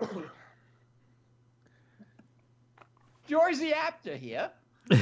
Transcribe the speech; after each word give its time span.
Georgie 3.28 3.72
Apter 3.72 4.16
here. 4.16 4.50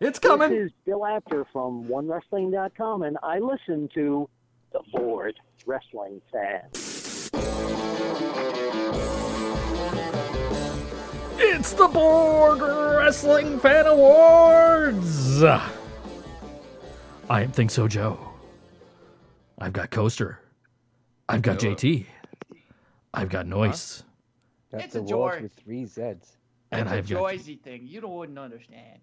It's 0.00 0.20
coming. 0.20 0.50
This 0.50 0.66
is 0.66 0.72
Bill 0.86 1.04
Apter 1.04 1.44
from 1.52 1.86
OneWrestling.com, 1.86 3.02
and 3.02 3.18
I 3.20 3.40
listen 3.40 3.88
to 3.94 4.28
the 4.72 4.78
Board 4.92 5.34
Wrestling 5.66 6.20
Fan. 6.32 6.60
It's 11.40 11.72
the 11.72 11.88
Borg 11.88 12.60
Wrestling 12.62 13.58
Fan 13.58 13.86
Awards. 13.86 15.42
I 15.42 15.72
am 17.30 17.50
Think 17.50 17.72
So 17.72 17.88
Joe. 17.88 18.20
I've 19.58 19.72
got 19.72 19.90
Coaster. 19.90 20.38
I've 21.28 21.42
got 21.42 21.58
JT. 21.58 22.06
I've 23.18 23.28
got 23.30 23.46
Noise. 23.46 24.04
That's 24.70 24.84
It's 24.84 24.92
the 24.94 25.00
a 25.00 25.02
wars 25.02 25.10
George. 25.34 25.42
with 25.42 25.52
three 25.54 25.84
Z's. 25.86 26.36
And 26.70 26.82
it's 26.82 26.90
a 26.90 26.94
I've 26.96 27.08
got. 27.08 27.16
Georgie 27.18 27.56
thing. 27.56 27.86
You 27.86 28.00
don't 28.00 28.14
wouldn't 28.14 28.38
understand. 28.38 29.00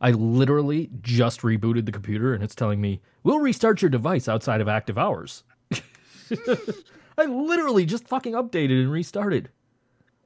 I 0.00 0.10
literally 0.10 0.90
just 1.00 1.40
rebooted 1.40 1.86
the 1.86 1.92
computer 1.92 2.34
and 2.34 2.44
it's 2.44 2.54
telling 2.54 2.80
me, 2.80 3.00
we'll 3.24 3.38
restart 3.40 3.80
your 3.82 3.88
device 3.88 4.28
outside 4.28 4.60
of 4.60 4.68
active 4.68 4.98
hours. 4.98 5.42
I 7.18 7.24
literally 7.24 7.86
just 7.86 8.06
fucking 8.08 8.34
updated 8.34 8.82
and 8.82 8.92
restarted. 8.92 9.48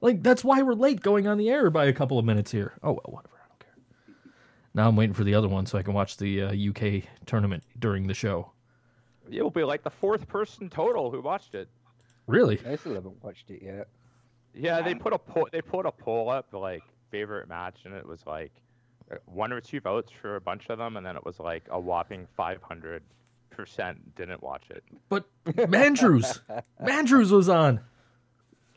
Like, 0.01 0.23
that's 0.23 0.42
why 0.42 0.62
we're 0.62 0.73
late 0.75 1.01
going 1.03 1.27
on 1.28 1.39
the 1.39 1.51
air 1.51 1.70
by 1.70 1.84
a 1.84 1.92
couple 1.92 2.19
of 2.19 2.25
minutes 2.25 2.51
here. 2.51 2.73
Oh, 2.83 2.92
well, 2.92 3.03
whatever. 3.06 3.37
I 3.37 3.47
don't 3.48 3.61
care. 3.61 4.33
Now 4.75 4.89
I'm 4.89 4.97
waiting 4.97 5.15
for 5.15 5.25
the 5.25 5.34
other 5.34 5.48
one 5.48 5.67
so 5.67 5.78
I 5.78 5.83
can 5.83 5.95
watch 5.95 6.17
the 6.17 6.42
uh, 6.42 6.70
UK 6.70 7.05
tournament 7.27 7.62
during 7.78 8.06
the 8.06 8.15
show. 8.15 8.51
You'll 9.28 9.51
be 9.51 9.62
like 9.62 9.84
the 9.84 9.91
fourth 9.91 10.27
person 10.27 10.69
total 10.69 11.11
who 11.11 11.20
watched 11.20 11.55
it. 11.55 11.69
Really? 12.30 12.61
I 12.66 12.77
still 12.77 12.95
haven't 12.95 13.23
watched 13.23 13.51
it 13.51 13.62
yet. 13.62 13.89
Yeah, 14.55 14.80
they 14.83 14.95
put 14.95 15.12
a 15.12 15.19
poll. 15.19 15.48
They 15.52 15.62
put 15.62 15.87
a 15.87 15.93
poll 15.93 16.31
up 16.31 16.47
like 16.53 16.83
favorite 17.11 17.48
match, 17.48 17.78
and 17.84 17.95
it 17.95 18.06
was 18.06 18.25
like 18.27 18.53
uh, 19.11 19.17
one 19.27 19.53
or 19.53 19.61
two 19.61 19.81
votes 19.81 20.11
for 20.12 20.36
a 20.36 20.41
bunch 20.41 20.69
of 20.70 20.78
them, 20.78 20.97
and 20.97 21.05
then 21.06 21.17
it 21.17 21.25
was 21.25 21.39
like 21.41 21.64
a 21.70 21.78
whopping 21.78 22.27
500 22.36 23.03
percent 23.51 24.14
didn't 24.17 24.42
watch 24.42 24.64
it. 24.70 24.83
But 25.08 25.25
Mandrews, 25.47 26.41
Mandrews 26.83 27.31
was 27.31 27.48
on. 27.48 27.81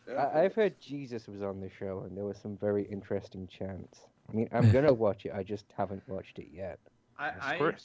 I- 0.10 0.42
I've 0.44 0.54
heard 0.56 0.80
Jesus 0.82 1.28
was 1.28 1.42
on 1.42 1.60
the 1.62 1.70
show, 1.80 2.04
and 2.08 2.18
there 2.18 2.26
was 2.26 2.38
some 2.38 2.58
very 2.58 2.84
interesting 2.84 3.48
chants. 3.48 4.00
I 4.30 4.34
mean, 4.36 4.50
I'm 4.52 4.72
gonna 4.72 4.94
watch 4.94 5.26
it. 5.26 5.32
I 5.36 5.44
just 5.44 5.66
haven't 5.78 6.04
watched 6.08 6.40
it 6.40 6.48
yet. 6.54 6.80
I, 7.20 7.32
I, 7.42 7.56
Squirt, 7.56 7.82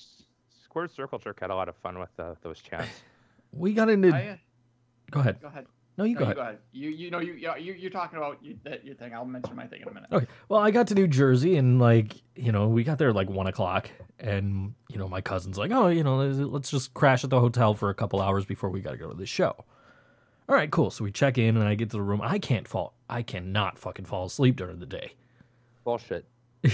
Squirt 0.64 0.94
Circle 0.94 1.18
Jerk 1.18 1.40
had 1.40 1.50
a 1.50 1.54
lot 1.54 1.68
of 1.68 1.76
fun 1.76 1.98
with 1.98 2.10
uh, 2.18 2.34
those 2.42 2.60
chants. 2.60 3.02
We 3.52 3.72
got 3.74 3.88
into. 3.88 4.14
I, 4.14 4.28
uh, 4.28 4.36
go 5.10 5.20
ahead. 5.20 5.40
go 5.40 5.48
ahead. 5.48 5.66
No, 5.96 6.04
you 6.04 6.14
No, 6.14 6.20
go 6.20 6.20
you 6.20 6.24
ahead. 6.26 6.36
go 6.36 6.42
ahead. 6.42 6.58
You 6.72 6.90
you 6.90 7.10
know 7.10 7.18
you 7.18 7.32
you 7.34 7.50
you- 7.58 7.72
you're 7.74 7.90
talking 7.90 8.18
about 8.18 8.38
you, 8.42 8.56
that 8.64 8.84
your 8.84 8.94
thing. 8.94 9.12
I'll 9.14 9.24
mention 9.24 9.56
my 9.56 9.66
thing 9.66 9.82
in 9.82 9.88
a 9.88 9.92
minute. 9.94 10.08
Okay. 10.12 10.26
Well, 10.48 10.60
I 10.60 10.70
got 10.70 10.86
to 10.88 10.94
New 10.94 11.08
Jersey 11.08 11.56
and 11.56 11.80
like, 11.80 12.14
you 12.36 12.52
know, 12.52 12.68
we 12.68 12.84
got 12.84 12.98
there 12.98 13.08
at 13.08 13.14
like 13.16 13.28
one 13.28 13.46
o'clock 13.48 13.90
and, 14.20 14.74
you 14.88 14.96
know, 14.98 15.08
my 15.08 15.20
cousin's 15.20 15.58
like, 15.58 15.70
oh, 15.72 15.88
you 15.88 16.04
know, 16.04 16.16
let's- 16.18 16.38
let's 16.38 16.70
just 16.70 16.94
crash 16.94 17.24
at 17.24 17.30
the 17.30 17.40
hotel 17.40 17.74
for 17.74 17.90
a 17.90 17.94
couple 17.94 18.20
hours 18.20 18.44
before 18.44 18.70
we 18.70 18.80
got 18.80 18.92
to 18.92 18.96
go 18.96 19.08
to 19.08 19.14
the 19.16 19.26
show. 19.26 19.56
All 20.48 20.54
right, 20.54 20.70
cool. 20.70 20.90
So 20.90 21.02
we 21.04 21.10
check 21.12 21.36
in 21.36 21.56
and 21.56 21.66
I 21.68 21.74
get 21.74 21.90
to 21.90 21.96
the 21.96 22.02
room. 22.02 22.20
I 22.22 22.38
can't 22.38 22.66
fall. 22.68 22.94
I 23.10 23.22
cannot 23.22 23.78
fucking 23.78 24.04
fall 24.06 24.26
asleep 24.26 24.56
during 24.56 24.78
the 24.78 24.86
day. 24.86 25.14
Bullshit. 25.84 26.26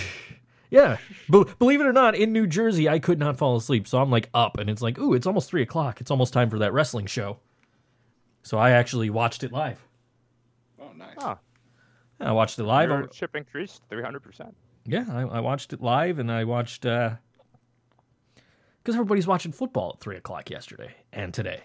Yeah. 0.71 0.97
Be- 1.31 1.45
believe 1.61 1.81
it 1.81 1.87
or 1.87 1.93
not, 1.93 2.17
in 2.17 2.33
New 2.33 2.49
Jersey, 2.49 2.89
I 2.89 2.99
could 2.99 3.19
not 3.21 3.37
fall 3.39 3.55
asleep. 3.57 3.87
So 3.87 4.01
I'm 4.01 4.11
like 4.11 4.29
up 4.35 4.59
and 4.59 4.69
it's 4.69 4.83
like, 4.83 4.99
ooh, 4.99 5.15
it's 5.15 5.27
almost 5.27 5.49
three 5.49 5.63
o'clock. 5.63 6.01
It's 6.01 6.11
almost 6.11 6.33
time 6.33 6.51
for 6.51 6.59
that 6.59 6.73
wrestling 6.73 7.07
show. 7.07 7.39
So 8.45 8.59
I 8.59 8.71
actually 8.71 9.11
watched 9.11 9.43
it 9.43 9.51
live. 9.53 9.85
Oh, 10.81 10.93
nice. 10.95 11.17
Huh. 11.19 11.37
I 12.21 12.31
watched 12.33 12.59
it 12.59 12.65
live. 12.65 12.91
Your 12.91 13.07
chip 13.09 13.35
increased 13.35 13.83
300 13.89 14.21
percent. 14.23 14.55
Yeah, 14.87 15.07
I, 15.11 15.23
I 15.23 15.41
watched 15.41 15.73
it 15.73 15.81
live, 15.81 16.19
and 16.19 16.31
I 16.31 16.45
watched 16.45 16.83
because 16.83 17.19
everybody's 18.87 19.27
watching 19.27 19.51
football 19.51 19.93
at 19.95 20.01
three 20.01 20.17
o'clock 20.17 20.51
yesterday 20.51 20.95
and 21.13 21.33
today. 21.33 21.63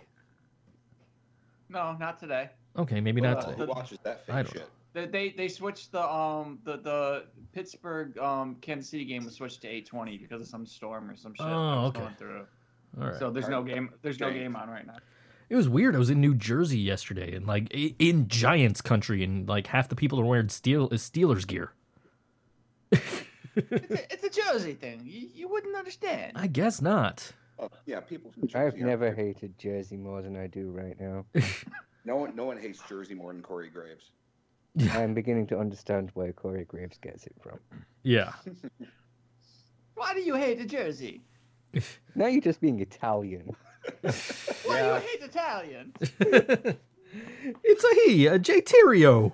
No, 1.67 1.95
not 1.99 2.17
today. 2.17 2.49
Okay, 2.77 3.01
maybe 3.01 3.19
not 3.19 3.41
today. 3.41 3.55
Who 3.57 3.65
watches 3.67 3.99
that 4.03 4.23
I 4.29 4.43
fake 4.43 4.53
don't 4.53 4.61
shit? 4.63 4.69
They, 4.93 5.05
they 5.05 5.29
they 5.31 5.47
switched 5.49 5.91
the 5.91 6.01
um 6.01 6.59
the 6.63 6.77
the 6.77 7.25
Pittsburgh 7.51 8.17
um 8.17 8.55
Kansas 8.61 8.89
City 8.89 9.03
game 9.05 9.25
was 9.25 9.35
switched 9.35 9.61
to 9.61 9.67
8:20 9.67 10.19
because 10.19 10.41
of 10.41 10.47
some 10.47 10.65
storm 10.65 11.09
or 11.11 11.15
some 11.17 11.33
shit. 11.35 11.45
Oh, 11.45 11.87
okay. 11.87 11.99
Going 11.99 12.15
through. 12.15 12.47
All 12.99 13.07
right. 13.07 13.19
So 13.19 13.29
there's 13.29 13.49
no 13.49 13.61
game. 13.63 13.91
There's 14.01 14.19
no 14.19 14.31
game 14.31 14.55
on 14.55 14.69
right 14.69 14.87
now. 14.87 14.95
It 15.49 15.55
was 15.55 15.67
weird. 15.67 15.95
I 15.95 15.99
was 15.99 16.09
in 16.09 16.21
New 16.21 16.35
Jersey 16.35 16.77
yesterday, 16.79 17.33
and 17.35 17.47
like 17.47 17.71
in 17.73 18.27
Giants 18.27 18.81
country, 18.81 19.23
and 19.23 19.47
like 19.49 19.67
half 19.67 19.89
the 19.89 19.95
people 19.95 20.19
are 20.19 20.25
wearing 20.25 20.49
steel 20.49 20.89
is 20.89 21.01
Steelers 21.01 21.47
gear. 21.47 21.73
It's 22.91 23.91
a, 23.91 24.13
it's 24.13 24.23
a 24.23 24.29
Jersey 24.29 24.73
thing. 24.73 25.01
You, 25.03 25.27
you 25.33 25.47
wouldn't 25.49 25.75
understand. 25.75 26.33
I 26.35 26.47
guess 26.47 26.81
not. 26.81 27.31
Oh, 27.57 27.69
yeah, 27.85 27.99
people 27.99 28.31
from 28.31 28.47
Jersey. 28.47 28.55
I've 28.67 28.73
are- 28.75 28.85
never 28.85 29.11
hated 29.13 29.57
Jersey 29.57 29.97
more 29.97 30.21
than 30.21 30.37
I 30.37 30.47
do 30.47 30.71
right 30.71 30.99
now. 30.99 31.25
No 32.05 32.15
one, 32.15 32.33
no 32.35 32.45
one 32.45 32.57
hates 32.57 32.79
Jersey 32.87 33.13
more 33.13 33.31
than 33.33 33.41
Corey 33.43 33.69
Graves. 33.69 34.11
I'm 34.93 35.13
beginning 35.13 35.45
to 35.47 35.59
understand 35.59 36.09
where 36.13 36.31
Corey 36.31 36.63
Graves 36.63 36.97
gets 36.97 37.27
it 37.27 37.35
from. 37.43 37.59
Yeah. 38.03 38.31
Why 39.95 40.13
do 40.13 40.21
you 40.21 40.35
hate 40.35 40.61
a 40.61 40.65
Jersey? 40.65 41.21
Now 42.15 42.27
you're 42.27 42.41
just 42.41 42.61
being 42.61 42.79
Italian. 42.79 43.53
Why 44.65 44.79
Yeah. 44.79 44.99
do 44.99 45.05
you 45.05 45.09
hate 45.09 45.21
Italians? 45.23 45.95
it's 47.63 47.83
a 47.83 47.95
he, 48.05 48.27
a 48.27 48.37
J 48.39 48.61
Terrio, 48.61 49.33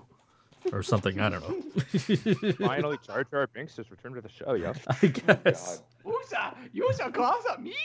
or 0.71 0.81
something. 0.83 1.19
I 1.19 1.29
don't 1.29 1.41
know. 1.47 2.51
Finally, 2.67 2.97
Jar 3.05 3.23
Jar 3.23 3.47
Binks 3.47 3.77
has 3.77 3.89
returned 3.91 4.15
to 4.15 4.21
the 4.21 4.29
show. 4.29 4.53
Yes. 4.53 4.79
I 5.01 5.07
guess. 5.07 5.81
Oh, 6.05 6.11
Who's 6.11 6.29
that? 6.29 6.57
You 6.73 6.87
a 6.89 7.11
cause 7.11 7.43
of 7.51 7.59
me? 7.61 7.75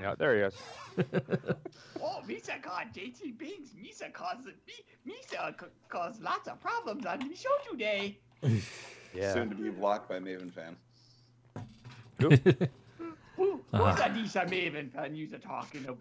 Yeah, 0.00 0.14
there 0.18 0.34
he 0.36 0.40
is. 0.42 0.54
Oh, 2.02 2.22
Misa 2.26 2.62
cause 2.62 2.86
JT 2.94 3.36
Bings. 3.36 3.70
Misa 3.78 4.10
cause 4.12 4.38
me. 4.46 5.12
Misa 5.12 5.56
ca- 5.56 5.66
cause 5.88 6.18
lots 6.20 6.48
of 6.48 6.58
problems 6.60 7.04
on 7.04 7.18
the 7.18 7.34
show 7.36 7.50
today. 7.70 8.18
Yeah. 9.14 9.34
Soon 9.34 9.50
to 9.50 9.56
be 9.56 9.68
blocked 9.70 10.08
by 10.08 10.18
Maven 10.18 10.50
fan. 10.52 10.76
Who, 13.40 13.52
who's 13.72 13.80
Uh-huh. 13.80 14.02
a 14.04 14.08
Nisha 14.10 14.46
Maven 14.50 14.90
fan? 14.92 15.16
You're 15.16 15.38
talking 15.38 15.84
about. 15.86 15.98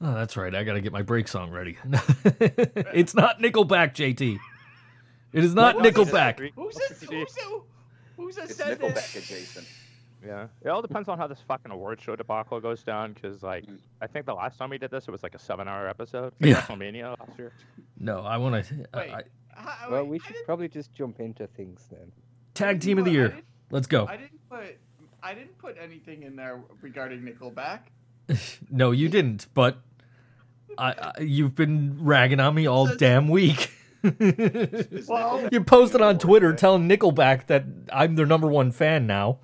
Oh, 0.00 0.14
that's 0.14 0.36
right. 0.36 0.54
I 0.54 0.64
got 0.64 0.74
to 0.74 0.80
get 0.80 0.92
my 0.92 1.02
break 1.02 1.26
song 1.28 1.50
ready. 1.50 1.76
it's 1.84 3.14
not 3.14 3.38
Nickelback, 3.40 3.94
JT. 3.94 4.38
It 5.32 5.44
is 5.44 5.54
not 5.54 5.76
What 5.76 5.86
is 5.86 5.92
it? 5.92 5.96
Nickelback. 5.96 6.50
Who's 6.54 6.76
a 6.76 6.94
who's 7.06 7.36
a 7.36 7.60
who's 8.16 8.38
a 8.38 8.42
It's 8.44 8.56
said 8.56 8.78
Nickelback 8.80 8.94
that? 8.94 9.16
adjacent. 9.16 9.66
Yeah. 10.24 10.46
It 10.64 10.68
all 10.68 10.82
depends 10.82 11.08
on 11.08 11.18
how 11.18 11.26
this 11.26 11.40
fucking 11.48 11.72
award 11.72 12.00
show 12.00 12.14
debacle 12.14 12.60
goes 12.60 12.82
down. 12.84 13.12
Because 13.12 13.42
like. 13.42 13.64
I 14.00 14.06
think 14.06 14.26
the 14.26 14.34
last 14.34 14.56
time 14.58 14.70
we 14.70 14.78
did 14.78 14.90
this, 14.92 15.08
it 15.08 15.10
was 15.10 15.22
like 15.24 15.34
a 15.34 15.38
seven-hour 15.40 15.88
episode. 15.88 16.32
Yeah. 16.38 16.60
WrestleMania 16.62 17.16
last 17.18 17.38
year. 17.38 17.52
No, 17.98 18.20
I 18.20 18.36
want 18.36 18.64
to. 18.66 18.74
Wait. 18.94 19.10
I, 19.12 19.22
How- 19.50 19.90
Well, 19.90 20.04
we 20.04 20.18
should 20.20 20.36
probably 20.46 20.68
just 20.68 20.92
jump 20.94 21.18
into 21.20 21.46
things 21.48 21.86
then. 21.90 22.10
tag 22.54 22.80
team 22.80 22.98
of 22.98 23.04
the 23.04 23.10
year. 23.12 23.28
put- 23.28 23.32
I 23.32 23.36
didn't- 23.36 23.46
Let's 23.70 23.86
go. 23.86 24.06
I 24.06 24.16
didn't 24.16 24.48
put 24.50 24.78
I 25.22 25.34
didn't 25.34 25.56
put 25.58 25.76
anything 25.82 26.22
in 26.24 26.36
there 26.36 26.60
regarding 26.80 27.20
Nickelback. 27.22 27.80
No, 28.70 28.90
you 28.92 29.08
didn't. 29.08 29.46
But 29.52 29.78
I, 30.78 30.92
I, 31.18 31.20
you've 31.20 31.54
been 31.54 31.98
ragging 32.02 32.40
on 32.40 32.54
me 32.54 32.66
all 32.66 32.86
Says- 32.86 32.96
damn 32.96 33.28
week. 33.28 33.70
Well, 35.06 35.48
you 35.52 35.62
posted 35.62 36.00
on 36.00 36.18
Twitter 36.18 36.52
telling 36.54 36.88
Nickelback 36.88 37.46
that 37.46 37.64
I'm 37.92 38.16
their 38.16 38.26
number 38.26 38.48
one 38.48 38.72
fan 38.72 39.06
now. 39.06 39.38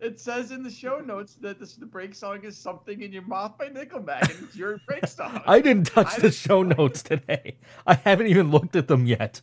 it 0.00 0.18
says 0.18 0.50
in 0.50 0.62
the 0.62 0.70
show 0.70 0.98
notes 0.98 1.34
that 1.42 1.60
this 1.60 1.74
the 1.74 1.86
break 1.86 2.14
song 2.14 2.42
is 2.44 2.56
"Something 2.56 3.02
in 3.02 3.12
Your 3.12 3.22
Mouth" 3.22 3.56
by 3.58 3.68
Nickelback, 3.68 4.22
and 4.34 4.44
it's 4.48 4.56
your 4.56 4.80
break 4.86 5.06
song. 5.06 5.42
I 5.46 5.60
didn't 5.60 5.86
touch 5.86 6.06
I 6.08 6.16
the 6.16 6.22
didn't- 6.22 6.34
show 6.34 6.62
notes 6.62 7.02
today. 7.02 7.56
I 7.86 7.94
haven't 7.94 8.26
even 8.28 8.50
looked 8.50 8.74
at 8.76 8.88
them 8.88 9.06
yet. 9.06 9.42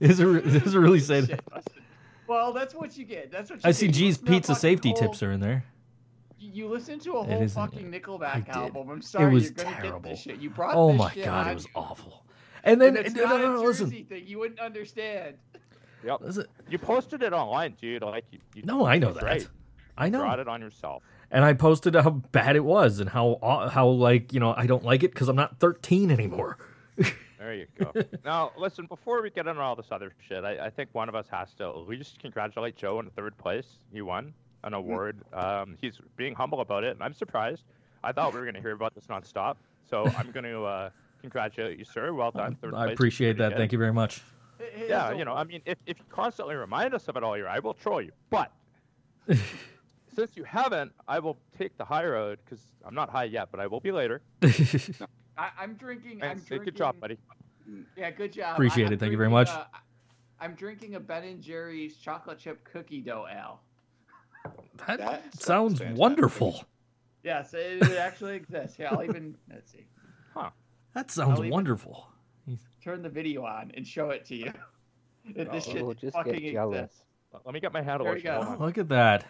Is 0.00 0.18
it, 0.18 0.24
does 0.24 0.74
it 0.74 0.78
really 0.78 1.00
say 1.00 1.20
that? 1.20 1.42
Shit, 2.30 2.36
Dustin. 2.38 2.44
Well, 2.44 2.52
that's 2.52 2.74
what 2.74 2.96
you 2.96 3.04
get. 3.04 3.30
That's 3.30 3.50
what 3.50 3.62
you 3.64 3.68
I 3.68 3.72
see 3.72 3.86
get. 3.86 3.94
G's 3.96 4.16
listen 4.18 4.26
to 4.26 4.32
a 4.32 4.34
Pizza 4.36 4.54
safety 4.54 4.88
whole- 4.90 4.98
tips 4.98 5.22
are 5.22 5.32
in 5.32 5.40
there. 5.40 5.64
You 6.42 6.68
listen 6.68 6.98
to 7.00 7.12
a 7.16 7.22
whole 7.22 7.48
fucking 7.48 7.90
Nickelback 7.92 8.48
album. 8.48 8.88
I'm 8.88 9.02
sorry, 9.02 9.34
was 9.34 9.44
you're 9.44 9.52
gonna 9.52 9.70
get 9.72 9.82
terrible. 9.82 10.10
this 10.10 10.20
shit. 10.22 10.38
You 10.40 10.48
brought 10.50 10.74
Oh 10.74 10.88
this 10.92 10.98
my 10.98 11.10
shit 11.12 11.24
god, 11.26 11.46
on 11.46 11.50
it 11.50 11.54
was 11.54 11.66
awful. 11.74 12.24
And 12.64 12.80
then 12.80 12.96
And 12.96 13.06
it's 13.06 13.14
no, 13.14 13.24
not 13.24 13.40
no, 13.40 13.50
a 13.52 13.54
no, 13.56 13.62
listen. 13.62 13.90
Thing. 13.90 14.06
You 14.26 14.38
wouldn't 14.38 14.58
understand. 14.60 15.36
Yep. 16.04 16.20
Listen. 16.22 16.46
You 16.70 16.78
posted 16.78 17.22
it 17.22 17.32
online, 17.34 17.76
dude. 17.80 18.02
Like 18.02 18.24
you. 18.30 18.38
you 18.54 18.62
No, 18.64 18.86
I 18.86 18.98
know 18.98 19.12
that. 19.12 19.22
Right. 19.22 19.48
I 19.98 20.08
know. 20.08 20.18
You 20.20 20.24
brought 20.24 20.38
it 20.40 20.48
on 20.48 20.62
yourself. 20.62 21.02
and 21.30 21.44
I 21.44 21.52
posted 21.52 21.94
how 21.94 22.08
bad 22.10 22.56
it 22.56 22.64
was 22.64 23.00
and 23.00 23.10
how 23.10 23.32
uh, 23.42 23.68
how 23.68 23.86
like 23.88 24.32
you 24.32 24.40
know 24.40 24.54
I 24.56 24.66
don't 24.66 24.82
like 24.84 25.02
it 25.02 25.12
because 25.12 25.28
I'm 25.28 25.36
not 25.36 25.58
13 25.60 26.10
anymore. 26.10 26.56
There 27.40 27.54
you 27.54 27.66
go. 27.78 27.92
now, 28.24 28.52
listen, 28.58 28.84
before 28.84 29.22
we 29.22 29.30
get 29.30 29.46
into 29.46 29.62
all 29.62 29.74
this 29.74 29.86
other 29.90 30.12
shit, 30.28 30.44
I, 30.44 30.66
I 30.66 30.70
think 30.70 30.90
one 30.92 31.08
of 31.08 31.14
us 31.14 31.26
has 31.30 31.54
to 31.54 31.68
at 31.68 31.88
least 31.88 32.18
congratulate 32.18 32.76
Joe 32.76 33.00
in 33.00 33.08
third 33.10 33.36
place. 33.38 33.66
He 33.90 34.02
won 34.02 34.34
an 34.62 34.74
award. 34.74 35.22
Um, 35.32 35.78
he's 35.80 35.98
being 36.16 36.34
humble 36.34 36.60
about 36.60 36.84
it, 36.84 36.90
and 36.90 37.02
I'm 37.02 37.14
surprised. 37.14 37.64
I 38.04 38.12
thought 38.12 38.34
we 38.34 38.40
were 38.40 38.44
going 38.44 38.56
to 38.56 38.60
hear 38.60 38.72
about 38.72 38.94
this 38.94 39.06
nonstop. 39.06 39.56
So 39.88 40.04
I'm 40.18 40.32
going 40.32 40.44
to 40.44 40.64
uh, 40.64 40.90
congratulate 41.22 41.78
you, 41.78 41.86
sir. 41.86 42.12
Well 42.12 42.30
done. 42.30 42.56
Third 42.60 42.74
I 42.74 42.84
place. 42.84 42.94
appreciate 42.94 43.38
that. 43.38 43.56
Thank 43.56 43.72
you 43.72 43.78
very 43.78 43.92
much. 43.92 44.22
Yeah, 44.86 45.12
you 45.12 45.24
know, 45.24 45.32
I 45.32 45.44
mean, 45.44 45.62
if, 45.64 45.78
if 45.86 45.98
you 45.98 46.04
constantly 46.10 46.54
remind 46.54 46.92
us 46.92 47.08
of 47.08 47.16
it 47.16 47.22
all 47.22 47.34
year, 47.34 47.48
I 47.48 47.60
will 47.60 47.72
troll 47.72 48.02
you. 48.02 48.12
But 48.28 48.52
since 50.14 50.36
you 50.36 50.44
haven't, 50.44 50.92
I 51.08 51.18
will 51.18 51.38
take 51.56 51.78
the 51.78 51.84
high 51.86 52.04
road 52.04 52.38
because 52.44 52.62
I'm 52.84 52.94
not 52.94 53.08
high 53.08 53.24
yet, 53.24 53.48
but 53.50 53.60
I 53.60 53.66
will 53.66 53.80
be 53.80 53.90
later. 53.90 54.20
I, 55.40 55.50
I'm 55.58 55.74
drinking. 55.74 56.22
I'm 56.22 56.38
drinking. 56.40 56.64
Good 56.66 56.76
job, 56.76 57.00
buddy. 57.00 57.18
Yeah, 57.96 58.10
good 58.10 58.32
job. 58.32 58.54
Appreciate 58.54 58.84
I- 58.84 58.88
it. 58.88 58.92
I'm 58.94 58.98
Thank 58.98 59.12
you 59.12 59.18
very 59.18 59.30
much. 59.30 59.48
uh, 59.48 59.64
I'm 60.38 60.54
drinking 60.54 60.94
a 60.96 61.00
Ben 61.00 61.24
and 61.24 61.40
Jerry's 61.40 61.96
chocolate 61.96 62.38
chip 62.38 62.62
cookie 62.64 63.00
dough 63.00 63.26
ale. 63.30 63.60
That, 64.86 64.98
That 64.98 65.22
sounds 65.34 65.44
sounds 65.44 65.78
fantastic. 65.78 65.98
wonderful. 65.98 66.64
Yes, 67.22 67.52
it, 67.54 67.82
it 67.82 67.98
actually 67.98 68.36
exists. 68.36 68.78
Yeah, 68.78 68.88
I'll 68.92 69.04
even 69.04 69.36
let's 69.50 69.70
see. 69.72 69.86
Huh. 70.34 70.50
That 70.94 71.10
sounds 71.10 71.40
I'll 71.40 71.48
wonderful. 71.48 72.06
Turn 72.82 73.02
the 73.02 73.10
video 73.10 73.44
on 73.44 73.70
and 73.74 73.86
show 73.86 74.10
it 74.10 74.24
to 74.26 74.36
you. 74.36 74.52
If 75.26 75.50
this 75.52 75.66
Oh, 75.68 75.72
shit 75.72 75.84
We'll 75.84 75.94
just 75.94 76.14
fucking 76.16 76.34
get 76.40 76.52
jealous. 76.52 76.84
exists. 76.84 77.04
Let 77.44 77.54
me 77.54 77.60
get 77.60 77.72
my 77.72 77.82
hat 77.82 77.98
There 78.02 78.12
lotion. 78.12 78.26
you 78.26 78.32
go. 78.32 78.42
Hold 78.42 78.60
on. 78.60 78.66
Look 78.66 78.78
at 78.78 78.88
that. 78.88 79.26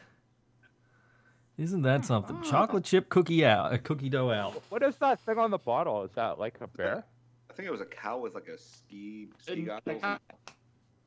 Isn't 1.60 1.82
that 1.82 2.06
something? 2.06 2.38
Ah. 2.40 2.50
Chocolate 2.50 2.84
chip 2.84 3.10
cookie 3.10 3.44
out, 3.44 3.74
a 3.74 3.78
cookie 3.78 4.08
dough 4.08 4.30
al. 4.30 4.52
What 4.70 4.82
is 4.82 4.96
that 4.96 5.20
thing 5.20 5.36
on 5.36 5.50
the 5.50 5.58
bottle? 5.58 6.02
Is 6.04 6.10
that 6.12 6.38
like 6.38 6.56
a 6.62 6.66
bear? 6.66 7.04
I 7.50 7.52
think 7.52 7.68
it 7.68 7.70
was 7.70 7.82
a 7.82 7.86
cow 7.86 8.16
with 8.18 8.34
like 8.34 8.48
a 8.48 8.56
ski 8.56 9.28
ski 9.42 9.52
And 9.52 9.62
the 9.64 9.66
goggles. 9.66 10.00
cow- 10.00 10.18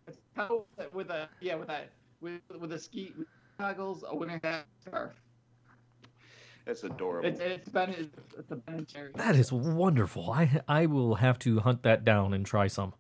it's 0.08 0.18
cow 0.36 0.66
with 0.94 1.10
a 1.10 1.28
yeah 1.42 1.56
with 1.56 1.70
a 1.70 1.82
with 2.22 2.42
with 2.60 2.72
a 2.72 2.78
ski 2.78 3.14
with 3.18 3.28
goggles 3.58 4.04
a 4.08 4.16
winter 4.16 4.40
hat 4.44 4.66
scarf. 4.86 5.14
It's 6.68 6.84
adorable. 6.84 7.28
It's 7.28 7.40
it's 7.40 7.70
Ben 7.70 7.90
it's, 7.90 8.16
it's 8.38 8.52
a 8.52 8.56
Ben 8.56 8.76
and 8.76 8.88
Jerry's. 8.88 9.16
That 9.16 9.36
is 9.36 9.52
wonderful. 9.52 10.30
I 10.32 10.62
I 10.68 10.86
will 10.86 11.16
have 11.16 11.40
to 11.40 11.62
hunt 11.62 11.82
that 11.82 12.06
down 12.06 12.32
and 12.36 12.46
try 12.46 12.68
some. 12.68 12.94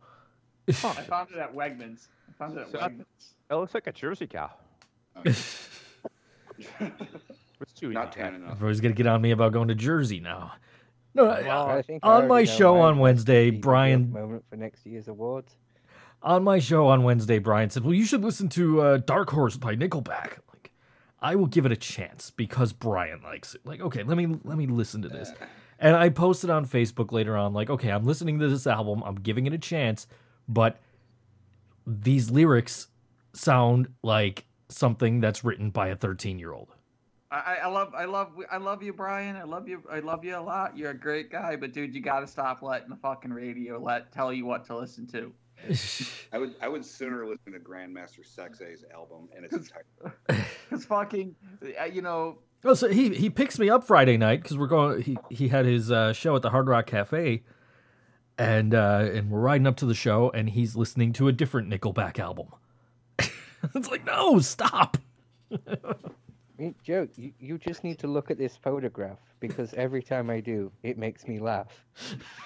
Oh, 0.83 0.95
I 0.97 1.03
found 1.03 1.29
it 1.29 1.37
at 1.37 1.53
Wegmans. 1.53 2.07
I 2.29 2.31
found 2.39 2.57
it 2.57 2.61
at 2.61 2.71
So 2.71 2.79
Wegmans. 2.79 3.33
It 3.51 3.55
looks 3.55 3.75
like 3.75 3.85
a 3.85 3.91
Jersey 3.91 4.25
cow. 4.25 4.49
It's 5.23 5.69
too 6.79 6.89
Not 7.81 8.09
easy. 8.09 8.21
tan 8.21 8.35
enough. 8.35 8.51
Everybody's 8.53 8.81
gonna 8.81 8.93
get 8.95 9.07
on 9.07 9.21
me 9.21 9.31
about 9.31 9.53
going 9.53 9.67
to 9.69 9.75
Jersey 9.75 10.19
now. 10.19 10.53
No, 11.15 11.25
Well, 11.25 11.67
I 11.67 11.81
think 11.83 12.03
I 12.03 12.15
on 12.15 12.27
my 12.27 12.43
show 12.43 12.79
on 12.81 12.97
Wednesday, 12.97 13.51
Brian- 13.51 14.11
moment 14.11 14.43
for 14.49 14.55
next 14.55 14.85
year's 14.85 15.07
awards. 15.07 15.55
on 16.23 16.43
my 16.43 16.57
show 16.59 16.87
on 16.87 17.03
Wednesday, 17.03 17.37
Brian 17.39 17.69
said, 17.69 17.83
"Well, 17.83 17.93
you 17.93 18.05
should 18.05 18.23
listen 18.23 18.49
to 18.49 18.81
uh, 18.81 18.97
Dark 18.97 19.29
Horse 19.29 19.55
by 19.57 19.75
Nickelback." 19.75 20.39
Like, 20.51 20.71
I 21.21 21.35
will 21.35 21.45
give 21.47 21.65
it 21.65 21.71
a 21.71 21.75
chance 21.75 22.31
because 22.31 22.73
Brian 22.73 23.21
likes 23.21 23.53
it. 23.53 23.61
Like, 23.65 23.79
okay, 23.81 24.01
let 24.03 24.17
me 24.17 24.25
let 24.43 24.57
me 24.57 24.65
listen 24.65 25.01
to 25.03 25.09
this. 25.09 25.31
And 25.79 25.95
I 25.95 26.09
posted 26.09 26.49
on 26.49 26.65
Facebook 26.65 27.11
later 27.11 27.35
on, 27.37 27.53
like, 27.53 27.69
okay, 27.69 27.89
I'm 27.91 28.05
listening 28.05 28.39
to 28.39 28.47
this 28.47 28.65
album, 28.65 29.03
I'm 29.05 29.15
giving 29.15 29.45
it 29.45 29.53
a 29.53 29.57
chance, 29.57 30.07
but 30.47 30.79
these 31.85 32.31
lyrics 32.31 32.87
sound 33.33 33.87
like 34.01 34.45
something 34.69 35.19
that's 35.19 35.43
written 35.43 35.69
by 35.71 35.89
a 35.89 35.95
13 35.95 36.39
year 36.39 36.53
old. 36.53 36.69
I, 37.33 37.57
I 37.63 37.67
love 37.67 37.93
I 37.95 38.05
love 38.05 38.31
I 38.51 38.57
love 38.57 38.83
you, 38.83 38.93
Brian. 38.93 39.35
I 39.35 39.43
love 39.43 39.67
you 39.67 39.81
I 39.91 39.99
love 39.99 40.23
you 40.23 40.37
a 40.37 40.39
lot. 40.39 40.77
You're 40.77 40.91
a 40.91 40.97
great 40.97 41.31
guy, 41.31 41.55
but 41.55 41.73
dude, 41.73 41.95
you 41.95 42.01
gotta 42.01 42.27
stop 42.27 42.61
letting 42.61 42.89
the 42.89 42.95
fucking 42.97 43.31
radio 43.31 43.79
let 43.79 44.11
tell 44.11 44.31
you 44.31 44.45
what 44.45 44.65
to 44.65 44.77
listen 44.77 45.07
to. 45.07 45.33
I 46.33 46.37
would 46.37 46.55
I 46.61 46.67
would 46.67 46.85
sooner 46.85 47.25
listen 47.25 47.53
to 47.53 47.59
Grandmaster 47.59 48.23
Sexay's 48.23 48.85
album 48.93 49.29
and 49.35 49.45
its 49.45 49.55
entirety. 49.55 50.47
Cause 50.69 50.85
fucking, 50.85 51.35
uh, 51.79 51.85
you 51.85 52.01
know, 52.01 52.37
Oh, 52.65 52.73
so 52.75 52.87
he 52.87 53.13
he 53.13 53.29
picks 53.29 53.59
me 53.59 53.69
up 53.69 53.83
Friday 53.83 54.15
night 54.15 54.41
because 54.41 54.57
we're 54.57 54.67
going. 54.67 55.01
He 55.01 55.17
he 55.29 55.49
had 55.49 55.65
his 55.65 55.91
uh, 55.91 56.13
show 56.13 56.35
at 56.35 56.43
the 56.43 56.49
Hard 56.49 56.67
Rock 56.67 56.85
Cafe, 56.85 57.43
and 58.37 58.73
uh, 58.73 59.09
and 59.11 59.29
we're 59.29 59.41
riding 59.41 59.67
up 59.67 59.75
to 59.77 59.85
the 59.85 59.93
show, 59.93 60.29
and 60.29 60.49
he's 60.49 60.75
listening 60.75 61.11
to 61.13 61.27
a 61.27 61.33
different 61.33 61.69
Nickelback 61.69 62.19
album. 62.19 62.47
it's 63.19 63.89
like, 63.89 64.05
no, 64.05 64.39
stop. 64.39 64.97
I 66.63 66.67
mean, 66.67 66.75
Joe, 66.81 67.09
you, 67.17 67.33
you 67.39 67.57
just 67.57 67.83
need 67.83 67.99
to 67.99 68.07
look 68.07 68.31
at 68.31 68.37
this 68.37 68.55
photograph 68.55 69.19
because 69.41 69.73
every 69.73 70.01
time 70.01 70.29
I 70.29 70.39
do, 70.39 70.71
it 70.81 70.97
makes 70.97 71.27
me 71.27 71.37
laugh. 71.37 71.83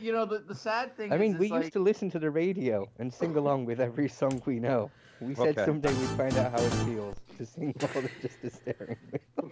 you 0.00 0.10
know 0.10 0.24
the, 0.24 0.38
the 0.48 0.54
sad 0.54 0.96
thing. 0.96 1.12
I 1.12 1.16
is, 1.16 1.20
mean, 1.20 1.36
we 1.36 1.50
like, 1.50 1.64
used 1.64 1.74
to 1.74 1.80
listen 1.80 2.10
to 2.12 2.18
the 2.18 2.30
radio 2.30 2.88
and 2.98 3.12
sing 3.12 3.36
along 3.36 3.66
with 3.66 3.78
every 3.78 4.08
song 4.08 4.40
we 4.46 4.58
know. 4.58 4.90
We 5.20 5.34
said 5.34 5.48
Okay. 5.48 5.66
someday 5.66 5.92
we'd 5.92 6.08
find 6.16 6.34
out 6.38 6.50
how 6.50 6.62
it 6.62 6.72
feels 6.86 7.18
to 7.36 7.44
sing 7.44 7.74
more 7.78 8.02
than 8.02 8.10
just 8.22 8.42
a 8.42 8.48
staring 8.48 8.96
wheel. 9.12 9.50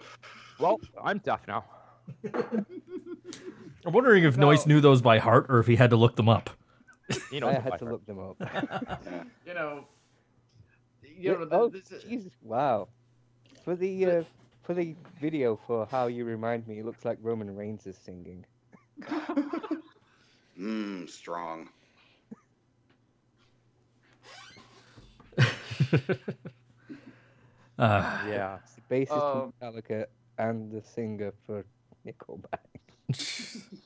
Well, 0.57 0.79
I'm 1.03 1.19
deaf 1.19 1.47
now. 1.47 1.65
I'm 2.33 3.93
wondering 3.93 4.23
if 4.23 4.35
No. 4.35 4.47
Noise 4.47 4.65
knew 4.65 4.81
those 4.81 5.03
by 5.03 5.19
heart 5.19 5.45
or 5.49 5.59
if 5.59 5.67
he 5.67 5.75
had 5.75 5.91
to 5.91 5.95
look 5.95 6.15
them 6.15 6.29
up. 6.29 6.49
You 7.29 7.39
know, 7.39 7.49
I 7.49 7.59
had 7.59 7.77
to 7.77 7.85
look 7.85 8.03
them 8.07 8.17
up. 8.17 8.37
You 9.45 9.53
know, 9.53 9.85
you 11.17 11.31
know, 11.31 11.45
the, 11.45 11.55
oh, 11.55 11.69
this 11.69 11.91
is, 11.91 12.03
Jesus! 12.03 12.31
Wow. 12.41 12.87
For 13.63 13.75
the 13.75 14.05
uh, 14.05 14.23
for 14.63 14.73
the 14.73 14.95
video 15.21 15.59
for 15.67 15.85
how 15.87 16.07
you 16.07 16.25
remind 16.25 16.67
me, 16.67 16.79
it 16.79 16.85
looks 16.85 17.05
like 17.05 17.17
Roman 17.21 17.55
Reigns 17.55 17.85
is 17.87 17.97
singing. 17.97 18.45
Mmm, 20.59 21.09
strong. 21.09 21.69
Uh, 27.77 28.23
Yeah. 28.29 28.57
It's 28.63 28.75
the 28.75 28.81
bassist 28.89 29.11
Um, 29.11 29.53
for 29.59 29.65
Metallica 29.71 30.05
and 30.37 30.71
the 30.71 30.81
singer 30.81 31.33
for 31.45 31.65
Nickelback. 32.05 32.59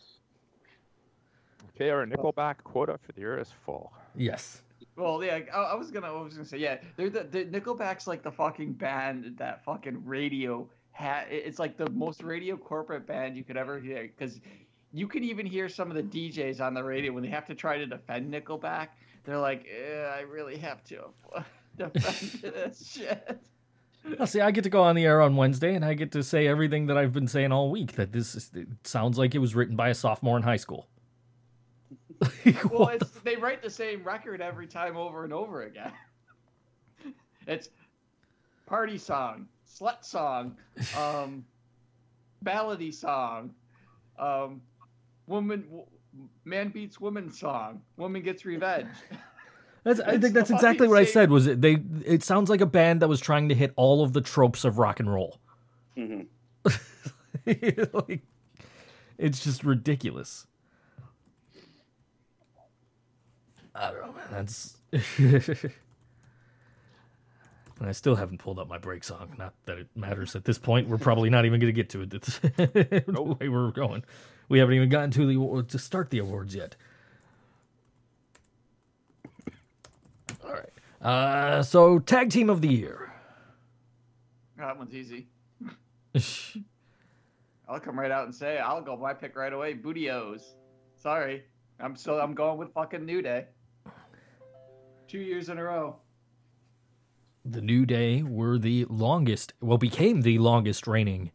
Okay, 1.76 1.92
our 1.92 2.06
Nickelback 2.06 2.56
quota 2.66 2.98
for 3.02 3.14
the 3.14 3.22
year 3.22 3.38
is 3.40 3.50
full. 3.66 3.94
yes. 4.14 4.64
Well, 5.00 5.24
yeah. 5.24 5.40
I, 5.54 5.58
I 5.58 5.76
was 5.76 5.92
gonna, 5.92 6.08
I 6.08 6.22
was 6.22 6.34
gonna 6.34 6.46
say, 6.46 6.58
yeah. 6.58 6.78
They're 6.98 7.10
the, 7.10 7.24
the 7.24 7.46
Nickelback's 7.46 8.08
like 8.08 8.24
the 8.24 8.32
fucking 8.32 8.74
band 8.74 9.36
that 9.38 9.64
fucking 9.64 10.06
radio. 10.06 10.68
It's 11.30 11.60
like 11.60 11.78
the 11.78 11.90
most 11.92 12.24
radio 12.24 12.58
corporate 12.58 13.08
band 13.08 13.38
you 13.38 13.44
could 13.44 13.56
ever 13.56 13.80
hear 13.80 14.04
because 14.04 14.42
you 14.92 15.08
can 15.08 15.24
even 15.24 15.46
hear 15.46 15.70
some 15.70 15.90
of 15.90 15.96
the 15.96 16.04
DJs 16.04 16.60
on 16.60 16.74
the 16.74 16.84
radio 16.84 17.14
when 17.14 17.24
they 17.24 17.30
have 17.30 17.46
to 17.46 17.56
try 17.56 17.78
to 17.78 17.86
defend 17.86 18.34
Nickelback. 18.34 18.90
They're 19.24 19.38
like, 19.38 19.66
eh, 19.68 20.02
I 20.02 20.22
really 20.22 20.58
have 20.58 20.84
to 20.86 21.06
defend 21.78 22.42
this 22.54 22.92
shit. 22.92 23.40
Well, 24.18 24.28
see, 24.28 24.42
I 24.42 24.52
get 24.52 24.64
to 24.64 24.70
go 24.70 24.82
on 24.82 24.96
the 24.96 25.06
air 25.06 25.22
on 25.22 25.36
Wednesday, 25.36 25.76
and 25.76 25.84
I 25.84 25.94
get 25.94 26.12
to 26.14 26.24
say 26.24 26.48
everything 26.48 26.88
that 26.88 26.98
I've 26.98 27.14
been 27.14 27.28
saying 27.28 27.52
all 27.52 27.70
week. 27.70 27.94
That 27.94 28.12
this 28.12 28.34
is, 28.34 28.52
sounds 28.84 29.18
like 29.18 29.36
it 29.36 29.40
was 29.40 29.56
written 29.56 29.76
by 29.76 29.90
a 29.90 29.94
sophomore 29.94 30.38
in 30.38 30.44
high 30.44 30.58
school. 30.58 30.88
Well, 32.22 32.80
What 32.80 33.00
the 33.00 33.08
they 33.24 33.36
write 33.36 33.62
the 33.62 33.70
same 33.70 34.04
record 34.04 34.42
every 34.42 34.68
time 34.68 34.98
over 34.98 35.24
and 35.24 35.34
over 35.34 35.64
again. 35.64 35.92
It's 37.48 37.70
party 38.68 38.98
song, 39.00 39.48
slut 39.68 40.04
song, 40.04 40.56
um, 40.96 41.44
ballady 42.46 42.94
song, 42.94 43.56
um, 44.20 44.62
woman, 45.26 45.62
w- 45.64 45.86
man 46.46 46.70
beats 46.70 47.00
woman 47.02 47.32
song, 47.32 47.82
woman 47.98 48.22
gets 48.22 48.46
revenge. 48.46 48.90
That's, 49.84 50.02
I 50.02 50.18
think 50.20 50.34
that's 50.34 50.50
exactly 50.52 50.90
what 50.90 50.98
I 51.00 51.06
said. 51.06 51.32
Was 51.32 51.48
it 51.48 51.62
they? 51.62 51.78
It 52.06 52.22
sounds 52.22 52.50
like 52.50 52.60
a 52.60 52.66
band 52.66 53.02
that 53.02 53.08
was 53.08 53.22
trying 53.22 53.48
to 53.48 53.56
hit 53.56 53.72
all 53.78 54.04
of 54.04 54.12
the 54.12 54.20
tropes 54.20 54.66
of 54.66 54.78
rock 54.78 55.00
and 55.00 55.12
roll. 55.12 55.40
hmm 55.96 56.24
like, 57.46 58.22
it's 59.18 59.42
just 59.44 59.64
ridiculous. 59.64 60.46
I 63.80 63.92
don't 63.92 64.02
know, 64.02 64.14
man. 64.14 64.26
That's. 64.32 64.78
and 67.80 67.88
I 67.88 67.94
still 67.94 68.16
haven't 68.16 68.40
pulled 68.40 68.60
up 68.60 68.68
my 68.68 68.78
break 68.78 69.06
song. 69.06 69.34
Not 69.38 69.54
that 69.66 69.78
it 69.78 69.88
matters 69.96 70.36
at 70.36 70.44
this 70.44 70.58
point. 70.58 70.90
We're 70.90 70.98
probably 70.98 71.30
not 71.30 71.46
even 71.46 71.62
going 71.62 71.74
to 71.74 71.76
get 71.76 71.90
to 71.92 72.02
it. 72.02 72.14
It's 72.14 72.40
the 72.40 73.38
way 73.40 73.48
we're 73.48 73.72
going. 73.72 74.04
We 74.50 74.60
haven't 74.60 74.76
even 74.76 74.90
gotten 74.90 75.12
to 75.12 75.26
the 75.26 75.64
to 75.70 75.80
start 75.80 76.10
the 76.10 76.20
awards 76.20 76.54
yet. 76.54 76.76
All 80.44 80.52
right. 80.52 80.74
Uh, 81.02 81.64
so 81.64 82.00
tag 82.00 82.32
team 82.32 82.50
of 82.50 82.60
the 82.62 82.68
year. 82.68 83.14
that 84.58 84.78
one's 84.78 84.94
easy. 84.94 85.28
I'll 87.70 87.80
come 87.80 87.98
right 87.98 88.12
out 88.12 88.26
and 88.26 88.36
say 88.36 88.58
I'll 88.58 88.82
go 88.82 88.98
my 88.98 89.14
pick 89.14 89.38
right 89.38 89.54
away. 89.54 89.74
Bootios. 89.74 90.42
Sorry, 90.98 91.44
I'm 91.80 91.96
still 91.96 92.20
I'm 92.20 92.34
going 92.34 92.58
with 92.58 92.74
fucking 92.74 93.06
New 93.06 93.22
Day. 93.22 93.46
Two 95.10 95.20
years 95.20 95.50
in 95.50 95.58
a 95.58 95.64
row. 95.64 95.96
The 97.44 97.62
New 97.62 97.88
Day 97.88 98.22
were 98.22 98.60
the 98.60 98.86
longest, 98.86 99.54
well, 99.60 99.80
became 99.80 100.22
the 100.22 100.38
longest 100.38 100.86
reigning 100.86 101.32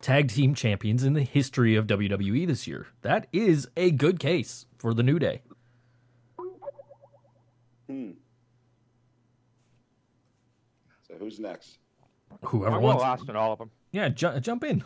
tag 0.00 0.28
team 0.28 0.54
champions 0.54 1.04
in 1.04 1.12
the 1.12 1.24
history 1.24 1.76
of 1.76 1.86
WWE 1.86 2.46
this 2.46 2.66
year. 2.66 2.86
That 3.02 3.26
is 3.30 3.68
a 3.76 3.90
good 3.90 4.18
case 4.18 4.64
for 4.78 4.94
the 4.94 5.02
New 5.02 5.18
Day. 5.18 5.42
Hmm. 7.86 8.12
So 11.06 11.14
who's 11.18 11.38
next? 11.38 11.80
Whoever 12.46 12.76
I'm 12.76 12.82
wants. 12.82 13.02
last 13.02 13.28
in 13.28 13.36
all 13.36 13.52
of 13.52 13.58
them. 13.58 13.70
Yeah, 13.92 14.08
ju- 14.08 14.40
jump 14.40 14.64
in. 14.64 14.82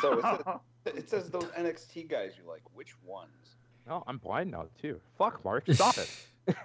So 0.00 0.12
it 0.12 0.22
says, 0.22 0.40
it 0.96 1.10
says 1.10 1.28
those 1.28 1.46
NXT 1.46 2.08
guys 2.08 2.34
you 2.40 2.48
like. 2.48 2.62
Which 2.72 2.94
ones? 3.02 3.56
No, 3.86 4.04
I'm 4.06 4.18
blind 4.18 4.50
now 4.50 4.66
too. 4.80 5.00
Fuck, 5.18 5.44
Mark, 5.44 5.64
stop 5.72 5.96
it. 5.98 6.10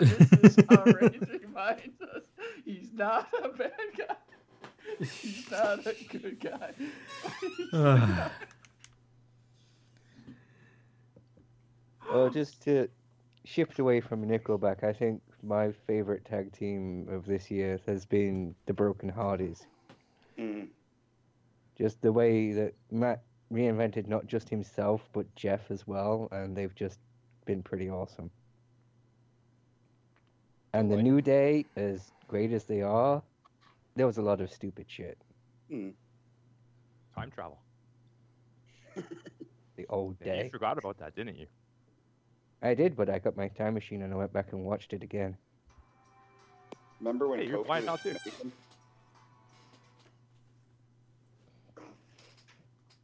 this 0.00 0.58
is 0.58 0.64
how 0.68 0.84
Rage 0.84 1.20
reminds 1.42 2.00
us 2.02 2.22
he's 2.64 2.92
not 2.92 3.28
a 3.42 3.48
bad 3.48 3.72
guy. 3.96 4.16
He's 5.00 5.50
not 5.50 5.86
a 5.86 5.94
good 6.10 6.40
guy. 6.40 6.72
Uh, 7.72 8.28
Well, 12.12 12.30
just 12.30 12.62
to 12.62 12.88
shift 13.44 13.78
away 13.78 14.00
from 14.00 14.24
Nickelback, 14.26 14.84
I 14.84 14.92
think 14.92 15.20
my 15.42 15.72
favorite 15.86 16.24
tag 16.24 16.52
team 16.52 17.08
of 17.10 17.26
this 17.26 17.50
year 17.50 17.80
has 17.86 18.04
been 18.04 18.54
the 18.66 18.72
Broken 18.72 19.08
Hardys. 19.08 19.66
Mm. 20.38 20.68
Just 21.76 22.00
the 22.02 22.12
way 22.12 22.52
that 22.52 22.74
Matt 22.90 23.22
reinvented 23.52 24.08
not 24.08 24.26
just 24.26 24.48
himself 24.48 25.08
but 25.12 25.32
Jeff 25.36 25.70
as 25.70 25.86
well, 25.86 26.28
and 26.32 26.56
they've 26.56 26.74
just 26.74 26.98
been 27.44 27.62
pretty 27.62 27.88
awesome. 27.88 28.30
And 30.72 30.90
the 30.90 30.96
Like- 30.96 31.04
New 31.04 31.20
Day, 31.22 31.64
as 31.76 32.12
great 32.28 32.52
as 32.52 32.64
they 32.64 32.82
are, 32.82 33.22
there 33.94 34.06
was 34.06 34.18
a 34.18 34.22
lot 34.22 34.40
of 34.40 34.50
stupid 34.50 34.86
shit. 34.88 35.16
Hmm. 35.70 35.90
Time 37.14 37.30
travel. 37.30 37.58
The 39.76 39.86
old 39.90 40.18
day. 40.20 40.44
you 40.44 40.50
forgot 40.50 40.78
about 40.78 40.96
that, 41.00 41.14
didn't 41.14 41.36
you? 41.36 41.46
I 42.62 42.72
did, 42.72 42.96
but 42.96 43.10
I 43.10 43.18
got 43.18 43.36
my 43.36 43.48
time 43.48 43.74
machine 43.74 44.00
and 44.00 44.10
I 44.10 44.16
went 44.16 44.32
back 44.32 44.52
and 44.54 44.64
watched 44.64 44.94
it 44.94 45.02
again. 45.02 45.36
Remember 46.98 47.28
when 47.28 47.40
Hey, 47.40 47.46
you're 47.46 47.58
Kofi 47.62 47.66
blind 47.66 47.86
was 47.86 48.02
now, 48.06 48.12
too. 48.12 48.52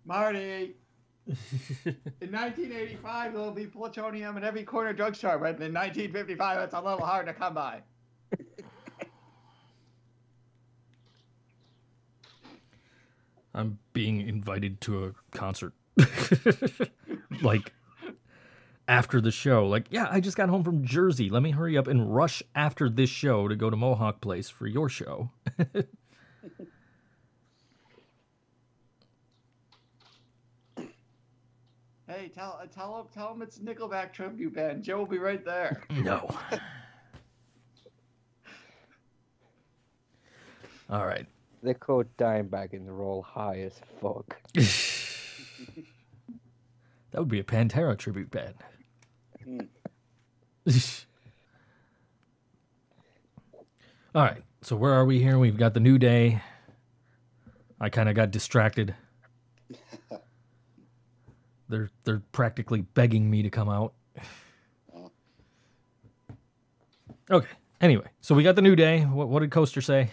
Marty. 0.05 0.77
In 1.27 2.33
1985, 2.33 3.33
there'll 3.33 3.53
be 3.53 3.67
plutonium 3.67 4.37
in 4.37 4.43
every 4.43 4.65
corner 4.65 4.93
drugstore, 4.93 5.39
but 5.39 5.61
in 5.63 5.73
1955, 5.73 6.59
it's 6.61 6.75
a 6.75 6.81
little 6.81 7.07
hard 7.07 7.27
to 7.27 7.33
come 7.33 7.55
by. 7.55 7.81
I'm 13.55 13.79
being 13.93 14.27
invited 14.27 14.81
to 14.83 15.05
a 15.05 15.13
concert. 15.31 15.75
like 17.43 17.73
after 18.89 19.21
the 19.21 19.31
show. 19.31 19.67
Like, 19.67 19.87
yeah, 19.91 20.09
I 20.11 20.21
just 20.21 20.37
got 20.37 20.49
home 20.49 20.65
from 20.65 20.85
Jersey. 20.85 21.31
Let 21.31 21.43
me 21.43 21.53
hurry 21.53 21.79
up 21.79 21.87
and 21.87 22.15
rush 22.15 22.43
after 22.55 22.91
this 22.91 23.11
show 23.11 23.49
to 23.49 23.57
go 23.57 23.71
to 23.71 23.77
Mohawk 23.77 24.21
Place 24.21 24.51
for 24.51 24.67
your 24.67 24.89
show. 24.89 25.31
Hey, 32.23 32.29
tell 32.29 32.57
uh, 32.63 32.67
tell 32.67 33.01
him 33.01 33.07
tell 33.13 33.33
him 33.33 33.43
it's 33.43 33.59
Nickelback 33.59 34.13
tribute 34.13 34.55
band. 34.55 34.85
Joe 34.85 34.99
will 34.99 35.07
be 35.07 35.19
right 35.19 35.45
there. 35.45 35.83
No. 35.91 36.31
All 40.89 41.05
right. 41.05 41.27
They're 41.65 41.75
called 41.75 42.07
Dimebag 42.19 42.75
and 42.75 42.87
they're 42.87 43.03
all 43.03 43.23
high 43.23 43.63
as 43.63 43.81
fuck. 44.01 44.41
That 47.11 47.19
would 47.19 47.29
be 47.29 47.41
a 47.41 47.45
Pantera 47.45 47.99
tribute 47.99 48.31
band. 48.31 48.55
All 54.15 54.23
right. 54.23 54.43
So 54.63 54.77
where 54.77 54.95
are 54.95 55.05
we 55.05 55.19
here? 55.19 55.39
We've 55.39 55.59
got 55.59 55.75
the 55.75 55.81
new 55.81 55.99
day. 55.99 56.41
I 57.79 57.91
kind 57.91 58.09
of 58.09 58.15
got 58.15 58.31
distracted. 58.31 58.95
They're 61.73 61.91
they're 62.05 62.23
practically 62.33 62.83
begging 62.83 63.29
me 63.29 63.43
to 63.43 63.51
come 63.51 63.69
out. 63.69 63.95
Okay. 67.31 67.49
Anyway, 67.81 68.05
so 68.21 68.35
we 68.35 68.43
got 68.43 68.57
the 68.57 68.63
new 68.63 68.77
day. 68.77 69.01
What, 69.01 69.29
what 69.29 69.41
did 69.41 69.51
Coaster 69.51 69.81
say? 69.81 70.11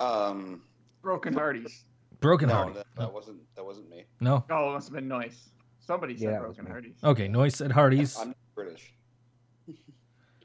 Um, 0.00 0.62
Broken 1.00 1.32
hearties. 1.32 1.84
Broken 2.18 2.48
no, 2.48 2.54
Hearted. 2.54 2.76
that, 2.76 2.86
that 2.96 3.12
wasn't 3.12 3.38
that 3.54 3.64
wasn't 3.64 3.88
me. 3.88 4.04
No. 4.20 4.44
Oh, 4.50 4.70
it 4.70 4.72
must 4.72 4.88
have 4.88 4.94
been 4.94 5.08
noise. 5.08 5.50
Somebody 5.78 6.16
said 6.16 6.32
Yeah, 6.32 6.38
Broken 6.40 6.66
hearties. 6.66 6.96
Okay. 7.04 7.28
Noise 7.28 7.60
at 7.60 7.70
hearties. 7.70 8.16
I'm 8.18 8.34
British. 8.54 8.92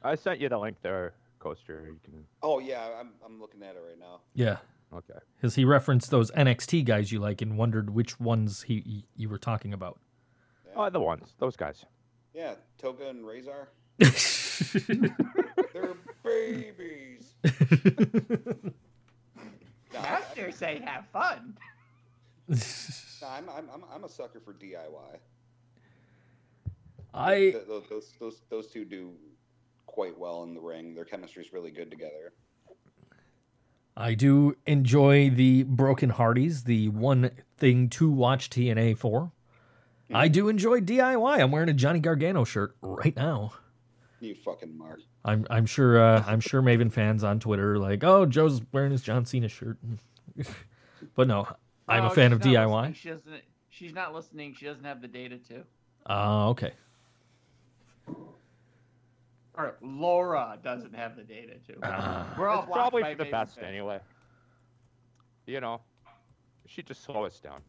I 0.04 0.16
sent 0.16 0.40
you 0.40 0.48
the 0.48 0.58
link 0.58 0.78
there, 0.82 1.16
Coaster. 1.40 1.86
You 1.88 2.00
can. 2.04 2.24
Oh 2.44 2.60
yeah, 2.60 2.88
I'm 3.00 3.10
I'm 3.26 3.40
looking 3.40 3.64
at 3.64 3.76
it 3.76 3.84
right 3.88 4.00
now. 4.00 4.22
Yeah. 4.36 4.58
Okay. 4.94 5.20
Because 5.36 5.56
he 5.56 5.66
referenced 5.66 6.12
those 6.12 6.32
NXT 6.32 6.86
guys 6.86 7.12
you 7.12 7.20
like 7.20 7.42
and 7.42 7.58
wondered 7.58 7.90
which 7.90 8.20
ones 8.20 8.64
he, 8.64 8.82
he 8.86 9.06
you 9.16 9.30
were 9.30 9.38
talking 9.38 9.74
about. 9.74 10.00
Oh, 10.76 10.90
the 10.90 11.00
ones, 11.00 11.34
those 11.40 11.56
guys. 11.56 11.86
Yeah, 12.34 12.56
Toga 12.78 13.10
and 13.10 13.26
Razor. 13.26 13.70
They're 15.74 15.96
babies. 16.24 17.34
No, 19.94 20.00
I, 20.00 20.52
say 20.52 20.82
have 20.84 21.08
fun. 21.08 21.58
no, 22.50 22.58
I'm, 23.28 23.50
I'm 23.50 23.70
I'm 23.74 23.84
I'm 23.94 24.04
a 24.04 24.10
sucker 24.10 24.40
for 24.40 24.54
DIY. 24.54 25.18
I 27.14 27.56
those, 27.68 27.84
those 27.90 28.14
those 28.20 28.42
those 28.50 28.68
two 28.68 28.86
do 28.86 29.14
quite 29.86 30.18
well 30.18 30.44
in 30.44 30.54
the 30.54 30.60
ring. 30.60 30.94
Their 30.94 31.06
chemistry 31.06 31.44
is 31.44 31.54
really 31.54 31.72
good 31.72 31.90
together. 31.90 32.34
I 34.00 34.14
do 34.14 34.56
enjoy 34.68 35.32
the 35.32 35.64
Broken 35.64 36.12
Hardys, 36.12 36.66
the 36.66 36.90
one 36.90 37.32
thing 37.58 37.90
to 37.90 38.12
watch 38.12 38.52
TNA 38.52 38.96
for. 39.00 39.32
I 40.14 40.28
do 40.28 40.50
enjoy 40.50 40.82
DIY. 40.82 41.42
I'm 41.42 41.52
wearing 41.52 41.68
a 41.68 41.74
Johnny 41.74 42.00
Gargano 42.00 42.44
shirt 42.44 42.78
right 42.82 43.16
now. 43.16 43.54
You 44.20 44.36
fucking 44.36 44.78
mark. 44.78 45.02
I'm 45.26 45.48
I'm 45.50 45.66
sure 45.66 46.00
uh, 46.00 46.24
I'm 46.28 46.40
sure 46.40 46.62
Maven 46.62 46.92
fans 46.92 47.24
on 47.24 47.40
Twitter 47.40 47.74
are 47.74 47.80
like, 47.80 48.04
oh, 48.04 48.28
Joe's 48.28 48.62
wearing 48.72 48.92
his 48.92 49.02
John 49.02 49.26
Cena 49.26 49.50
shirt. 49.50 49.78
but 51.16 51.28
no, 51.28 51.48
I'm 51.88 52.06
a 52.06 52.12
fan 52.12 52.34
of 52.34 52.40
DIY. 52.40 52.70
listening. 52.70 52.94
She 52.94 53.10
doesn't. 53.10 53.44
She's 53.70 53.94
not 53.94 54.14
listening. 54.14 54.56
She 54.58 54.66
doesn't 54.66 54.86
have 54.86 55.02
the 55.02 55.08
data 55.08 55.38
to. 55.50 55.64
Ah, 56.06 56.48
okay. 56.48 56.74
Or 59.58 59.76
Laura 59.82 60.60
doesn't 60.64 60.96
have 60.96 61.16
the 61.16 61.24
data 61.24 61.54
to. 61.68 61.74
Ah. 61.82 62.36
We're 62.38 62.48
all 62.48 62.64
It's 62.64 62.72
probably 62.72 63.04
for 63.04 63.16
the 63.16 63.26
best 63.26 63.56
fans. 63.56 63.68
anyway. 63.68 64.00
You 65.48 65.62
know, 65.62 65.82
she 66.68 66.84
just 66.84 67.04
slow 67.04 67.26
us 67.26 67.40
down. 67.40 67.62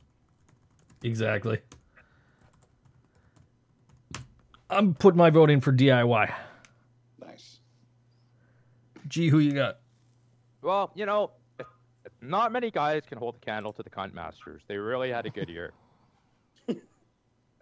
Exactly. 1.02 1.60
I'm 4.68 4.94
putting 4.94 5.16
my 5.16 5.30
vote 5.30 5.48
in 5.50 5.60
for 5.60 5.72
DIY. 5.72 6.30
Nice. 7.24 7.60
Gee, 9.06 9.28
who 9.28 9.38
you 9.38 9.52
got? 9.52 9.78
Well, 10.60 10.90
you 10.94 11.06
know, 11.06 11.30
not 12.20 12.52
many 12.52 12.70
guys 12.70 13.04
can 13.06 13.16
hold 13.16 13.36
a 13.36 13.38
candle 13.38 13.72
to 13.72 13.82
the 13.82 13.88
Cunt 13.88 14.12
Masters. 14.12 14.62
They 14.68 14.76
really 14.76 15.10
had 15.10 15.24
a 15.24 15.30
good 15.30 15.48
year. 15.48 15.72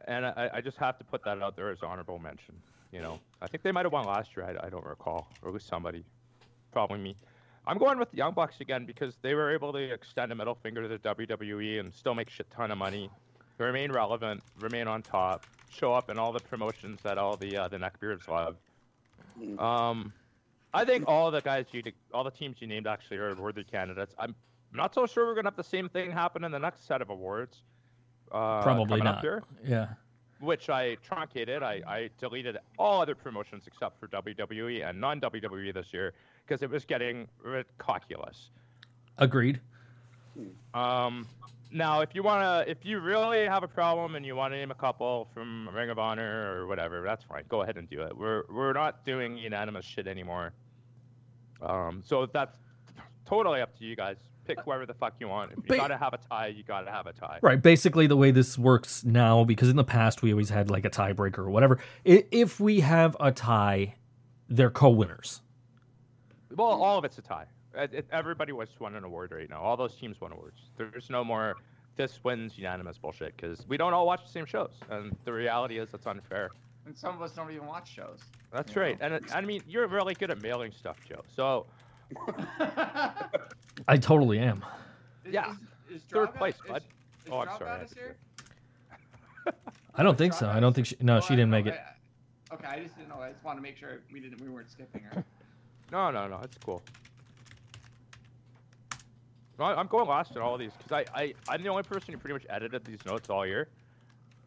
and 0.09 0.27
I, 0.27 0.51
I 0.55 0.61
just 0.61 0.79
have 0.79 0.99
to 0.99 1.05
put 1.05 1.23
that 1.25 1.41
out 1.41 1.55
there 1.55 1.71
as 1.71 1.79
honorable 1.83 2.19
mention. 2.19 2.57
You 2.93 3.01
know, 3.01 3.19
I 3.43 3.47
think 3.47 3.63
they 3.63 3.73
might 3.73 3.85
have 3.85 3.93
won 3.93 4.07
last 4.07 4.37
year. 4.37 4.47
I, 4.47 4.67
I 4.67 4.71
don't 4.71 4.85
recall, 4.85 5.29
or 5.43 5.49
at 5.49 5.55
least 5.55 5.67
somebody, 5.67 6.05
probably 6.73 6.99
me. 6.99 7.17
I'm 7.67 7.79
going 7.79 7.99
with 7.99 8.11
the 8.13 8.17
Young 8.19 8.33
Bucks 8.33 8.61
again 8.61 8.87
because 8.87 9.17
they 9.23 9.35
were 9.35 9.53
able 9.53 9.73
to 9.73 9.79
extend 9.79 10.31
a 10.31 10.35
middle 10.35 10.55
finger 10.55 10.83
to 10.83 10.89
the 10.89 10.99
WWE 10.99 11.81
and 11.81 11.93
still 11.93 12.15
make 12.15 12.31
shit 12.31 12.49
ton 12.51 12.71
of 12.71 12.79
money, 12.79 13.11
remain 13.59 13.91
relevant, 13.91 14.41
remain 14.61 14.87
on 14.87 15.03
top, 15.03 15.45
show 15.69 15.93
up 15.93 16.09
in 16.09 16.19
all 16.19 16.33
the 16.33 16.41
promotions 16.41 17.01
that 17.03 17.19
all 17.19 17.37
the 17.37 17.57
uh, 17.57 17.69
the 17.69 17.77
neckbeards 17.77 18.29
love. 18.29 18.57
Um, 19.59 20.13
I 20.73 20.85
think 20.85 21.05
all 21.09 21.31
the 21.31 21.41
guys 21.41 21.67
you, 21.73 21.83
all 22.15 22.25
the 22.25 22.31
teams 22.31 22.57
you 22.61 22.67
named 22.67 22.87
actually 22.87 23.19
are 23.19 23.35
worthy 23.35 23.65
candidates. 23.65 24.15
I'm 24.19 24.35
not 24.73 24.95
so 24.95 25.07
sure 25.07 25.27
we're 25.27 25.35
gonna 25.35 25.49
have 25.49 25.57
the 25.57 25.65
same 25.65 25.89
thing 25.89 26.11
happen 26.11 26.45
in 26.45 26.53
the 26.53 26.59
next 26.59 26.87
set 26.87 27.03
of 27.03 27.11
awards. 27.11 27.63
Uh, 28.31 28.63
Probably 28.63 28.87
coming 28.87 29.07
up 29.07 29.17
not. 29.17 29.23
here, 29.23 29.43
Yeah. 29.65 29.89
Which 30.41 30.69
I 30.69 30.97
truncated. 30.97 31.63
I, 31.63 31.83
I 31.87 32.11
deleted 32.19 32.59
all 32.79 33.01
other 33.01 33.15
promotions 33.15 33.65
except 33.67 33.99
for 33.99 34.09
WWE 34.09 34.89
and 34.89 35.01
non 35.01 35.21
WWE 35.21 35.73
this 35.73 35.93
year 35.93 36.13
because 36.47 36.63
it 36.63 36.71
was 36.71 36.85
getting 36.85 37.27
ridiculous. 37.43 38.51
Agreed. 39.19 39.61
Um, 40.75 41.27
now, 41.73 42.01
if 42.01 42.15
you 42.15 42.23
wanna, 42.23 42.65
if 42.67 42.85
you 42.85 43.01
really 43.01 43.45
have 43.47 43.63
a 43.63 43.69
problem 43.69 44.15
and 44.15 44.25
you 44.25 44.37
want 44.37 44.53
to 44.53 44.59
name 44.59 44.71
a 44.71 44.75
couple 44.75 45.29
from 45.33 45.69
Ring 45.75 45.91
of 45.91 45.99
Honor 45.99 46.55
or 46.55 46.67
whatever, 46.67 47.03
that's 47.03 47.25
fine. 47.25 47.45
Go 47.49 47.63
ahead 47.63 47.77
and 47.77 47.89
do 47.89 48.03
it. 48.03 48.17
We're 48.17 48.45
we're 48.51 48.73
not 48.73 49.05
doing 49.05 49.37
unanimous 49.37 49.85
shit 49.85 50.07
anymore. 50.07 50.53
Um, 51.63 52.03
so 52.05 52.27
that's 52.27 52.57
totally 53.25 53.61
up 53.61 53.77
to 53.79 53.85
you 53.85 53.97
guys. 53.97 54.19
Pick 54.47 54.59
uh, 54.59 54.63
whoever 54.63 54.87
the 54.87 54.95
fuck 54.95 55.15
you 55.21 55.29
want. 55.29 55.53
If 55.53 55.59
you 55.59 55.63
Ba- 55.69 55.77
gotta 55.77 55.97
have 55.97 56.15
a 56.15 56.19
tie, 56.19 56.49
you 56.49 56.63
gotta 56.63 56.91
have 56.91 57.07
a 57.07 57.13
tie. 57.13 57.39
Right. 57.43 57.61
Basically, 57.61 58.07
the 58.07 58.17
way 58.17 58.31
this 58.31 58.57
works 58.59 59.05
now, 59.05 59.45
because 59.45 59.69
in 59.69 59.77
the 59.77 59.85
past 59.85 60.23
we 60.23 60.33
always 60.33 60.51
had 60.51 60.71
like 60.71 60.85
a 60.85 60.91
tiebreaker 60.91 61.39
or 61.39 61.51
whatever. 61.51 61.79
If 62.05 62.61
we 62.61 62.81
have 62.81 63.17
a 63.21 63.33
tie, 63.33 63.95
they're 64.49 64.71
co-winners. 64.71 65.41
Well, 66.55 66.69
all 66.69 66.99
of 66.99 67.05
it's 67.05 67.19
a 67.19 67.23
tie. 67.23 67.47
It, 67.75 67.93
it, 67.93 68.07
everybody 68.11 68.53
was 68.53 68.69
won 68.79 68.95
an 68.95 69.05
award 69.05 69.33
right 69.33 69.51
now. 69.51 69.61
All 69.61 69.77
those 69.77 69.95
teams 69.97 70.21
won 70.21 70.33
awards. 70.33 70.61
There's 70.79 71.11
no 71.11 71.23
more 71.25 71.57
this 71.97 72.23
wins 72.25 72.57
unanimous 72.57 72.99
bullshit 72.99 73.37
because 73.37 73.67
we 73.69 73.77
don't 73.77 73.93
all 73.93 74.07
watch 74.07 74.23
the 74.25 74.31
same 74.31 74.47
shows, 74.47 74.73
and 74.91 75.17
the 75.25 75.33
reality 75.33 75.79
is 75.79 75.91
that's 75.91 76.07
unfair. 76.07 76.51
And 76.87 76.97
some 76.97 77.15
of 77.17 77.23
us 77.23 77.33
don't 77.33 77.51
even 77.51 77.67
watch 77.67 77.93
shows. 77.93 78.21
That's 78.53 78.75
Yeah. 78.75 78.81
right. 78.83 78.99
And 79.01 79.21
I 79.35 79.41
mean, 79.41 79.63
you're 79.67 79.87
really 79.89 80.15
good 80.15 80.31
at 80.31 80.41
mailing 80.41 80.73
stuff, 80.73 80.99
Joe. 81.09 81.23
So 81.35 81.67
I 83.89 83.97
totally 83.97 84.39
am. 84.39 84.65
Yeah. 85.29 85.55
Is, 85.91 85.97
is 85.97 86.03
Third 86.05 86.35
place, 86.35 86.55
is- 86.55 86.61
bud. 86.69 86.83
is 87.25 87.33
Oh, 87.33 87.39
I'm 87.41 87.49
Draga 87.49 87.59
sorry, 87.59 87.71
I 87.71 87.73
on 87.73 87.79
had 87.81 87.89
this 87.89 87.95
to 87.95 88.01
year? 88.01 88.17
I 89.97 90.03
don't 90.03 90.19
think 90.19 90.33
so. 90.33 90.49
I 90.49 90.61
don't 90.61 90.73
think 90.73 90.87
she. 90.89 90.97
No, 91.01 91.17
Oh, 91.17 91.21
she 91.21 91.35
didn't 91.35 91.51
make 91.51 91.67
know. 91.67 91.73
it. 91.73 91.81
I- 91.81 92.53
I- 92.53 92.55
okay, 92.55 92.67
I 92.67 92.81
just 92.83 92.97
didn't 92.97 93.09
know. 93.09 93.21
I 93.21 93.31
just 93.33 93.43
want 93.45 93.59
to 93.59 93.63
make 93.63 93.77
sure 93.77 94.01
we 94.13 94.21
didn't. 94.21 94.41
We 94.41 94.49
weren't 94.49 94.71
skipping 94.71 95.03
her. 95.03 95.25
no, 95.93 96.11
no, 96.11 96.29
no, 96.29 96.41
it's 96.43 96.59
cool. 96.59 96.83
No, 99.59 99.65
I- 99.65 99.79
I'm 99.79 99.87
going 99.87 100.07
last 100.07 100.37
in 100.37 100.43
all 100.43 100.55
of 100.55 100.61
these 100.61 100.73
because 100.77 100.93
I, 100.93 101.05
I, 101.21 101.35
I'm 101.49 101.63
the 101.63 101.69
only 101.69 101.83
person 101.83 102.13
who 102.13 102.19
pretty 102.19 102.35
much 102.35 102.47
edited 102.51 102.85
these 102.85 103.05
notes 103.07 103.31
all 103.31 103.47
year, 103.47 103.69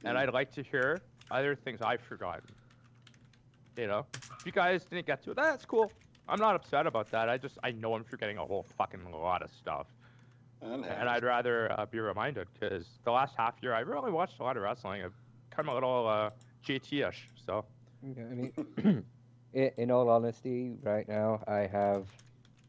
and 0.04 0.13
hmm. 0.13 0.18
I'd 0.18 0.34
like 0.34 0.51
to 0.54 0.63
hear 0.63 1.01
other 1.32 1.56
things 1.56 1.82
I've 1.82 2.01
forgotten. 2.01 2.44
You 3.78 3.88
know, 3.88 4.06
if 4.38 4.46
you 4.46 4.51
guys 4.51 4.86
didn't 4.86 5.06
get 5.08 5.24
to 5.24 5.32
it, 5.32 5.36
that's 5.38 5.66
cool. 5.66 5.92
I'm 6.30 6.40
not 6.40 6.56
upset 6.56 6.88
about 6.88 7.10
that. 7.12 7.30
I 7.30 7.38
just 7.38 7.58
I 7.64 7.72
know 7.72 7.96
I'm 7.96 8.04
forgetting 8.04 8.38
a 8.38 8.46
whole 8.46 8.66
fucking 8.78 9.12
lot 9.12 9.42
of 9.42 9.52
stuff, 9.52 9.88
That 10.62 10.72
and. 10.72 11.10
I'd 11.10 11.24
rather 11.24 11.72
uh, 11.78 11.86
be 11.86 12.00
reminded 12.00 12.48
because 12.54 12.86
the 13.04 13.12
last 13.12 13.36
half 13.38 13.56
year 13.62 13.74
I 13.74 13.80
really 13.80 14.12
watched 14.12 14.40
a 14.40 14.44
lot 14.44 14.58
of 14.58 14.64
wrestling. 14.64 15.04
I've 15.04 15.14
come 15.50 15.70
a 15.70 15.74
little 15.74 16.08
uh, 16.08 16.30
JT-ish, 16.66 17.30
so 17.46 17.66
Yeah, 18.04 18.24
I 18.24 18.36
mean, 18.36 19.06
in 19.54 19.92
all 19.92 20.10
honesty, 20.10 20.74
right 20.84 21.08
now 21.08 21.42
I 21.48 21.68
have 21.68 22.06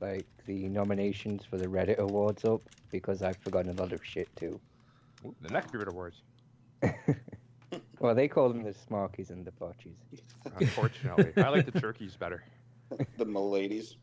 like 0.00 0.26
the 0.46 0.68
nominations 0.68 1.44
for 1.44 1.58
the 1.58 1.66
Reddit 1.66 1.98
awards 1.98 2.44
up 2.44 2.62
because 2.90 3.22
I've 3.22 3.36
forgotten 3.38 3.70
a 3.76 3.80
lot 3.80 3.92
of 3.92 4.04
shit 4.04 4.34
too. 4.36 4.60
ooh, 5.24 5.34
the 5.42 5.50
next 5.50 5.72
Reddit 5.72 5.88
Awards. 5.88 6.22
well, 8.00 8.14
they 8.14 8.28
call 8.28 8.48
them 8.48 8.62
the 8.62 8.74
Smarkies 8.74 9.30
and 9.30 9.44
the 9.44 9.52
Botchies. 9.52 9.98
Unfortunately, 10.56 11.32
I 11.36 11.48
like 11.50 11.70
the 11.70 11.80
turkeys 11.80 12.16
better. 12.16 12.42
the 13.18 13.24
Miladies. 13.26 13.94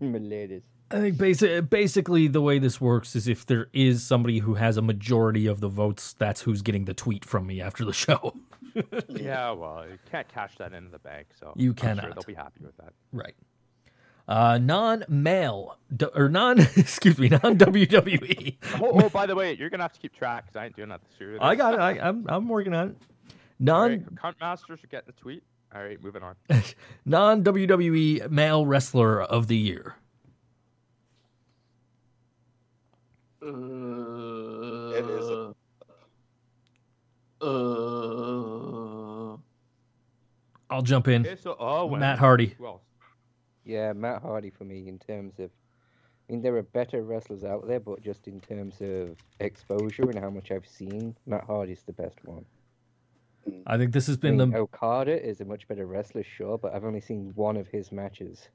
Miladies. 0.00 0.62
I 0.92 1.00
think 1.00 1.18
basic, 1.18 1.70
basically 1.70 2.26
the 2.26 2.40
way 2.40 2.58
this 2.58 2.80
works 2.80 3.14
is 3.14 3.28
if 3.28 3.46
there 3.46 3.68
is 3.72 4.02
somebody 4.04 4.38
who 4.40 4.54
has 4.54 4.76
a 4.76 4.82
majority 4.82 5.46
of 5.46 5.60
the 5.60 5.68
votes, 5.68 6.14
that's 6.18 6.42
who's 6.42 6.62
getting 6.62 6.84
the 6.84 6.94
tweet 6.94 7.24
from 7.24 7.46
me 7.46 7.60
after 7.60 7.84
the 7.84 7.92
show. 7.92 8.34
Yeah, 9.08 9.50
well, 9.50 9.84
you 9.90 9.98
can't 10.12 10.28
cash 10.28 10.52
that 10.58 10.72
into 10.72 10.90
the 10.92 11.00
bank, 11.00 11.26
so 11.38 11.52
You 11.56 11.70
I'm 11.70 11.76
sure 11.76 11.88
cannot. 11.96 12.14
they'll 12.14 12.22
be 12.22 12.34
happy 12.34 12.60
with 12.64 12.76
that. 12.76 12.92
Right. 13.12 13.34
Uh, 14.28 14.58
non-male 14.58 15.76
d- 15.96 16.06
or 16.14 16.28
non, 16.28 16.60
excuse 16.76 17.18
me, 17.18 17.28
non-WWE. 17.30 18.56
oh, 18.80 19.02
oh, 19.04 19.08
by 19.08 19.26
the 19.26 19.34
way, 19.34 19.54
you're 19.56 19.70
gonna 19.70 19.82
have 19.82 19.92
to 19.94 19.98
keep 19.98 20.14
track 20.14 20.46
because 20.46 20.56
I 20.60 20.66
ain't 20.66 20.76
doing 20.76 20.90
that 20.90 21.00
this 21.02 21.20
year. 21.20 21.36
I 21.40 21.56
got 21.56 21.74
it. 21.74 21.80
I, 21.80 21.98
I'm 21.98 22.24
I'm 22.28 22.48
working 22.48 22.72
on 22.72 22.90
it. 22.90 22.96
All 23.00 23.34
Non 23.58 23.90
right, 23.90 24.14
Cunt 24.14 24.34
Masters 24.40 24.84
are 24.84 24.86
getting 24.86 25.08
the 25.08 25.20
tweet. 25.20 25.42
All 25.74 25.82
right, 25.84 26.02
moving 26.02 26.22
on. 26.22 26.34
non 27.04 27.44
WWE 27.44 28.28
male 28.30 28.66
wrestler 28.66 29.22
of 29.22 29.46
the 29.46 29.56
year. 29.56 29.94
it 33.42 33.48
is 35.08 35.28
a- 35.28 35.54
Uh, 37.42 39.36
I'll 40.68 40.82
jump 40.82 41.08
in. 41.08 41.24
So 41.38 41.56
oh, 41.58 41.88
Matt 41.88 42.18
Hardy. 42.18 42.54
Who? 42.58 42.78
Yeah, 43.64 43.92
Matt 43.94 44.20
Hardy 44.22 44.50
for 44.50 44.64
me 44.64 44.88
in 44.88 44.98
terms 44.98 45.38
of. 45.38 45.50
I 46.28 46.32
mean, 46.32 46.42
there 46.42 46.54
are 46.56 46.62
better 46.62 47.02
wrestlers 47.02 47.42
out 47.42 47.66
there, 47.66 47.80
but 47.80 48.02
just 48.02 48.28
in 48.28 48.40
terms 48.40 48.80
of 48.80 49.16
exposure 49.40 50.02
and 50.10 50.18
how 50.18 50.30
much 50.30 50.52
I've 50.52 50.66
seen, 50.66 51.16
Matt 51.26 51.44
Hardy's 51.44 51.82
the 51.82 51.92
best 51.92 52.18
one. 52.24 52.44
Mm. 53.48 53.62
I 53.66 53.78
think 53.78 53.92
this 53.92 54.06
has 54.06 54.16
I 54.16 54.20
been 54.20 54.36
mean, 54.36 54.50
the. 54.50 54.58
Okada 54.58 55.22
is 55.22 55.40
a 55.40 55.44
much 55.44 55.66
better 55.68 55.86
wrestler, 55.86 56.24
sure, 56.24 56.58
but 56.58 56.74
I've 56.74 56.84
only 56.84 57.00
seen 57.00 57.32
one 57.34 57.56
of 57.56 57.68
his 57.68 57.92
matches. 57.92 58.48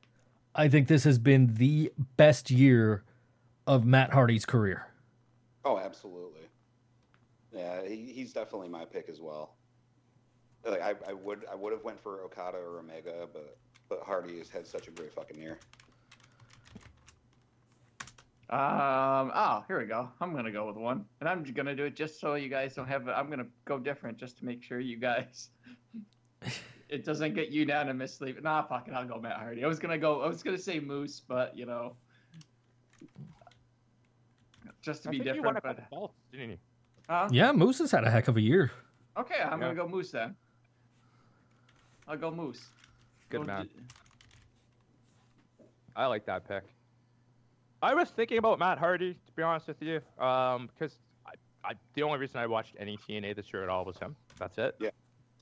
I 0.53 0.69
think 0.69 0.87
this 0.87 1.03
has 1.03 1.17
been 1.19 1.53
the 1.55 1.91
best 2.17 2.49
year 2.49 3.03
of 3.67 3.85
Matt 3.85 4.13
Hardy's 4.13 4.45
career. 4.45 4.87
Oh, 5.65 5.77
absolutely. 5.77 6.41
Yeah, 7.51 7.85
he, 7.87 8.11
he's 8.13 8.33
definitely 8.33 8.69
my 8.69 8.85
pick 8.85 9.09
as 9.09 9.19
well. 9.19 9.55
Like 10.65 10.81
I, 10.81 10.95
I 11.07 11.13
would 11.13 11.45
I 11.51 11.55
would 11.55 11.73
have 11.73 11.83
went 11.83 11.99
for 11.99 12.21
Okada 12.23 12.57
or 12.57 12.79
Omega, 12.79 13.27
but 13.31 13.57
but 13.87 14.01
Hardy 14.01 14.39
has 14.39 14.49
had 14.49 14.65
such 14.65 14.87
a 14.87 14.91
great 14.91 15.13
fucking 15.13 15.37
year. 15.37 15.59
Um. 18.49 19.31
Oh, 19.33 19.63
here 19.67 19.79
we 19.79 19.85
go. 19.87 20.09
I'm 20.21 20.35
gonna 20.35 20.51
go 20.51 20.67
with 20.67 20.75
one, 20.75 21.05
and 21.19 21.27
I'm 21.27 21.43
gonna 21.43 21.75
do 21.75 21.85
it 21.85 21.95
just 21.95 22.19
so 22.19 22.35
you 22.35 22.47
guys 22.49 22.75
don't 22.75 22.87
have. 22.87 23.07
I'm 23.09 23.29
gonna 23.29 23.47
go 23.65 23.79
different 23.79 24.17
just 24.19 24.37
to 24.39 24.45
make 24.45 24.61
sure 24.61 24.79
you 24.79 24.97
guys. 24.97 25.49
it 26.89 27.03
doesn't 27.03 27.33
get 27.33 27.49
unanimously. 27.49 28.35
Nah, 28.43 28.61
fuck 28.67 28.87
it. 28.87 28.93
I'll 28.93 29.07
go 29.07 29.19
Matt 29.19 29.37
Hardy. 29.37 29.63
I 29.63 29.67
was 29.67 29.79
gonna 29.79 29.97
go. 29.97 30.21
I 30.21 30.27
was 30.27 30.43
gonna 30.43 30.59
say 30.59 30.79
Moose, 30.79 31.19
but 31.27 31.57
you 31.57 31.65
know, 31.65 31.95
just 34.81 35.01
to 35.03 35.09
I 35.09 35.11
be 35.13 35.17
think 35.19 35.33
different. 35.35 35.57
a 35.57 35.61
But 35.61 35.77
couple 35.77 36.13
didn't 36.31 36.49
he? 36.51 36.57
huh? 37.09 37.27
Yeah, 37.31 37.51
Moose 37.51 37.79
has 37.79 37.89
had 37.89 38.03
a 38.03 38.11
heck 38.11 38.27
of 38.27 38.37
a 38.37 38.41
year. 38.41 38.71
Okay, 39.17 39.41
I'm 39.41 39.59
Yeah. 39.59 39.69
gonna 39.69 39.75
go 39.75 39.87
Moose 39.87 40.11
then. 40.11 40.35
I'll 42.07 42.17
go 42.17 42.29
Moose. 42.29 42.63
Good 43.29 43.41
Go 43.41 43.47
man. 43.47 43.63
d- 43.65 43.69
I 45.95 46.05
like 46.05 46.25
that 46.27 46.47
pick. 46.47 46.63
I 47.85 47.93
was 47.93 48.09
thinking 48.09 48.39
about 48.39 48.57
Matt 48.57 48.79
Hardy, 48.79 49.13
to 49.13 49.33
be 49.35 49.43
honest 49.43 49.67
with 49.67 49.79
you, 49.79 50.01
um, 50.17 50.71
because 50.73 50.97
I, 51.23 51.33
I, 51.63 51.73
the 51.93 52.01
only 52.01 52.17
reason 52.17 52.39
I 52.39 52.47
watched 52.47 52.75
any 52.79 52.97
TNA 52.97 53.35
this 53.35 53.53
year 53.53 53.61
at 53.61 53.69
all 53.69 53.85
was 53.85 53.95
him. 53.99 54.15
That's 54.39 54.57
it. 54.57 54.75
Yeah, 54.79 54.89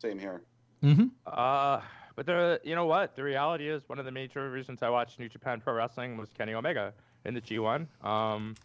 same 0.01 0.19
here. 0.19 0.41
Mm-hmm. 0.83 1.05
Uh, 1.25 1.79
but 2.17 2.25
the, 2.25 2.59
you 2.65 2.75
know 2.75 2.85
what? 2.85 3.15
The 3.15 3.23
reality 3.23 3.69
is, 3.69 3.87
one 3.87 3.97
of 3.97 4.03
the 4.03 4.11
major 4.11 4.51
reasons 4.51 4.83
I 4.83 4.89
watched 4.89 5.19
New 5.19 5.29
Japan 5.29 5.61
Pro 5.61 5.73
Wrestling 5.73 6.17
was 6.17 6.33
Kenny 6.37 6.53
Omega 6.53 6.91
in 7.23 7.33
the 7.33 7.39
G1. 7.39 7.87
Um, 8.05 8.55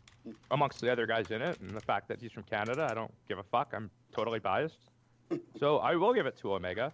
amongst 0.51 0.81
the 0.81 0.91
other 0.91 1.07
guys 1.07 1.31
in 1.31 1.41
it, 1.41 1.61
and 1.61 1.71
the 1.71 1.81
fact 1.81 2.09
that 2.09 2.21
he's 2.21 2.33
from 2.33 2.43
Canada, 2.43 2.89
I 2.91 2.95
don't 2.95 3.15
give 3.29 3.39
a 3.39 3.45
fuck. 3.45 3.73
I'm 3.77 3.93
totally 4.13 4.41
biased. 4.41 4.91
so 5.61 5.79
I 5.79 5.95
will 5.95 6.15
give 6.15 6.27
it 6.27 6.37
to 6.39 6.55
Omega 6.55 6.93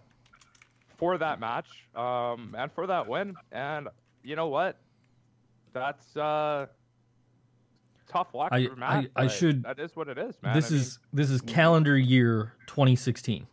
for 0.97 1.17
that 1.17 1.39
match 1.39 1.67
um, 1.95 2.55
and 2.55 2.71
for 2.71 2.85
that 2.85 3.07
win. 3.07 3.33
And 3.51 3.87
you 4.23 4.35
know 4.35 4.49
what? 4.49 4.77
That's 5.75 6.15
uh, 6.15 6.67
tough 8.07 8.33
luck 8.33 8.49
I- 8.53 8.67
for 8.67 8.75
Matt. 8.77 8.89
I- 8.91 9.21
I 9.21 9.23
but 9.25 9.27
should- 9.27 9.63
That 9.63 9.77
is 9.79 9.93
what 9.95 10.07
it 10.07 10.17
is, 10.17 10.41
man. 10.41 10.55
This 10.55 10.71
I 10.71 10.73
mean, 10.73 10.81
is 10.81 10.99
this 11.11 11.29
is 11.29 11.41
calendar 11.41 11.97
year 11.97 12.53
2016. 12.67 13.45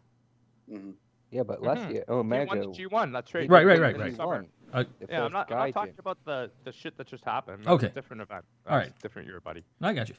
hmm 0.69 0.93
Yeah, 1.33 1.43
but 1.43 1.63
last 1.63 1.81
Mhm. 1.81 1.93
year, 1.93 2.05
he 2.07 2.13
won 2.13 2.19
Omega. 2.21 2.55
the 2.61 2.67
G1. 2.73 3.13
That's 3.13 3.35
right. 3.35 3.51
Right, 3.51 3.63
He 3.63 3.67
right, 3.67 3.81
right, 3.81 3.99
right. 3.99 4.49
Uh, 4.73 4.85
Yeah, 5.11 5.25
I'm 5.25 5.33
not, 5.33 5.51
I'm 5.53 5.59
not 5.59 5.73
talking 5.75 5.95
about 5.99 6.25
the, 6.25 6.51
the 6.65 6.73
shit 6.73 6.97
that 6.97 7.07
just 7.09 7.25
happened. 7.25 7.67
Okay. 7.67 7.89
A 7.89 7.91
different 7.91 8.23
event. 8.23 8.45
All 8.67 8.79
That's 8.79 8.89
right. 8.89 8.97
a 8.97 9.03
different 9.03 9.27
year, 9.29 9.41
buddy. 9.41 9.65
I 9.81 9.93
got 9.93 10.09
you. 10.09 10.15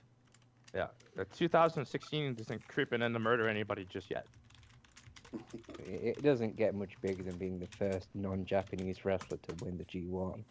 Yeah. 0.75 0.87
Uh, 1.17 1.23
2016 1.33 2.35
isn't 2.39 2.67
creeping 2.67 3.01
in 3.01 3.13
to 3.13 3.19
murder 3.19 3.47
anybody 3.47 3.85
just 3.85 4.11
yet. 4.11 4.27
It 5.87 6.21
doesn't 6.21 6.55
get 6.57 6.75
much 6.75 6.99
bigger 7.01 7.23
than 7.23 7.37
being 7.37 7.59
the 7.59 7.65
first 7.67 8.07
non-Japanese 8.13 9.03
wrestler 9.05 9.37
to 9.37 9.65
win 9.65 9.77
the 9.77 9.85
G1. 9.85 10.43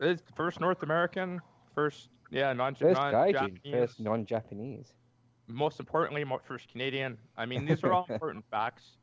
It's 0.00 0.22
the 0.22 0.32
first 0.32 0.60
North 0.60 0.82
American, 0.82 1.40
first, 1.74 2.08
yeah, 2.30 2.52
non 2.52 2.74
first 2.74 3.00
non 3.00 3.12
Japanese. 3.34 3.72
Most 5.48 5.80
importantly, 5.80 6.24
first 6.44 6.68
Canadian. 6.70 7.18
I 7.36 7.46
mean, 7.46 7.64
these 7.64 7.82
are 7.84 7.92
all 7.94 8.06
important 8.08 8.44
facts. 8.50 8.96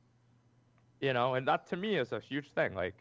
You 1.01 1.13
know, 1.13 1.36
and 1.36 1.47
that 1.47 1.67
to 1.67 1.75
me 1.75 1.97
is 1.97 2.12
a 2.13 2.19
huge 2.19 2.51
thing. 2.53 2.73
Like, 2.73 2.95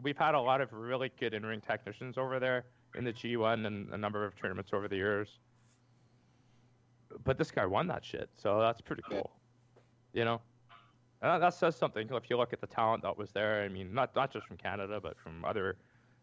we've 0.00 0.16
had 0.16 0.34
a 0.34 0.40
lot 0.40 0.60
of 0.60 0.72
really 0.72 1.10
good 1.18 1.34
in 1.34 1.44
ring 1.44 1.60
technicians 1.60 2.16
over 2.18 2.38
there 2.38 2.64
in 2.96 3.04
the 3.04 3.12
G1 3.12 3.66
and 3.66 3.92
a 3.92 3.98
number 3.98 4.24
of 4.24 4.36
tournaments 4.36 4.70
over 4.72 4.86
the 4.86 4.96
years. 4.96 5.38
But 7.24 7.38
this 7.38 7.50
guy 7.50 7.66
won 7.66 7.88
that 7.88 8.04
shit, 8.04 8.30
so 8.36 8.60
that's 8.60 8.80
pretty 8.80 9.02
cool. 9.10 9.32
You 10.12 10.24
know, 10.24 10.40
and 11.22 11.30
that- 11.32 11.38
that 11.38 11.54
says 11.54 11.74
something. 11.76 12.08
If 12.12 12.30
you 12.30 12.36
look 12.36 12.52
at 12.52 12.60
the 12.60 12.66
talent 12.66 13.02
that 13.02 13.16
was 13.16 13.32
there, 13.32 13.62
I 13.62 13.68
mean, 13.68 13.92
not 13.92 14.14
not 14.14 14.32
just 14.32 14.46
from 14.46 14.56
Canada, 14.56 15.00
but 15.00 15.18
from 15.18 15.44
other, 15.44 15.76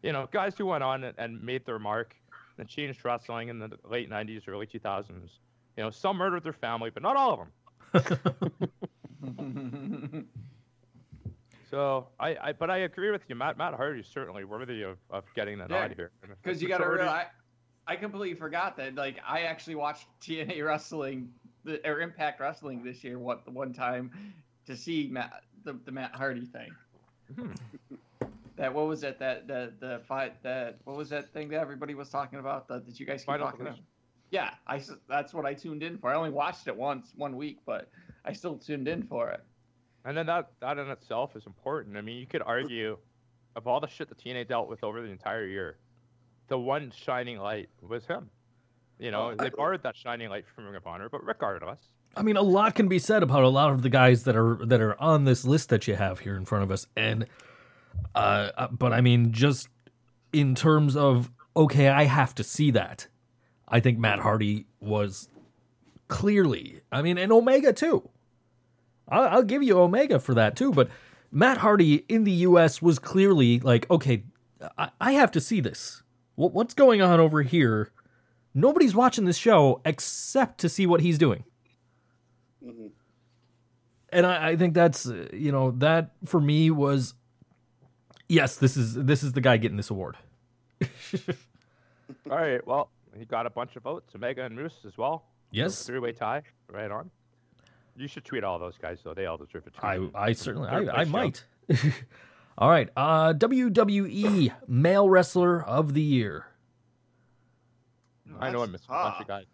you 0.07 0.13
know, 0.13 0.27
guys 0.31 0.55
who 0.57 0.65
went 0.65 0.83
on 0.83 1.03
and, 1.03 1.13
and 1.17 1.43
made 1.43 1.65
their 1.65 1.79
mark 1.79 2.15
and 2.57 2.67
changed 2.67 3.03
wrestling 3.03 3.49
in 3.49 3.59
the 3.59 3.69
late 3.87 4.09
'90s, 4.09 4.47
early 4.47 4.65
2000s. 4.65 5.09
You 5.75 5.83
know, 5.83 5.89
some 5.91 6.17
murdered 6.17 6.43
their 6.43 6.53
family, 6.53 6.89
but 6.89 7.03
not 7.03 7.17
all 7.17 7.47
of 7.93 8.03
them. 8.13 8.69
So 11.69 12.07
I, 12.17 12.37
I 12.41 12.53
but 12.53 12.69
I 12.69 12.77
agree 12.77 13.11
with 13.11 13.23
you, 13.27 13.35
Matt. 13.35 13.57
Matt 13.57 13.73
Hardy 13.73 13.99
is 13.99 14.07
certainly 14.07 14.45
worthy 14.45 14.83
of, 14.83 14.97
of 15.09 15.25
getting 15.35 15.57
that 15.57 15.69
Yeah, 15.69 15.81
nod 15.81 15.95
here. 15.97 16.11
Because 16.41 16.61
you 16.61 16.69
got 16.69 16.77
to 16.77 16.87
realize, 16.87 17.25
I, 17.87 17.91
I 17.91 17.95
completely 17.97 18.35
forgot 18.35 18.77
that. 18.77 18.95
Like, 18.95 19.19
I 19.27 19.41
actually 19.41 19.75
watched 19.75 20.07
TNA 20.21 20.65
wrestling, 20.65 21.29
the, 21.65 21.85
or 21.85 21.99
Impact 21.99 22.39
Wrestling 22.39 22.85
this 22.85 23.03
year. 23.03 23.19
What 23.19 23.43
the 23.43 23.51
one 23.51 23.73
time 23.73 24.11
to 24.65 24.77
see 24.77 25.09
Matt, 25.11 25.41
the, 25.65 25.77
the 25.83 25.91
Matt 25.91 26.15
Hardy 26.15 26.45
thing. 26.45 26.69
Hmm. 27.35 27.51
That 28.57 28.73
what 28.73 28.87
was 28.87 29.03
it 29.03 29.17
that 29.19 29.47
the 29.47 29.71
the 29.79 30.01
fight 30.07 30.41
that 30.43 30.77
what 30.83 30.97
was 30.97 31.09
that 31.09 31.31
thing 31.31 31.47
that 31.49 31.59
everybody 31.59 31.93
was 31.93 32.09
talking 32.09 32.39
about 32.39 32.67
that, 32.67 32.85
that 32.85 32.99
you 32.99 33.05
guys 33.05 33.21
keep 33.21 33.27
Final 33.27 33.45
talking 33.47 33.61
about? 33.61 33.79
Yeah, 34.31 34.49
I 34.67 34.77
s- 34.77 34.91
that's 35.07 35.33
what 35.33 35.45
I 35.45 35.53
tuned 35.53 35.83
in 35.83 35.97
for. 35.97 36.09
I 36.09 36.15
only 36.15 36.31
watched 36.31 36.67
it 36.67 36.75
once 36.75 37.13
one 37.15 37.37
week, 37.37 37.59
but 37.65 37.89
I 38.25 38.33
still 38.33 38.57
tuned 38.57 38.87
in 38.87 39.03
for 39.03 39.29
it. 39.29 39.41
And 40.05 40.17
then 40.17 40.25
that 40.25 40.49
that 40.59 40.77
in 40.77 40.89
itself 40.89 41.35
is 41.35 41.45
important. 41.45 41.95
I 41.97 42.01
mean, 42.01 42.17
you 42.17 42.25
could 42.27 42.41
argue 42.45 42.97
of 43.55 43.67
all 43.67 43.79
the 43.79 43.87
shit 43.87 44.09
that 44.09 44.17
TNA 44.17 44.47
dealt 44.47 44.67
with 44.69 44.83
over 44.83 45.01
the 45.01 45.07
entire 45.07 45.45
year, 45.45 45.77
the 46.47 46.57
one 46.59 46.91
shining 46.95 47.37
light 47.39 47.69
was 47.81 48.05
him. 48.05 48.29
You 48.99 49.11
know, 49.11 49.35
they 49.35 49.47
uh, 49.47 49.51
borrowed 49.55 49.83
that 49.83 49.95
shining 49.95 50.29
light 50.29 50.45
from 50.55 50.65
Ring 50.65 50.75
of 50.75 50.87
Honor, 50.87 51.07
but 51.09 51.23
regardless, 51.23 51.79
I 52.15 52.23
mean, 52.23 52.35
a 52.37 52.41
lot 52.41 52.73
can 52.73 52.87
be 52.87 52.97
said 52.99 53.21
about 53.21 53.43
a 53.43 53.47
lot 53.49 53.71
of 53.71 53.81
the 53.83 53.89
guys 53.89 54.23
that 54.23 54.35
are 54.35 54.57
that 54.65 54.81
are 54.81 54.99
on 54.99 55.25
this 55.25 55.45
list 55.45 55.69
that 55.69 55.87
you 55.87 55.95
have 55.95 56.19
here 56.19 56.35
in 56.35 56.45
front 56.45 56.63
of 56.63 56.71
us, 56.71 56.87
and 56.95 57.27
uh, 58.15 58.49
uh, 58.57 58.67
but 58.69 58.93
I 58.93 59.01
mean, 59.01 59.31
just 59.31 59.67
in 60.33 60.55
terms 60.55 60.95
of 60.95 61.29
okay, 61.55 61.87
I 61.87 62.03
have 62.03 62.35
to 62.35 62.43
see 62.43 62.71
that. 62.71 63.07
I 63.67 63.79
think 63.79 63.97
Matt 63.99 64.19
Hardy 64.19 64.65
was 64.79 65.27
clearly. 66.07 66.81
I 66.91 67.01
mean, 67.01 67.17
and 67.17 67.31
Omega 67.31 67.73
too. 67.73 68.09
I'll, 69.09 69.23
I'll 69.23 69.43
give 69.43 69.63
you 69.63 69.79
Omega 69.79 70.19
for 70.19 70.33
that 70.35 70.55
too, 70.55 70.71
but 70.71 70.89
Matt 71.31 71.57
Hardy 71.57 72.05
in 72.07 72.23
the 72.23 72.31
U.S. 72.31 72.81
was 72.81 72.99
clearly 72.99 73.59
like, 73.59 73.89
okay, 73.91 74.23
I, 74.77 74.89
I 75.01 75.11
have 75.13 75.31
to 75.31 75.41
see 75.41 75.59
this. 75.59 76.03
What, 76.35 76.53
what's 76.53 76.73
going 76.73 77.01
on 77.01 77.19
over 77.19 77.41
here? 77.41 77.91
Nobody's 78.53 78.95
watching 78.95 79.25
this 79.25 79.37
show 79.37 79.81
except 79.85 80.59
to 80.59 80.69
see 80.69 80.85
what 80.85 81.01
he's 81.01 81.17
doing 81.17 81.43
Mhm. 82.65 82.89
and 84.09 84.25
I, 84.25 84.49
I 84.49 84.55
think 84.55 84.73
that's 84.73 85.07
uh, 85.07 85.27
you 85.31 85.51
know 85.51 85.71
that 85.77 86.11
for 86.25 86.41
me 86.41 86.71
was 86.71 87.13
yes 88.29 88.55
this 88.57 88.75
is 88.77 88.93
this 88.95 89.23
is 89.23 89.33
the 89.33 89.41
guy 89.41 89.57
getting 89.57 89.77
this 89.77 89.89
award 89.89 90.17
all 92.29 92.37
right. 92.37 92.65
Well, 92.67 92.89
he 93.17 93.25
got 93.25 93.47
a 93.47 93.49
bunch 93.49 93.75
of 93.75 93.83
votes. 93.83 94.13
Omega 94.15 94.43
and 94.45 94.55
Moose 94.55 94.85
as 94.85 94.95
well. 94.97 95.25
yes 95.51 95.83
Three-way 95.85 96.11
tie. 96.11 96.43
Right 96.71 96.91
on. 96.91 97.09
You 97.95 98.07
should 98.07 98.25
tweet 98.25 98.43
all 98.43 98.59
those 98.59 98.77
guys, 98.77 98.99
though. 99.03 99.15
They 99.15 99.25
all 99.25 99.37
deserve 99.37 99.65
a 99.65 99.71
tweet. 99.71 99.83
i 100.15 100.27
i 100.27 100.33
certainly 100.33 100.69
i, 100.69 101.01
I 101.01 101.05
might 101.05 101.43
all 102.59 102.69
right 102.69 102.89
uh 102.95 103.33
wwe 103.33 104.51
male 104.67 105.09
wrestler 105.09 105.63
of 105.63 105.93
the 105.95 106.01
year 106.01 106.45
I 108.39 108.51
know 108.51 108.61
I 108.61 108.67
missed 108.67 108.87
That's 108.87 108.99
a 108.99 109.09
bunch 109.09 109.21
of 109.21 109.27
guys. 109.27 109.45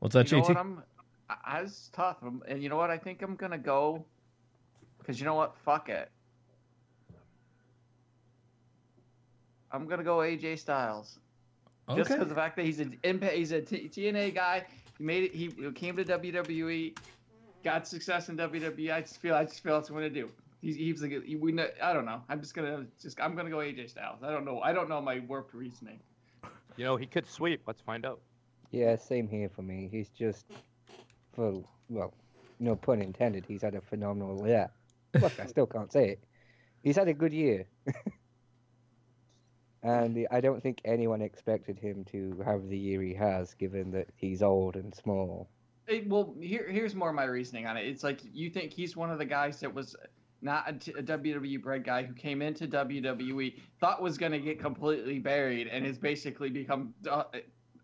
what's 0.00 0.12
that 0.12 0.30
you 0.30 0.36
know 0.38 0.42
jt 0.44 0.48
what? 0.48 0.56
I'm, 0.58 0.82
I, 1.30 1.36
I 1.44 1.62
was 1.62 1.88
tough, 1.94 2.18
and 2.46 2.62
you 2.62 2.68
know 2.68 2.76
what? 2.76 2.90
I 2.90 2.98
think 2.98 3.22
I'm 3.22 3.36
gonna 3.36 3.56
go, 3.56 4.04
because 5.04 5.20
you 5.20 5.26
know 5.26 5.34
what? 5.34 5.54
Fuck 5.64 5.90
it. 5.90 6.10
I'm 9.70 9.86
gonna 9.86 10.04
go 10.04 10.18
AJ 10.18 10.58
Styles. 10.60 11.18
Just 11.88 11.98
okay 12.00 12.02
because 12.02 12.22
of 12.22 12.28
the 12.28 12.34
fact 12.34 12.56
that 12.56 12.64
he's 12.64 12.80
an 12.80 12.96
impact, 13.02 13.34
he's 13.34 13.52
a 13.52 13.60
T- 13.60 13.88
TNA 13.88 14.34
guy. 14.34 14.64
He 14.96 15.04
made 15.04 15.24
it. 15.24 15.34
He 15.34 15.48
came 15.72 15.96
to 15.96 16.04
WWE, 16.04 16.96
got 17.62 17.86
success 17.86 18.28
in 18.28 18.36
WWE. 18.36 18.92
I 18.94 19.00
just 19.02 19.20
feel, 19.20 19.34
I 19.34 19.44
just 19.44 19.62
feel 19.62 19.74
that's 19.74 19.90
what 19.90 19.98
I'm 19.98 20.04
gonna 20.04 20.14
do. 20.14 20.30
He's, 20.62 20.76
he's 20.76 21.02
like, 21.02 21.24
he- 21.24 21.36
we 21.36 21.52
know, 21.52 21.66
I 21.82 21.92
don't 21.92 22.06
know. 22.06 22.22
I'm 22.30 22.40
just 22.40 22.54
gonna, 22.54 22.86
just, 23.02 23.20
I'm 23.20 23.34
gonna 23.34 23.50
go 23.50 23.58
AJ 23.58 23.90
Styles. 23.90 24.22
I 24.22 24.30
don't 24.30 24.46
know. 24.46 24.60
I 24.60 24.72
don't 24.72 24.88
know 24.88 25.00
my 25.00 25.18
warped 25.20 25.52
reasoning. 25.52 25.98
You 26.76 26.84
know, 26.84 26.96
he 26.96 27.04
could 27.06 27.26
sweep. 27.26 27.62
Let's 27.66 27.82
find 27.82 28.06
out. 28.06 28.20
Yeah, 28.70 28.96
same 28.96 29.28
here 29.28 29.48
for 29.48 29.62
me. 29.62 29.88
He's 29.90 30.08
just, 30.08 30.46
for 31.34 31.62
well, 31.90 32.14
no 32.60 32.76
pun 32.76 33.02
intended. 33.02 33.44
He's 33.46 33.62
had 33.62 33.74
a 33.74 33.80
phenomenal 33.80 34.48
yeah. 34.48 34.68
Look, 35.20 35.38
I 35.40 35.46
still 35.46 35.66
can't 35.66 35.92
say 35.92 36.10
it. 36.10 36.24
He's 36.82 36.96
had 36.96 37.08
a 37.08 37.14
good 37.14 37.32
year, 37.32 37.66
and 39.82 40.26
I 40.30 40.40
don't 40.40 40.62
think 40.62 40.80
anyone 40.84 41.22
expected 41.22 41.78
him 41.78 42.04
to 42.12 42.42
have 42.44 42.68
the 42.68 42.76
year 42.76 43.00
he 43.00 43.14
has, 43.14 43.54
given 43.54 43.90
that 43.92 44.08
he's 44.16 44.42
old 44.42 44.76
and 44.76 44.94
small. 44.94 45.48
It, 45.86 46.08
well, 46.08 46.34
here, 46.40 46.66
here's 46.68 46.94
more 46.94 47.10
of 47.10 47.14
my 47.14 47.24
reasoning 47.24 47.66
on 47.66 47.76
it. 47.76 47.86
It's 47.86 48.02
like 48.02 48.20
you 48.32 48.50
think 48.50 48.72
he's 48.72 48.96
one 48.96 49.10
of 49.10 49.18
the 49.18 49.24
guys 49.24 49.60
that 49.60 49.72
was 49.72 49.96
not 50.42 50.68
a, 50.68 50.72
t- 50.74 50.94
a 50.96 51.02
WWE 51.02 51.62
bred 51.62 51.84
guy 51.84 52.02
who 52.02 52.12
came 52.12 52.42
into 52.42 52.68
WWE, 52.68 53.54
thought 53.80 54.02
was 54.02 54.18
going 54.18 54.32
to 54.32 54.38
get 54.38 54.60
completely 54.60 55.18
buried, 55.18 55.68
and 55.68 55.86
has 55.86 55.98
basically 55.98 56.50
become 56.50 56.94
uh, 57.10 57.24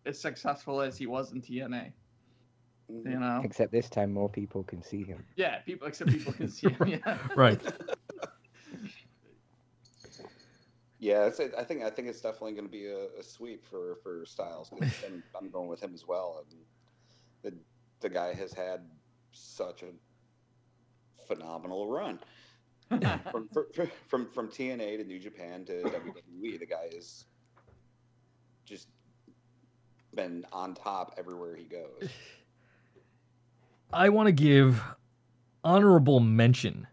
as 0.05 0.21
successful 0.21 0.81
as 0.81 0.97
he 0.99 1.07
was 1.07 1.33
in 1.33 1.41
TNA. 1.41 1.93
You 2.93 3.11
mm-hmm. 3.11 3.21
know? 3.21 3.41
Except 3.45 3.73
this 3.73 3.89
time, 3.89 4.13
more 4.13 4.29
people 4.29 4.65
can 4.65 4.83
see 4.83 5.05
him. 5.05 5.25
Yeah, 5.37 5.59
people 5.61 5.87
except 5.89 6.11
people 6.11 6.33
can 6.33 6.49
see 6.49 6.69
him. 6.71 6.89
Yeah. 6.89 7.19
right 7.37 7.61
Yeah, 11.01 11.25
it's, 11.25 11.41
I 11.41 11.65
think 11.65 11.83
I 11.83 11.89
think 11.89 12.09
it's 12.09 12.21
definitely 12.21 12.53
going 12.53 12.67
to 12.67 12.71
be 12.71 12.87
a, 12.87 13.07
a 13.19 13.23
sweep 13.23 13.65
for 13.65 13.97
for 14.03 14.27
Styles. 14.27 14.69
'cause 14.69 14.83
I'm, 15.07 15.23
I'm 15.35 15.51
going 15.51 15.69
with 15.69 15.83
him 15.83 15.93
as 15.95 16.07
well. 16.07 16.45
And 16.45 16.61
the 17.43 17.59
the 18.01 18.11
guy 18.11 18.35
has 18.35 18.53
had 18.53 18.83
such 19.33 19.83
a 19.83 19.87
phenomenal 21.27 21.89
run 21.89 22.19
from 23.33 23.49
fr- 23.51 23.73
fr- 23.75 23.85
from 24.09 24.29
from 24.29 24.49
TNA 24.49 24.99
to 24.99 25.05
New 25.05 25.19
Japan 25.19 25.65
to 25.65 25.83
WWE. 25.83 26.59
The 26.61 26.67
guy 26.67 26.89
is 26.93 27.25
just 28.67 28.89
been 30.15 30.45
on 30.53 30.75
top 30.75 31.15
everywhere 31.17 31.57
he 31.57 31.65
goes. 31.65 32.11
I 33.93 34.09
want 34.09 34.27
to 34.27 34.33
give 34.33 34.83
honorable 35.65 36.21
mention 36.21 36.87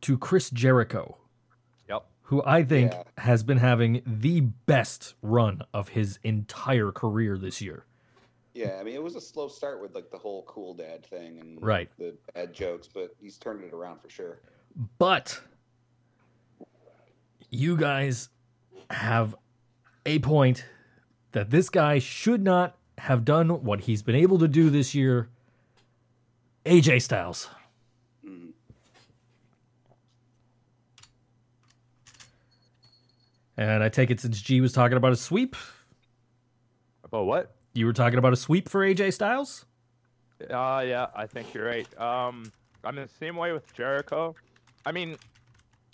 to 0.00 0.16
chris 0.18 0.50
jericho 0.50 1.16
Yep. 1.88 2.06
who 2.22 2.42
I 2.44 2.62
think 2.64 2.92
Yeah. 2.92 3.02
has 3.18 3.42
been 3.42 3.58
having 3.58 4.02
the 4.06 4.40
best 4.40 5.14
run 5.22 5.62
of 5.72 5.88
his 5.90 6.18
entire 6.22 6.90
career 6.92 7.36
this 7.36 7.60
year. 7.60 7.84
Yeah, 8.54 8.78
I 8.80 8.84
mean 8.84 8.94
it 8.94 9.02
was 9.02 9.16
a 9.16 9.20
slow 9.20 9.48
start 9.48 9.80
with 9.82 9.94
like 9.94 10.10
the 10.10 10.16
whole 10.18 10.44
cool 10.44 10.74
dad 10.74 11.04
thing 11.04 11.38
and 11.40 11.60
Right. 11.62 11.90
the 11.98 12.16
bad 12.34 12.54
jokes, 12.54 12.88
but 12.92 13.14
he's 13.20 13.36
turned 13.36 13.62
it 13.64 13.72
around 13.74 14.00
for 14.00 14.08
sure. 14.08 14.40
But 14.98 15.40
you 17.50 17.76
guys 17.76 18.28
have 18.90 19.34
a 20.06 20.18
point 20.20 20.64
that 21.32 21.50
this 21.50 21.68
guy 21.70 21.98
should 21.98 22.42
not 22.42 22.76
have 22.98 23.24
done 23.24 23.64
what 23.64 23.80
he's 23.82 24.02
been 24.02 24.14
able 24.14 24.38
to 24.38 24.48
do 24.48 24.70
this 24.70 24.94
year. 24.94 25.28
AJ 26.64 27.02
Styles. 27.02 27.48
And 33.56 33.82
I 33.82 33.88
take 33.88 34.10
it 34.10 34.20
since 34.20 34.40
G 34.40 34.60
was 34.60 34.72
talking 34.72 34.96
about 34.96 35.12
a 35.12 35.16
sweep, 35.16 35.54
About 37.04 37.26
what? 37.26 37.54
you 37.74 37.86
were 37.86 37.92
talking 37.92 38.18
about 38.18 38.32
a 38.32 38.36
sweep 38.36 38.68
for 38.68 38.80
AJ 38.80 39.12
Styles? 39.12 39.64
Uh, 40.50 40.82
yeah, 40.86 41.06
I 41.14 41.26
think 41.26 41.54
you're 41.54 41.66
right. 41.66 42.00
Um, 42.00 42.50
I'm 42.82 42.96
the 42.96 43.08
same 43.20 43.36
way 43.36 43.52
with 43.52 43.72
Jericho. 43.72 44.34
I 44.84 44.92
mean, 44.92 45.16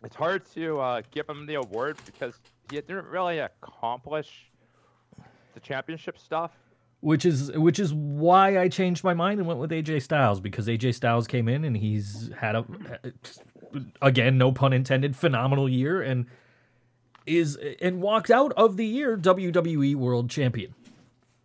it's 0.03 0.17
hard 0.17 0.45
to 0.55 0.81
uh, 0.81 1.03
give 1.11 1.29
him 1.29 1.47
the 1.47 1.55
award 1.57 1.99
because 2.07 2.35
he 2.71 2.77
didn't 2.81 3.07
really 3.07 3.39
accomplish 3.39 4.51
the 5.55 5.61
championship 5.61 6.19
stuff. 6.19 6.53
Which 7.03 7.25
is 7.25 7.51
which 7.53 7.79
is 7.79 7.95
why 7.95 8.59
I 8.59 8.69
changed 8.69 9.03
my 9.05 9.15
mind 9.15 9.41
and 9.41 9.49
went 9.49 9.59
with 9.59 9.71
AJ 9.71 10.03
Styles 10.03 10.39
because 10.39 10.67
AJ 10.69 10.95
Styles 10.95 11.27
came 11.27 11.49
in 11.49 11.65
and 11.65 11.75
he's 11.77 12.31
had 12.39 12.55
a 12.55 12.65
again 14.03 14.37
no 14.37 14.53
pun 14.53 14.73
intended 14.73 15.17
phenomenal 15.17 15.69
year 15.69 16.03
and 16.03 16.27
is 17.27 17.57
and 17.81 18.03
walked 18.03 18.31
out 18.31 18.53
of 18.53 18.77
the 18.77 18.85
year 18.87 19.17
WWE 19.17 19.95
World 19.95 20.29
Champion. 20.29 20.75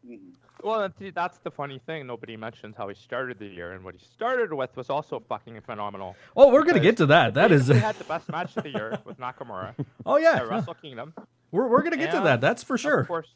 Mhm. 0.05 0.19
Well, 0.63 0.81
and 0.99 1.13
that's 1.13 1.37
the 1.37 1.51
funny 1.51 1.79
thing. 1.79 2.07
Nobody 2.07 2.35
mentions 2.35 2.75
how 2.75 2.87
he 2.89 2.95
started 2.95 3.39
the 3.39 3.45
year, 3.47 3.71
and 3.73 3.83
what 3.85 3.95
he 3.95 4.03
started 4.05 4.51
with 4.53 4.75
was 4.75 4.89
also 4.89 5.19
fucking 5.19 5.61
phenomenal. 5.61 6.15
Oh, 6.35 6.51
we're 6.51 6.63
gonna 6.65 6.79
get 6.81 6.97
to 6.97 7.05
that. 7.07 7.33
That 7.35 7.51
is 7.53 7.67
He 7.67 7.75
had 7.75 7.95
the 7.95 8.03
best 8.05 8.29
match 8.29 8.57
of 8.57 8.63
the 8.63 8.71
year 8.71 8.99
with 9.05 9.17
Nakamura 9.19 9.73
oh 10.05 10.17
yeah, 10.17 10.37
at 10.37 10.49
Wrestle 10.49 10.73
Kingdom. 10.73 11.13
we're 11.51 11.67
we're 11.67 11.83
gonna 11.83 11.97
get 11.97 12.11
to 12.11 12.19
that. 12.21 12.41
That's 12.41 12.61
for 12.63 12.77
sure. 12.77 12.99
Of 13.01 13.07
course, 13.07 13.29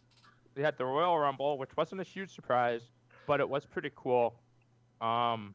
we 0.59 0.65
had 0.65 0.77
the 0.77 0.83
Royal 0.83 1.17
Rumble, 1.17 1.57
which 1.57 1.69
wasn't 1.77 2.01
a 2.01 2.03
huge 2.03 2.35
surprise, 2.35 2.81
but 3.25 3.39
it 3.39 3.47
was 3.47 3.65
pretty 3.65 3.91
cool. 3.95 4.35
Um, 4.99 5.53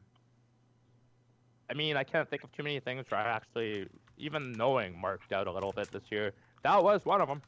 I 1.69 1.75
mean, 1.75 1.95
I 1.95 2.03
can't 2.03 2.27
think 2.27 2.43
of 2.43 2.51
too 2.51 2.63
many 2.63 2.79
things 2.79 3.05
where 3.09 3.19
I 3.19 3.29
actually, 3.29 3.87
even 4.17 4.57
knowing, 4.57 4.99
marked 4.99 5.31
out 5.31 5.45
a 5.45 5.51
little 5.51 5.71
bit 5.71 5.91
this 5.91 6.01
year. 6.09 6.33
That 6.63 6.83
was 6.83 7.05
one 7.05 7.21
of 7.21 7.27
them. 7.27 7.43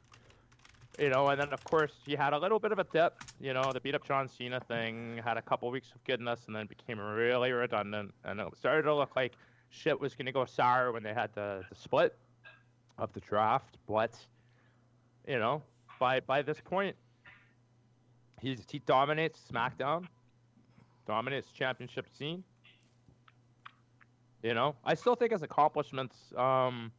You 0.99 1.09
know, 1.09 1.29
and 1.29 1.41
then 1.41 1.51
of 1.51 1.63
course 1.63 1.93
he 2.05 2.13
had 2.15 2.33
a 2.33 2.37
little 2.37 2.59
bit 2.59 2.71
of 2.71 2.77
a 2.77 2.83
dip. 2.83 3.15
You 3.39 3.55
know, 3.55 3.73
the 3.73 3.79
beat 3.79 3.95
up 3.95 4.05
John 4.05 4.27
Cena 4.27 4.59
thing 4.59 5.19
had 5.25 5.37
a 5.37 5.41
couple 5.41 5.71
weeks 5.71 5.91
of 5.95 6.03
goodness, 6.03 6.41
and 6.45 6.55
then 6.55 6.67
became 6.67 6.99
really 6.99 7.51
redundant, 7.51 8.13
and 8.23 8.39
it 8.39 8.47
started 8.55 8.83
to 8.83 8.93
look 8.93 9.15
like 9.15 9.33
shit 9.69 9.99
was 9.99 10.13
gonna 10.13 10.31
go 10.31 10.45
sour 10.45 10.91
when 10.91 11.01
they 11.01 11.13
had 11.13 11.33
the, 11.33 11.63
the 11.69 11.75
split 11.75 12.15
of 12.99 13.11
the 13.13 13.19
draft. 13.19 13.77
But 13.87 14.15
you 15.27 15.39
know, 15.39 15.63
by 15.99 16.19
by 16.19 16.43
this 16.43 16.61
point, 16.63 16.95
he's 18.41 18.65
he 18.69 18.79
dominates 18.79 19.39
SmackDown, 19.51 20.05
dominates 21.05 21.51
championship 21.51 22.07
scene. 22.17 22.43
You 24.43 24.53
know, 24.53 24.75
I 24.85 24.93
still 24.93 25.15
think 25.15 25.31
his 25.31 25.41
accomplishments 25.41 26.15
um, 26.37 26.91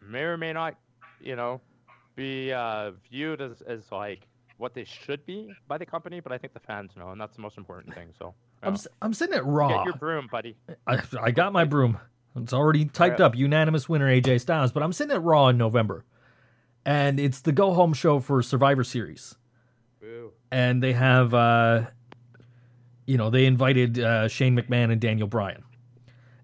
may 0.00 0.22
or 0.22 0.36
may 0.36 0.52
not, 0.52 0.74
you 1.20 1.36
know, 1.36 1.60
be 2.16 2.52
uh, 2.52 2.92
viewed 3.10 3.40
as, 3.40 3.60
as 3.62 3.92
like 3.92 4.26
what 4.56 4.74
they 4.74 4.84
should 4.84 5.24
be 5.26 5.52
by 5.68 5.78
the 5.78 5.86
company, 5.86 6.20
but 6.20 6.32
I 6.32 6.38
think 6.38 6.52
the 6.54 6.60
fans 6.60 6.92
know, 6.96 7.10
and 7.10 7.20
that's 7.20 7.36
the 7.36 7.42
most 7.42 7.58
important 7.58 7.94
thing. 7.94 8.08
So 8.18 8.34
I'm 8.62 8.72
yeah. 8.72 8.74
s- 8.74 8.88
I'm 9.02 9.14
sitting 9.14 9.34
at 9.34 9.44
Raw. 9.44 9.68
get 9.78 9.84
your 9.86 9.94
broom, 9.94 10.28
buddy. 10.30 10.56
I, 10.86 11.00
I 11.20 11.30
got 11.30 11.52
my 11.52 11.64
broom. 11.64 11.98
It's 12.36 12.52
already 12.52 12.84
typed 12.84 13.20
Alright. 13.20 13.34
up. 13.34 13.36
Unanimous 13.36 13.88
winner 13.88 14.06
AJ 14.06 14.40
Styles. 14.40 14.70
But 14.72 14.82
I'm 14.82 14.92
sitting 14.92 15.12
at 15.14 15.22
Raw 15.22 15.48
in 15.48 15.58
November, 15.58 16.04
and 16.84 17.18
it's 17.18 17.40
the 17.40 17.52
go 17.52 17.72
home 17.74 17.92
show 17.92 18.20
for 18.20 18.42
Survivor 18.42 18.84
Series. 18.84 19.36
And 20.50 20.82
they 20.82 20.92
have 20.92 21.34
uh 21.34 21.86
you 23.06 23.16
know 23.16 23.30
they 23.30 23.46
invited 23.46 23.98
uh 23.98 24.28
Shane 24.28 24.56
McMahon 24.56 24.90
and 24.90 25.00
Daniel 25.00 25.28
Bryan. 25.28 25.64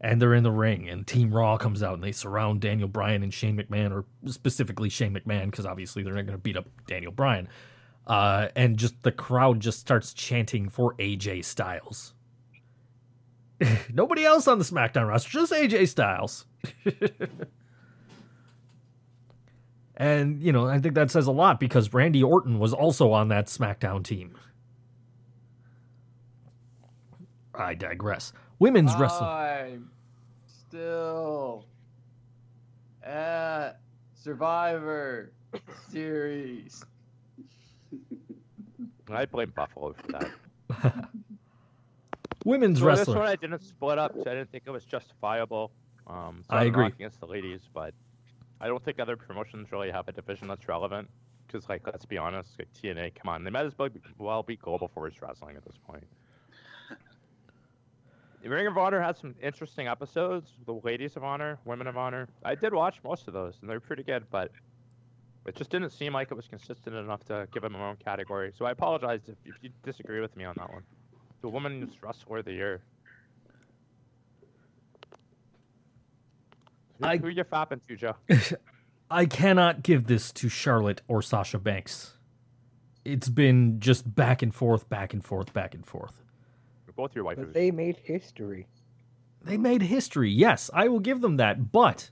And 0.01 0.21
they're 0.21 0.35
in 0.35 0.43
the 0.43 0.53
ring 0.53 0.89
and 0.89 1.07
Team 1.07 1.33
Raw 1.33 1.57
comes 1.57 1.83
out 1.83 1.95
and 1.95 2.05
they 2.05 2.13
surround 2.13 2.61
Daniel 2.61 2.89
Bryan 2.89 3.23
and 3.23 3.33
Shane 3.33 3.57
McMahon 3.57 3.93
or 3.93 4.05
specifically 4.31 4.89
Shane 4.89 5.15
McMahon 5.15 5.51
because 5.51 5.67
obviously 5.67 6.03
they're 6.03 6.15
not 6.15 6.27
going 6.27 6.39
to 6.39 6.43
beat 6.43 6.57
up 6.57 6.67
Daniel 6.87 7.13
Bryan. 7.13 7.49
Uh 8.07 8.49
and 8.55 8.77
just 8.77 9.03
the 9.03 9.13
crowd 9.13 9.61
just 9.61 9.81
starts 9.81 10.13
chanting 10.13 10.69
for 10.69 10.95
AJ 10.95 11.45
Styles. 11.45 12.15
Nobody 13.93 14.25
else 14.25 14.47
on 14.47 14.59
the 14.59 14.65
SmackDown 14.65 15.09
roster 15.09 15.31
just 15.31 15.53
AJ 15.53 15.89
Styles 15.89 16.45
And, 19.97 20.43
you 20.43 20.53
know, 20.53 20.67
I 20.67 20.79
think 20.79 20.95
that 20.95 21.11
says 21.11 21.27
a 21.27 21.33
lot 21.33 21.59
because 21.59 21.95
Randy 21.95 22.23
Orton 22.23 22.59
was 22.59 22.75
also 22.75 23.13
on 23.13 23.29
that 23.29 23.47
SmackDown 23.47 24.05
team. 24.05 24.37
I 27.55 27.75
digress. 27.75 28.33
Women's 28.59 28.95
wrestling. 28.97 29.29
I'm 29.31 29.91
still 30.47 31.65
at 33.03 33.81
Survivor 34.15 35.33
Series. 35.89 36.85
I 39.11 39.25
blame 39.25 39.53
Buffalo 39.57 39.95
for 39.95 40.13
that. 40.13 41.09
Women's 42.45 42.81
So 42.81 42.95
this 42.95 43.09
one 43.09 43.19
I 43.19 43.37
didn't 43.37 43.63
split 43.63 43.99
up. 43.99 44.13
'cause 44.15 44.27
I 44.27 44.35
didn't 44.35 44.51
think 44.51 44.65
it 44.67 44.71
was 44.71 44.85
justifiable. 44.85 45.73
Um, 46.07 46.43
so 46.49 46.55
I 46.57 46.61
I'm 46.63 46.67
agree. 46.69 46.87
against 46.87 47.21
the 47.21 47.27
ladies, 47.27 47.61
but 47.73 47.95
I 48.61 48.69
don't 48.69 48.85
think 48.85 48.99
other 48.99 49.17
promotions 49.17 49.71
really 49.71 49.91
have 49.91 50.09
a 50.09 50.13
division 50.13 50.49
that's 50.49 50.69
relevant. 50.69 51.09
Because, 51.47 51.69
like, 51.69 51.87
let's 51.87 52.05
be 52.05 52.19
honest, 52.19 52.59
like 52.59 52.69
TNA, 52.73 53.15
come 53.15 53.29
on, 53.29 53.45
they 53.45 53.51
might 53.51 53.67
as 53.67 53.73
well 54.19 54.43
be, 54.43 54.57
Global 54.57 54.89
Force 54.89 55.15
Wrestling 55.23 55.57
at 55.57 55.65
this 55.65 55.77
point. 55.87 56.05
Ring 58.45 58.67
of 58.67 58.79
Honor 58.79 59.01
had 59.01 59.17
some 59.17 59.35
interesting 59.43 59.89
episodes. 59.89 60.53
The 60.67 60.75
Ladies 60.85 61.17
of 61.17 61.25
Honor, 61.25 61.59
Women 61.65 61.87
of 61.87 61.97
Honor. 61.97 62.29
I 62.45 62.55
did 62.55 62.73
watch 62.73 62.99
most 63.05 63.27
of 63.27 63.35
those, 63.35 63.55
and 63.61 63.69
they're 63.69 63.81
pretty 63.81 64.03
good, 64.03 64.25
but 64.31 64.51
it 65.47 65.57
just 65.57 65.71
didn't 65.71 65.91
seem 65.91 66.13
like 66.13 66.31
it 66.31 66.35
was 66.35 66.47
consistent 66.47 66.95
enough 66.97 67.25
to 67.25 67.49
give 67.53 67.63
them 67.63 67.73
their 67.73 67.83
own 67.83 67.97
category. 67.97 68.53
So 68.57 68.65
I 68.65 68.73
apologize 68.73 69.21
if, 69.27 69.37
if 69.45 69.55
you 69.63 69.71
disagree 69.85 70.21
with 70.21 70.37
me 70.37 70.45
on 70.45 70.55
that 70.59 70.73
one. 70.73 70.83
The 71.43 71.49
Women's 71.49 72.03
Wrestler 72.03 72.39
of 72.39 72.45
the 72.45 72.53
Year. 72.53 72.83
Who, 76.99 77.07
I- 77.07 77.17
who 77.19 77.29
you 77.29 77.45
fapping 77.45 77.81
to, 77.89 77.97
Joe? 77.97 78.17
I 79.11 79.27
cannot 79.27 79.83
give 79.83 80.07
this 80.07 80.33
to 80.33 80.49
Charlotte 80.49 81.01
or 81.07 81.23
Sasha 81.23 81.59
Banks. 81.59 82.15
It's 83.05 83.29
been 83.29 83.79
just 83.79 84.15
back 84.17 84.43
and 84.43 84.53
forth, 84.53 84.89
back 84.89 85.13
and 85.15 85.25
forth, 85.25 85.53
back 85.53 85.75
and 85.75 85.87
forth. 85.87 86.23
Both 86.97 87.15
your 87.15 87.25
waifus. 87.25 87.37
But 87.37 87.53
they 87.55 87.71
made 87.71 87.99
history. 88.03 88.67
They 89.45 89.59
made 89.59 89.83
history. 89.83 90.31
Yes, 90.31 90.71
I 90.73 90.89
will 90.89 90.99
give 90.99 91.21
them 91.21 91.37
that. 91.37 91.71
But 91.71 92.11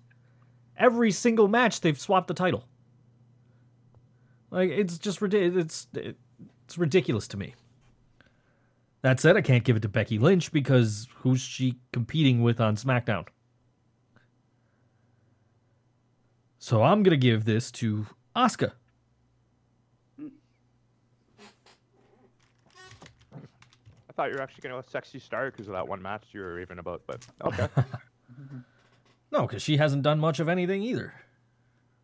every 0.77 1.11
single 1.11 1.49
match, 1.49 1.81
they've 1.81 1.99
swapped 1.99 2.29
the 2.29 2.35
title. 2.35 2.65
Like 4.51 4.71
it's 4.71 4.99
just 4.99 5.21
ridiculous. 5.23 5.65
It's 5.65 6.17
it's 6.67 6.79
ridiculous 6.79 7.27
to 7.29 7.37
me. 7.39 7.55
That 9.03 9.21
said, 9.21 9.37
I 9.37 9.41
can't 9.41 9.65
give 9.65 9.77
it 9.77 9.81
to 9.81 9.89
Becky 9.89 10.19
Lynch 10.19 10.53
because 10.53 11.09
who's 11.17 11.41
she 11.41 11.79
competing 11.93 12.43
with 12.43 12.61
on 12.61 12.77
SmackDown? 12.77 13.27
So 16.65 16.83
I'm 16.83 17.03
gonna 17.03 17.19
give 17.19 17.45
this 17.45 17.71
to 17.73 18.07
Asuka. 18.35 18.73
I 20.19 20.23
thought 24.17 24.31
you 24.31 24.37
were 24.37 24.41
actually 24.41 24.63
going 24.63 24.75
to 24.75 24.81
go 24.81 24.89
sexy 24.91 25.19
star 25.19 25.51
because 25.51 25.67
of 25.67 25.75
that 25.75 25.87
one 25.87 26.01
match 26.01 26.23
you 26.33 26.41
were 26.41 26.55
raving 26.55 26.79
about, 26.79 27.03
but 27.07 27.27
okay. 27.45 27.69
No, 29.31 29.47
because 29.47 29.61
she 29.61 29.77
hasn't 29.77 30.05
done 30.05 30.19
much 30.19 30.41
of 30.41 30.49
anything 30.49 30.83
either. 30.83 31.13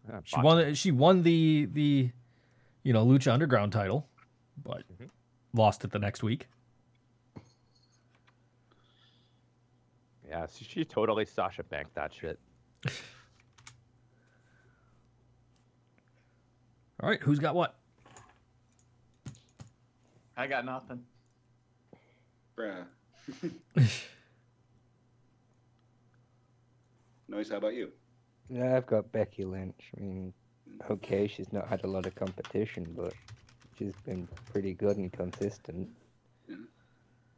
Yeah, 0.07 0.21
She 0.25 0.41
won. 0.41 0.75
She 0.75 0.91
won 0.91 1.23
the 1.23 1.67
the, 1.73 2.11
you 2.83 2.93
know, 2.93 3.07
Lucha 3.07 3.33
Underground 3.33 3.73
title, 3.73 4.09
but 4.63 4.83
Mhm. 4.93 5.09
lost 5.55 5.85
it 5.85 5.91
the 5.91 5.99
next 5.99 6.23
week. 6.23 6.49
Yeah, 10.29 10.47
she, 10.55 10.67
she 10.67 10.85
totally 10.85 11.25
Sasha 11.25 11.63
Bank 11.63 11.89
that 11.95 12.13
shit. 12.13 12.39
All 17.03 17.09
right, 17.09 17.21
who's 17.21 17.39
got 17.39 17.55
what? 17.55 17.77
I 20.37 20.47
got 20.47 20.65
nothing. 20.65 21.03
Bruh. 22.57 22.85
Noise, 27.29 27.51
how 27.51 27.57
about 27.57 27.75
you? 27.75 27.91
Yeah, 28.49 28.77
I've 28.77 28.87
got 28.87 29.11
Becky 29.13 29.45
Lynch. 29.45 29.93
I 29.97 30.01
mean, 30.01 30.33
okay, 30.91 31.27
she's 31.29 31.53
not 31.53 31.69
had 31.69 31.85
a 31.85 31.87
lot 31.87 32.07
of 32.07 32.15
competition, 32.15 32.87
but 32.97 33.13
she's 33.79 33.95
been 34.05 34.29
pretty 34.53 34.75
good 34.75 34.97
and 34.97 35.13
consistent. 35.13 35.89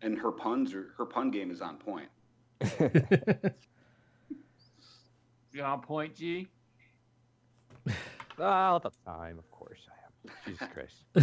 And 0.00 0.18
her 0.18 0.32
puns 0.32 0.74
are 0.74 0.94
her 0.96 1.06
pun 1.06 1.30
game 1.30 1.50
is 1.50 1.60
on 1.60 1.76
point. 1.76 2.08
You 5.52 5.62
on 5.64 5.82
point, 5.82 6.16
G? 6.16 6.48
All 8.38 8.80
the 8.80 8.90
time, 9.04 9.38
of 9.38 9.50
course 9.50 9.80
I 9.86 9.92
am. 10.06 10.11
Jesus 10.44 10.68
Christ. 10.72 11.04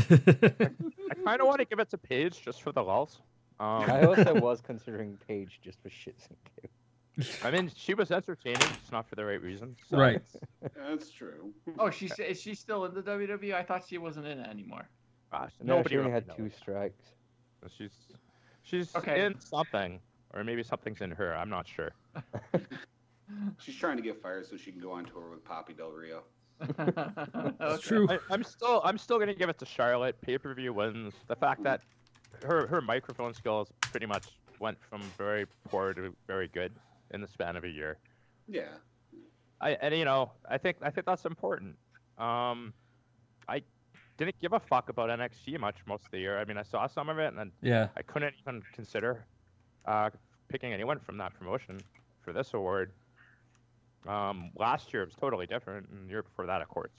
I 1.12 1.13
kind 1.25 1.41
of 1.41 1.47
want 1.47 1.59
to 1.59 1.65
give 1.65 1.79
it 1.79 1.89
to 1.91 1.97
Paige 1.97 2.41
just 2.41 2.62
for 2.62 2.71
the 2.71 2.81
lulz. 2.83 3.21
Um, 3.59 3.83
I 3.89 4.03
also 4.03 4.33
was 4.39 4.62
considering 4.62 5.17
Paige 5.27 5.59
just 5.63 5.81
for 5.81 5.89
shits 5.89 6.27
and 6.29 6.38
giggles. 6.55 7.38
I 7.43 7.51
mean, 7.51 7.69
she 7.75 7.93
was 7.93 8.12
entertaining, 8.12 8.59
just 8.59 8.91
not 8.93 9.07
for 9.09 9.15
the 9.15 9.25
right 9.25 9.41
reasons. 9.41 9.77
so- 9.89 9.97
right. 9.97 10.21
That's 10.75 11.09
true. 11.12 11.51
Oh, 11.77 11.89
she's 11.89 12.17
is 12.19 12.39
she 12.39 12.55
still 12.55 12.85
in 12.85 12.93
the 12.93 13.01
WWE? 13.03 13.53
I 13.53 13.63
thought 13.63 13.83
she 13.88 13.97
wasn't 13.97 14.27
in 14.27 14.39
it 14.39 14.47
anymore. 14.47 14.88
Gosh, 15.31 15.51
No, 15.62 15.77
nobody 15.77 15.95
she 15.95 15.99
only 15.99 16.12
had 16.12 16.25
two 16.35 16.43
knows. 16.43 16.53
strikes. 16.57 17.03
She's 17.77 17.91
she's 18.63 18.95
Okay. 18.95 19.25
in 19.25 19.39
something, 19.41 19.99
or 20.33 20.43
maybe 20.45 20.63
something's 20.63 21.01
in 21.01 21.12
her. 21.12 21.35
I'm 21.35 21.49
not 21.49 21.67
sure. 21.67 21.91
She's 23.59 23.75
trying 23.75 23.97
to 23.97 24.01
get 24.03 24.19
fired 24.21 24.47
so 24.47 24.57
she 24.57 24.71
can 24.71 24.81
go 24.81 24.91
on 24.91 25.05
tour 25.05 25.29
with 25.29 25.43
Poppy 25.45 25.73
Del 25.73 25.91
Rio. 25.91 26.23
It's 27.62 27.84
true. 27.84 28.08
I, 28.10 28.19
I'm 28.32 28.43
still 28.43 28.82
I'm 28.84 28.98
still 28.98 29.19
gonna 29.19 29.34
give 29.34 29.50
it 29.50 29.58
to 29.60 29.65
Charlotte. 29.65 30.19
Pay 30.22 30.38
per 30.38 30.54
view 30.54 30.74
wins. 30.74 31.13
The 31.28 31.36
fact 31.36 31.63
that 31.63 31.82
her 32.43 32.67
her 32.67 32.82
microphone 32.82 33.34
skills 33.34 33.72
pretty 33.82 34.06
much 34.06 34.28
went 34.60 34.78
from 34.89 35.02
very 35.17 35.45
poor 35.67 35.93
to 35.93 36.13
very 36.28 36.48
good 36.48 36.74
in 37.12 37.22
the 37.22 37.28
span 37.28 37.56
of 37.56 37.63
a 37.63 37.69
year. 37.69 37.98
Yeah. 38.48 38.69
I 39.62 39.72
and 39.82 39.95
you 39.95 40.06
know 40.06 40.32
I 40.50 40.58
think 40.58 40.78
I 40.82 40.89
think 40.89 41.06
that's 41.06 41.26
important. 41.26 41.76
Um, 42.17 42.74
I 43.48 43.62
didn't 44.17 44.39
give 44.41 44.54
a 44.54 44.60
fuck 44.60 44.89
about 44.89 45.10
NXT 45.10 45.60
much 45.60 45.78
most 45.86 46.06
of 46.06 46.12
the 46.12 46.19
year. 46.19 46.39
I 46.39 46.43
mean, 46.45 46.58
I 46.58 46.63
saw 46.63 46.88
some 46.88 47.08
of 47.08 47.17
it, 47.19 47.28
and 47.28 47.38
then 47.38 47.52
Yeah. 47.62 47.88
I 47.95 48.02
couldn't 48.02 48.34
even 48.41 48.62
consider 48.74 49.26
uh, 49.86 50.10
picking 50.50 50.74
anyone 50.74 51.00
from 51.00 51.17
that 51.19 51.34
promotion 51.34 51.80
for 52.22 52.34
this 52.34 52.54
award. 52.54 52.91
Um, 54.07 54.51
last 54.55 54.93
year 54.93 55.03
it 55.03 55.07
was 55.07 55.15
totally 55.15 55.45
different, 55.45 55.89
and 55.89 56.05
the 56.07 56.12
year 56.12 56.23
before 56.23 56.45
that, 56.45 56.62
of 56.62 56.69
course. 56.69 56.91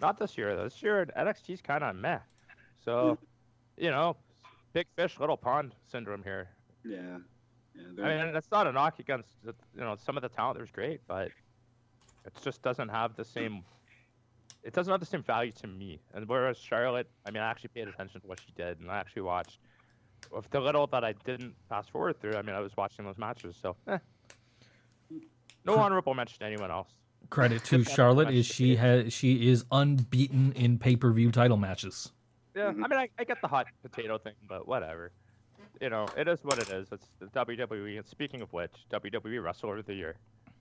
Not 0.00 0.18
this 0.18 0.38
year. 0.38 0.54
though. 0.56 0.64
This 0.64 0.82
year 0.82 1.06
NXT's 1.16 1.60
kind 1.60 1.82
of 1.82 1.96
meh. 1.96 2.18
So, 2.84 3.18
you 3.76 3.90
know, 3.90 4.16
big 4.72 4.86
fish, 4.96 5.18
little 5.18 5.36
pond 5.36 5.74
syndrome 5.90 6.22
here. 6.22 6.48
Yeah. 6.84 7.18
Yeah. 7.74 8.04
I 8.04 8.24
mean, 8.24 8.32
that's 8.32 8.50
not 8.50 8.66
a 8.66 8.72
knock 8.72 8.98
against 8.98 9.36
you 9.44 9.52
know 9.76 9.96
some 9.96 10.16
of 10.16 10.22
the 10.22 10.28
talent. 10.28 10.56
There's 10.56 10.70
great, 10.70 11.00
but 11.06 11.28
it 12.24 12.32
just 12.42 12.62
doesn't 12.62 12.88
have 12.88 13.16
the 13.16 13.24
same. 13.24 13.64
It 14.62 14.74
doesn't 14.74 14.90
have 14.90 15.00
the 15.00 15.06
same 15.06 15.22
value 15.22 15.52
to 15.52 15.66
me. 15.66 16.00
And 16.14 16.28
whereas 16.28 16.58
Charlotte, 16.58 17.08
I 17.24 17.30
mean, 17.30 17.42
I 17.42 17.50
actually 17.50 17.70
paid 17.74 17.88
attention 17.88 18.20
to 18.20 18.26
what 18.26 18.40
she 18.40 18.52
did, 18.56 18.80
and 18.80 18.90
I 18.90 18.98
actually 18.98 19.22
watched. 19.22 19.58
Of 20.30 20.50
the 20.50 20.60
little 20.60 20.86
that 20.88 21.04
I 21.04 21.14
didn't 21.24 21.54
fast 21.70 21.90
forward 21.90 22.20
through, 22.20 22.36
I 22.36 22.42
mean, 22.42 22.54
I 22.54 22.60
was 22.60 22.76
watching 22.76 23.06
those 23.06 23.16
matches. 23.16 23.56
So, 23.60 23.76
eh. 23.86 23.96
No 25.64 25.76
honorable 25.76 26.14
mention 26.14 26.38
to 26.40 26.44
anyone 26.46 26.70
else. 26.70 26.88
Credit 27.30 27.62
to 27.64 27.84
Charlotte 27.84 28.30
is 28.30 28.46
she 28.46 28.76
has 28.76 29.12
she 29.12 29.48
is 29.50 29.64
unbeaten 29.70 30.52
in 30.52 30.78
pay 30.78 30.96
per 30.96 31.10
view 31.12 31.30
title 31.30 31.56
matches. 31.56 32.12
Yeah. 32.54 32.68
I 32.68 32.72
mean, 32.72 32.92
I, 32.94 33.08
I 33.18 33.24
get 33.24 33.40
the 33.40 33.48
hot 33.48 33.66
potato 33.82 34.18
thing, 34.18 34.34
but 34.48 34.66
whatever. 34.66 35.12
you 35.80 35.90
know, 35.90 36.06
it 36.16 36.26
is 36.26 36.40
what 36.42 36.58
it 36.58 36.70
is. 36.70 36.88
It's 36.90 37.06
the 37.18 37.26
WWE. 37.26 37.98
And 37.98 38.06
speaking 38.06 38.40
of 38.40 38.52
which, 38.52 38.72
WWE 38.90 39.42
Wrestler 39.42 39.78
of 39.78 39.86
the 39.86 39.94
Year. 39.94 40.16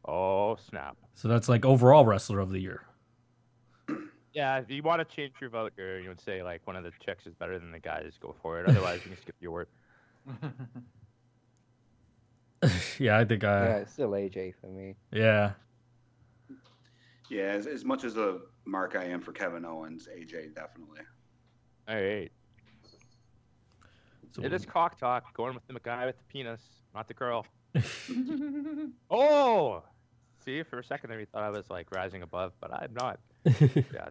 Oh 0.06 0.56
snap! 0.70 0.96
So 1.16 1.28
that's 1.28 1.50
like 1.50 1.66
overall 1.66 2.06
wrestler 2.06 2.40
of 2.40 2.52
the 2.52 2.60
year. 2.60 2.84
Yeah, 4.34 4.58
if 4.60 4.70
you 4.70 4.84
want 4.84 5.08
to 5.08 5.16
change 5.16 5.34
your 5.42 5.50
vote 5.50 5.74
here, 5.76 6.00
you 6.00 6.10
would 6.10 6.22
say 6.22 6.44
like 6.44 6.62
one 6.66 6.76
of 6.76 6.84
the 6.84 6.92
chicks 7.04 7.26
is 7.26 7.34
better 7.34 7.58
than 7.58 7.72
the 7.72 7.80
guys. 7.80 8.14
Go 8.22 8.36
for 8.42 8.60
it. 8.60 8.70
Otherwise, 8.70 9.02
you 9.04 9.12
can 9.12 9.22
skip 9.22 9.36
your 9.40 9.52
word. 9.52 9.68
yeah, 13.00 13.18
I 13.18 13.26
think 13.26 13.44
yeah, 13.44 13.50
I. 13.52 13.66
it's 13.80 13.94
still 13.94 14.10
AJ 14.12 14.54
for 14.60 14.68
me. 14.68 14.96
Yeah. 15.12 15.52
Yeah, 17.30 17.44
as, 17.44 17.68
as 17.68 17.84
much 17.84 18.04
as 18.04 18.16
a 18.18 18.40
mark 18.66 18.96
I 18.96 19.04
am 19.06 19.22
for 19.22 19.32
Kevin 19.34 19.66
Owens, 19.66 20.08
AJ 20.08 20.56
definitely. 20.56 21.02
All 21.88 21.96
right. 21.96 22.32
So 24.32 24.44
It 24.44 24.54
is 24.54 24.66
cock 24.66 24.98
talk. 24.98 25.34
Going 25.36 25.54
with 25.54 25.68
the 25.68 25.80
guy 25.80 26.06
with 26.06 26.18
the 26.18 26.24
penis, 26.26 26.62
not 26.96 27.08
the 27.08 27.14
girl. 27.14 27.46
Oh, 29.12 29.84
see, 30.44 30.64
for 30.64 30.80
a 30.80 30.84
second 30.84 31.10
there, 31.10 31.20
you 31.20 31.26
thought 31.26 31.44
I 31.44 31.50
was 31.50 31.70
like 31.70 31.92
rising 31.96 32.22
above, 32.24 32.54
but 32.60 32.74
I'm 32.74 32.94
not. 32.94 33.20
Yeah, 33.46 34.10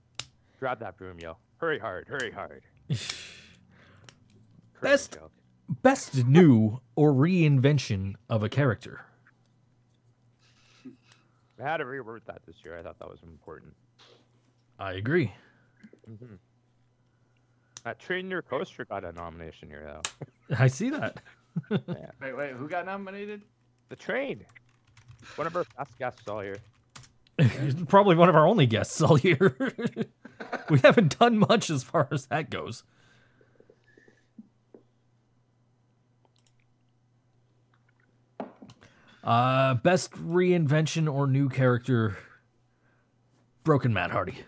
grab 0.58 0.80
that 0.80 0.96
broom, 0.96 1.18
yo. 1.18 1.36
Hurry 1.58 1.78
hard, 1.78 2.06
hurry 2.08 2.30
hard. 2.30 2.62
Crazy 2.88 3.14
Best- 4.80 5.14
joke. 5.14 5.32
Best 5.68 6.26
new 6.26 6.80
or 6.94 7.12
reinvention 7.12 8.14
of 8.28 8.42
a 8.42 8.48
character. 8.48 9.00
I 11.58 11.62
had 11.62 11.78
to 11.78 11.84
reword 11.84 12.20
that 12.26 12.42
this 12.46 12.56
year. 12.64 12.78
I 12.78 12.82
thought 12.82 12.98
that 12.98 13.08
was 13.08 13.22
important. 13.22 13.74
I 14.78 14.92
agree. 14.92 15.32
Mm-hmm. 16.08 16.34
That 17.84 17.98
train 17.98 18.30
your 18.30 18.42
coaster 18.42 18.84
got 18.84 19.04
a 19.04 19.12
nomination 19.12 19.68
here, 19.68 19.82
though. 19.84 20.56
I 20.58 20.66
see 20.66 20.90
that. 20.90 21.20
wait, 21.70 22.36
wait, 22.36 22.52
who 22.52 22.68
got 22.68 22.84
nominated? 22.84 23.42
The 23.88 23.96
train. 23.96 24.44
One 25.36 25.46
of 25.46 25.56
our 25.56 25.64
best 25.76 25.98
guests 25.98 26.28
all 26.28 26.44
year. 26.44 26.58
Probably 27.88 28.16
one 28.16 28.28
of 28.28 28.36
our 28.36 28.46
only 28.46 28.66
guests 28.66 29.00
all 29.00 29.18
year. 29.18 29.56
we 30.70 30.78
haven't 30.80 31.18
done 31.18 31.38
much 31.38 31.70
as 31.70 31.82
far 31.82 32.08
as 32.10 32.26
that 32.26 32.50
goes. 32.50 32.82
Uh, 39.26 39.74
best 39.74 40.12
reinvention 40.12 41.12
or 41.12 41.26
new 41.26 41.48
character. 41.48 42.16
Broken 43.64 43.92
Matt 43.92 44.12
Hardy. 44.12 44.38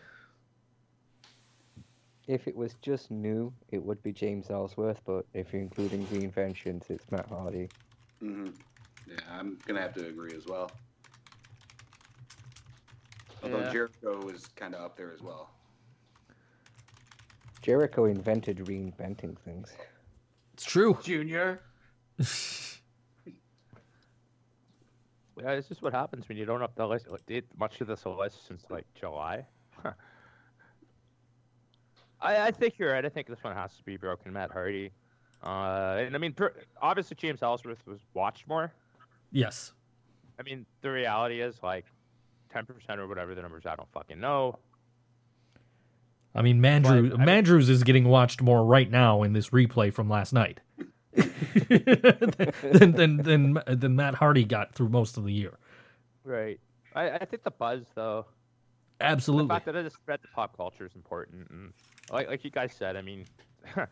If 2.29 2.47
it 2.47 2.55
was 2.55 2.75
just 2.81 3.11
new, 3.11 3.53
it 3.73 3.83
would 3.83 4.01
be 4.05 4.13
James 4.13 4.51
Ellsworth, 4.51 5.01
but 5.05 5.27
if 5.35 5.53
you're 5.53 5.63
including 5.63 6.07
reinventions, 6.07 6.89
it's 6.91 7.11
Matt 7.11 7.27
Hardy. 7.29 7.69
Mm-hmm. 8.23 8.51
Yeah, 9.09 9.17
I'm 9.33 9.59
gonna 9.67 9.81
have 9.81 9.95
to 9.95 10.07
agree 10.07 10.35
as 10.37 10.47
well. 10.47 10.71
Although 13.43 13.59
Yeah. 13.61 13.73
Jericho 13.73 14.29
is 14.29 14.47
kind 14.55 14.75
of 14.75 14.83
up 14.83 14.97
there 14.97 15.13
as 15.13 15.23
well. 15.23 15.51
Jericho 17.63 18.05
invented 18.05 18.59
reinventing 18.59 19.37
things. 19.41 19.75
It's 20.55 20.65
true. 20.65 20.99
Junior. 21.03 21.63
Yeah, 25.43 25.55
this 25.55 25.71
is 25.71 25.81
what 25.81 25.93
happens 25.93 26.29
when 26.29 26.37
you 26.37 26.45
don't 26.45 26.63
up 26.63 26.75
the 26.75 26.87
list. 26.87 27.07
Did 27.27 27.45
much 27.59 27.81
of 27.81 27.87
this 27.87 28.05
list 28.07 28.47
since 28.47 28.65
like 28.71 28.85
July. 28.95 29.47
I, 32.21 32.49
I 32.49 32.51
think 32.51 32.79
you're 32.79 32.93
right. 32.93 33.05
I 33.05 33.09
think 33.09 33.29
this 33.29 33.43
one 33.43 33.55
has 33.55 33.77
to 33.77 33.83
be 33.85 33.97
Broken 33.97 34.33
Matt 34.33 34.51
Hardy. 34.51 34.91
Uh, 35.43 35.99
and 36.01 36.15
I 36.17 36.19
mean, 36.19 36.35
obviously 36.83 37.17
James 37.17 37.43
Ellsworth 37.43 37.87
was 37.87 38.01
watched 38.15 38.49
more. 38.49 38.73
yes. 39.31 39.73
I 40.41 40.45
mean, 40.45 40.67
the 40.83 40.91
reality 40.93 41.41
is 41.41 41.61
like 41.65 41.85
10% 42.55 42.69
or 42.99 43.09
whatever 43.09 43.35
the 43.35 43.43
numbers. 43.43 43.67
I 43.67 43.75
don't 43.75 43.91
fucking 43.93 44.21
know. 44.21 44.57
I 46.33 46.43
mean, 46.43 46.61
Mandrew, 46.61 47.11
But, 47.11 47.21
I 47.21 47.25
mean- 47.25 47.45
Mandrews 47.45 47.69
is 47.69 47.83
getting 47.83 48.05
watched 48.05 48.41
more 48.41 48.65
right 48.65 48.89
now 48.89 49.25
in 49.25 49.33
this 49.33 49.51
replay 49.51 49.93
from 49.93 50.09
last 50.09 50.33
night 50.33 50.61
than, 52.73 52.93
than, 52.93 53.17
than, 53.19 53.59
than 53.67 53.97
Matt 53.97 54.15
Hardy 54.15 54.45
got 54.45 54.75
through 54.75 54.89
most 54.91 55.17
of 55.17 55.25
the 55.25 55.33
year. 55.33 55.59
Right. 56.25 56.61
I, 56.95 57.11
I 57.11 57.25
think 57.25 57.43
the 57.43 57.51
buzz 57.51 57.85
though. 57.95 58.27
Absolutely. 59.01 59.49
The 59.49 59.55
fact 59.55 59.67
that 59.67 59.77
it 59.77 59.85
has 59.85 59.95
spread 59.95 60.23
to 60.23 60.29
pop 60.35 60.57
culture 60.57 60.85
is 60.85 60.95
important, 60.95 61.49
and 61.51 61.73
like 62.11 62.29
like 62.29 62.45
you 62.45 62.51
guys 62.51 62.73
said, 62.73 62.97
I 62.97 63.03
mean, 63.03 63.25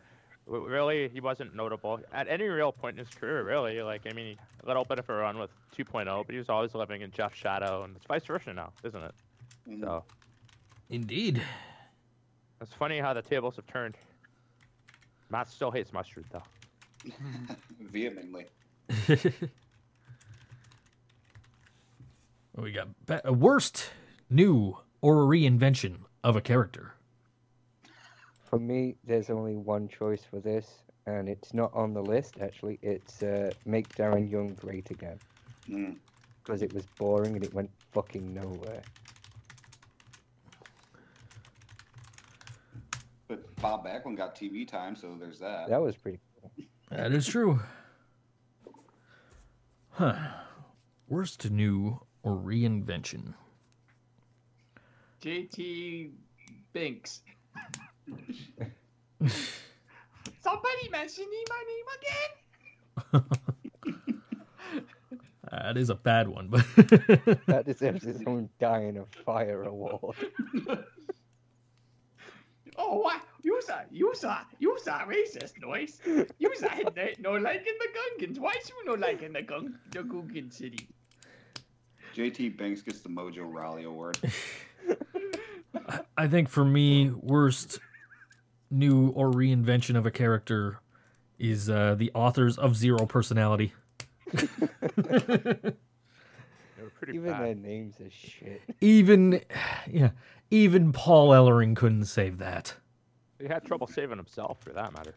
really 0.45 1.07
he 1.07 1.21
wasn't 1.21 1.55
notable 1.55 1.99
at 2.11 2.27
any 2.27 2.45
real 2.45 2.71
point 2.71 2.99
in 2.99 3.05
his 3.05 3.13
career. 3.13 3.43
Really, 3.43 3.81
like 3.81 4.01
I 4.09 4.13
mean, 4.13 4.37
a 4.63 4.67
little 4.67 4.83
bit 4.83 4.99
of 4.99 5.09
a 5.09 5.13
run 5.13 5.39
with 5.39 5.51
2.0, 5.77 6.25
but 6.25 6.33
he 6.33 6.37
was 6.37 6.49
always 6.49 6.75
living 6.75 7.01
in 7.01 7.11
Jeff's 7.11 7.37
shadow, 7.37 7.83
and 7.83 7.95
it's 7.95 8.05
vice 8.05 8.25
versa 8.25 8.53
now, 8.53 8.73
isn't 8.83 9.01
it? 9.01 9.15
Mhm. 9.69 9.81
So 9.81 10.03
Indeed. 10.89 11.41
it's 12.61 12.73
funny 12.73 12.99
how 12.99 13.13
the 13.13 13.21
tables 13.21 13.55
have 13.55 13.67
turned. 13.67 13.95
Matt 15.29 15.49
still 15.49 15.71
hates 15.71 15.93
mustard 15.93 16.25
though. 16.31 16.43
Vehemently. 17.79 18.45
we 22.55 22.71
got 22.71 22.87
be- 23.05 23.15
uh, 23.15 23.33
worst 23.33 23.91
new 24.29 24.77
or 25.01 25.25
reinvention 25.25 25.97
of 26.23 26.35
a 26.35 26.41
character. 26.41 26.93
For 28.49 28.59
me, 28.59 28.95
there's 29.03 29.29
only 29.29 29.55
one 29.55 29.87
choice 29.87 30.23
for 30.23 30.39
this, 30.39 30.83
and 31.05 31.27
it's 31.27 31.53
not 31.53 31.71
on 31.73 31.93
the 31.93 32.01
list, 32.01 32.35
actually. 32.41 32.79
It's 32.81 33.21
uh, 33.23 33.51
Make 33.65 33.89
Darren 33.89 34.29
Young 34.31 34.53
Great 34.53 34.89
Again. 34.89 35.19
Mm. 35.69 35.97
Because 36.43 36.61
it 36.61 36.73
was 36.73 36.85
boring 36.97 37.35
and 37.35 37.43
it 37.43 37.53
went 37.53 37.69
fucking 37.91 38.33
nowhere. 38.33 38.81
But 43.27 43.53
Bob 43.57 43.85
Backlund 43.85 44.15
got 44.15 44.35
TV 44.35 44.65
time, 44.65 44.95
so 44.95 45.17
there's 45.19 45.39
that. 45.39 45.67
That 45.69 45.81
was 45.81 45.97
pretty 45.97 46.17
cool. 46.17 46.26
That 46.89 47.11
is 47.11 47.27
true. 47.27 47.59
Huh. 49.89 50.15
Worst 51.07 51.49
new 51.49 51.99
or 52.23 52.35
reinvention. 52.37 53.33
JT 55.21 56.11
Binks. 56.73 57.21
Somebody 60.41 60.89
mentioning 60.91 61.43
my 61.49 61.63
name 61.67 61.85
again. 63.21 63.23
That 65.51 65.77
is 65.77 65.89
a 65.89 65.95
bad 65.95 66.27
one, 66.27 66.49
but 66.49 66.65
That 67.47 67.63
deserves 67.65 68.05
its 68.05 68.21
own 68.27 68.49
Dying 68.59 68.97
of 68.97 69.07
Fire 69.25 69.63
award. 69.63 70.15
Oh, 72.77 72.97
what? 72.99 73.21
You 73.47 73.61
saw, 73.61 73.79
you 73.89 74.11
saw, 74.13 74.39
you 74.59 74.77
saw 74.83 75.05
racist 75.05 75.53
noise. 75.61 76.01
You 76.37 76.53
saw 76.57 76.67
it, 76.97 77.17
no 77.21 77.31
liking 77.31 77.75
the 77.79 77.87
Gungans. 77.97 78.39
Why 78.39 78.51
should 78.51 78.73
you 78.83 78.85
no 78.85 78.95
liking 78.95 79.31
the 79.31 79.41
Gung, 79.41 79.75
the 79.91 79.99
Gungan 79.99 80.51
city? 80.51 80.89
JT 82.13 82.57
Banks 82.57 82.81
gets 82.81 82.99
the 82.99 83.07
Mojo 83.07 83.49
Rawley 83.49 83.85
Award. 83.85 84.17
I 86.17 86.27
think 86.27 86.49
for 86.49 86.65
me, 86.65 87.09
worst 87.09 87.79
new 88.69 89.11
or 89.11 89.31
reinvention 89.31 89.95
of 89.95 90.05
a 90.05 90.11
character 90.11 90.81
is 91.39 91.69
uh, 91.69 91.95
the 91.97 92.11
authors 92.13 92.57
of 92.57 92.75
Zero 92.75 93.05
Personality. 93.05 93.71
They 96.77 96.83
were 96.83 96.89
pretty 96.99 97.13
Even 97.13 97.31
bad. 97.31 97.41
their 97.45 97.55
names 97.55 97.95
are 98.01 98.09
shit. 98.11 98.61
Even, 98.81 99.41
yeah, 99.89 100.09
even 100.51 100.91
Paul 100.91 101.29
Ellering 101.29 101.77
couldn't 101.77 102.05
save 102.05 102.39
that. 102.39 102.75
He 103.39 103.47
had 103.47 103.63
trouble 103.65 103.87
saving 103.87 104.17
himself, 104.17 104.57
for 104.61 104.71
that 104.73 104.93
matter. 104.93 105.13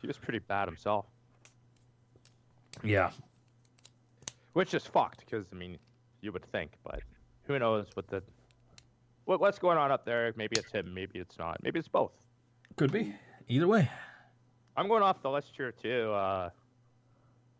He 0.00 0.06
was 0.06 0.16
pretty 0.18 0.38
bad 0.40 0.68
himself, 0.68 1.06
Yeah, 2.82 3.10
which 4.52 4.74
is 4.74 4.84
fucked. 4.86 5.20
Because 5.20 5.46
I 5.52 5.56
mean, 5.56 5.78
you 6.20 6.32
would 6.32 6.44
think, 6.44 6.72
but 6.84 7.00
who 7.44 7.58
knows 7.58 7.86
what 7.94 8.08
the 8.08 8.22
what, 9.24 9.40
what's 9.40 9.58
going 9.58 9.76
on 9.78 9.90
up 9.90 10.04
there? 10.04 10.32
Maybe 10.36 10.56
it's 10.58 10.72
him, 10.72 10.92
maybe 10.94 11.18
it's 11.18 11.38
not, 11.38 11.62
maybe 11.62 11.78
it's 11.78 11.88
both. 11.88 12.12
could 12.76 12.92
be. 12.92 13.14
Either 13.48 13.66
way. 13.66 13.90
I'm 14.76 14.86
going 14.88 15.02
off 15.02 15.20
the 15.22 15.30
list 15.30 15.52
here 15.56 15.72
too. 15.72 16.12
Uh, 16.12 16.50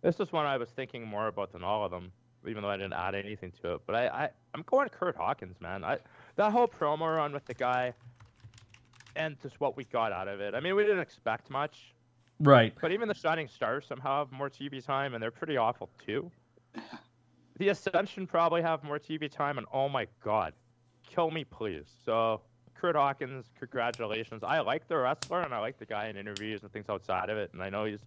this 0.02 0.20
is 0.20 0.30
one 0.32 0.46
I 0.46 0.56
was 0.56 0.70
thinking 0.70 1.04
more 1.04 1.26
about 1.26 1.52
than 1.52 1.64
all 1.64 1.84
of 1.84 1.90
them, 1.90 2.12
even 2.46 2.62
though 2.62 2.70
I 2.70 2.76
didn't 2.76 2.92
add 2.92 3.14
anything 3.16 3.52
to 3.62 3.74
it. 3.74 3.80
But 3.86 3.96
I, 3.96 4.06
I 4.06 4.28
I'm 4.54 4.62
going 4.66 4.88
Kurt 4.88 5.16
Hawkins, 5.16 5.60
man. 5.60 5.82
I 5.84 5.98
that 6.36 6.52
whole 6.52 6.68
promo 6.68 7.16
run 7.16 7.32
with 7.32 7.44
the 7.46 7.54
guy, 7.54 7.92
and 9.18 9.36
just 9.42 9.60
what 9.60 9.76
we 9.76 9.84
got 9.84 10.12
out 10.12 10.28
of 10.28 10.40
it. 10.40 10.54
I 10.54 10.60
mean, 10.60 10.74
we 10.76 10.84
didn't 10.84 11.00
expect 11.00 11.50
much, 11.50 11.92
Right. 12.40 12.72
but 12.80 12.92
even 12.92 13.08
the 13.08 13.14
Shining 13.14 13.48
Stars 13.48 13.84
somehow 13.86 14.20
have 14.20 14.32
more 14.32 14.48
TV 14.48 14.82
time, 14.84 15.12
and 15.14 15.22
they're 15.22 15.30
pretty 15.30 15.56
awful 15.58 15.90
too. 16.04 16.30
The 17.58 17.70
Ascension 17.70 18.28
probably 18.28 18.62
have 18.62 18.84
more 18.84 19.00
TV 19.00 19.28
time, 19.28 19.58
and 19.58 19.66
oh 19.72 19.88
my 19.88 20.06
god, 20.22 20.52
kill 21.04 21.32
me 21.32 21.42
please. 21.42 21.86
So 22.04 22.40
Kurt 22.74 22.94
Hawkins, 22.94 23.46
congratulations. 23.58 24.44
I 24.44 24.60
like 24.60 24.86
the 24.86 24.96
wrestler 24.96 25.40
and 25.42 25.52
I 25.52 25.58
like 25.58 25.76
the 25.76 25.84
guy 25.84 26.06
in 26.06 26.16
interviews 26.16 26.62
and 26.62 26.70
things 26.72 26.88
outside 26.88 27.30
of 27.30 27.36
it, 27.36 27.50
and 27.52 27.60
I 27.60 27.68
know 27.68 27.84
he's 27.84 28.04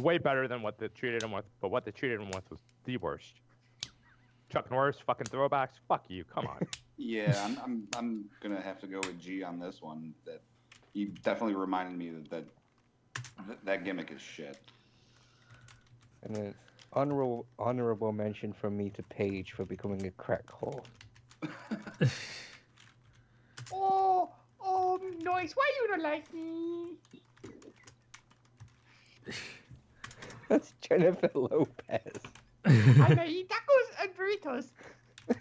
way 0.00 0.16
better 0.16 0.48
than 0.48 0.62
what 0.62 0.78
they 0.78 0.88
treated 0.88 1.22
him 1.22 1.30
with, 1.30 1.44
but 1.60 1.70
what 1.70 1.84
they 1.84 1.90
treated 1.90 2.22
him 2.22 2.28
with 2.30 2.48
was 2.50 2.58
the 2.84 2.96
worst. 2.96 3.34
Chuck 4.50 4.70
Norris, 4.70 4.96
fucking 5.04 5.26
throwbacks. 5.26 5.78
Fuck 5.88 6.04
you. 6.08 6.24
Come 6.24 6.46
on. 6.46 6.58
Yeah, 6.98 7.38
I'm, 7.44 7.58
I'm 7.62 7.88
I'm 7.94 8.24
gonna 8.42 8.58
have 8.62 8.80
to 8.80 8.86
go 8.86 9.00
with 9.00 9.20
G 9.20 9.42
on 9.42 9.58
this 9.58 9.82
one. 9.82 10.14
That 10.24 10.40
he 10.94 11.04
definitely 11.04 11.54
reminded 11.54 11.98
me 11.98 12.08
that 12.30 12.30
that, 12.30 13.64
that 13.66 13.84
gimmick 13.84 14.10
is 14.10 14.22
shit. 14.22 14.56
And 16.22 16.36
an 16.38 16.54
honorable 16.94 17.44
honorable 17.58 18.12
mention 18.12 18.54
from 18.54 18.78
me 18.78 18.88
to 18.96 19.02
Paige 19.02 19.52
for 19.52 19.66
becoming 19.66 20.06
a 20.06 20.10
crack 20.12 20.46
whore. 20.46 20.82
Oh, 23.72 24.30
oh, 24.64 25.00
noise! 25.20 25.52
Why 25.54 25.70
you 25.80 25.88
don't 25.88 26.02
like 26.02 26.32
me? 26.32 26.92
That's 30.48 30.72
Jennifer 30.80 31.30
Lopez. 31.34 32.22
I 32.64 33.26
eat 33.28 33.48
tacos 33.48 33.65
and 34.06 34.16
burritos. 34.16 34.66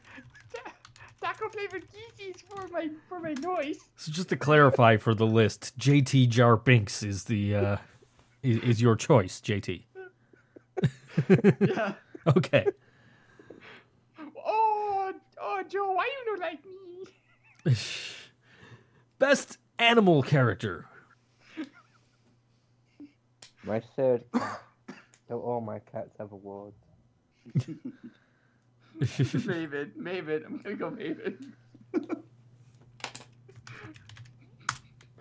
Taco 1.22 1.50
flavored 1.50 1.86
Yeezys 1.92 2.44
for 2.48 2.68
my 2.68 2.90
for 3.08 3.20
my 3.20 3.34
noise. 3.34 3.80
So 3.96 4.12
just 4.12 4.30
to 4.30 4.38
clarify 4.38 4.98
for 4.98 5.16
the 5.16 5.26
list, 5.26 5.78
JT 5.80 6.30
Jar 6.30 6.58
Binks 6.58 7.02
is 7.04 7.24
the 7.24 7.56
uh, 7.56 7.78
is, 8.44 8.58
is 8.60 8.82
your 8.82 8.96
choice, 8.96 9.42
JT. 9.42 9.84
Yeah. 11.60 11.94
Okay. 12.28 12.66
Oh, 14.44 15.14
oh, 15.40 15.64
Joe, 15.70 15.92
why 15.92 16.06
you 16.06 16.26
don't 16.26 16.40
like 16.40 16.66
me? 16.66 17.76
Best 19.20 19.60
animal 19.78 20.24
character. 20.24 20.88
My 23.64 23.80
third 23.80 24.24
cat. 24.34 24.62
Don't 25.30 25.42
all 25.42 25.62
my 25.62 25.78
cats 25.78 26.16
have 26.18 26.32
awards. 26.32 26.76
Maven, 29.02 29.92
Maven. 29.98 30.46
I'm 30.46 30.58
gonna 30.64 30.76
go 30.76 30.90
Maven. 30.92 31.52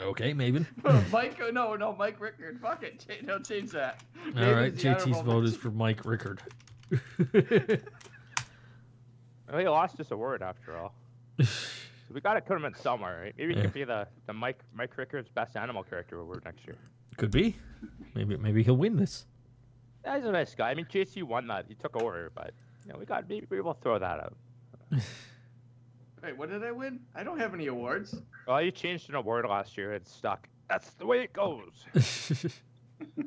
Okay, 0.01 0.35
Maven. 0.35 0.67
Mike, 1.13 1.39
oh, 1.43 1.51
no, 1.51 1.77
no, 1.77 1.95
Mike 1.97 2.21
Rickard. 2.21 2.61
Fuck 2.61 2.83
it. 2.83 2.99
Ch- 3.01 3.23
No, 3.23 3.39
change 3.39 3.71
that. 3.71 4.03
All 4.37 4.53
right, 4.53 4.75
the 4.75 4.83
JT's 4.83 5.05
honorable 5.07 5.23
vote 5.33 5.45
is 5.45 5.57
for 5.57 5.71
Mike 5.71 6.05
Rickard. 6.05 6.41
Well, 9.51 9.61
he 9.61 9.69
lost 9.69 9.99
his 9.99 10.11
award 10.11 10.43
after 10.43 10.77
all. 10.77 10.95
So 11.39 11.47
we 12.13 12.21
gotta 12.23 12.41
put 12.41 12.57
him 12.57 12.65
in 12.65 12.75
somewhere, 12.75 13.21
right? 13.25 13.35
Maybe 13.39 13.53
he 13.53 13.59
Yeah. 13.59 13.65
could 13.67 13.75
be 13.75 13.85
the, 13.85 14.09
the 14.27 14.33
Mike 14.33 14.59
Mike 14.75 14.97
Rickard's 14.97 15.29
best 15.29 15.55
animal 15.55 15.83
character 15.85 16.19
award 16.19 16.43
next 16.47 16.67
year. 16.67 16.77
Could 17.19 17.31
be. 17.31 17.55
Maybe 18.15 18.37
maybe 18.39 18.63
he'll 18.65 18.77
win 18.79 18.97
this. 18.97 19.27
Yeah, 20.05 20.17
he's 20.17 20.25
a 20.27 20.33
nice 20.33 20.55
guy. 20.55 20.71
I 20.71 20.75
mean, 20.75 20.87
JC 20.87 21.23
won 21.23 21.47
that. 21.49 21.67
He 21.69 21.75
took 21.75 21.95
over, 22.03 22.33
but 22.35 22.53
know, 22.93 22.99
we 22.99 23.05
got 23.07 23.29
maybe 23.29 23.47
we 23.51 23.61
will 23.61 23.75
throw 23.75 23.99
that 23.99 24.21
out. 24.21 24.37
Wait, 26.23 26.37
what 26.39 26.49
did 26.49 26.65
I 26.65 26.73
win? 26.73 27.01
I 27.15 27.23
don't 27.23 27.39
have 27.39 27.53
any 27.53 27.67
awards. 27.67 28.23
Well, 28.47 28.63
you 28.63 28.71
changed 28.71 29.11
an 29.11 29.15
award 29.15 29.45
last 29.47 29.77
year. 29.77 29.93
It's 29.93 30.11
stuck. 30.11 30.49
That's 30.71 30.91
the 30.95 31.05
way 31.05 31.23
it 31.23 31.33
goes. 31.35 31.85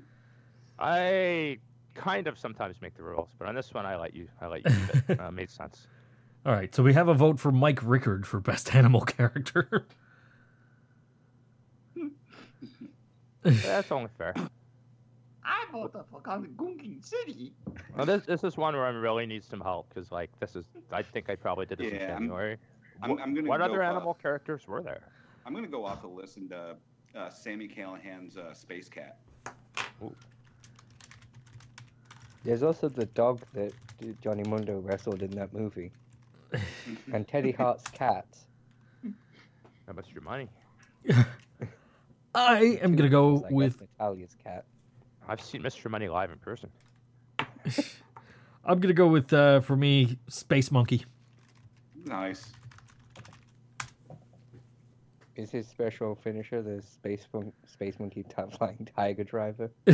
I 0.79 1.59
kind 1.93 2.27
of 2.27 2.39
sometimes 2.39 2.81
make 2.81 2.95
the 2.95 3.03
rules, 3.03 3.29
but 3.37 3.47
on 3.47 3.55
this 3.55 3.73
one, 3.73 3.85
I 3.85 3.95
let 3.97 4.15
you. 4.15 4.27
I 4.41 4.47
let 4.47 4.65
you. 4.65 4.75
keep 4.75 5.09
it. 5.11 5.19
Uh, 5.19 5.31
made 5.31 5.49
sense. 5.49 5.87
All 6.45 6.53
right, 6.53 6.73
so 6.73 6.81
we 6.81 6.93
have 6.93 7.07
a 7.07 7.13
vote 7.13 7.39
for 7.39 7.51
Mike 7.51 7.79
Rickard 7.83 8.25
for 8.25 8.39
best 8.39 8.73
animal 8.73 9.01
character. 9.01 9.85
That's 13.43 13.91
only 13.91 14.09
fair. 14.17 14.33
I 15.67 15.71
vote 15.71 15.93
the 15.93 16.03
fuck 16.11 16.27
on 16.27 16.41
the 16.41 16.47
Gungan 16.49 17.03
City. 17.03 17.53
Well, 17.95 18.05
this 18.05 18.25
this 18.25 18.43
is 18.43 18.57
one 18.57 18.75
where 18.75 18.85
I 18.85 18.89
really 18.89 19.25
need 19.25 19.43
some 19.43 19.59
help 19.61 19.89
because 19.89 20.11
like 20.11 20.29
this 20.39 20.55
is. 20.55 20.65
I 20.91 21.01
think 21.01 21.29
I 21.29 21.35
probably 21.35 21.65
did 21.65 21.79
this 21.79 21.91
Yeah, 21.93 22.03
in 22.05 22.09
I'm- 22.11 22.21
January. 22.23 22.57
I'm, 23.01 23.11
What- 23.11 23.21
I'm 23.21 23.33
gonna 23.35 23.47
what 23.49 23.59
go, 23.59 23.65
other 23.65 23.83
uh, 23.83 23.89
animal 23.89 24.13
characters 24.15 24.67
were 24.67 24.81
there? 24.81 25.01
I'm 25.45 25.53
gonna 25.53 25.67
go 25.67 25.85
off 25.85 26.01
the 26.01 26.07
list 26.07 26.37
and 26.37 26.51
uh, 26.51 26.73
uh, 27.15 27.29
Sami 27.29 27.67
Callihan's 27.67 28.37
uh, 28.37 28.53
Space 28.53 28.89
Cat. 28.89 29.17
There's 32.43 32.63
also 32.63 32.87
the 32.89 33.05
dog 33.07 33.41
that 33.53 33.73
Johnny 34.21 34.43
Mundo 34.43 34.79
wrestled 34.79 35.21
in 35.21 35.31
that 35.31 35.53
movie. 35.53 35.91
and 37.13 37.27
Teddy 37.27 37.51
Hart's 37.51 37.83
cat. 37.89 38.25
How 39.85 39.93
much 39.93 40.07
is 40.07 40.13
your 40.13 40.23
money? 40.23 40.47
I 42.35 42.79
am 42.81 42.95
gonna 42.95 43.09
go 43.09 43.37
Because 43.37 43.43
I 43.45 43.49
guess 43.49 43.55
with 43.55 43.81
Natalya's 43.81 44.35
cat. 44.43 44.65
I've 45.27 45.41
seen 45.41 45.61
Mr. 45.61 45.89
Money 45.89 46.07
live 46.07 46.31
in 46.31 46.37
person. 46.39 46.69
I'm 48.65 48.79
gonna 48.79 48.93
go 48.93 49.07
with 49.07 49.31
uh, 49.33 49.59
for 49.61 49.75
me 49.75 50.17
Space 50.27 50.71
Monkey. 50.71 51.05
Nice. 52.05 52.51
Is 55.35 55.51
his 55.51 55.67
special 55.67 56.15
finisher 56.15 56.61
the 56.63 56.81
Space, 56.81 57.27
Mon- 57.33 57.53
Space 57.65 57.99
Monkey 57.99 58.23
Top 58.23 58.57
Flying 58.57 58.87
Tiger 58.95 59.23
Driver? 59.23 59.69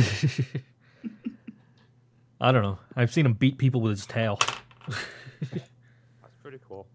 I 2.40 2.50
don't 2.50 2.62
know. 2.62 2.78
I've 2.96 3.12
seen 3.12 3.26
him 3.26 3.34
beat 3.34 3.58
people 3.58 3.80
with 3.80 3.90
his 3.90 4.06
tail. 4.06 4.38
That's 4.88 6.36
pretty 6.42 6.58
cool. 6.66 6.86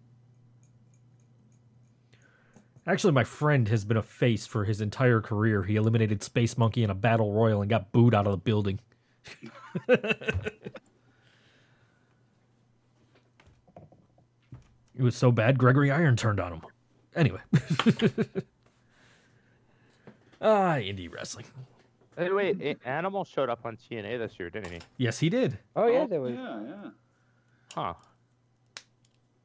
Actually, 2.90 3.14
my 3.14 3.24
friend 3.24 3.68
has 3.68 3.86
been 3.86 3.98
a 3.98 4.02
face 4.02 4.48
for 4.48 4.66
his 4.66 4.82
entire 4.82 5.22
career. 5.22 5.62
He 5.62 5.76
eliminated 5.76 6.24
Space 6.24 6.58
Monkey 6.58 6.82
in 6.84 6.90
a 6.90 6.96
battle 6.96 7.32
royal 7.32 7.62
and 7.62 7.70
got 7.70 7.92
booed 7.92 8.16
out 8.16 8.26
of 8.26 8.32
the 8.32 8.38
building. 8.38 8.80
it 9.88 10.74
was 14.98 15.16
so 15.16 15.32
bad, 15.32 15.60
Gregory 15.60 15.92
Iron 15.92 16.16
turned 16.16 16.40
on 16.40 16.54
him. 16.54 16.62
Anyway. 17.16 17.42
ah, 20.42 20.74
indie 20.78 21.14
wrestling. 21.14 21.46
Hey, 22.18 22.32
wait, 22.32 22.80
Animal 22.86 23.24
showed 23.24 23.50
up 23.50 23.60
on 23.66 23.78
TNA 23.78 24.18
this 24.18 24.40
year, 24.40 24.50
didn't 24.50 24.72
he? 24.72 24.80
Yes, 24.98 25.20
he 25.20 25.30
did. 25.30 25.60
Oh, 25.76 25.86
yeah, 25.86 26.00
Oh, 26.00 26.08
there 26.08 26.22
was. 26.22 26.34
Yeah, 26.34 26.60
yeah. 26.68 26.90
Huh. 27.76 27.94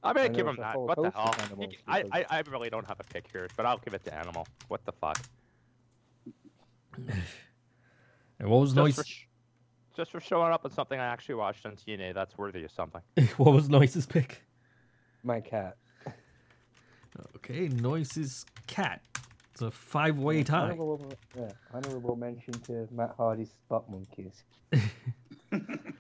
I'm 0.05 0.14
gonna 0.14 0.28
give 0.28 0.46
him 0.46 0.57
that. 0.61 0.78
What 0.78 0.96
the 1.02 1.11
hell? 1.11 1.34
He 1.36 1.42
animals 1.42 1.70
c- 1.72 1.78
I, 1.86 2.02
because- 2.02 2.22
I, 2.30 2.38
I 2.38 2.42
really 2.50 2.70
don't 2.70 2.86
have 2.86 3.00
a 3.00 3.05
pick 3.05 3.26
here, 3.32 3.48
but 3.57 3.66
I'll 3.66 3.78
give 3.78 3.94
it 3.94 4.05
to 4.05 4.14
Animal. 4.14 4.46
What 4.68 4.84
the 4.84 4.92
fuck? 4.92 5.18
And 8.40 8.48
what 8.50 8.61
was 8.61 8.70
Just, 8.70 8.76
Noise? 8.76 8.94
for, 8.96 9.05
sh- 9.05 9.26
just 9.96 10.11
for 10.11 10.20
showing 10.20 10.52
up 10.52 10.64
on 10.64 10.70
something 10.72 10.98
I 10.98 11.07
actually 11.07 11.36
watched 11.36 11.64
on 11.66 11.76
TNA, 11.76 12.14
that's 12.14 12.36
worthy 12.36 12.64
of 12.64 12.70
something. 12.72 13.00
what 13.36 13.52
was 13.55 13.68
Noise's 13.68 14.07
pick? 14.07 14.42
My 15.22 15.40
cat. 15.40 15.76
Okay, 17.36 17.68
Noise's 17.68 18.44
cat. 18.66 19.02
It's 19.52 19.62
a 19.62 19.70
five-way 19.70 20.42
tie. 20.42 20.62
Honorable, 20.64 21.12
yeah, 21.38 21.48
honorable 21.72 22.16
mention 22.16 22.55
to 22.64 22.88
Matt 22.90 23.14
Hardy's 23.16 23.50
Spot 23.50 23.88
Monkeys. 23.88 24.42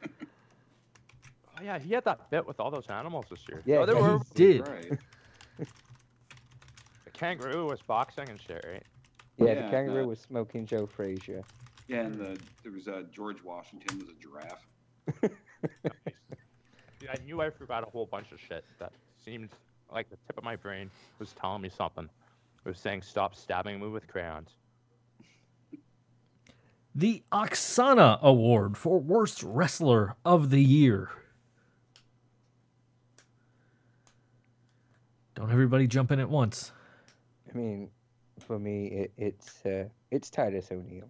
Oh 1.58 1.62
yeah, 1.62 1.78
he 1.78 1.94
had 1.94 2.04
that 2.04 2.30
bit 2.30 2.46
with 2.46 2.58
all 2.60 2.70
those 2.70 2.86
animals 2.88 3.26
this 3.30 3.40
year. 3.48 3.62
Yeah, 3.64 3.78
oh, 3.78 3.86
there 3.86 3.96
he 3.96 4.02
were 4.02 4.20
did. 4.34 4.68
Right. 4.68 4.98
the 5.58 7.10
kangaroo 7.12 7.66
was 7.66 7.80
boxing 7.82 8.28
and 8.28 8.40
shit, 8.40 8.64
right? 8.66 8.82
Yeah, 9.38 9.46
Yeah, 9.46 9.54
the 9.62 9.70
kangaroo 9.70 10.04
uh, 10.04 10.08
was 10.08 10.20
smoking 10.20 10.66
Joe 10.66 10.86
Frazier. 10.86 11.42
Yeah, 11.86 12.00
and 12.00 12.14
the, 12.14 12.38
there 12.62 12.72
was 12.72 12.88
uh, 12.88 13.02
George 13.12 13.42
Washington 13.42 13.98
was 13.98 14.08
a 14.08 14.14
giraffe. 14.14 14.66
Dude, 16.98 17.10
I 17.10 17.16
knew 17.24 17.40
I 17.42 17.50
forgot 17.50 17.86
a 17.86 17.90
whole 17.90 18.06
bunch 18.06 18.32
of 18.32 18.40
shit 18.40 18.64
that 18.78 18.92
seemed 19.22 19.50
like 19.92 20.08
the 20.08 20.16
tip 20.26 20.38
of 20.38 20.44
my 20.44 20.56
brain 20.56 20.90
was 21.18 21.32
telling 21.32 21.62
me 21.62 21.68
something. 21.68 22.08
It 22.64 22.68
was 22.68 22.78
saying 22.78 23.02
stop 23.02 23.34
stabbing 23.34 23.80
me 23.80 23.88
with 23.88 24.08
crayons. 24.08 24.50
The 26.94 27.22
Oksana 27.32 28.20
Award 28.22 28.78
for 28.78 28.98
Worst 28.98 29.42
Wrestler 29.42 30.14
of 30.24 30.50
the 30.50 30.62
Year. 30.62 31.10
Don't 35.34 35.50
everybody 35.50 35.86
jump 35.86 36.12
in 36.12 36.20
at 36.20 36.28
once. 36.28 36.72
I 37.52 37.56
mean, 37.56 37.90
for 38.38 38.58
me, 38.58 38.86
it, 38.86 39.12
it's 39.16 39.64
uh, 39.66 39.88
it's 40.10 40.30
Titus 40.30 40.70
O'Neil. 40.70 41.08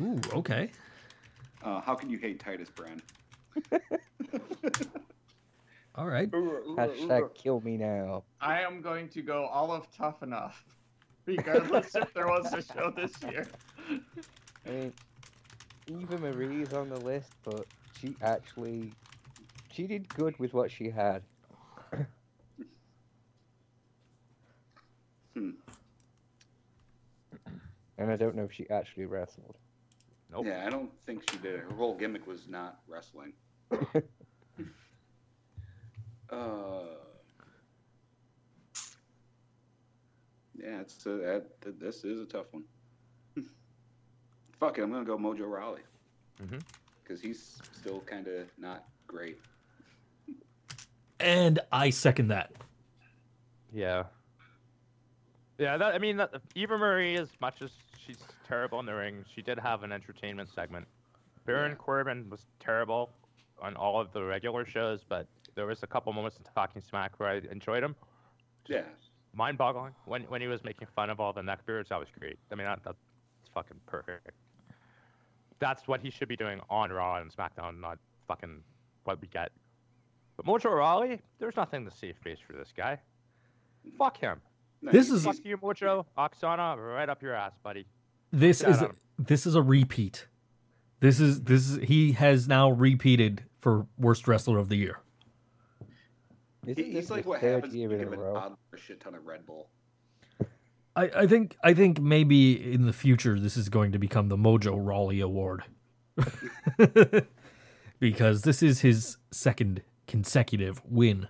Ooh, 0.00 0.18
okay. 0.32 0.70
Uh, 1.62 1.80
how 1.80 1.94
can 1.94 2.10
you 2.10 2.18
hate 2.18 2.40
Titus 2.40 2.68
Brand? 2.70 3.02
All 5.94 6.06
right. 6.06 6.30
Hashtag 6.30 7.34
kill 7.34 7.60
me 7.60 7.76
now. 7.76 8.24
I 8.40 8.62
am 8.62 8.80
going 8.80 9.08
to 9.10 9.20
go 9.22 9.44
all 9.44 9.70
of 9.70 9.86
tough 9.94 10.22
enough, 10.22 10.64
regardless 11.26 11.94
if 11.94 12.14
there 12.14 12.28
was 12.28 12.50
a 12.52 12.62
show 12.62 12.90
this 12.90 13.12
year. 13.22 13.46
I 14.66 14.70
mean, 14.70 14.92
Eva 15.86 16.18
Marie's 16.18 16.72
on 16.72 16.88
the 16.88 16.98
list, 17.00 17.32
but 17.44 17.66
she 18.00 18.16
actually 18.22 18.92
she 19.70 19.86
did 19.86 20.08
good 20.14 20.38
with 20.38 20.54
what 20.54 20.70
she 20.70 20.88
had. 20.88 21.22
And 25.34 25.56
I 28.10 28.16
don't 28.16 28.34
know 28.34 28.44
if 28.44 28.52
she 28.52 28.68
actually 28.70 29.06
wrestled. 29.06 29.56
Nope. 30.30 30.46
Yeah, 30.46 30.64
I 30.66 30.70
don't 30.70 30.90
think 31.04 31.30
she 31.30 31.36
did. 31.38 31.60
Her 31.60 31.74
whole 31.74 31.94
gimmick 31.96 32.26
was 32.26 32.48
not 32.48 32.80
wrestling. 32.88 33.32
uh, 33.70 33.98
yeah, 40.54 40.80
it's 40.80 41.04
a, 41.06 41.10
that, 41.10 41.60
th- 41.62 41.76
this 41.78 42.04
is 42.04 42.20
a 42.20 42.24
tough 42.26 42.46
one. 42.52 42.64
Fuck 44.60 44.78
it, 44.78 44.82
I'm 44.82 44.90
gonna 44.92 45.04
go 45.04 45.16
Mojo 45.18 45.48
Rawley 45.50 45.82
Mhm. 46.42 46.62
because 47.02 47.20
he's 47.20 47.60
still 47.80 48.00
kind 48.00 48.26
of 48.26 48.46
not 48.58 48.84
great. 49.06 49.38
And 51.20 51.60
I 51.70 51.90
second 51.90 52.28
that. 52.28 52.52
Yeah. 53.72 54.04
Yeah, 55.62 55.76
that, 55.76 55.94
I 55.94 55.98
mean, 55.98 56.16
that, 56.16 56.34
Eva 56.56 56.76
Marie, 56.76 57.16
as 57.16 57.28
much 57.40 57.62
as 57.62 57.70
she's 58.04 58.18
terrible 58.48 58.80
in 58.80 58.86
the 58.86 58.96
ring, 58.96 59.24
she 59.32 59.42
did 59.42 59.60
have 59.60 59.84
an 59.84 59.92
entertainment 59.92 60.48
segment. 60.52 60.88
Baron 61.46 61.70
Yeah. 61.70 61.76
Corbin 61.76 62.28
was 62.28 62.46
terrible 62.58 63.12
on 63.60 63.76
all 63.76 64.00
of 64.00 64.12
the 64.12 64.24
regular 64.24 64.66
shows, 64.66 65.04
but 65.08 65.28
there 65.54 65.66
was 65.66 65.84
a 65.84 65.86
couple 65.86 66.12
moments 66.12 66.36
in 66.36 66.42
Talking 66.52 66.82
Smack 66.82 67.20
where 67.20 67.28
I 67.28 67.42
enjoyed 67.52 67.84
him. 67.84 67.94
Yeah, 68.66 68.82
Mind-boggling 69.34 69.94
when 70.04 70.22
when 70.22 70.40
he 70.40 70.48
was 70.48 70.64
making 70.64 70.88
fun 70.96 71.10
of 71.10 71.20
all 71.20 71.32
the 71.32 71.42
neckbeards. 71.42 71.88
That 71.88 72.00
was 72.00 72.08
great. 72.18 72.38
I 72.50 72.56
mean, 72.56 72.66
that, 72.66 72.80
that's 72.84 72.98
fucking 73.54 73.80
perfect. 73.86 74.32
That's 75.60 75.86
what 75.86 76.00
he 76.00 76.10
should 76.10 76.28
be 76.28 76.36
doing 76.36 76.60
on 76.70 76.90
Raw 76.90 77.20
and 77.20 77.30
SmackDown, 77.32 77.78
not 77.78 77.98
fucking 78.26 78.64
what 79.04 79.20
we 79.20 79.28
get. 79.28 79.52
But 80.36 80.44
Mojo 80.44 80.76
Rawley, 80.76 81.20
there's 81.38 81.56
nothing 81.56 81.84
to 81.84 81.90
save 81.92 82.16
face 82.16 82.38
for 82.44 82.52
this 82.52 82.72
guy. 82.76 82.98
Fuck 83.96 84.18
him. 84.18 84.40
No, 84.82 84.90
This 84.92 85.10
is- 85.10 85.24
Fuck 85.24 85.36
you, 85.44 85.56
Mojo. 85.58 86.04
Oksana, 86.18 86.76
right 86.76 87.08
up 87.08 87.22
your 87.22 87.34
ass, 87.34 87.52
buddy. 87.62 87.86
This 88.32 88.62
Yeah, 88.62 88.70
is 88.70 88.76
Adam. 88.82 88.96
this 89.18 89.46
is 89.46 89.54
a 89.54 89.62
repeat. 89.62 90.26
This 91.00 91.20
is 91.20 91.42
this 91.42 91.68
is 91.70 91.76
he 91.88 92.12
has 92.12 92.48
now 92.48 92.70
repeated 92.70 93.44
for 93.58 93.86
worst 93.98 94.26
wrestler 94.26 94.58
of 94.58 94.68
the 94.68 94.76
year. 94.76 94.98
Isn't 96.66 96.84
he- 96.84 96.92
he's 96.92 97.10
like 97.10 97.26
what 97.26 97.40
happens 97.40 97.72
when 97.72 97.80
year 97.80 97.90
you 97.90 97.96
in 97.96 98.00
a 98.00 98.04
give 98.04 98.12
an 98.12 98.20
row? 98.20 98.36
odd 98.36 98.56
a 98.72 98.76
shit 98.76 99.00
ton 99.00 99.14
of 99.14 99.24
Red 99.26 99.44
Bull. 99.46 99.68
I, 100.94 101.10
I 101.16 101.26
think 101.26 101.56
I 101.62 101.74
think 101.74 102.00
maybe 102.00 102.72
in 102.72 102.86
the 102.86 102.92
future 102.92 103.38
this 103.38 103.56
is 103.56 103.68
going 103.68 103.92
to 103.92 103.98
become 103.98 104.28
the 104.28 104.36
Mojo 104.36 104.74
Rawley 104.76 105.20
Award. 105.20 105.64
because 107.98 108.42
this 108.42 108.62
is 108.62 108.80
his 108.80 109.16
second 109.30 109.82
consecutive 110.06 110.82
win. 110.84 111.28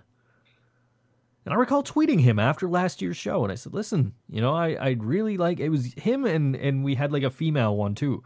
And 1.45 1.53
I 1.53 1.57
recall 1.57 1.83
tweeting 1.83 2.21
him 2.21 2.39
after 2.39 2.69
last 2.69 3.01
year's 3.01 3.17
show 3.17 3.43
and 3.43 3.51
I 3.51 3.55
said, 3.55 3.73
Listen, 3.73 4.13
you 4.29 4.39
know, 4.41 4.53
I, 4.55 4.77
I'd 4.79 5.03
really 5.03 5.37
like 5.37 5.59
it 5.59 5.69
was 5.69 5.93
him 5.93 6.25
and 6.25 6.55
and 6.55 6.83
we 6.83 6.95
had 6.95 7.11
like 7.11 7.23
a 7.23 7.29
female 7.29 7.75
one 7.75 7.95
too. 7.95 8.23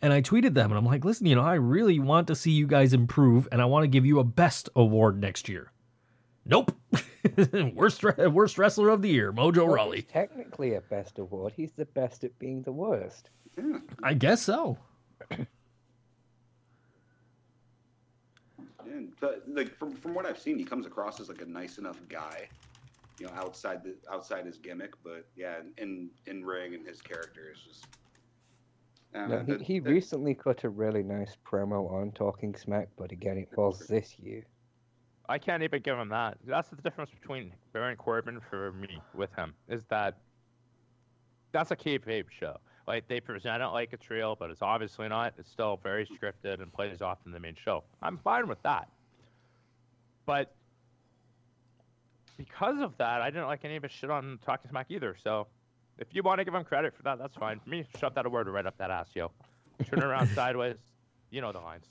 And 0.00 0.12
I 0.12 0.20
tweeted 0.20 0.54
them 0.54 0.70
and 0.72 0.78
I'm 0.78 0.84
like, 0.84 1.04
listen, 1.04 1.26
you 1.26 1.36
know, 1.36 1.42
I 1.42 1.54
really 1.54 2.00
want 2.00 2.26
to 2.26 2.34
see 2.34 2.50
you 2.50 2.66
guys 2.66 2.92
improve 2.92 3.46
and 3.52 3.62
I 3.62 3.66
want 3.66 3.84
to 3.84 3.88
give 3.88 4.04
you 4.04 4.18
a 4.18 4.24
best 4.24 4.68
award 4.74 5.20
next 5.20 5.48
year. 5.48 5.70
Nope. 6.44 6.72
worst 7.74 8.02
re- 8.02 8.26
worst 8.26 8.58
wrestler 8.58 8.88
of 8.88 9.00
the 9.00 9.08
year, 9.10 9.32
Mojo 9.32 9.58
Well, 9.58 9.74
Rawley. 9.76 10.02
technically 10.02 10.74
a 10.74 10.80
best 10.80 11.20
award. 11.20 11.52
He's 11.56 11.70
the 11.70 11.84
best 11.84 12.24
at 12.24 12.36
being 12.40 12.62
the 12.62 12.72
worst. 12.72 13.30
I 14.02 14.14
guess 14.14 14.42
so. 14.42 14.76
And 18.92 19.12
but 19.20 19.42
like 19.48 19.74
from 19.76 19.94
from 19.96 20.14
what 20.14 20.26
I've 20.26 20.38
seen, 20.38 20.58
he 20.58 20.64
comes 20.64 20.86
across 20.86 21.18
as 21.20 21.28
like 21.28 21.40
a 21.40 21.46
nice 21.46 21.78
enough 21.78 21.98
guy, 22.08 22.48
you 23.18 23.26
know, 23.26 23.32
outside 23.32 23.82
the 23.82 23.94
outside 24.12 24.44
his 24.46 24.58
gimmick. 24.58 24.92
But 25.02 25.26
yeah, 25.36 25.56
in 25.78 26.10
in 26.26 26.44
ring 26.44 26.74
and 26.74 26.86
his 26.86 27.00
character 27.00 27.50
is 27.52 27.60
just. 27.60 27.86
I 29.14 29.18
don't 29.18 29.30
No, 29.30 29.38
he, 29.40 29.44
that- 29.52 29.62
he 29.62 29.78
that- 29.78 29.90
recently 29.90 30.34
cut 30.34 30.64
a 30.64 30.68
really 30.70 31.02
nice 31.02 31.36
promo 31.46 31.90
on 31.92 32.12
Talking 32.12 32.54
Smack, 32.54 32.88
but 32.96 33.12
again, 33.12 33.36
it 33.38 33.48
was 33.56 33.80
this 33.86 34.18
year. 34.18 34.44
I 35.28 35.38
can't 35.38 35.62
even 35.62 35.80
give 35.82 35.96
him 35.98 36.08
that. 36.08 36.38
That's 36.44 36.68
the 36.68 36.76
difference 36.76 37.10
between 37.10 37.52
Baron 37.72 37.96
Corbin 37.96 38.40
for 38.50 38.72
me 38.72 39.00
with 39.14 39.32
him 39.34 39.54
is 39.68 39.84
that 39.86 40.18
that's 41.52 41.70
a 41.70 41.76
kayfabe 41.76 42.24
show. 42.30 42.56
Like 42.86 43.06
they 43.08 43.20
present 43.20 43.62
it 43.62 43.68
like 43.68 43.92
a 43.92 43.96
trio, 43.96 44.36
but 44.38 44.50
it's 44.50 44.62
obviously 44.62 45.08
not. 45.08 45.34
It's 45.38 45.50
still 45.50 45.78
very 45.82 46.06
scripted 46.06 46.60
and 46.60 46.72
plays 46.72 47.00
off 47.00 47.18
in 47.26 47.32
the 47.32 47.40
main 47.40 47.54
show. 47.54 47.84
I'm 48.02 48.18
fine 48.18 48.48
with 48.48 48.62
that. 48.62 48.88
But 50.26 50.54
because 52.36 52.80
of 52.80 52.96
that, 52.98 53.20
I 53.20 53.30
didn't 53.30 53.46
like 53.46 53.64
any 53.64 53.76
of 53.76 53.82
his 53.82 53.92
shit 53.92 54.10
on 54.10 54.38
Talking 54.44 54.70
Smack 54.70 54.86
either. 54.90 55.16
So 55.22 55.46
if 55.98 56.08
you 56.12 56.22
want 56.22 56.38
to 56.38 56.44
give 56.44 56.54
him 56.54 56.64
credit 56.64 56.94
for 56.96 57.02
that, 57.04 57.18
that's 57.18 57.36
fine. 57.36 57.60
For 57.60 57.70
me, 57.70 57.84
shove 58.00 58.14
that 58.14 58.26
award 58.26 58.48
right 58.48 58.66
up 58.66 58.76
that 58.78 58.90
ass, 58.90 59.08
yo. 59.14 59.30
Turn 59.84 60.02
around 60.02 60.28
sideways. 60.34 60.76
You 61.30 61.40
know 61.40 61.52
the 61.52 61.60
lines. 61.60 61.84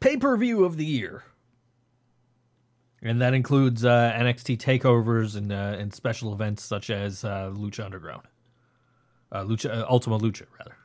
Pay 0.00 0.16
per 0.16 0.36
view 0.36 0.64
of 0.64 0.76
the 0.76 0.84
year. 0.84 1.22
And 3.02 3.20
that 3.22 3.32
includes 3.32 3.84
uh, 3.84 4.12
NXT 4.14 4.58
takeovers 4.58 5.36
and 5.36 5.50
uh, 5.52 5.76
and 5.78 5.92
special 5.92 6.32
events 6.34 6.62
such 6.62 6.90
as 6.90 7.24
uh, 7.24 7.50
Lucha 7.54 7.84
Underground, 7.84 8.26
uh, 9.32 9.42
Lucha 9.42 9.70
uh, 9.74 9.86
Ultima 9.88 10.18
Lucha 10.18 10.44
rather. 10.58 10.76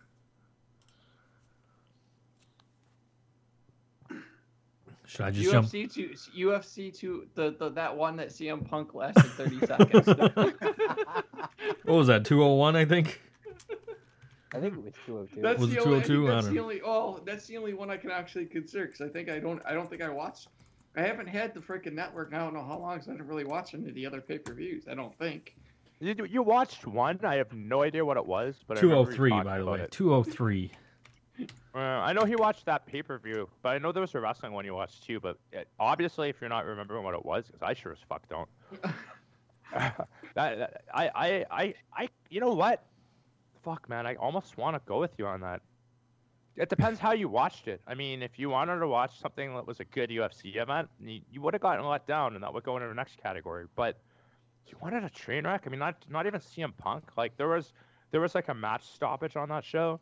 Should 5.05 5.25
I 5.25 5.31
just 5.31 5.51
jump? 5.51 5.67
UFC 5.67 5.93
two, 5.93 6.15
UFC 6.37 6.93
two, 6.97 7.27
the, 7.35 7.55
the 7.57 7.69
that 7.71 7.95
one 7.95 8.15
that 8.17 8.29
CM 8.29 8.67
Punk 8.67 8.93
lasted 8.95 9.25
thirty 9.31 9.59
seconds. 9.65 10.07
What 11.83 11.95
was 11.97 12.07
that? 12.07 12.25
Two 12.25 12.41
hundred 12.41 12.55
one, 12.55 12.75
I 12.75 12.85
think. 12.85 13.21
I 14.53 14.59
think 14.59 14.73
it 14.73 14.83
was 14.83 14.93
202. 15.05 15.41
That's 15.41 15.59
Was 15.59 15.69
the 15.69 15.77
it 15.77 15.85
only. 15.85 16.01
202? 16.01 16.07
think 16.07 16.27
that's 16.27 16.47
the 16.47 16.59
only. 16.59 16.81
Oh, 16.83 17.19
that's 17.25 17.45
the 17.47 17.57
only 17.57 17.73
one 17.73 17.91
I 17.91 17.97
can 17.97 18.09
actually 18.11 18.45
consider 18.45 18.85
because 18.85 19.01
I 19.01 19.09
think 19.09 19.29
I 19.29 19.39
don't. 19.39 19.61
I 19.65 19.73
don't 19.73 19.89
think 19.89 20.01
I 20.01 20.09
watched. 20.09 20.47
I 20.97 21.01
haven't 21.01 21.27
had 21.27 21.53
the 21.53 21.59
freaking 21.59 21.93
network. 21.93 22.33
I 22.33 22.39
don't 22.39 22.53
know 22.53 22.63
how 22.63 22.77
long, 22.79 23.01
so 23.01 23.11
I 23.11 23.15
didn't 23.15 23.27
really 23.27 23.43
watch 23.43 23.73
any 23.73 23.89
of 23.89 23.95
the 23.95 24.05
other 24.05 24.21
pay 24.21 24.37
per 24.37 24.53
views. 24.53 24.85
I 24.89 24.95
don't 24.95 25.17
think. 25.17 25.55
You, 25.99 26.15
you 26.29 26.43
watched 26.43 26.85
one. 26.85 27.19
I 27.23 27.35
have 27.35 27.53
no 27.53 27.83
idea 27.83 28.03
what 28.03 28.17
it 28.17 28.25
was, 28.25 28.55
but 28.67 28.77
I 28.77 28.81
Two 28.81 28.89
remember 28.89 29.03
hundred 29.05 29.11
you 29.11 29.17
three, 29.17 29.29
talking 29.31 29.43
by 29.45 29.57
the 29.59 29.65
way. 29.65 29.87
Two 29.91 30.11
hundred 30.11 30.33
three. 30.33 30.71
Uh, 31.75 31.79
I 31.79 32.13
know 32.13 32.23
he 32.23 32.37
watched 32.37 32.65
that 32.67 32.85
pay 32.85 33.01
per 33.01 33.17
view, 33.19 33.49
but 33.61 33.75
I 33.75 33.77
know 33.79 33.91
there 33.91 33.99
was 33.99 34.15
a 34.15 34.19
wrestling 34.21 34.53
one 34.53 34.63
you 34.63 34.73
watched 34.73 35.03
too. 35.03 35.19
But 35.19 35.37
it, 35.51 35.67
obviously, 35.77 36.29
if 36.29 36.39
you're 36.39 36.49
not 36.49 36.65
remembering 36.65 37.03
what 37.03 37.13
it 37.13 37.25
was, 37.25 37.47
because 37.47 37.61
I 37.61 37.73
sure 37.73 37.91
as 37.91 37.97
fuck 38.07 38.25
don't. 38.29 38.47
that, 39.73 40.07
that- 40.33 40.83
I, 40.93 41.09
I, 41.13 41.45
I, 41.51 41.73
I, 41.93 42.09
you 42.29 42.39
know 42.39 42.53
what? 42.53 42.85
Fuck, 43.65 43.89
man, 43.89 44.07
I 44.07 44.15
almost 44.15 44.57
want 44.57 44.77
to 44.77 44.81
go 44.85 45.01
with 45.01 45.11
you 45.17 45.27
on 45.27 45.41
that. 45.41 45.61
It 46.57 46.69
depends 46.69 46.99
how 46.99 47.11
you 47.11 47.27
watched 47.27 47.67
it. 47.67 47.81
I 47.85 47.95
mean, 47.95 48.23
if 48.23 48.39
you 48.39 48.49
wanted 48.49 48.79
to 48.79 48.87
watch 48.87 49.19
something 49.19 49.53
that 49.55 49.67
was 49.67 49.81
a 49.81 49.85
good 49.85 50.09
UFC 50.09 50.55
event, 50.55 50.87
you, 51.01 51.19
you 51.29 51.41
would 51.41 51.53
have 51.53 51.61
gotten 51.61 51.85
let 51.85 52.07
down, 52.07 52.35
and 52.35 52.43
that 52.43 52.53
would 52.53 52.63
go 52.63 52.77
into 52.77 52.87
the 52.87 52.93
next 52.93 53.17
category. 53.21 53.65
But 53.75 53.99
you 54.67 54.77
wanted 54.81 55.03
a 55.03 55.09
train 55.09 55.45
wreck. 55.45 55.63
I 55.65 55.69
mean, 55.69 55.79
not 55.79 56.05
not 56.09 56.27
even 56.27 56.39
CM 56.39 56.75
Punk. 56.77 57.03
Like 57.17 57.35
there 57.37 57.49
was 57.49 57.73
there 58.11 58.21
was 58.21 58.35
like 58.35 58.47
a 58.47 58.53
match 58.53 58.85
stoppage 58.85 59.35
on 59.35 59.49
that 59.49 59.65
show 59.65 59.99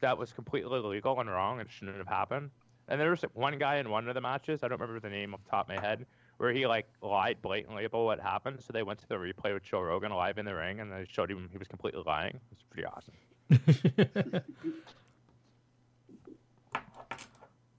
that 0.00 0.18
was 0.18 0.32
completely 0.32 0.78
illegal 0.78 1.18
and 1.20 1.30
wrong 1.30 1.60
and 1.60 1.70
shouldn't 1.70 1.96
have 1.96 2.06
happened. 2.06 2.50
And 2.88 3.00
there 3.00 3.10
was 3.10 3.22
like, 3.22 3.34
one 3.34 3.58
guy 3.58 3.76
in 3.76 3.88
one 3.88 4.08
of 4.08 4.14
the 4.14 4.20
matches, 4.20 4.62
I 4.62 4.68
don't 4.68 4.78
remember 4.78 5.00
the 5.00 5.08
name 5.08 5.32
off 5.32 5.42
the 5.44 5.50
top 5.50 5.70
of 5.70 5.74
my 5.74 5.80
head, 5.80 6.04
where 6.36 6.52
he 6.52 6.66
like 6.66 6.86
lied 7.00 7.40
blatantly 7.40 7.86
about 7.86 8.04
what 8.04 8.20
happened. 8.20 8.60
So 8.60 8.74
they 8.74 8.82
went 8.82 8.98
to 9.00 9.08
the 9.08 9.14
replay 9.14 9.54
with 9.54 9.62
Joe 9.62 9.80
Rogan 9.80 10.12
live 10.12 10.36
in 10.36 10.44
the 10.44 10.54
ring, 10.54 10.80
and 10.80 10.92
they 10.92 11.06
showed 11.08 11.30
him 11.30 11.48
he 11.50 11.56
was 11.56 11.68
completely 11.68 12.02
lying. 12.04 12.34
It 12.34 12.42
was 12.50 12.64
pretty 12.68 12.86
awesome. 12.86 14.42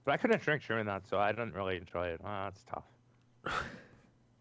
But 0.06 0.12
I 0.12 0.16
couldn't 0.18 0.40
drink 0.40 0.62
during 0.64 0.86
that, 0.86 1.06
so 1.08 1.18
I 1.18 1.32
didn't 1.32 1.52
really 1.52 1.76
enjoy 1.76 2.06
it. 2.06 2.20
Oh, 2.24 2.44
that's 2.44 2.62
tough. 2.62 2.84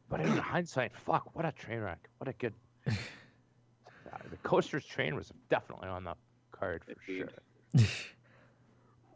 But 0.07 0.19
in 0.21 0.37
hindsight, 0.37 0.95
fuck, 0.95 1.35
what 1.35 1.45
a 1.45 1.51
train 1.51 1.79
wreck. 1.79 2.09
What 2.19 2.27
a 2.27 2.33
good. 2.33 2.53
Uh, 2.87 2.91
the 4.29 4.37
coaster's 4.43 4.85
train 4.85 5.15
was 5.15 5.33
definitely 5.49 5.87
on 5.89 6.03
the 6.03 6.13
card 6.51 6.83
for 6.85 6.93
Indeed. 7.07 7.29
sure. 7.75 7.85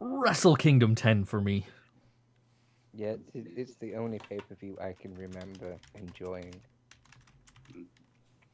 Wrestle 0.00 0.56
Kingdom 0.56 0.96
ten 0.96 1.24
for 1.24 1.40
me. 1.40 1.64
Yeah, 2.92 3.14
it's, 3.32 3.48
it's 3.56 3.74
the 3.76 3.94
only 3.94 4.18
pay 4.18 4.38
per 4.38 4.56
view 4.56 4.76
I 4.82 4.92
can 4.92 5.14
remember 5.14 5.76
enjoying. 5.94 6.56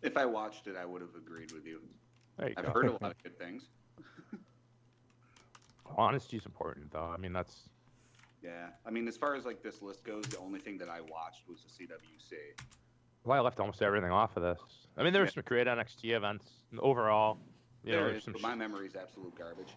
If 0.02 0.18
I 0.18 0.26
watched 0.26 0.66
it, 0.66 0.76
I 0.76 0.84
would 0.84 1.00
have 1.00 1.14
agreed 1.16 1.52
with 1.52 1.64
you. 1.64 1.80
You 2.38 2.52
I've 2.54 2.66
go. 2.66 2.70
heard 2.70 2.86
a 2.88 2.92
lot 2.92 3.12
of 3.12 3.22
good 3.22 3.38
things. 3.38 3.62
Honesty 5.96 6.36
is 6.36 6.44
important, 6.44 6.92
though. 6.92 7.10
I 7.10 7.16
mean, 7.16 7.32
that's 7.32 7.70
Yeah, 8.46 8.68
I 8.86 8.90
mean, 8.90 9.08
as 9.08 9.16
far 9.16 9.34
as 9.34 9.44
like 9.44 9.60
this 9.62 9.82
list 9.82 10.04
goes, 10.04 10.30
the 10.30 10.38
only 10.38 10.60
thing 10.60 10.78
that 10.78 10.88
I 10.88 11.00
watched 11.00 11.48
was 11.48 11.62
the 11.64 11.84
CWC. 11.84 12.38
Well, 13.24 13.36
I 13.38 13.40
left 13.40 13.58
almost 13.58 13.82
everything 13.82 14.12
off 14.12 14.36
of 14.36 14.44
this. 14.44 14.60
I 14.96 15.02
mean, 15.02 15.12
there 15.12 15.22
were 15.22 15.28
some 15.28 15.42
great 15.44 15.66
NXT 15.66 16.14
events 16.16 16.46
overall. 16.78 17.40
You 17.82 17.92
know, 17.92 17.98
There 17.98 18.06
there's 18.10 18.18
is, 18.18 18.24
some 18.24 18.32
but 18.34 18.38
sh- 18.40 18.42
my 18.44 18.54
memory's 18.54 18.94
absolute 18.94 19.34
garbage. 19.36 19.76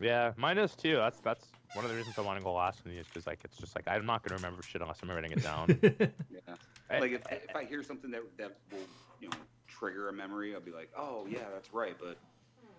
yeah, 0.00 0.32
mine 0.36 0.58
is 0.58 0.76
too. 0.76 0.94
That's 0.96 1.18
that's 1.20 1.44
one 1.72 1.84
of 1.84 1.90
the 1.90 1.96
reasons 1.96 2.16
I 2.18 2.20
want 2.22 2.38
to 2.38 2.44
go 2.44 2.52
last 2.52 2.82
in 2.84 2.92
these 2.92 3.06
because 3.06 3.26
like 3.26 3.40
it's 3.44 3.56
just 3.58 3.74
like 3.74 3.88
I'm 3.88 4.06
not 4.06 4.22
gonna 4.22 4.36
remember 4.36 4.62
shit 4.62 4.80
unless 4.80 5.00
I'm 5.02 5.10
writing 5.10 5.32
it 5.32 5.42
down. 5.42 5.66
Yeah, 6.30 6.54
I- 6.90 6.98
like 7.00 7.12
if, 7.12 7.22
if 7.32 7.56
I 7.56 7.64
hear 7.64 7.82
something 7.82 8.10
that 8.12 8.22
that 8.38 8.58
will 8.70 8.86
you 9.20 9.28
know 9.28 9.36
trigger 9.66 10.08
a 10.08 10.12
memory. 10.12 10.54
I'll 10.54 10.60
be 10.60 10.70
like, 10.70 10.90
oh 10.96 11.26
yeah, 11.28 11.46
that's 11.52 11.72
right. 11.74 11.96
But 11.98 12.18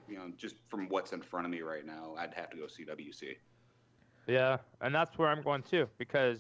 you 0.08 0.16
know, 0.18 0.32
just 0.38 0.56
from 0.70 0.88
what's 0.88 1.12
in 1.12 1.22
front 1.22 1.46
of 1.46 1.52
me 1.52 1.62
right 1.62 1.86
now, 1.86 2.16
I'd 2.18 2.34
have 2.36 2.50
to 2.52 2.58
go 2.58 2.64
CWC. 2.64 3.36
Yeah, 4.30 4.58
and 4.82 4.94
that's 4.94 5.18
where 5.18 5.28
I'm 5.30 5.42
going 5.42 5.64
too 5.64 5.88
because, 5.98 6.40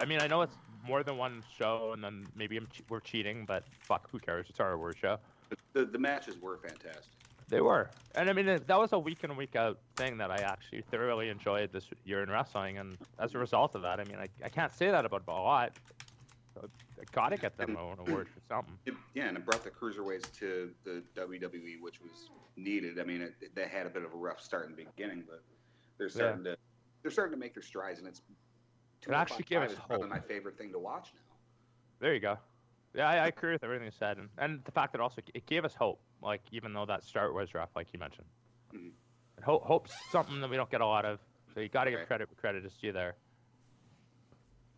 I 0.00 0.04
mean, 0.04 0.20
I 0.20 0.26
know 0.26 0.42
it's 0.42 0.56
more 0.84 1.02
than 1.04 1.16
one 1.16 1.44
show, 1.56 1.92
and 1.92 2.02
then 2.02 2.26
maybe 2.34 2.56
I'm 2.56 2.66
che- 2.72 2.82
we're 2.88 3.00
cheating, 3.00 3.44
but 3.46 3.64
fuck, 3.80 4.10
who 4.10 4.18
cares? 4.18 4.46
It's 4.48 4.58
our 4.58 4.72
award 4.72 4.96
show. 5.00 5.18
The, 5.50 5.56
the, 5.72 5.84
the 5.92 5.98
matches 5.98 6.40
were 6.40 6.56
fantastic. 6.58 7.04
They 7.48 7.60
were, 7.60 7.90
and 8.14 8.28
I 8.28 8.32
mean 8.32 8.48
it- 8.48 8.66
that 8.66 8.78
was 8.78 8.92
a 8.92 8.98
week 8.98 9.22
in 9.24 9.36
week 9.36 9.54
out 9.56 9.78
thing 9.96 10.16
that 10.18 10.30
I 10.30 10.36
actually 10.38 10.82
thoroughly 10.82 11.28
enjoyed 11.28 11.72
this 11.72 11.86
year 12.04 12.22
in 12.22 12.30
wrestling, 12.30 12.78
and 12.78 12.96
as 13.18 13.34
a 13.34 13.38
result 13.38 13.74
of 13.76 13.82
that, 13.82 14.00
I 14.00 14.04
mean 14.04 14.18
I, 14.18 14.28
I 14.44 14.48
can't 14.48 14.72
say 14.72 14.90
that 14.90 15.04
about 15.04 15.22
a 15.28 15.32
lot. 15.32 15.72
I 16.60 16.66
gotta 17.12 17.36
get 17.36 17.56
them 17.56 17.70
an 17.76 17.98
award 18.06 18.28
for 18.28 18.40
something. 18.48 18.74
It, 18.86 18.94
yeah, 19.14 19.28
and 19.28 19.36
it 19.36 19.44
brought 19.46 19.64
the 19.64 19.70
cruiserweights 19.70 20.32
to 20.38 20.70
the 20.84 21.02
WWE, 21.16 21.80
which 21.80 22.00
was 22.00 22.30
needed. 22.56 23.00
I 23.00 23.04
mean, 23.04 23.22
it, 23.22 23.54
they 23.54 23.66
had 23.66 23.86
a 23.86 23.90
bit 23.90 24.02
of 24.04 24.12
a 24.12 24.16
rough 24.16 24.40
start 24.40 24.66
in 24.68 24.76
the 24.76 24.84
beginning, 24.84 25.24
but 25.26 25.42
they're 25.98 26.08
starting 26.08 26.44
to 26.44 26.56
they're 27.02 27.10
starting 27.10 27.32
to 27.32 27.38
make 27.38 27.54
their 27.54 27.62
strides, 27.62 27.98
and 27.98 28.08
it's 28.08 28.22
It 29.06 29.12
actually 29.12 29.44
gave 29.44 29.60
us 29.62 29.74
probably 29.86 30.08
hope. 30.08 30.10
my 30.10 30.20
favorite 30.20 30.56
thing 30.58 30.72
to 30.72 30.78
watch 30.78 31.12
now. 31.14 31.34
There 32.00 32.14
you 32.14 32.20
go. 32.20 32.36
Yeah, 32.94 33.08
I, 33.08 33.16
I 33.18 33.26
agree 33.28 33.52
with 33.52 33.62
everything 33.62 33.84
you 33.86 33.92
said, 33.96 34.18
and, 34.18 34.28
and 34.38 34.64
the 34.64 34.72
fact 34.72 34.92
that 34.92 35.00
also 35.00 35.22
it 35.34 35.46
gave 35.46 35.64
us 35.64 35.74
hope. 35.74 36.00
Like 36.22 36.42
even 36.52 36.72
though 36.74 36.86
that 36.86 37.04
start 37.04 37.32
was 37.34 37.54
rough, 37.54 37.70
like 37.76 37.88
you 37.92 37.98
mentioned, 37.98 38.26
Mhm. 38.74 38.92
hope 39.42 39.62
hope's 39.64 39.92
something 40.10 40.40
that 40.40 40.50
we 40.50 40.56
don't 40.56 40.70
get 40.70 40.80
a 40.80 40.86
lot 40.86 41.04
of. 41.04 41.18
So 41.54 41.60
you 41.60 41.68
got 41.68 41.84
to 41.84 41.90
give 41.90 42.06
credit 42.06 42.28
where 42.28 42.36
credit 42.36 42.64
is 42.64 42.74
due 42.74 42.92
there. 42.92 43.16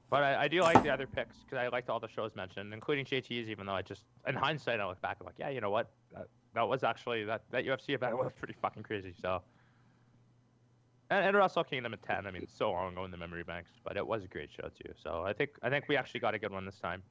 But 0.08 0.22
I, 0.22 0.42
I 0.42 0.48
do 0.48 0.60
like 0.60 0.82
the 0.82 0.90
other 0.90 1.06
picks 1.06 1.38
because 1.38 1.58
I 1.58 1.68
liked 1.68 1.88
all 1.90 1.98
the 1.98 2.08
shows 2.08 2.34
mentioned, 2.36 2.72
including 2.74 3.04
JT's. 3.06 3.48
Even 3.48 3.66
though 3.66 3.72
I 3.74 3.82
just, 3.82 4.04
in 4.26 4.34
hindsight, 4.34 4.78
I 4.78 4.86
look 4.86 5.00
back 5.00 5.16
and 5.20 5.26
like, 5.26 5.38
yeah, 5.38 5.48
you 5.48 5.60
know 5.60 5.70
what, 5.70 5.90
that, 6.14 6.26
that 6.54 6.68
was 6.68 6.84
actually 6.84 7.24
that 7.24 7.42
that 7.50 7.64
UFC 7.64 7.90
event 7.94 8.16
was 8.18 8.30
pretty 8.38 8.54
fucking 8.60 8.82
crazy. 8.82 9.14
So. 9.20 9.42
And, 11.12 11.26
and 11.26 11.36
Wrestle 11.36 11.62
Kingdom 11.64 11.92
at 11.92 12.02
ten. 12.02 12.26
I 12.26 12.30
mean, 12.30 12.46
so 12.48 12.70
long 12.72 12.92
ago 12.92 13.04
in 13.04 13.10
the 13.10 13.18
memory 13.18 13.42
banks, 13.42 13.70
but 13.84 13.98
it 13.98 14.06
was 14.06 14.24
a 14.24 14.28
great 14.28 14.50
show 14.50 14.68
too. 14.68 14.92
So 14.96 15.24
I 15.26 15.34
think 15.34 15.50
I 15.62 15.68
think 15.68 15.84
we 15.86 15.96
actually 15.96 16.20
got 16.20 16.34
a 16.34 16.38
good 16.38 16.52
one 16.52 16.64
this 16.64 16.78
time. 16.78 17.02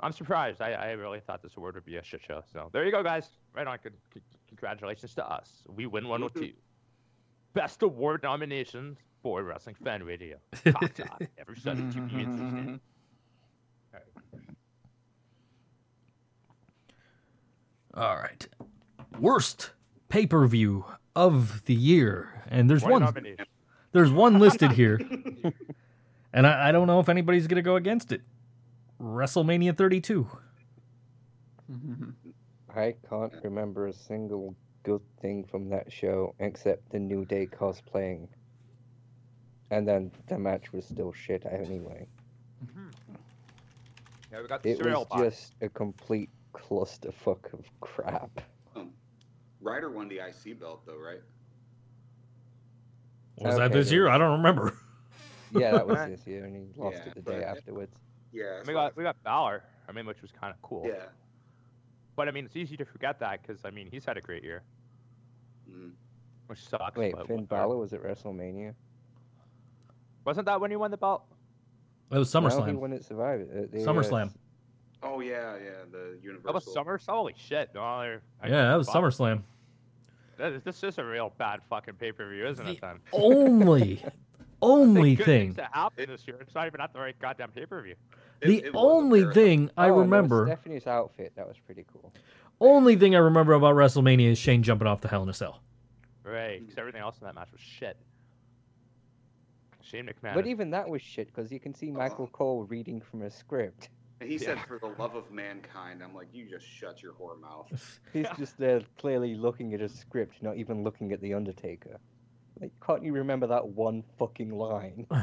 I'm 0.00 0.12
surprised. 0.12 0.62
I, 0.62 0.72
I 0.72 0.90
really 0.92 1.20
thought 1.20 1.42
this 1.42 1.52
award 1.56 1.74
would 1.74 1.84
be 1.84 1.96
a 1.96 2.02
shit 2.02 2.22
show. 2.26 2.42
So 2.50 2.70
there 2.72 2.84
you 2.84 2.90
go, 2.90 3.02
guys. 3.02 3.28
Right 3.54 3.66
on. 3.66 3.78
Con- 3.78 3.92
con- 4.10 4.22
congratulations 4.48 5.14
to 5.16 5.30
us. 5.30 5.62
We 5.68 5.86
win 5.86 6.08
one 6.08 6.22
or 6.22 6.30
two. 6.30 6.52
Best 7.52 7.82
award 7.82 8.22
nominations 8.22 8.98
for 9.22 9.42
Wrestling 9.42 9.76
Fan 9.84 10.02
Radio. 10.02 10.38
Talk 10.64 10.94
Talk. 10.94 11.22
Every 11.38 11.56
Sunday, 11.58 11.94
2 11.94 12.06
p.m. 12.06 12.20
Eastern 12.20 12.50
Standard. 12.50 12.80
All 17.94 18.16
right. 18.16 18.48
Worst 19.20 19.70
pay 20.08 20.26
per 20.26 20.46
view 20.46 20.84
of 21.16 21.64
the 21.66 21.74
year, 21.74 22.42
and 22.48 22.68
there's 22.68 22.82
One 22.82 22.92
one. 22.92 23.02
nomination. 23.02 23.46
There's 23.92 24.10
one 24.10 24.38
listed 24.40 24.72
here, 24.80 25.00
and 26.32 26.46
I, 26.46 26.68
I 26.68 26.72
don't 26.72 26.86
know 26.86 26.98
if 27.00 27.08
anybody's 27.08 27.46
gonna 27.46 27.62
go 27.62 27.76
against 27.76 28.10
it. 28.12 28.22
WrestleMania 29.00 29.76
32. 29.76 30.26
I 32.76 32.94
can't 33.08 33.32
remember 33.42 33.86
a 33.86 33.92
single 33.92 34.54
good 34.82 35.00
thing 35.20 35.44
from 35.44 35.68
that 35.70 35.92
show 35.92 36.34
except 36.40 36.90
the 36.90 36.98
New 36.98 37.24
Day 37.24 37.46
cosplaying. 37.46 38.28
And 39.70 39.86
then 39.88 40.10
the 40.28 40.38
match 40.38 40.72
was 40.72 40.84
still 40.84 41.12
shit 41.12 41.44
anyway. 41.46 42.06
Mm-hmm. 42.64 42.88
Yeah, 44.32 44.42
we 44.42 44.48
got 44.48 44.62
the 44.62 44.70
It 44.70 44.84
was 44.84 45.06
box. 45.08 45.22
just 45.22 45.54
a 45.62 45.68
complete 45.68 46.30
clusterfuck 46.52 47.52
of 47.52 47.64
crap. 47.80 48.40
Ryder 49.64 49.90
won 49.90 50.08
the 50.08 50.18
IC 50.18 50.60
belt 50.60 50.82
though, 50.86 50.98
right? 50.98 51.20
Was 53.38 53.56
that 53.56 53.72
this 53.72 53.90
year? 53.90 54.08
I 54.08 54.18
don't 54.18 54.32
remember. 54.38 54.74
Yeah, 55.56 55.70
that 55.70 55.86
was 55.86 55.98
this 56.08 56.26
year, 56.26 56.46
and 56.46 56.56
he 56.56 56.64
lost 56.76 56.96
Yeah, 56.96 57.10
it 57.10 57.14
the 57.14 57.20
day 57.30 57.38
but- 57.38 57.44
afterwards. 57.58 57.96
Yeah. 58.32 58.62
we 58.66 58.72
got 58.72 58.96
we 58.96 59.04
got 59.04 59.22
Balor. 59.22 59.62
I 59.88 59.92
mean, 59.92 60.04
which 60.04 60.20
was 60.20 60.32
kind 60.32 60.52
of 60.52 60.60
cool. 60.62 60.82
Yeah. 60.84 61.04
But 62.16 62.26
I 62.26 62.32
mean, 62.32 62.44
it's 62.46 62.56
easy 62.56 62.76
to 62.76 62.84
forget 62.84 63.20
that 63.20 63.40
because 63.40 63.64
I 63.64 63.70
mean, 63.70 63.86
he's 63.88 64.04
had 64.04 64.16
a 64.16 64.20
great 64.20 64.42
year, 64.42 64.64
Mhm. 65.70 65.92
which 66.48 66.58
sucks. 66.66 66.96
Wait, 66.96 67.14
but 67.14 67.28
Finn. 67.28 67.44
Balor 67.44 67.76
was 67.76 67.92
at 67.92 68.02
WrestleMania? 68.02 68.74
Wasn't 70.24 70.44
that 70.46 70.60
when 70.60 70.72
he 70.72 70.76
won 70.76 70.90
the 70.90 70.96
belt? 70.96 71.22
It 72.10 72.18
was 72.18 72.32
SummerSlam. 72.34 72.42
No, 72.58 72.64
he 72.64 72.72
SummerSlam. 72.72 72.78
won 72.80 72.92
at 72.94 73.04
Survivor. 73.04 73.42
at 73.56 73.70
the, 73.70 73.80
uh, 73.80 73.86
SummerSlam. 73.86 74.32
Oh 75.04 75.20
yeah, 75.20 75.56
yeah. 75.56 75.70
The 75.92 76.18
Universal. 76.20 76.46
That 76.46 76.54
was 76.54 76.72
Summer. 76.74 76.98
Holy 77.06 77.34
shit! 77.36 77.70
No, 77.76 77.82
I- 77.82 78.18
I- 78.42 78.48
Yeah, 78.48 78.70
that 78.70 78.76
was 78.76 78.88
fuck. 78.88 78.96
SummerSlam. 80.38 80.64
This 80.64 80.80
this 80.80 80.82
is 80.84 80.98
a 80.98 81.04
real 81.04 81.32
bad 81.38 81.60
fucking 81.68 81.94
pay 81.94 82.12
per 82.12 82.28
view, 82.30 82.46
isn't 82.46 82.64
The 82.64 82.72
it? 82.72 82.80
Then 82.80 83.00
only, 83.12 84.02
only 84.62 85.14
Good 85.16 85.26
thing, 85.26 85.40
things 85.48 85.56
that 85.56 85.70
happened 85.72 86.08
this 86.08 86.26
year. 86.26 86.36
It's 86.40 86.54
not 86.54 86.66
even 86.66 86.80
at 86.80 86.92
the 86.92 87.00
right 87.00 87.18
goddamn 87.18 87.50
pay 87.50 87.66
per 87.66 87.82
view. 87.82 87.94
The 88.40 88.58
it 88.64 88.74
was 88.74 88.74
a 88.74 88.86
only 88.86 89.24
thing 89.32 89.70
I 89.76 89.88
Oh, 89.88 89.92
and 90.00 90.10
remember, 90.10 90.46
Stephanie's 90.46 90.86
outfit. 90.86 91.32
That 91.36 91.46
was 91.46 91.56
pretty 91.64 91.84
cool. 91.92 92.12
only 92.60 92.96
thing 92.96 93.14
I 93.14 93.18
remember 93.18 93.52
about 93.54 93.74
WrestleMania 93.74 94.30
is 94.32 94.38
Shane 94.38 94.62
jumping 94.62 94.86
off 94.88 95.00
the 95.00 95.08
Hell 95.08 95.22
in 95.22 95.28
a 95.28 95.34
Cell. 95.34 95.60
Right, 96.24 96.60
because 96.60 96.78
everything 96.78 97.00
else 97.02 97.18
in 97.20 97.26
that 97.26 97.34
match 97.34 97.52
was 97.52 97.60
shit. 97.60 97.96
Shane 99.82 100.06
McMahon. 100.06 100.34
But 100.34 100.46
even 100.46 100.70
that 100.70 100.88
was 100.88 101.02
shit 101.02 101.26
because 101.26 101.52
you 101.52 101.60
can 101.60 101.74
see 101.74 101.90
Michael 101.90 102.26
Cole 102.28 102.64
reading 102.64 103.00
from 103.00 103.22
a 103.22 103.30
script. 103.30 103.90
And 104.20 104.30
he 104.30 104.38
said, 104.38 104.58
"For 104.66 104.78
the 104.78 104.94
love 104.98 105.14
of 105.16 105.30
mankind," 105.30 106.02
I'm 106.02 106.14
like, 106.14 106.28
"You 106.32 106.48
just 106.48 106.66
shut 106.66 107.02
your 107.02 107.12
whore 107.14 107.38
mouth." 107.40 107.68
He's 108.12 108.26
just 108.38 108.56
there 108.58 108.80
clearly 108.98 109.34
looking 109.34 109.74
at 109.74 109.80
a 109.80 109.88
script, 109.88 110.42
not 110.42 110.56
even 110.56 110.82
looking 110.84 111.12
at 111.12 111.20
the 111.20 111.34
Undertaker. 111.34 111.98
Like, 112.60 112.70
can't 112.86 113.02
you 113.02 113.12
remember 113.12 113.46
that 113.48 113.66
one 113.68 114.02
fucking 114.18 114.50
line? 114.50 115.06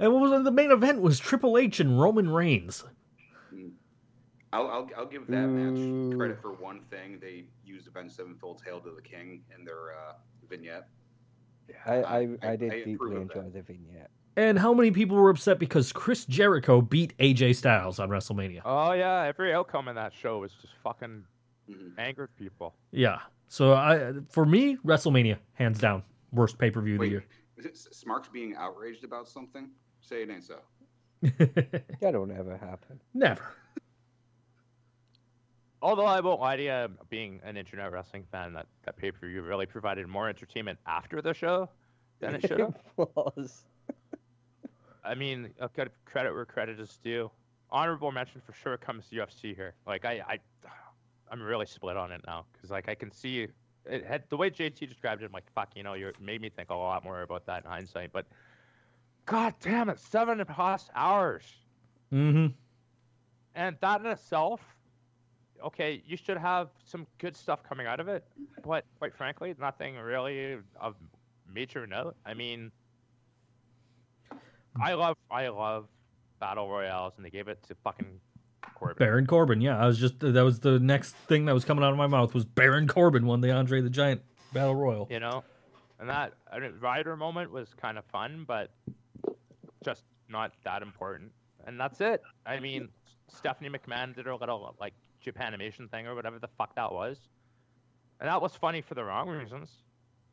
And 0.00 0.12
what 0.12 0.30
was 0.30 0.44
the 0.44 0.50
main 0.52 0.70
event 0.70 1.00
was 1.00 1.18
Triple 1.18 1.58
H 1.58 1.80
and 1.80 2.00
Roman 2.00 2.30
Reigns. 2.30 2.84
I'll, 4.52 4.68
I'll, 4.68 4.88
I'll 4.96 5.06
give 5.06 5.26
that 5.26 5.46
match 5.48 6.16
credit 6.16 6.40
for 6.40 6.52
one 6.52 6.82
thing. 6.88 7.18
They 7.20 7.44
used 7.66 7.88
Avenged 7.88 8.14
Sevenfold's 8.14 8.62
"Hail 8.62 8.80
to 8.80 8.90
the 8.92 9.02
King" 9.02 9.42
in 9.58 9.64
their 9.64 9.92
uh, 9.92 10.12
vignette. 10.48 10.88
I, 11.84 11.94
I, 11.94 12.00
I- 12.02 12.28
I, 12.42 12.48
I- 12.52 12.56
did 12.56 12.72
I 12.72 12.82
deeply 12.84 13.16
enjoy 13.16 13.42
that. 13.42 13.52
the 13.52 13.62
vignette. 13.62 14.10
And 14.38 14.56
how 14.56 14.72
many 14.72 14.92
people 14.92 15.16
were 15.16 15.30
upset 15.30 15.58
because 15.58 15.92
Chris 15.92 16.24
Jericho 16.24 16.80
beat 16.80 17.12
AJ 17.18 17.56
Styles 17.56 17.98
on 17.98 18.08
WrestleMania? 18.08 18.60
Oh 18.64 18.92
yeah, 18.92 19.22
every 19.24 19.52
outcome 19.52 19.88
in 19.88 19.96
that 19.96 20.12
show 20.14 20.38
was 20.38 20.52
just 20.62 20.74
fucking 20.84 21.24
Mhm. 21.68 21.98
angered 21.98 22.30
people. 22.36 22.76
Yeah. 22.92 23.18
So 23.48 23.72
I, 23.74 24.12
for 24.30 24.46
me, 24.46 24.76
WrestleMania, 24.84 25.38
hands 25.54 25.80
down, 25.80 26.04
worst 26.32 26.56
pay 26.56 26.70
per 26.70 26.80
view 26.80 26.94
of 26.94 27.00
the 27.00 27.08
year. 27.08 27.24
is 27.56 27.66
it 27.66 27.76
Smarks 27.76 28.28
being 28.28 28.54
outraged 28.54 29.02
about 29.02 29.26
something? 29.28 29.70
Say 30.02 30.22
it 30.22 30.30
ain't 30.30 30.44
so. 30.44 30.60
That'll 32.00 32.26
never 32.26 32.56
happen. 32.56 33.00
Never. 33.14 33.42
Although 35.82 36.06
I 36.06 36.20
won't 36.20 36.40
lie 36.40 36.54
to 36.56 36.62
you, 36.62 36.88
being 37.10 37.40
an 37.42 37.56
internet 37.56 37.90
wrestling 37.90 38.24
fan, 38.30 38.52
that, 38.52 38.66
that 38.84 38.96
pay 38.96 39.10
per 39.10 39.26
view 39.26 39.42
really 39.42 39.66
provided 39.66 40.06
more 40.06 40.28
entertainment 40.28 40.78
after 40.86 41.20
the 41.20 41.34
show 41.34 41.68
than 42.20 42.36
it 42.36 42.42
should 42.42 42.60
have. 42.60 42.76
was. 42.96 43.64
I 45.08 45.14
mean, 45.14 45.50
I've 45.60 45.72
got 45.74 45.88
credit 46.04 46.34
where 46.34 46.44
credit 46.46 46.80
is 46.80 46.98
due. 46.98 47.30
Honorable 47.70 48.12
mention 48.12 48.40
for 48.40 48.52
sure 48.52 48.76
comes 48.76 49.08
to 49.08 49.16
UFC 49.16 49.54
here. 49.54 49.74
Like 49.86 50.04
I, 50.04 50.22
I, 50.28 50.38
I'm 51.30 51.42
really 51.42 51.66
split 51.66 51.96
on 51.96 52.12
it 52.12 52.22
now 52.26 52.46
because 52.52 52.70
like 52.70 52.88
I 52.88 52.94
can 52.94 53.10
see 53.10 53.48
it 53.86 54.04
had 54.06 54.24
the 54.28 54.36
way 54.36 54.50
JT 54.50 54.86
described 54.88 55.22
it. 55.22 55.26
I'm 55.26 55.32
like, 55.32 55.50
fuck, 55.54 55.74
you 55.76 55.82
know, 55.82 55.94
you 55.94 56.12
made 56.20 56.40
me 56.42 56.50
think 56.50 56.70
a 56.70 56.74
lot 56.74 57.04
more 57.04 57.22
about 57.22 57.46
that 57.46 57.64
in 57.64 57.70
hindsight. 57.70 58.12
But 58.12 58.26
god 59.26 59.54
damn 59.60 59.88
it, 59.88 59.98
seven 59.98 60.40
and 60.40 60.48
a 60.48 60.52
half 60.52 60.88
hours, 60.94 61.44
Mm-hmm. 62.12 62.46
and 63.54 63.76
that 63.80 64.00
in 64.00 64.06
itself, 64.06 64.60
okay, 65.64 66.02
you 66.06 66.16
should 66.16 66.38
have 66.38 66.70
some 66.84 67.06
good 67.18 67.36
stuff 67.36 67.62
coming 67.62 67.86
out 67.86 68.00
of 68.00 68.08
it. 68.08 68.24
But 68.62 68.84
quite 68.98 69.14
frankly, 69.14 69.54
nothing 69.58 69.96
really 69.96 70.58
of 70.80 70.96
major 71.52 71.86
note. 71.86 72.16
I 72.24 72.34
mean, 72.34 72.72
I 74.82 74.94
love, 74.94 75.16
I 75.30 75.48
love 75.48 75.88
battle 76.40 76.68
royales, 76.68 77.14
and 77.16 77.24
they 77.24 77.30
gave 77.30 77.48
it 77.48 77.62
to 77.68 77.74
fucking 77.82 78.20
Corbin. 78.74 78.96
Baron 78.98 79.26
Corbin. 79.26 79.60
Yeah, 79.60 79.78
I 79.78 79.86
was 79.86 79.98
just 79.98 80.20
that 80.20 80.44
was 80.44 80.60
the 80.60 80.78
next 80.78 81.12
thing 81.26 81.46
that 81.46 81.54
was 81.54 81.64
coming 81.64 81.84
out 81.84 81.90
of 81.90 81.96
my 81.98 82.06
mouth 82.06 82.34
was 82.34 82.44
Baron 82.44 82.86
Corbin 82.86 83.26
won 83.26 83.40
the 83.40 83.50
Andre 83.50 83.80
the 83.80 83.90
Giant 83.90 84.22
Battle 84.52 84.74
Royal. 84.74 85.08
You 85.10 85.20
know, 85.20 85.42
and 85.98 86.08
that 86.08 86.34
I 86.52 86.58
mean, 86.60 86.74
Ryder 86.80 87.16
moment 87.16 87.50
was 87.50 87.74
kind 87.74 87.98
of 87.98 88.04
fun, 88.06 88.44
but 88.46 88.70
just 89.84 90.04
not 90.28 90.52
that 90.64 90.82
important. 90.82 91.32
And 91.66 91.78
that's 91.80 92.00
it. 92.00 92.22
I 92.46 92.60
mean, 92.60 92.88
Stephanie 93.28 93.68
McMahon 93.70 94.14
did 94.14 94.26
her 94.26 94.34
little 94.34 94.74
like 94.80 94.94
Japanimation 95.24 95.90
thing 95.90 96.06
or 96.06 96.14
whatever 96.14 96.38
the 96.38 96.48
fuck 96.56 96.74
that 96.76 96.92
was, 96.92 97.18
and 98.20 98.28
that 98.28 98.40
was 98.40 98.54
funny 98.54 98.80
for 98.80 98.94
the 98.94 99.04
wrong 99.04 99.28
reasons. 99.28 99.70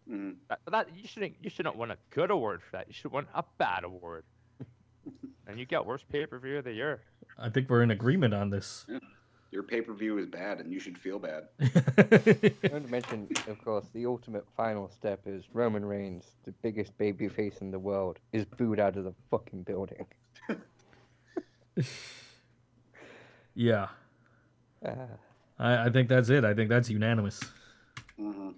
Mhm. 0.10 0.36
That, 0.50 0.60
that 0.70 0.88
you 0.96 1.08
shouldn't 1.08 1.34
you 1.42 1.50
shouldn't 1.50 1.76
win 1.78 1.90
a 1.92 1.98
good 2.12 2.30
award 2.30 2.62
for 2.62 2.78
that. 2.78 2.88
You 2.88 2.94
should 2.94 3.12
win 3.12 3.26
a 3.34 3.44
bad 3.58 3.84
award. 3.84 4.24
And 5.48 5.60
you 5.60 5.66
got 5.66 5.86
worst 5.86 6.08
pay 6.10 6.26
per 6.26 6.38
view 6.40 6.58
of 6.58 6.64
the 6.66 6.74
year. 6.74 7.02
I 7.38 7.50
think 7.50 7.70
we're 7.70 7.84
in 7.84 7.92
agreement 7.92 8.34
on 8.34 8.50
this. 8.50 8.86
Your 9.52 9.64
pay 9.64 9.82
per 9.82 9.94
view 9.94 10.18
is 10.18 10.26
bad, 10.26 10.60
and 10.60 10.72
you 10.74 10.80
should 10.80 10.98
feel 10.98 11.20
bad. 11.20 11.48
I 11.62 11.70
want 12.72 12.86
to 12.86 12.92
mention, 12.92 13.28
of 13.48 13.64
course, 13.64 13.86
the 13.94 14.06
ultimate 14.06 14.46
final 14.58 14.90
step 14.90 15.22
is 15.26 15.44
Roman 15.54 15.86
Reigns, 15.86 16.26
the 16.44 16.52
biggest 16.62 16.98
babyface 16.98 17.62
in 17.62 17.72
the 17.72 17.80
world, 17.80 18.20
is 18.34 18.44
booed 18.46 18.80
out 18.80 18.98
of 18.98 19.04
the 19.06 19.14
fucking 19.32 19.64
building. 19.64 20.06
yeah, 23.54 23.88
Ah, 24.86 24.94
I, 25.58 25.86
I 25.86 25.90
think 25.90 26.10
that's 26.10 26.30
it. 26.30 26.44
I 26.46 26.54
think 26.54 26.70
that's 26.70 26.90
unanimous. 26.90 27.42
hmm 28.18 28.52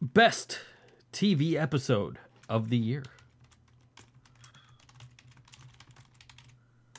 Best 0.00 0.60
TV 1.12 1.54
episode 1.54 2.18
of 2.48 2.68
the 2.70 2.76
year. 2.76 3.02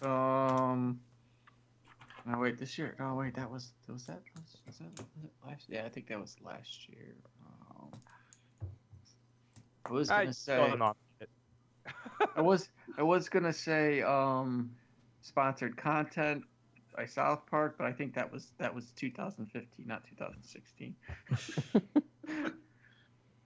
Um. 0.02 1.00
No 2.26 2.40
wait, 2.40 2.58
this 2.58 2.78
year. 2.78 2.96
Oh 3.00 3.16
wait, 3.16 3.36
that 3.36 3.50
was 3.50 3.72
was 3.88 4.06
that 4.06 4.22
was, 4.36 4.58
was 4.66 4.78
that, 4.80 4.90
was 5.00 5.08
it 5.24 5.32
last? 5.48 5.66
Yeah, 5.70 5.86
I 5.86 5.90
think 5.90 6.08
that 6.08 6.20
was 6.20 6.36
last 6.44 6.90
year. 6.90 7.16
Um, 7.72 7.90
I 9.86 9.92
was 9.92 10.10
gonna 10.10 10.34
say. 10.34 10.58
don't 10.58 10.80
know. 10.80 10.94
I 12.36 12.42
was 12.42 12.70
I 12.98 13.04
was 13.04 13.30
gonna 13.30 13.54
say 13.54 14.02
um, 14.02 14.72
sponsored 15.22 15.78
content 15.78 16.44
by 16.98 17.06
South 17.06 17.46
Park, 17.50 17.76
but 17.78 17.88
I 17.88 17.94
think 17.94 18.14
that 18.16 18.30
was 18.30 18.52
that 18.58 18.76
was 18.76 18.92
2015, 18.98 19.88
not 19.88 20.04
2016. 20.10 20.96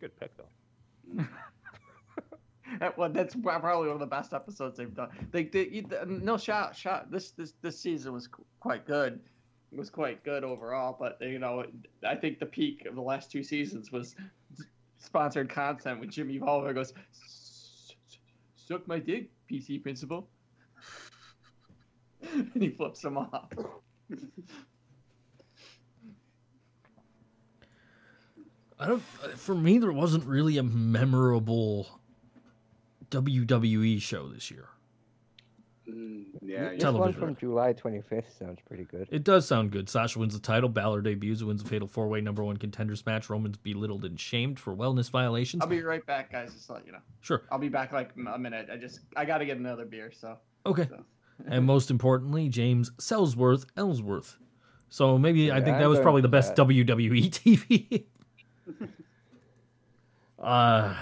Good 0.00 0.16
pick 0.18 0.30
though. 0.36 1.24
That, 2.80 2.96
well, 2.98 3.08
that's 3.10 3.34
probably 3.34 3.86
one 3.88 3.94
of 3.94 4.00
the 4.00 4.06
best 4.06 4.32
episodes 4.32 4.76
they've 4.78 4.94
done. 4.94 5.08
They, 5.32 5.44
they, 5.44 5.68
you- 5.68 5.86
no 6.06 6.36
shot, 6.36 6.76
shot. 6.76 7.10
This 7.10 7.30
this 7.32 7.54
this 7.62 7.78
season 7.78 8.12
was 8.12 8.28
quite 8.60 8.86
good. 8.86 9.20
It 9.72 9.78
was 9.78 9.90
quite 9.90 10.22
good 10.24 10.44
overall, 10.44 10.96
but 10.98 11.18
you 11.20 11.38
know, 11.38 11.64
I 12.06 12.14
think 12.14 12.38
the 12.38 12.46
peak 12.46 12.86
of 12.86 12.94
the 12.94 13.02
last 13.02 13.30
two 13.30 13.42
seasons 13.42 13.90
was 13.92 14.14
sponsored 14.98 15.48
content 15.50 16.00
when 16.00 16.08
Jimmy 16.10 16.38
Oliver 16.40 16.72
goes, 16.72 16.92
"S- 17.12 17.94
s- 18.08 18.18
"Suck 18.54 18.86
my 18.88 18.98
dick, 18.98 19.30
PC 19.50 19.82
principal," 19.82 20.28
and 22.32 22.50
he 22.62 22.70
flips 22.70 23.04
him 23.04 23.18
off. 23.18 23.48
I 28.78 28.86
don't. 28.86 29.02
For 29.36 29.54
me, 29.54 29.78
there 29.78 29.92
wasn't 29.92 30.24
really 30.24 30.58
a 30.58 30.62
memorable 30.62 32.00
WWE 33.10 34.00
show 34.00 34.28
this 34.28 34.50
year. 34.50 34.68
Mm, 35.88 36.24
yeah, 36.42 36.70
this 36.70 36.82
yeah. 36.82 36.90
one 36.90 37.12
Television. 37.12 37.20
from 37.20 37.36
July 37.36 37.72
25th 37.72 38.38
sounds 38.38 38.58
pretty 38.66 38.84
good. 38.84 39.06
It 39.10 39.22
does 39.22 39.46
sound 39.46 39.70
good. 39.70 39.88
Sasha 39.88 40.18
wins 40.18 40.34
the 40.34 40.40
title. 40.40 40.68
Balor 40.68 41.02
debuts, 41.02 41.42
wins 41.42 41.62
a 41.62 41.64
fatal 41.64 41.86
four 41.86 42.08
way 42.08 42.20
number 42.20 42.42
one 42.42 42.56
contenders 42.56 43.06
match. 43.06 43.30
Roman's 43.30 43.56
belittled 43.56 44.04
and 44.04 44.18
shamed 44.18 44.58
for 44.58 44.74
wellness 44.74 45.10
violations. 45.10 45.62
I'll 45.62 45.68
be 45.68 45.82
right 45.82 46.04
back, 46.04 46.32
guys. 46.32 46.52
Just 46.52 46.66
to 46.66 46.72
let 46.74 46.86
you 46.86 46.92
know. 46.92 46.98
Sure. 47.20 47.42
I'll 47.52 47.58
be 47.60 47.68
back 47.68 47.92
like 47.92 48.10
a 48.16 48.38
minute. 48.38 48.68
I 48.72 48.76
just 48.76 49.00
I 49.16 49.24
got 49.24 49.38
to 49.38 49.46
get 49.46 49.58
another 49.58 49.84
beer. 49.84 50.10
So 50.12 50.38
Okay. 50.66 50.88
So. 50.90 51.04
and 51.46 51.64
most 51.64 51.90
importantly, 51.90 52.48
James 52.48 52.90
Sellsworth 52.98 53.66
Ellsworth. 53.76 54.36
So 54.88 55.18
maybe 55.18 55.50
I 55.50 55.56
think 55.56 55.76
that 55.76 55.84
I'm 55.84 55.90
was 55.90 56.00
probably 56.00 56.22
the 56.22 56.28
best 56.28 56.56
that. 56.56 56.66
WWE 56.66 57.30
TV. 57.30 58.04
uh, 60.38 60.94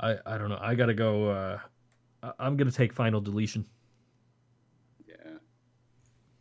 I 0.00 0.16
I 0.26 0.38
don't 0.38 0.48
know. 0.48 0.58
I 0.60 0.74
gotta 0.74 0.94
go. 0.94 1.28
Uh, 1.30 1.58
I- 2.22 2.32
I'm 2.38 2.56
gonna 2.56 2.70
take 2.70 2.92
final 2.92 3.20
deletion. 3.20 3.64
yeah. 5.08 5.14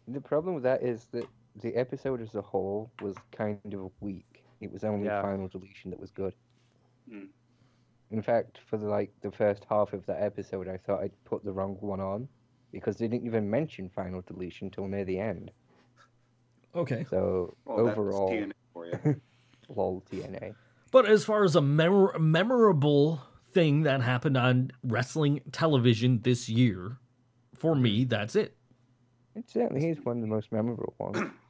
The 0.07 0.21
problem 0.21 0.53
with 0.55 0.63
that 0.63 0.83
is 0.83 1.05
that 1.11 1.25
the 1.61 1.75
episode 1.75 2.21
as 2.21 2.35
a 2.35 2.41
whole 2.41 2.91
was 3.01 3.15
kind 3.31 3.59
of 3.73 3.91
weak. 3.99 4.43
It 4.61 4.71
was 4.71 4.83
only 4.83 5.05
Yeah. 5.07 5.21
final 5.21 5.47
deletion 5.47 5.91
that 5.91 5.99
was 5.99 6.11
good. 6.11 6.33
Mm. 7.11 7.27
In 8.11 8.21
fact, 8.21 8.59
for 8.69 8.77
the, 8.77 8.85
like 8.87 9.11
the 9.21 9.31
first 9.31 9.65
half 9.69 9.91
of 9.93 10.05
that 10.05 10.21
episode, 10.21 10.67
I 10.67 10.77
thought 10.77 11.01
I'd 11.01 11.23
put 11.25 11.43
the 11.43 11.51
wrong 11.51 11.77
one 11.81 11.99
on 11.99 12.27
because 12.71 12.97
they 12.97 13.07
didn't 13.07 13.25
even 13.25 13.49
mention 13.49 13.89
final 13.89 14.21
deletion 14.21 14.69
till 14.69 14.87
near 14.87 15.03
the 15.03 15.19
end. 15.19 15.51
Okay. 16.75 17.05
So 17.09 17.55
Well, 17.65 17.85
that's 17.85 17.97
overall, 17.97 18.29
TNA 18.29 18.51
for 18.73 18.85
you. 18.87 19.21
lol 19.69 20.03
TNA. 20.11 20.55
But 20.91 21.05
as 21.05 21.25
far 21.25 21.43
as 21.43 21.55
a 21.55 21.61
memor- 21.61 22.17
memorable 22.17 23.21
thing 23.57 23.81
that 23.81 24.01
happened 24.03 24.37
on 24.37 24.71
wrestling 24.83 25.41
television 25.51 26.21
this 26.21 26.47
year, 26.47 26.97
for 27.55 27.73
me, 27.73 28.03
that's 28.03 28.35
it. 28.35 28.55
It 29.35 29.49
certainly 29.49 29.89
is 29.89 29.97
one 30.03 30.17
of 30.17 30.21
the 30.21 30.27
most 30.27 30.51
memorable 30.51 30.93
ones. 30.99 31.17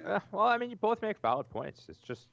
Yeah, 0.00 0.20
well, 0.30 0.44
I 0.44 0.56
mean, 0.58 0.70
you 0.70 0.76
both 0.76 1.02
make 1.02 1.20
valid 1.20 1.50
points. 1.50 1.86
It's 1.88 1.98
just, 1.98 2.28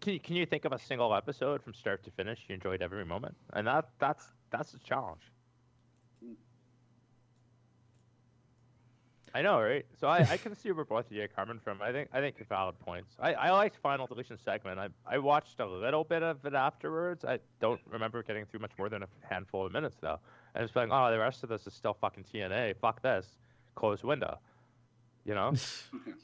can 0.00 0.14
you 0.14 0.20
can 0.20 0.34
you 0.34 0.44
think 0.44 0.64
of 0.64 0.72
a 0.72 0.78
single 0.80 1.14
episode 1.14 1.62
from 1.62 1.74
start 1.74 2.02
to 2.02 2.10
finish 2.10 2.40
you 2.48 2.56
enjoyed 2.56 2.82
every 2.82 3.04
moment? 3.04 3.36
And 3.52 3.68
that 3.68 3.88
that's 4.00 4.24
that's 4.50 4.74
a 4.74 4.80
challenge. 4.80 5.22
I 9.36 9.42
know, 9.42 9.60
right? 9.60 9.84
So 10.00 10.08
I, 10.08 10.26
I 10.30 10.38
can 10.38 10.56
see 10.56 10.72
where 10.72 10.86
both 10.86 11.04
of 11.04 11.12
you 11.12 11.22
are 11.22 11.28
coming 11.28 11.60
from. 11.62 11.82
I 11.82 11.92
think 11.92 12.08
I 12.10 12.20
think 12.20 12.36
you're 12.38 12.46
valid 12.46 12.78
points. 12.80 13.16
I, 13.20 13.34
I 13.34 13.50
liked 13.50 13.76
Final 13.82 14.06
Deletion 14.06 14.38
segment. 14.42 14.78
I 14.78 14.88
I 15.06 15.18
watched 15.18 15.60
a 15.60 15.66
little 15.66 16.04
bit 16.04 16.22
of 16.22 16.42
it 16.46 16.54
afterwards. 16.54 17.22
I 17.22 17.38
don't 17.60 17.80
remember 17.90 18.22
getting 18.22 18.46
through 18.46 18.60
much 18.60 18.70
more 18.78 18.88
than 18.88 19.02
a 19.02 19.08
handful 19.28 19.66
of 19.66 19.72
minutes 19.74 19.98
though. 20.00 20.18
And 20.54 20.64
it's 20.64 20.74
like, 20.74 20.88
oh, 20.90 21.10
the 21.10 21.18
rest 21.18 21.42
of 21.42 21.50
this 21.50 21.66
is 21.66 21.74
still 21.74 21.92
fucking 22.00 22.24
TNA. 22.32 22.76
Fuck 22.80 23.02
this. 23.02 23.26
Close 23.74 24.02
window. 24.02 24.38
You 25.26 25.34
know. 25.34 25.52
I'm 25.92 26.14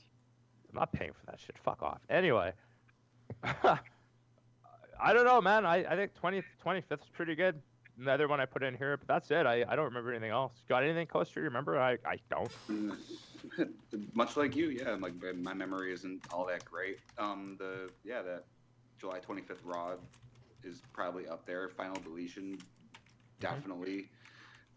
not 0.73 0.91
paying 0.91 1.13
for 1.13 1.27
that 1.27 1.39
shit. 1.39 1.59
Fuck 1.63 1.83
off. 1.83 2.01
Anyway, 2.09 2.55
I 3.45 5.13
don't 5.13 5.27
know, 5.27 5.43
man. 5.43 5.67
I, 5.67 5.85
I 5.85 5.97
think 5.97 6.13
20th, 6.23 6.45
25th 6.65 6.93
is 6.93 7.11
pretty 7.13 7.35
good. 7.35 7.61
Another 7.99 8.26
one 8.26 8.40
I 8.40 8.47
put 8.47 8.62
in 8.62 8.74
here, 8.74 8.97
but 8.97 9.07
that's 9.07 9.30
it. 9.30 9.47
I, 9.47 9.64
I 9.68 9.76
don't 9.76 9.84
remember 9.84 10.11
anything 10.11 10.30
else. 10.30 10.53
Got 10.68 10.82
anything, 10.82 11.07
Coaster? 11.07 11.40
You 11.40 11.45
remember? 11.45 11.78
I, 11.78 11.99
I 12.07 12.16
don't. 12.30 12.51
Much 14.14 14.36
like 14.36 14.57
you, 14.57 14.70
yeah. 14.70 14.97
Like 14.99 15.12
my 15.36 15.53
memory 15.53 15.93
isn't 15.93 16.22
all 16.32 16.47
that 16.47 16.64
great. 16.64 16.99
Um, 17.18 17.57
the 17.59 17.90
yeah, 18.03 18.22
that 18.22 18.45
July 18.99 19.18
25th 19.20 19.59
Raw 19.64 19.93
is 20.64 20.80
probably 20.93 21.28
up 21.28 21.45
there. 21.45 21.68
Final 21.68 22.01
deletion, 22.03 22.59
definitely. 23.40 24.09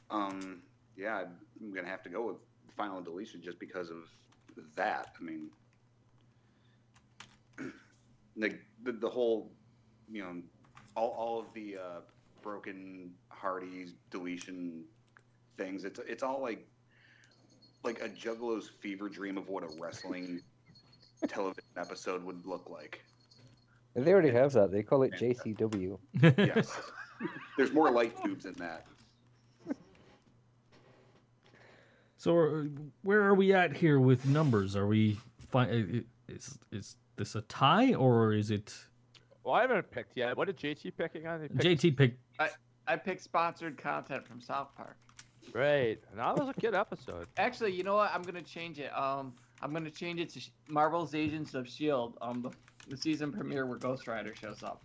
Um, 0.09 0.61
yeah, 0.97 1.23
I'm 1.61 1.73
gonna 1.73 1.87
have 1.87 2.03
to 2.03 2.09
go 2.09 2.27
with 2.27 2.37
final 2.75 3.01
deletion 3.01 3.41
just 3.41 3.59
because 3.59 3.89
of 3.89 4.09
that. 4.75 5.13
I 5.19 5.23
mean, 5.23 5.49
the 8.35 8.57
the, 8.83 8.91
the 8.91 9.09
whole, 9.09 9.51
you 10.11 10.21
know, 10.21 10.41
all, 10.95 11.09
all 11.09 11.39
of 11.39 11.45
the 11.53 11.77
uh, 11.77 11.99
broken 12.45 13.09
Hardy's 13.29 13.95
deletion 14.11 14.85
things. 15.57 15.83
It's 15.83 15.99
it's 16.07 16.23
all 16.23 16.41
like 16.41 16.65
like 17.83 18.01
a 18.01 18.07
juggalo's 18.07 18.69
fever 18.79 19.09
dream 19.09 19.37
of 19.37 19.49
what 19.49 19.63
a 19.63 19.69
wrestling 19.81 20.41
television 21.27 21.63
episode 21.75 22.23
would 22.23 22.45
look 22.45 22.69
like. 22.69 23.03
They 23.95 24.13
already 24.13 24.31
have 24.31 24.53
that. 24.53 24.71
They 24.71 24.83
call 24.83 25.03
it 25.03 25.13
JCW. 25.13 25.97
Yes. 26.37 26.79
There's 27.57 27.71
more 27.71 27.89
light 27.91 28.13
tubes 28.23 28.45
in 28.45 28.53
that. 28.55 28.85
So 32.17 32.39
uh, 32.39 32.63
where 33.03 33.21
are 33.21 33.35
we 33.35 33.53
at 33.53 33.75
here 33.77 33.99
with 33.99 34.25
numbers? 34.25 34.75
Are 34.75 34.87
we 34.87 35.17
fi- 35.47 36.03
is 36.27 36.59
is 36.71 36.97
this 37.15 37.35
a 37.35 37.41
tie 37.41 37.93
or 37.93 38.33
is 38.33 38.51
it 38.51 38.73
Well, 39.43 39.53
I 39.53 39.61
haven't 39.61 39.89
picked 39.91 40.17
yet. 40.17 40.35
What 40.35 40.47
did 40.47 40.57
JT 40.57 40.97
pick 40.97 41.15
again? 41.15 41.47
Picked- 41.55 41.81
JT 41.81 41.95
picked? 41.97 42.24
I 42.39 42.49
I 42.87 42.95
picked 42.97 43.21
sponsored 43.21 43.77
content 43.77 44.27
from 44.27 44.41
South 44.41 44.69
Park. 44.75 44.97
Right. 45.53 45.99
And 46.11 46.19
that 46.19 46.35
was 46.37 46.53
a 46.55 46.59
good 46.59 46.75
episode. 46.75 47.27
Actually, 47.37 47.73
you 47.73 47.83
know 47.83 47.95
what? 47.95 48.11
I'm 48.13 48.21
gonna 48.23 48.41
change 48.41 48.79
it. 48.79 48.95
Um, 48.97 49.33
I'm 49.61 49.71
gonna 49.73 49.89
change 49.91 50.19
it 50.19 50.29
to 50.31 50.41
Marvel's 50.67 51.15
Agents 51.15 51.53
of 51.53 51.67
Shield. 51.67 52.17
Um, 52.21 52.41
the, 52.41 52.51
the 52.89 52.97
season 52.97 53.31
premiere 53.31 53.65
where 53.65 53.77
Ghost 53.77 54.07
Rider 54.07 54.33
shows 54.35 54.63
up. 54.63 54.83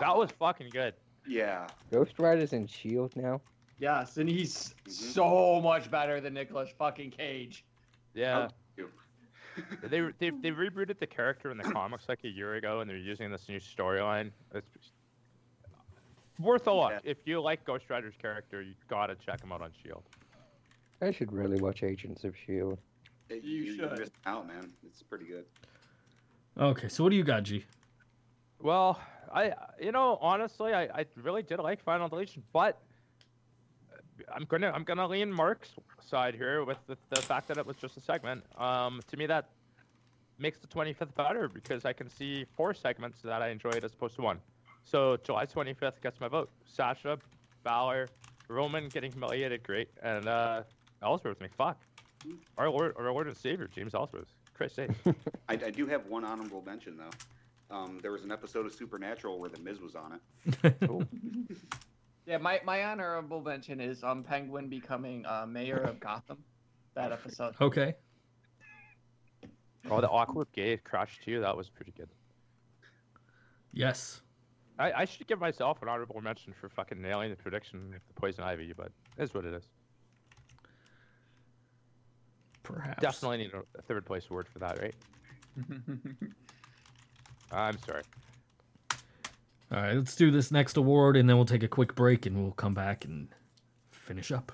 That 0.00 0.16
was 0.16 0.30
fucking 0.32 0.70
good. 0.70 0.94
Yeah. 1.26 1.66
Ghost 1.90 2.14
Rider's 2.18 2.52
in 2.52 2.66
Shield 2.66 3.14
now. 3.16 3.40
Yes, 3.78 4.16
and 4.16 4.28
he's 4.28 4.74
Mhm. 4.86 4.90
so 4.90 5.60
much 5.60 5.90
better 5.90 6.20
than 6.20 6.34
Nicolas 6.34 6.70
fucking 6.78 7.10
Cage. 7.10 7.64
Yeah. 8.14 8.48
they, 9.82 10.00
they 10.18 10.30
they 10.30 10.50
rebooted 10.50 10.98
the 10.98 11.06
character 11.06 11.50
in 11.50 11.56
the 11.56 11.64
comics 11.64 12.08
like 12.08 12.20
a 12.24 12.28
year 12.28 12.54
ago, 12.54 12.80
and 12.80 12.88
they're 12.90 12.96
using 12.96 13.30
this 13.30 13.48
new 13.48 13.58
storyline. 13.58 14.30
It's 14.54 14.92
worth 16.38 16.66
a 16.66 16.72
look. 16.72 16.90
Yeah. 16.92 16.98
If 17.04 17.18
you 17.24 17.40
like 17.40 17.64
Ghost 17.64 17.84
Rider's 17.88 18.14
character, 18.20 18.62
you 18.62 18.74
gotta 18.88 19.14
check 19.14 19.42
him 19.42 19.52
out 19.52 19.62
on 19.62 19.70
Shield. 19.82 20.02
I 21.02 21.10
should 21.10 21.32
really 21.32 21.60
watch 21.60 21.82
Agents 21.82 22.24
of 22.24 22.34
Shield. 22.36 22.78
It- 23.28 23.42
You 23.42 23.62
you're 23.62 23.88
should. 23.88 23.98
missing 23.98 24.14
out, 24.26 24.46
man. 24.46 24.72
It's 24.86 25.02
pretty 25.02 25.26
good. 25.26 25.44
Okay, 26.58 26.88
so 26.88 27.02
what 27.04 27.10
do 27.10 27.16
you 27.16 27.24
got, 27.24 27.42
G? 27.42 27.64
Well, 28.62 28.98
I, 29.32 29.52
you 29.80 29.92
know, 29.92 30.18
honestly, 30.22 30.72
I, 30.72 30.84
I 30.84 31.06
really 31.22 31.42
did 31.42 31.58
like 31.58 31.82
Final 31.82 32.08
Deletion, 32.08 32.42
but 32.52 32.80
I'm 34.34 34.44
gonna 34.46 34.70
I'm 34.74 34.84
gonna 34.84 35.06
lean 35.06 35.30
Mark's 35.30 35.70
side 36.00 36.34
here 36.34 36.64
with 36.64 36.78
the, 36.86 36.96
the 37.10 37.20
fact 37.20 37.48
that 37.48 37.58
it 37.58 37.66
was 37.66 37.76
just 37.76 37.96
a 37.98 38.00
segment. 38.00 38.42
Um, 38.56 39.00
to 39.08 39.16
me, 39.18 39.26
that 39.26 39.50
makes 40.38 40.58
the 40.58 40.66
25th 40.68 41.14
better 41.14 41.48
because 41.48 41.84
I 41.84 41.92
can 41.92 42.08
see 42.08 42.46
four 42.56 42.72
segments 42.72 43.20
that 43.22 43.42
I 43.42 43.48
enjoyed 43.48 43.84
as 43.84 43.92
opposed 43.92 44.16
to 44.16 44.22
one. 44.22 44.38
So 44.86 45.16
July 45.24 45.46
25th 45.46 46.00
gets 46.00 46.20
my 46.20 46.28
vote. 46.28 46.48
Sasha, 46.64 47.18
Balor, 47.64 48.08
Roman 48.48 48.88
getting 48.88 49.10
humiliated, 49.10 49.64
great, 49.64 49.88
and 50.00 50.28
uh, 50.28 50.62
Ellsworth, 51.02 51.40
me 51.40 51.48
fuck. 51.56 51.78
Our 52.56 52.70
Lord, 52.70 52.94
our 52.96 53.12
Lord 53.12 53.26
and 53.26 53.36
Savior, 53.36 53.68
James 53.74 53.94
Ellsworth. 53.94 54.32
Christ 54.54 54.76
sake. 54.76 54.90
I, 55.48 55.54
I 55.54 55.70
do 55.70 55.86
have 55.86 56.06
one 56.06 56.24
honorable 56.24 56.62
mention 56.64 56.96
though. 56.96 57.76
Um, 57.76 57.98
there 58.00 58.12
was 58.12 58.22
an 58.22 58.30
episode 58.30 58.64
of 58.64 58.72
Supernatural 58.72 59.40
where 59.40 59.50
the 59.50 59.58
Miz 59.60 59.80
was 59.80 59.94
on 59.96 60.20
it. 60.64 60.76
Yeah, 62.26 62.38
my, 62.38 62.60
my 62.64 62.84
honorable 62.84 63.40
mention 63.40 63.80
is 63.80 64.02
um 64.02 64.24
Penguin 64.24 64.68
becoming 64.68 65.24
uh, 65.26 65.46
mayor 65.46 65.76
of 65.76 66.00
Gotham. 66.00 66.38
That 66.94 67.12
episode. 67.12 67.54
Okay. 67.60 67.94
Oh, 69.88 70.00
the 70.00 70.08
awkward 70.08 70.48
gay 70.52 70.76
crush 70.78 71.20
too. 71.24 71.40
That 71.40 71.56
was 71.56 71.68
pretty 71.70 71.92
good. 71.96 72.08
Yes. 73.72 74.22
I, 74.78 74.92
I 74.92 75.04
should 75.04 75.26
give 75.26 75.40
myself 75.40 75.80
an 75.82 75.88
honorable 75.88 76.20
mention 76.20 76.52
for 76.52 76.68
fucking 76.68 77.00
nailing 77.00 77.30
the 77.30 77.36
prediction 77.36 77.94
of 77.94 78.00
the 78.06 78.20
poison 78.20 78.44
ivy, 78.44 78.72
but 78.76 78.92
it 79.16 79.22
is 79.22 79.32
what 79.34 79.44
it 79.44 79.54
is. 79.54 79.64
Perhaps. 82.62 83.00
Definitely 83.00 83.38
need 83.38 83.52
a 83.54 83.82
third 83.82 84.04
place 84.04 84.26
award 84.28 84.48
for 84.48 84.58
that, 84.58 84.78
right? 84.80 84.94
I'm 87.52 87.78
sorry. 87.78 88.02
All 89.72 89.80
right, 89.80 89.96
let's 89.96 90.14
do 90.14 90.30
this 90.30 90.50
next 90.50 90.76
award, 90.76 91.16
and 91.16 91.28
then 91.28 91.36
we'll 91.36 91.46
take 91.46 91.62
a 91.62 91.68
quick 91.68 91.94
break, 91.94 92.26
and 92.26 92.40
we'll 92.40 92.52
come 92.52 92.74
back 92.74 93.04
and 93.04 93.28
finish 93.90 94.30
up. 94.30 94.52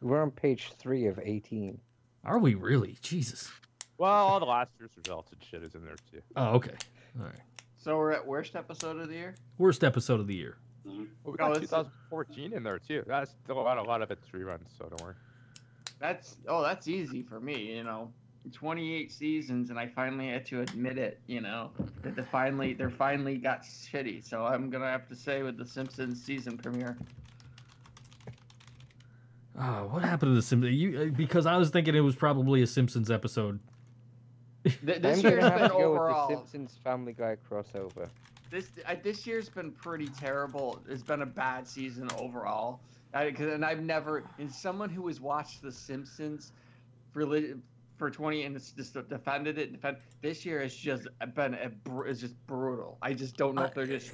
We're 0.00 0.22
on 0.22 0.30
page 0.30 0.72
three 0.78 1.06
of 1.06 1.18
18. 1.22 1.78
Are 2.24 2.38
we 2.38 2.54
really? 2.54 2.98
Jesus. 3.02 3.50
Well, 3.96 4.10
all 4.10 4.40
the 4.40 4.46
last 4.46 4.70
year's 4.78 4.90
results 4.96 5.32
and 5.32 5.42
shit 5.42 5.62
is 5.62 5.74
in 5.74 5.84
there 5.84 5.96
too. 6.10 6.20
Oh, 6.36 6.50
okay. 6.54 6.74
All 7.18 7.26
right. 7.26 7.40
So 7.78 7.96
we're 7.96 8.12
at 8.12 8.26
worst 8.26 8.54
episode 8.56 8.98
of 8.98 9.08
the 9.08 9.14
year. 9.14 9.34
Worst 9.56 9.82
episode 9.84 10.20
of 10.20 10.26
the 10.26 10.34
year. 10.34 10.56
Well, 10.84 10.96
we 10.96 11.06
Oh, 11.26 11.32
got 11.36 11.50
it's- 11.52 11.70
2014 11.70 12.52
in 12.52 12.62
there 12.62 12.78
too. 12.78 13.02
That's 13.06 13.30
still 13.44 13.58
a 13.58 13.62
lot, 13.62 13.78
a 13.78 13.82
lot 13.82 14.02
of 14.02 14.10
it's 14.10 14.28
reruns, 14.30 14.68
so 14.78 14.86
don't 14.88 15.00
worry. 15.02 15.14
That's 15.98 16.36
oh, 16.46 16.62
that's 16.62 16.86
easy 16.88 17.22
for 17.22 17.40
me. 17.40 17.76
You 17.76 17.82
know, 17.84 18.12
28 18.52 19.10
seasons, 19.12 19.70
and 19.70 19.78
I 19.78 19.88
finally 19.88 20.28
had 20.28 20.46
to 20.46 20.60
admit 20.62 20.96
it. 20.96 21.20
You 21.26 21.40
know, 21.40 21.70
that 22.02 22.14
they 22.16 22.22
finally 22.30 22.72
they're 22.72 22.88
finally 22.90 23.36
got 23.36 23.62
shitty. 23.62 24.24
So 24.24 24.44
I'm 24.44 24.70
gonna 24.70 24.88
have 24.90 25.08
to 25.08 25.16
say 25.16 25.42
with 25.42 25.56
the 25.58 25.66
Simpsons 25.66 26.22
season 26.22 26.56
premiere. 26.56 26.96
Oh, 29.60 29.88
what 29.90 30.02
happened 30.04 30.30
to 30.30 30.34
the 30.36 30.42
Simpsons? 30.42 30.72
You, 30.74 31.00
uh, 31.00 31.04
because 31.16 31.44
I 31.46 31.56
was 31.56 31.70
thinking 31.70 31.96
it 31.96 32.00
was 32.00 32.14
probably 32.14 32.62
a 32.62 32.66
Simpsons 32.66 33.10
episode. 33.10 33.58
Th- 34.64 35.00
this 35.00 35.18
I'm 35.24 35.30
year's 35.30 35.40
gonna 35.44 35.50
been 35.58 35.62
to 35.62 35.68
go 35.68 35.84
overall. 35.92 36.28
with 36.28 36.38
the 36.44 36.50
Simpsons 36.50 36.78
Family 36.82 37.12
Guy 37.12 37.36
crossover. 37.50 38.08
this 38.50 38.70
I, 38.86 38.94
this 38.96 39.26
year's 39.26 39.48
been 39.48 39.70
pretty 39.72 40.08
terrible. 40.08 40.80
It's 40.88 41.02
been 41.02 41.22
a 41.22 41.26
bad 41.26 41.66
season 41.66 42.08
overall. 42.18 42.80
I, 43.14 43.30
'cause- 43.30 43.52
and 43.52 43.64
I've 43.64 43.82
never, 43.82 44.24
as 44.38 44.50
someone 44.50 44.90
who 44.90 45.06
has 45.08 45.20
watched 45.20 45.62
The 45.62 45.72
Simpsons 45.72 46.52
for 47.12 47.24
for 47.96 48.10
20 48.10 48.44
and 48.44 48.54
it's 48.54 48.70
just 48.72 48.94
defended 49.08 49.58
it. 49.58 49.72
Defend 49.72 49.96
this 50.22 50.44
year 50.46 50.60
has 50.60 50.74
just 50.74 51.08
been 51.34 51.54
a, 51.54 51.70
it's 52.06 52.20
just 52.20 52.34
brutal. 52.46 52.96
I 53.02 53.12
just 53.14 53.36
don't 53.36 53.54
know 53.56 53.62
if 53.64 53.74
they're 53.74 53.86
just 53.86 54.12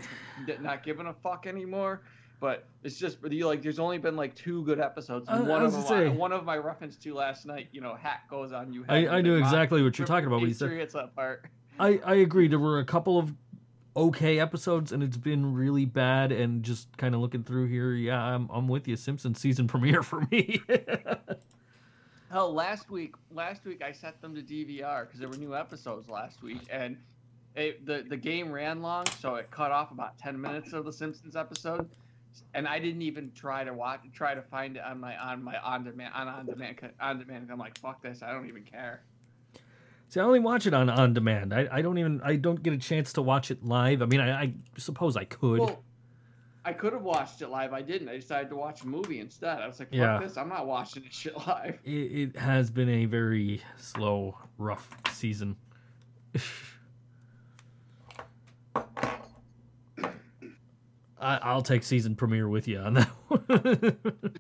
not 0.61 0.83
giving 0.85 1.07
a 1.07 1.13
fuck 1.13 1.47
anymore. 1.47 2.03
But 2.41 2.67
it's 2.83 2.99
just 2.99 3.19
you 3.31 3.47
like. 3.47 3.63
There's 3.63 3.79
only 3.79 3.99
been 3.99 4.17
like 4.17 4.35
two 4.35 4.63
good 4.65 4.81
episodes. 4.81 5.29
and 5.29 5.45
I- 5.45 5.47
I 5.47 5.49
one 5.49 5.65
of 5.65 5.73
them, 5.73 5.83
say- 5.83 6.09
one 6.09 6.33
of 6.33 6.45
my 6.45 6.57
reference 6.57 6.97
to 6.99 7.15
last 7.15 7.47
night. 7.47 7.69
You 7.73 7.81
know, 7.81 7.95
hat 7.95 8.23
goes 8.29 8.53
on 8.53 8.73
you. 8.73 8.85
I, 8.89 9.07
I 9.09 9.21
knew 9.23 9.37
exactly 9.37 9.83
what 9.83 9.99
you're 9.99 10.07
talking 10.07 10.27
about 10.27 10.41
when 10.41 10.49
you 10.49 10.55
said. 10.55 10.71
gets 10.77 10.95
that 10.95 11.15
part. 11.15 11.47
I, 11.79 12.01
I 12.05 12.15
agree. 12.17 12.47
There 12.49 12.59
were 12.59 12.79
a 12.81 12.85
couple 12.85 13.19
of 13.19 13.33
okay 13.97 14.39
episodes, 14.41 14.93
and 14.93 15.03
it's 15.03 15.17
been 15.17 15.55
really 15.55 15.85
bad. 15.87 16.33
And 16.33 16.63
just 16.63 16.95
kind 16.99 17.15
of 17.15 17.21
looking 17.21 17.45
through 17.45 17.67
here, 17.69 17.93
yeah, 17.93 18.23
I'm 18.23 18.49
I'm 18.53 18.69
with 18.69 18.87
you. 18.89 18.97
Simpsons 18.97 19.41
season 19.41 19.67
premiere 19.69 20.03
for 20.03 20.27
me. 20.31 20.61
Hell, 22.31 22.53
last 22.53 22.91
week, 22.91 23.15
last 23.31 23.65
week 23.65 23.81
I 23.83 23.93
set 23.93 24.21
them 24.21 24.35
to 24.35 24.43
DVR 24.43 25.07
because 25.07 25.21
there 25.21 25.29
were 25.29 25.37
new 25.37 25.55
episodes 25.55 26.09
last 26.09 26.43
week, 26.43 26.63
and 26.71 26.97
it, 27.55 27.87
the 27.87 28.05
the 28.09 28.17
game 28.17 28.51
ran 28.51 28.83
long, 28.83 29.07
so 29.21 29.37
it 29.37 29.51
cut 29.53 29.71
off 29.71 29.93
about 29.93 30.19
ten 30.19 30.41
minutes 30.41 30.73
of 30.73 30.85
the 30.85 30.93
Simpsons 30.93 31.37
episode, 31.37 31.89
and 32.55 32.67
I 32.67 32.79
didn't 32.79 33.03
even 33.03 33.31
try 33.35 33.65
to 33.65 33.73
watch, 33.73 34.01
try 34.13 34.35
to 34.35 34.43
find 34.43 34.77
it 34.77 34.83
on 34.83 35.01
my 35.01 35.17
on 35.17 35.43
my 35.43 35.57
on 35.59 35.85
demand 35.85 36.13
on 36.15 36.29
on 36.29 36.47
demand 36.47 36.79
on 37.01 37.19
demand. 37.19 37.51
I'm 37.51 37.59
like, 37.59 37.79
fuck 37.79 38.03
this, 38.03 38.23
I 38.23 38.33
don't 38.33 38.49
even 38.49 38.63
care. 38.65 39.03
See, 40.09 40.21
I 40.21 40.23
only 40.25 40.41
watch 40.41 40.67
it 40.67 40.75
on 40.75 40.89
on 40.91 41.13
demand. 41.15 41.53
I, 41.55 41.69
I 41.71 41.83
don't 41.83 41.99
even 41.99 42.21
I 42.23 42.37
don't 42.37 42.63
get 42.63 42.73
a 42.73 42.79
chance 42.79 43.13
to 43.15 43.23
watch 43.23 43.51
it 43.51 43.65
live. 43.65 44.03
I 44.03 44.07
mean, 44.07 44.21
I, 44.21 44.43
I 44.43 44.55
suppose 44.77 45.17
I 45.17 45.25
could. 45.25 45.61
Well, 45.61 45.83
I 46.67 46.73
could 46.73 46.93
have 46.95 47.03
watched 47.03 47.43
it 47.43 47.49
live. 47.49 47.73
I 47.75 47.83
didn't. 47.83 48.09
I 48.09 48.17
decided 48.17 48.49
to 48.51 48.57
watch 48.57 48.83
a 48.83 48.87
movie 48.87 49.21
instead. 49.21 49.61
I 49.61 49.67
was 49.67 49.79
like, 49.79 49.89
fuck 49.89 49.99
Yeah. 49.99 50.19
this, 50.19 50.39
I'm 50.39 50.49
not 50.49 50.67
watching 50.67 51.03
this 51.03 51.13
shit 51.15 51.37
live. 51.47 51.79
it, 51.85 51.91
it 51.91 52.37
has 52.37 52.71
been 52.71 52.89
a 52.89 53.05
very 53.05 53.61
slow, 53.77 54.39
rough 54.57 54.97
season. 55.13 55.57
I, 61.25 61.39
I'll 61.43 61.63
take 61.63 61.83
season 61.83 62.15
premiere 62.15 62.49
with 62.49 62.69
you 62.69 62.79
on 62.79 62.95
that 62.95 63.09
one. 63.29 64.31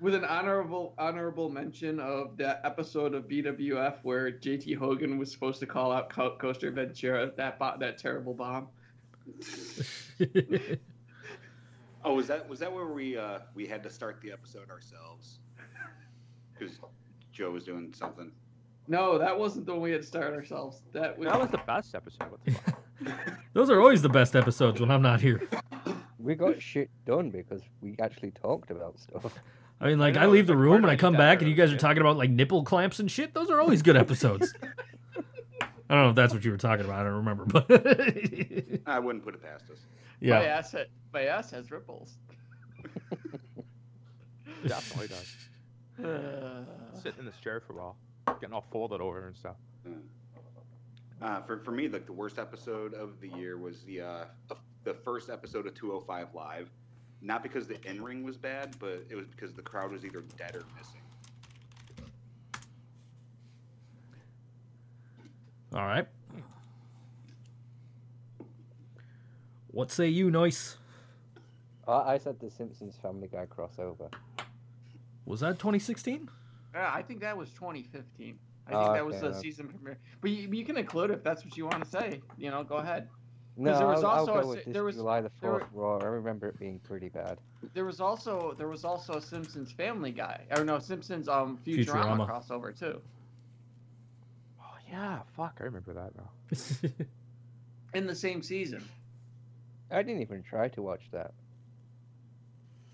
with 0.00 0.14
an 0.14 0.24
honorable 0.24 0.94
honorable 0.98 1.48
mention 1.48 1.98
of 2.00 2.36
that 2.36 2.60
episode 2.64 3.14
of 3.14 3.24
BWF 3.28 3.96
where 4.02 4.30
JT 4.30 4.76
Hogan 4.76 5.18
was 5.18 5.32
supposed 5.32 5.60
to 5.60 5.66
call 5.66 5.90
out 5.92 6.10
Co- 6.10 6.36
Coaster 6.36 6.70
Ventura 6.70 7.32
that 7.36 7.58
bo- 7.58 7.76
that 7.78 7.98
terrible 7.98 8.34
bomb. 8.34 8.68
Oh, 12.02 12.14
was 12.14 12.28
that 12.28 12.48
was 12.48 12.58
that 12.60 12.72
where 12.72 12.86
we 12.86 13.16
uh, 13.16 13.40
we 13.54 13.66
had 13.66 13.82
to 13.82 13.90
start 13.90 14.20
the 14.22 14.32
episode 14.32 14.70
ourselves? 14.70 15.40
Because 16.58 16.78
Joe 17.30 17.50
was 17.50 17.64
doing 17.64 17.92
something. 17.92 18.32
No, 18.88 19.18
that 19.18 19.38
wasn't 19.38 19.66
the 19.66 19.72
one 19.72 19.82
we 19.82 19.92
had 19.92 20.00
to 20.00 20.06
start 20.06 20.32
ourselves. 20.32 20.82
That 20.92 21.18
was, 21.18 21.28
That 21.28 21.38
was 21.38 21.50
the 21.50 21.60
best 21.66 21.94
episode. 21.94 22.30
What 22.30 22.44
the 22.44 22.52
fuck? 22.52 22.82
Those 23.52 23.68
are 23.70 23.80
always 23.80 24.00
the 24.02 24.08
best 24.08 24.34
episodes 24.34 24.80
when 24.80 24.90
I'm 24.90 25.02
not 25.02 25.20
here. 25.20 25.46
We 26.22 26.34
got 26.34 26.60
shit 26.60 26.90
done 27.06 27.30
because 27.30 27.62
we 27.80 27.96
actually 28.00 28.32
talked 28.32 28.70
about 28.70 28.98
stuff. 28.98 29.34
I 29.80 29.88
mean, 29.88 29.98
like 29.98 30.16
I, 30.16 30.24
know, 30.24 30.30
leave 30.30 30.46
the 30.46 30.56
room 30.56 30.82
and 30.84 30.90
I 30.90 30.96
come 30.96 31.14
back 31.14 31.40
and 31.40 31.48
you 31.48 31.54
of 31.54 31.58
guys 31.58 31.72
are 31.72 31.78
talking 31.78 32.02
about 32.02 32.18
like 32.18 32.30
nipple 32.30 32.64
clamps 32.64 33.00
and 33.00 33.10
shit. 33.10 33.32
Those 33.32 33.48
are 33.50 33.60
always 33.60 33.80
good 33.80 33.96
episodes. 33.96 34.52
I 35.90 35.94
don't 35.94 36.04
know 36.04 36.10
if 36.10 36.16
that's 36.16 36.34
what 36.34 36.44
you 36.44 36.50
were 36.50 36.58
talking 36.58 36.84
about. 36.84 37.00
I 37.00 37.04
don't 37.04 37.16
remember, 37.16 37.46
but 37.46 37.66
I 38.86 38.98
wouldn't 38.98 39.24
put 39.24 39.34
it 39.34 39.42
past 39.42 39.64
us. 39.70 39.78
my 40.20 40.28
yeah. 40.28 40.40
ass. 40.40 40.72
ha- 40.72 40.84
My 41.12 41.24
ass 41.24 41.50
has 41.50 41.70
ripples. 41.70 42.18
Definitely 44.66 45.08
does. 45.08 45.36
Uh, 46.04 46.64
Sitting 47.02 47.20
in 47.20 47.24
this 47.24 47.38
chair 47.42 47.60
for 47.60 47.72
a 47.72 47.76
while, 47.76 47.96
getting 48.40 48.52
all 48.52 48.66
folded 48.70 49.00
over 49.00 49.26
and 49.26 49.36
stuff. 49.36 49.56
Uh, 51.22 51.42
for 51.42 51.58
for 51.58 51.72
me, 51.72 51.88
like 51.88 52.06
the 52.06 52.12
worst 52.12 52.38
episode 52.38 52.94
of 52.94 53.20
the 53.20 53.28
year 53.28 53.58
was 53.58 53.82
the 53.82 54.00
uh, 54.00 54.24
the, 54.48 54.56
the 54.84 54.94
first 54.94 55.30
episode 55.30 55.66
of 55.66 55.74
205 55.74 56.34
Live. 56.34 56.70
Not 57.22 57.42
because 57.42 57.66
the 57.66 57.78
in 57.88 58.02
ring 58.02 58.24
was 58.24 58.36
bad, 58.38 58.76
but 58.78 59.04
it 59.10 59.14
was 59.14 59.26
because 59.26 59.52
the 59.52 59.62
crowd 59.62 59.92
was 59.92 60.04
either 60.04 60.22
dead 60.38 60.56
or 60.56 60.64
missing. 60.76 61.00
All 65.74 65.84
right. 65.86 66.06
What 69.68 69.90
say 69.92 70.08
you, 70.08 70.30
Noise? 70.30 70.78
I, 71.86 72.14
I 72.14 72.18
said 72.18 72.40
the 72.40 72.50
Simpsons 72.50 72.96
Family 73.00 73.28
Guy 73.28 73.46
crossover. 73.46 74.12
Was 75.26 75.40
that 75.40 75.58
2016? 75.58 76.28
yeah, 76.74 76.90
I 76.92 77.02
think 77.02 77.20
that 77.20 77.36
was 77.36 77.50
2015. 77.50 78.38
I 78.66 78.72
Oh, 78.72 78.82
think 78.82 78.94
that 78.94 79.06
was 79.06 79.16
okay, 79.16 79.26
the 79.26 79.32
then. 79.32 79.40
season 79.42 79.68
premiere. 79.68 79.98
But 80.20 80.30
you, 80.30 80.48
you 80.52 80.64
can 80.64 80.76
include 80.76 81.10
it 81.10 81.14
if 81.14 81.22
that's 81.24 81.44
what 81.44 81.56
you 81.56 81.66
want 81.66 81.84
to 81.84 81.90
say. 81.90 82.20
You 82.38 82.50
know, 82.50 82.64
go 82.64 82.76
ahead. 82.76 83.08
No, 83.56 83.76
there 83.76 83.86
was 83.88 84.04
I'll, 84.04 84.10
also 84.10 84.32
I'll 84.32 84.38
a 84.38 84.42
go 84.42 84.48
si- 84.50 84.56
with 84.56 84.64
this 84.64 84.72
there 84.74 84.84
was- 84.84 84.96
July 84.96 85.20
the 85.20 85.30
4th 85.42 85.66
Raw. 85.72 85.98
I 85.98 86.04
remember 86.06 86.48
it 86.48 86.58
being 86.58 86.78
pretty 86.80 87.08
bad. 87.08 87.38
There 87.74 87.84
was 87.84 88.00
also 88.00 88.54
there 88.56 88.68
was 88.68 88.84
also 88.84 89.14
a 89.14 89.20
Simpsons 89.20 89.70
Family 89.72 90.12
Guy, 90.12 90.40
or 90.56 90.64
no 90.64 90.78
Simpsons 90.78 91.28
um 91.28 91.58
Futurama, 91.66 92.16
Futurama. 92.16 92.28
crossover 92.28 92.78
too. 92.78 93.00
Oh 94.60 94.74
yeah, 94.90 95.20
fuck, 95.36 95.58
I 95.60 95.64
remember 95.64 95.92
that 95.92 96.12
now. 96.16 96.90
in 97.94 98.06
the 98.06 98.14
same 98.14 98.42
season. 98.42 98.82
I 99.90 100.02
didn't 100.02 100.22
even 100.22 100.42
try 100.42 100.68
to 100.68 100.82
watch 100.82 101.02
that. 101.12 101.32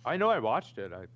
I 0.04 0.16
know 0.16 0.30
I 0.30 0.38
watched 0.38 0.78
it. 0.78 0.92
I. 0.92 1.07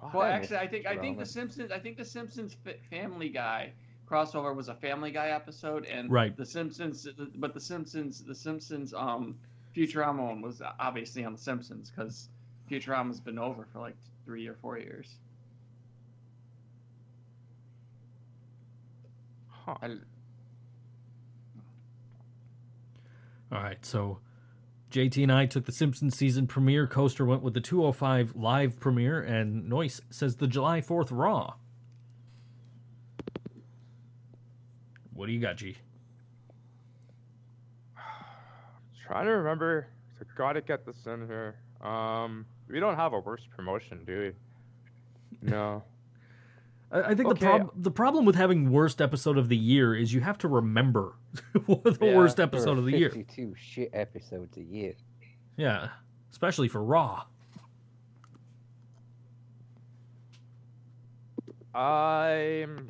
Fuck. 0.00 0.14
Well, 0.14 0.22
I 0.22 0.30
actually, 0.30 0.58
I 0.58 0.66
think 0.66 0.86
I 0.86 0.96
think 0.96 1.18
the 1.18 1.26
Simpsons. 1.26 1.70
I 1.70 1.78
think 1.78 1.96
the 1.96 2.04
Simpsons 2.04 2.56
Family 2.90 3.28
Guy 3.28 3.72
crossover 4.08 4.54
was 4.54 4.68
a 4.68 4.74
Family 4.74 5.10
Guy 5.10 5.28
episode, 5.28 5.84
and 5.84 6.10
Right. 6.10 6.36
the 6.36 6.46
Simpsons. 6.46 7.06
But 7.36 7.54
the 7.54 7.60
Simpsons, 7.60 8.24
the 8.24 8.34
Simpsons, 8.34 8.94
um, 8.94 9.38
Futurama 9.76 10.26
one 10.28 10.40
was 10.42 10.62
obviously 10.80 11.24
on 11.24 11.32
the 11.32 11.38
Simpsons 11.38 11.90
because 11.90 12.28
Futurama's 12.70 13.20
been 13.20 13.38
over 13.38 13.66
for 13.72 13.80
like 13.80 13.96
three 14.24 14.46
or 14.46 14.54
four 14.54 14.78
years. 14.78 15.16
Huh. 19.48 19.74
I, 19.82 19.86
All 23.50 23.62
right, 23.62 23.84
so 23.84 24.18
JT 24.90 25.22
and 25.22 25.32
I 25.32 25.46
took 25.46 25.64
the 25.64 25.72
Simpsons 25.72 26.16
season 26.16 26.46
premiere. 26.46 26.86
Coaster 26.86 27.24
went 27.24 27.42
with 27.42 27.54
the 27.54 27.60
205 27.60 28.36
live 28.36 28.78
premiere, 28.78 29.20
and 29.22 29.68
Noise 29.68 30.02
says 30.10 30.36
the 30.36 30.46
July 30.46 30.80
4th 30.80 31.08
Raw. 31.10 31.54
What 35.18 35.26
do 35.26 35.32
you 35.32 35.40
got, 35.40 35.56
G? 35.56 35.76
Trying 39.04 39.24
to 39.24 39.32
remember. 39.32 39.88
I 40.20 40.24
gotta 40.36 40.60
get 40.60 40.86
this 40.86 41.06
in 41.06 41.26
here. 41.26 41.56
Um, 41.82 42.46
we 42.70 42.78
don't 42.78 42.94
have 42.94 43.12
a 43.14 43.18
worst 43.18 43.48
promotion, 43.56 44.04
do 44.06 44.20
we? 44.20 44.32
No. 45.50 45.82
I, 46.92 47.00
I 47.02 47.14
think 47.16 47.28
the 47.28 47.34
Okay. 47.34 47.46
prob- 47.46 47.72
the 47.76 47.90
problem 47.90 48.24
with 48.26 48.36
having 48.36 48.70
worst 48.70 49.00
episode 49.00 49.36
of 49.38 49.48
the 49.48 49.56
year 49.56 49.92
is 49.94 50.14
you 50.14 50.20
have 50.20 50.38
to 50.38 50.48
remember 50.48 51.14
the 51.54 51.98
Yeah, 52.00 52.16
worst 52.16 52.38
episode 52.38 52.78
of 52.78 52.84
the 52.84 52.96
year. 52.96 53.10
52 53.10 53.54
shit 53.58 53.90
episodes 53.92 54.56
a 54.56 54.62
year. 54.62 54.94
Yeah, 55.56 55.88
especially 56.30 56.68
for 56.68 56.80
Raw. 56.82 57.24
I'm. 61.74 62.88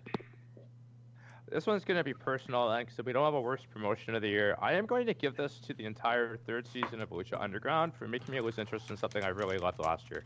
This 1.51 1.67
one's 1.67 1.85
gonna 1.85 2.05
be 2.05 2.15
personal, 2.15 2.71
and 2.71 2.89
so 2.95 3.03
we 3.05 3.13
don't 3.13 3.25
have 3.25 3.35
a 3.35 3.41
worst 3.41 3.71
promotion 3.71 4.15
of 4.15 4.23
the 4.23 4.29
year. 4.29 4.57
I 4.61 4.75
am 4.75 4.87
going 4.87 5.07
to 5.07 5.15
give 5.15 5.37
this 5.37 5.59
to 5.67 5.75
the 5.75 5.85
entire 5.85 6.37
third 6.37 6.67
season 6.67 7.01
of 7.01 7.11
Lucha 7.11 7.41
Underground 7.41 7.95
for 7.95 8.07
making 8.07 8.35
me 8.35 8.41
lose 8.41 8.59
interest 8.59 8.91
in 8.91 8.97
something 8.97 9.25
I 9.25 9.29
really 9.29 9.59
loved 9.59 9.79
last 9.81 10.11
year. 10.11 10.25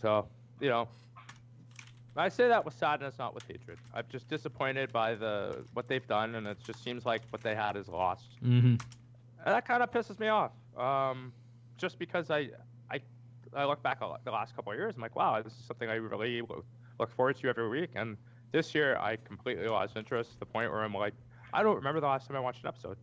So, 0.00 0.26
you 0.60 0.68
know, 0.68 0.88
I 2.16 2.28
say 2.28 2.48
that 2.48 2.64
with 2.64 2.74
sadness, 2.74 3.18
not 3.18 3.34
with 3.34 3.44
hatred. 3.46 3.78
I'm 3.94 4.04
just 4.10 4.28
disappointed 4.28 4.92
by 4.92 5.14
the 5.14 5.64
what 5.74 5.88
they've 5.88 6.06
done, 6.06 6.34
and 6.34 6.46
it 6.46 6.58
just 6.64 6.82
seems 6.82 7.06
like 7.06 7.22
what 7.30 7.42
they 7.42 7.54
had 7.54 7.76
is 7.76 7.88
lost. 7.88 8.36
Mm-hmm. 8.44 8.66
And 8.66 8.78
that 9.54 9.66
kind 9.66 9.82
of 9.82 9.90
pisses 9.90 10.18
me 10.18 10.28
off. 10.28 10.52
Um, 10.76 11.32
just 11.78 11.98
because 11.98 12.30
I, 12.30 12.50
I, 12.90 13.00
I 13.54 13.64
look 13.64 13.82
back 13.82 13.98
at 14.02 14.24
the 14.24 14.30
last 14.30 14.54
couple 14.54 14.72
of 14.72 14.78
years, 14.78 14.96
I'm 14.96 15.02
like, 15.02 15.16
wow, 15.16 15.40
this 15.40 15.54
is 15.54 15.64
something 15.64 15.88
I 15.88 15.94
really 15.94 16.42
look 16.42 17.10
forward 17.16 17.36
to 17.38 17.48
every 17.48 17.68
week. 17.68 17.90
And 17.94 18.16
this 18.52 18.74
year, 18.74 18.96
I 18.98 19.16
completely 19.16 19.66
lost 19.68 19.96
interest 19.96 20.32
to 20.32 20.38
the 20.40 20.46
point 20.46 20.70
where 20.70 20.82
I'm 20.82 20.94
like, 20.94 21.14
I 21.52 21.62
don't 21.62 21.76
remember 21.76 22.00
the 22.00 22.06
last 22.06 22.26
time 22.26 22.36
I 22.36 22.40
watched 22.40 22.62
an 22.62 22.68
episode. 22.68 22.96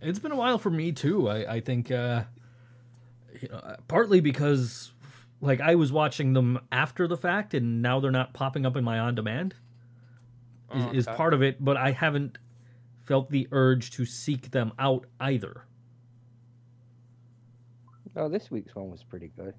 It's 0.00 0.18
been 0.18 0.32
a 0.32 0.36
while 0.36 0.58
for 0.58 0.70
me 0.70 0.92
too. 0.92 1.28
I, 1.28 1.54
I 1.54 1.60
think 1.60 1.90
uh, 1.90 2.24
you 3.40 3.48
know, 3.48 3.76
partly 3.88 4.20
because 4.20 4.92
like 5.40 5.60
I 5.60 5.74
was 5.74 5.92
watching 5.92 6.32
them 6.32 6.60
after 6.70 7.08
the 7.08 7.16
fact, 7.16 7.54
and 7.54 7.82
now 7.82 8.00
they're 8.00 8.10
not 8.10 8.34
popping 8.34 8.64
up 8.66 8.76
in 8.76 8.84
my 8.84 8.98
on 8.98 9.14
demand. 9.14 9.54
Is, 10.74 10.84
Oh, 10.84 10.90
is 10.92 11.06
part 11.06 11.32
of 11.32 11.42
it, 11.42 11.64
but 11.64 11.76
I 11.78 11.92
haven't 11.92 12.36
felt 13.06 13.30
the 13.30 13.48
urge 13.52 13.90
to 13.92 14.04
seek 14.04 14.50
them 14.50 14.72
out 14.78 15.06
either. 15.18 15.64
Oh, 18.14 18.28
this 18.28 18.50
week's 18.50 18.74
one 18.74 18.90
was 18.90 19.02
pretty 19.02 19.32
good. 19.36 19.54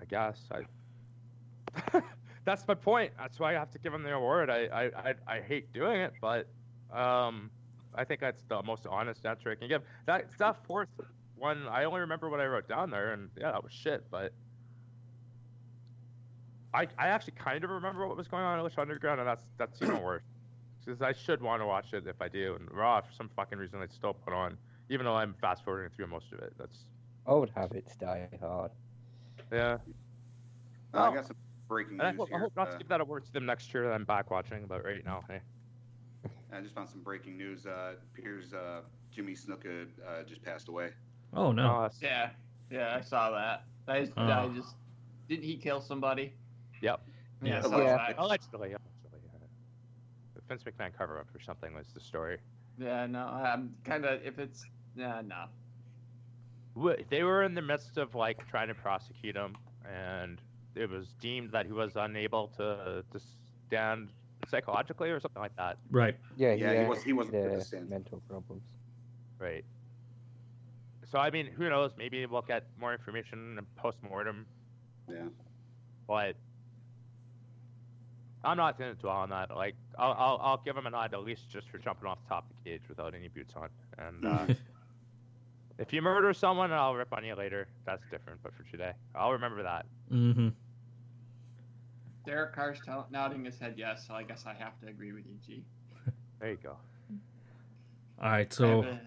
I 0.00 0.04
guess 0.06 0.40
I. 0.50 2.00
That's 2.48 2.66
my 2.66 2.72
point. 2.74 3.12
That's 3.18 3.38
why 3.38 3.50
I 3.50 3.58
have 3.58 3.70
to 3.72 3.78
give 3.78 3.92
him 3.92 4.02
the 4.02 4.14
award. 4.14 4.48
I, 4.48 4.64
I, 4.72 4.84
I, 5.10 5.14
I 5.36 5.40
hate 5.42 5.70
doing 5.74 6.00
it, 6.00 6.14
but 6.18 6.46
um, 6.90 7.50
I 7.94 8.04
think 8.04 8.20
that's 8.22 8.42
the 8.48 8.62
most 8.62 8.86
honest 8.86 9.26
answer 9.26 9.50
I 9.50 9.54
can 9.54 9.68
give. 9.68 9.82
That 10.06 10.30
that 10.38 10.56
fourth 10.64 10.88
one, 11.36 11.66
I 11.68 11.84
only 11.84 12.00
remember 12.00 12.30
what 12.30 12.40
I 12.40 12.46
wrote 12.46 12.66
down 12.66 12.88
there, 12.88 13.12
and 13.12 13.28
yeah, 13.38 13.52
that 13.52 13.62
was 13.62 13.70
shit. 13.70 14.02
But 14.10 14.32
I, 16.72 16.88
I 16.98 17.08
actually 17.08 17.34
kind 17.34 17.62
of 17.64 17.68
remember 17.70 18.08
what 18.08 18.16
was 18.16 18.28
going 18.28 18.44
on 18.44 18.58
in 18.58 18.64
Lucha 18.64 18.78
Underground, 18.78 19.20
and 19.20 19.28
that's 19.28 19.44
that's 19.58 19.82
even 19.82 20.02
worse. 20.02 20.22
Because 20.82 21.02
I 21.02 21.12
should 21.12 21.42
want 21.42 21.60
to 21.60 21.66
watch 21.66 21.92
it 21.92 22.06
if 22.06 22.22
I 22.22 22.28
do, 22.28 22.56
and 22.58 22.66
Raw 22.72 23.02
for 23.02 23.12
some 23.12 23.28
fucking 23.36 23.58
reason 23.58 23.82
I 23.82 23.88
still 23.88 24.14
put 24.14 24.32
on, 24.32 24.56
even 24.88 25.04
though 25.04 25.16
I'm 25.16 25.34
fast 25.38 25.64
forwarding 25.64 25.90
through 25.94 26.06
most 26.06 26.32
of 26.32 26.38
it. 26.38 26.54
That's 26.58 26.78
Old 27.26 27.50
habits 27.54 27.94
die 27.96 28.26
hard. 28.40 28.70
yeah. 29.52 29.76
I 30.94 31.08
Oh. 31.08 31.12
got 31.12 31.26
some 31.26 31.36
breaking 31.68 31.94
And 32.00 32.02
I 32.02 32.10
news 32.12 32.18
hope, 32.20 32.28
I 32.34 32.38
hope 32.38 32.56
not 32.56 32.68
Uh, 32.68 32.72
to 32.72 32.78
give 32.78 32.88
that 32.88 33.00
award 33.00 33.24
to 33.26 33.32
them 33.32 33.46
next 33.46 33.72
year 33.72 33.84
that 33.84 33.92
I'm 33.92 34.04
back 34.04 34.30
watching, 34.30 34.66
but 34.66 34.84
right 34.84 35.04
now, 35.04 35.22
hey. 35.28 35.40
I 36.52 36.60
just 36.60 36.74
found 36.74 36.88
some 36.88 37.02
breaking 37.02 37.36
news. 37.36 37.66
Uh, 37.66 37.92
it 37.92 38.00
appears 38.12 38.52
uh, 38.54 38.80
Jimmy 39.12 39.34
Snuka 39.34 39.86
uh, 40.06 40.22
just 40.22 40.42
passed 40.42 40.68
away. 40.68 40.90
Oh 41.34 41.52
no! 41.52 41.66
Uh, 41.82 41.88
yeah, 42.00 42.30
yeah, 42.70 42.96
I 42.96 43.02
saw 43.02 43.30
that. 43.30 43.64
I 43.86 44.00
just, 44.00 44.16
I 44.16 44.44
Oh. 44.44 44.52
just 44.54 44.74
didn't 45.28 45.44
he 45.44 45.56
kill 45.56 45.80
somebody? 45.80 46.32
Yep. 46.80 47.00
Yeah, 47.42 47.48
Yeah. 47.48 47.54
Yeah. 47.78 47.96
that. 47.96 48.18
Allegedly, 48.18 48.18
allegedly. 48.18 48.70
Yeah. 48.70 48.78
The 50.34 50.40
Vince 50.48 50.62
McMahon 50.64 50.96
cover 50.96 51.18
up 51.20 51.26
or 51.34 51.40
something 51.40 51.74
was 51.74 51.88
the 51.92 52.00
story. 52.00 52.38
Yeah, 52.78 53.06
no, 53.06 53.26
I'm 53.26 53.74
kind 53.84 54.06
of 54.06 54.22
if 54.24 54.38
it's 54.38 54.64
yeah, 54.96 55.20
no. 55.24 55.44
They 57.10 57.24
were 57.24 57.42
in 57.42 57.54
the 57.54 57.62
midst 57.62 57.98
of 57.98 58.14
like 58.14 58.46
trying 58.48 58.68
to 58.68 58.74
prosecute 58.74 59.36
him, 59.36 59.54
and 59.84 60.40
it 60.74 60.88
was 60.88 61.08
deemed 61.20 61.52
that 61.52 61.66
he 61.66 61.72
was 61.72 61.96
unable 61.96 62.48
to 62.56 63.04
to 63.12 63.20
stand 63.66 64.08
psychologically 64.48 65.10
or 65.10 65.20
something 65.20 65.42
like 65.42 65.56
that. 65.56 65.78
Right. 65.90 66.16
Yeah, 66.36 66.52
Yeah, 66.54 66.82
he 66.82 66.88
was- 66.88 67.02
he 67.02 67.12
wasn't 67.12 67.34
fit 67.44 67.50
to 67.58 67.60
stand. 67.60 67.90
mental 67.90 68.20
problems. 68.28 68.62
Right. 69.38 69.64
So 71.10 71.18
I 71.18 71.30
mean, 71.30 71.46
who 71.46 71.68
knows? 71.68 71.92
Maybe 71.96 72.24
we'll 72.26 72.42
get 72.42 72.66
more 72.78 72.92
information 72.92 73.56
and 73.58 73.74
post 73.76 73.98
mortem. 74.02 74.46
Yeah. 75.08 75.28
But 76.06 76.36
I'm 78.44 78.56
not 78.56 78.78
going 78.78 78.94
to 78.94 79.00
dwell 79.00 79.16
on 79.16 79.30
that. 79.30 79.54
Like, 79.54 79.74
I'll, 79.98 80.12
I'll 80.12 80.38
I'll 80.40 80.56
give 80.64 80.76
him 80.76 80.86
a 80.86 80.90
nod 80.90 81.12
at 81.12 81.22
least 81.24 81.50
just 81.50 81.68
for 81.70 81.78
jumping 81.78 82.06
off 82.06 82.18
the 82.22 82.28
top 82.28 82.44
of 82.50 82.56
the 82.62 82.70
cage 82.70 82.82
without 82.88 83.14
any 83.14 83.28
boots 83.28 83.54
on. 83.56 83.68
And 83.98 84.24
uh, 84.24 84.46
if 85.78 85.92
you 85.92 86.02
murder 86.02 86.32
someone, 86.32 86.72
I'll 86.72 86.94
rip 86.94 87.12
on 87.12 87.24
you 87.24 87.34
later. 87.34 87.68
That's 87.86 88.02
different. 88.10 88.42
But 88.42 88.52
for 88.54 88.64
today, 88.70 88.92
I'll 89.14 89.32
remember 89.32 89.62
that. 89.62 89.86
Mm-hmm. 90.12 90.48
Derek 92.26 92.54
Carr's 92.54 92.78
tell- 92.84 93.06
nodding 93.10 93.44
his 93.44 93.58
head 93.58 93.74
yes, 93.76 94.04
so 94.06 94.14
I 94.14 94.22
guess 94.22 94.44
I 94.46 94.52
have 94.54 94.78
to 94.80 94.88
agree 94.88 95.12
with 95.12 95.24
you, 95.26 95.36
G. 95.46 95.64
There 96.40 96.50
you 96.50 96.58
go. 96.62 96.76
All 98.22 98.30
right. 98.30 98.52
So 98.52 98.82
have 98.82 98.92
a- 98.94 99.00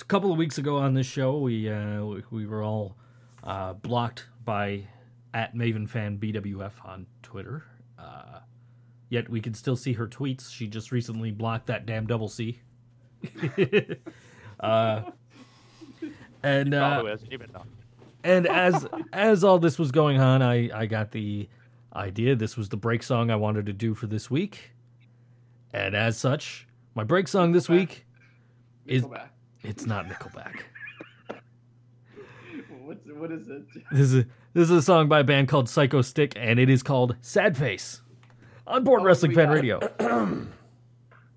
a 0.00 0.04
couple 0.04 0.32
of 0.32 0.38
weeks 0.38 0.58
ago 0.58 0.78
on 0.78 0.94
this 0.94 1.06
show, 1.06 1.38
we 1.38 1.70
uh, 1.70 2.04
we, 2.04 2.22
we 2.30 2.46
were 2.46 2.62
all 2.62 2.96
uh, 3.44 3.74
blocked 3.74 4.26
by 4.44 4.88
at 5.34 5.54
Maven 5.54 5.88
Fan 5.88 6.18
BWF 6.18 6.72
on 6.84 7.06
Twitter. 7.22 7.64
Uh, 7.98 8.40
yet 9.10 9.28
we 9.28 9.40
can 9.40 9.54
still 9.54 9.76
see 9.76 9.92
her 9.94 10.06
tweets. 10.06 10.50
She 10.50 10.66
just 10.66 10.92
recently 10.92 11.30
blocked 11.30 11.66
that 11.66 11.86
damn 11.86 12.06
double 12.06 12.28
C. 12.28 12.60
uh, 14.60 15.02
and 16.42 16.74
uh, 16.74 16.88
Probably 16.94 17.12
isn't 17.12 17.32
even 17.32 17.52
know. 17.52 17.62
and 18.24 18.46
as 18.48 18.86
as 19.12 19.44
all 19.44 19.58
this 19.58 19.78
was 19.78 19.90
going 19.90 20.20
on, 20.20 20.42
I 20.42 20.70
I 20.76 20.86
got 20.86 21.10
the 21.12 21.48
idea. 21.94 22.34
This 22.36 22.56
was 22.56 22.68
the 22.68 22.76
break 22.76 23.02
song 23.02 23.30
I 23.30 23.36
wanted 23.36 23.66
to 23.66 23.72
do 23.72 23.94
for 23.94 24.06
this 24.06 24.30
week, 24.30 24.70
and 25.72 25.94
as 25.94 26.16
such, 26.16 26.66
my 26.94 27.04
break 27.04 27.28
song 27.28 27.52
this 27.52 27.68
week 27.68 28.04
is 28.86 29.02
Nickelback. 29.04 29.28
it's 29.62 29.86
not 29.86 30.06
Nickelback. 30.08 30.60
What's 32.84 33.06
what 33.06 33.30
is 33.30 33.48
it? 33.48 33.62
This 33.90 34.12
is 34.12 34.24
this 34.54 34.64
is 34.64 34.70
a 34.70 34.82
song 34.82 35.08
by 35.08 35.20
a 35.20 35.24
band 35.24 35.48
called 35.48 35.66
Psychostick, 35.66 36.32
and 36.36 36.58
it 36.58 36.68
is 36.68 36.82
called 36.82 37.16
"Sad 37.20 37.56
Face" 37.56 38.02
on 38.66 38.84
Board 38.84 39.02
Oh, 39.02 39.04
Wrestling 39.04 39.34
Fan. 39.34 39.48
Radio. 39.48 39.78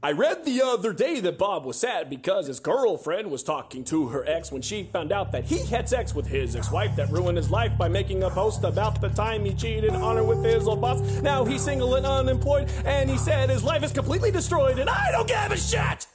I 0.06 0.12
read 0.12 0.46
the 0.46 0.62
other 0.62 0.94
day 0.94 1.20
that 1.22 1.40
Bob 1.40 1.66
was 1.66 1.80
sad 1.80 2.12
because 2.12 2.46
his 2.46 2.60
girlfriend 2.60 3.32
was 3.32 3.42
talking 3.42 3.84
to 3.86 4.10
her 4.10 4.24
ex 4.30 4.52
when 4.52 4.62
she 4.62 4.84
found 4.84 5.12
out 5.12 5.32
that 5.32 5.46
he 5.46 5.66
had 5.66 5.90
sex 5.90 6.14
with 6.14 6.28
his 6.28 6.56
ex 6.56 6.72
wife 6.72 6.96
that 6.98 7.10
ruined 7.10 7.38
his 7.38 7.50
life 7.50 7.76
by 7.76 7.88
making 7.88 8.22
a 8.22 8.30
post 8.30 8.64
about 8.64 9.02
the 9.02 9.10
time 9.10 9.44
he 9.44 9.56
cheated 9.56 9.96
on 9.96 10.18
her 10.18 10.24
with 10.24 10.44
his 10.44 10.68
old 10.68 10.80
boss. 10.80 11.02
Now 11.24 11.44
he's 11.44 11.64
single 11.64 11.96
and 11.96 12.06
unemployed, 12.06 12.70
and 12.86 13.10
he 13.10 13.18
said 13.18 13.50
his 13.50 13.64
life 13.64 13.82
is 13.82 13.92
completely 13.92 14.30
destroyed, 14.30 14.78
and 14.78 14.92
I 14.92 15.12
don't 15.12 15.28
give 15.28 15.52
a 15.52 15.58
shit! 15.58 16.06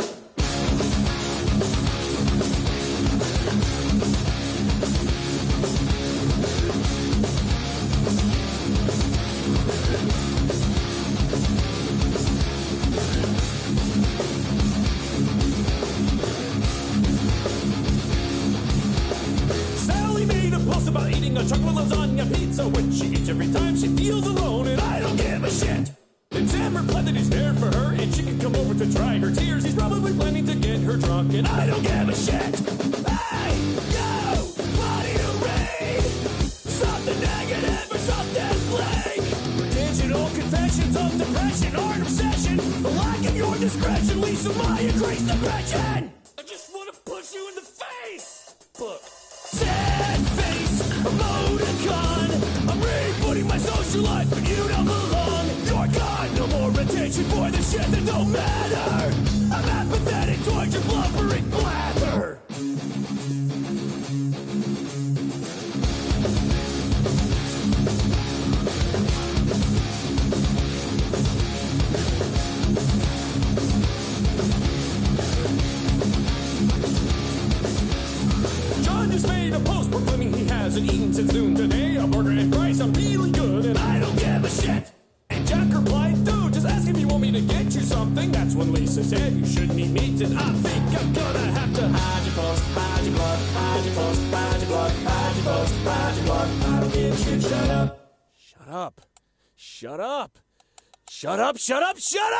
Shut 101.30 101.38
up, 101.38 101.58
shut 101.58 101.82
up, 101.84 101.96
shut 101.96 102.32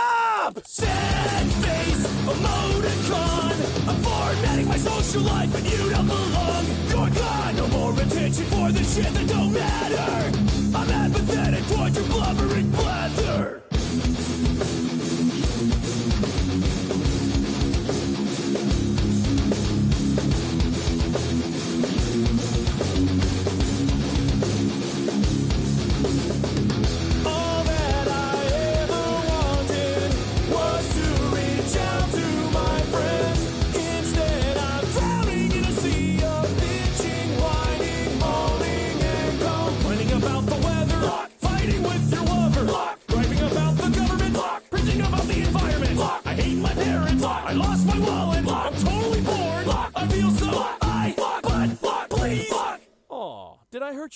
up! 0.42 0.66
Sad 0.66 1.46
face, 1.62 2.06
emoticon. 2.26 3.88
I'm 3.88 4.02
formatting 4.02 4.66
my 4.66 4.78
social 4.78 5.22
life 5.22 5.54
and 5.54 5.64
you 5.64 5.90
don't 5.90 6.08
belong. 6.08 6.66
You're 6.88 7.10
gone, 7.10 7.54
no 7.54 7.68
more 7.68 7.92
attention 7.92 8.46
for 8.46 8.72
the 8.72 8.82
shit 8.82 9.14
that 9.14 9.28
don't 9.28 9.52
matter. 9.52 10.36
I'm 10.76 10.90
apathetic 10.90 11.64
towards 11.68 11.96
your 11.98 12.06
blubbering 12.06 12.70
blather. 12.70 13.49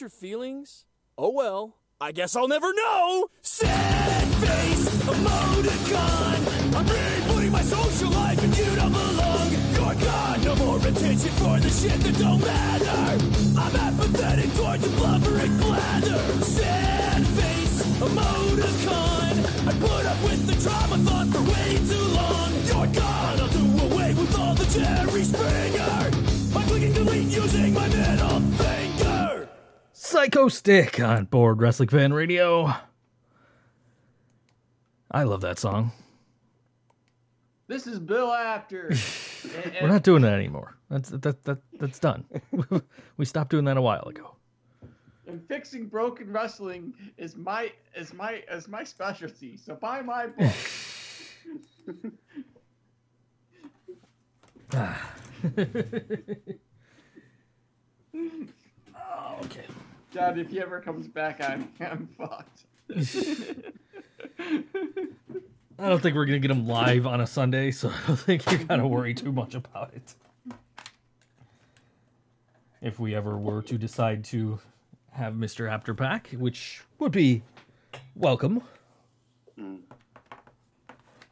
Your 0.05 0.11
feelings? 0.11 0.85
Oh 1.17 1.31
well. 1.31 1.77
I 1.99 2.13
guess 2.13 2.37
I'll 2.37 2.47
never 2.47 2.71
know. 2.75 3.29
Sad 3.41 4.29
face, 4.45 4.85
emoticon. 5.01 6.41
I'm 6.77 6.85
rebooting 6.85 7.51
my 7.51 7.63
social 7.63 8.11
life 8.11 8.37
and 8.45 8.55
you 8.55 8.67
don't 8.77 8.93
belong. 8.93 9.49
You're 9.73 10.05
gone, 10.05 10.45
no 10.45 10.57
more 10.57 10.77
attention 10.77 11.33
for 11.41 11.59
the 11.59 11.71
shit 11.71 11.99
that 12.05 12.19
don't 12.19 12.43
matter. 12.43 13.17
I'm 13.59 13.77
apathetic 13.87 14.53
towards 14.53 14.85
your 14.85 14.95
blubbering 14.99 15.57
blather. 15.57 16.21
Sad 16.45 17.27
face, 17.39 17.83
emoticon. 17.97 19.35
I 19.67 19.73
put 19.81 20.05
up 20.05 20.23
with 20.23 20.47
the 20.47 20.57
drama 20.65 20.99
thought 21.09 21.29
for 21.33 21.45
way 21.49 21.81
too 21.89 22.07
long. 22.13 22.53
You're 22.69 22.93
gone, 22.93 23.41
I'll 23.41 23.49
do 23.49 23.65
away 23.89 24.13
with 24.13 24.39
all 24.39 24.55
the 24.55 24.67
Jerry 24.67 25.25
Springer. 25.25 26.11
I'm 26.55 26.69
clicking 26.69 26.93
delete 26.93 27.29
using 27.29 27.73
my 27.73 27.89
middle 27.89 28.41
finger. 28.59 28.74
Psycho 30.25 30.49
Stick 30.49 31.01
on 31.01 31.27
board 31.27 31.61
Wrestling 31.61 31.91
Fan 31.91 32.11
Radio. 32.15 32.73
I 35.11 35.25
love 35.25 35.43
that 35.43 35.59
song. 35.59 35.93
This 37.67 37.87
is 37.87 37.99
Bill 37.99 38.33
Apter. 38.33 38.91
And- 39.65 39.77
We're 39.83 39.89
not 39.89 40.03
doing 40.03 40.23
that 40.23 40.33
anymore. 40.33 40.79
That's 40.89 41.11
that 41.11 41.45
that 41.45 41.59
that's 41.79 41.99
done. 41.99 42.25
we 43.19 43.27
stopped 43.27 43.51
doing 43.51 43.67
that 43.67 43.77
a 43.77 43.83
while 43.83 44.05
ago. 44.05 44.35
and 45.27 45.47
fixing 45.47 45.89
broken 45.89 46.33
wrestling 46.33 46.95
is 47.19 47.37
my 47.37 47.71
is 47.95 48.15
my 48.15 48.43
is 48.51 48.67
my 48.67 48.83
specialty. 48.83 49.59
So 49.59 49.75
buy 49.75 50.01
my 50.01 50.29
book. 50.29 50.55
Oh, 54.73 55.03
Dad, 60.15 60.39
if 60.39 60.49
he 60.49 60.61
ever 60.61 60.81
comes 60.81 61.09
back, 61.09 61.43
I'm 61.43 61.73
I'm 61.81 62.09
fucked. 62.17 62.67
I 65.77 65.89
don't 65.89 66.01
think 66.01 66.15
we're 66.15 66.25
gonna 66.25 66.39
get 66.39 66.53
him 66.53 66.69
live 66.69 67.05
on 67.05 67.21
a 67.21 67.27
Sunday, 67.27 67.73
so 67.73 67.89
I 68.05 68.07
don't 68.07 68.17
think 68.17 68.51
you 68.51 68.59
gotta 68.59 68.87
worry 68.87 69.13
too 69.13 69.33
much 69.33 69.57
about 69.57 69.93
it. 69.93 70.15
If 72.81 73.01
we 73.01 73.17
ever 73.17 73.37
were 73.37 73.61
to 73.63 73.77
decide 73.77 74.23
to 74.27 74.61
have 75.11 75.35
Mr. 75.35 75.69
Afterpack, 75.69 76.33
which 76.39 76.83
would 77.01 77.11
be 77.11 77.43
welcome. 78.15 78.63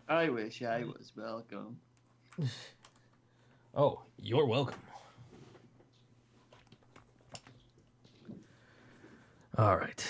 I 0.08 0.28
wish 0.28 0.60
I 0.62 0.82
was 0.84 1.12
welcome. 1.16 1.78
Oh, 3.74 4.02
you're 4.20 4.44
welcome. 4.44 4.78
All 9.59 9.76
right. 9.76 10.05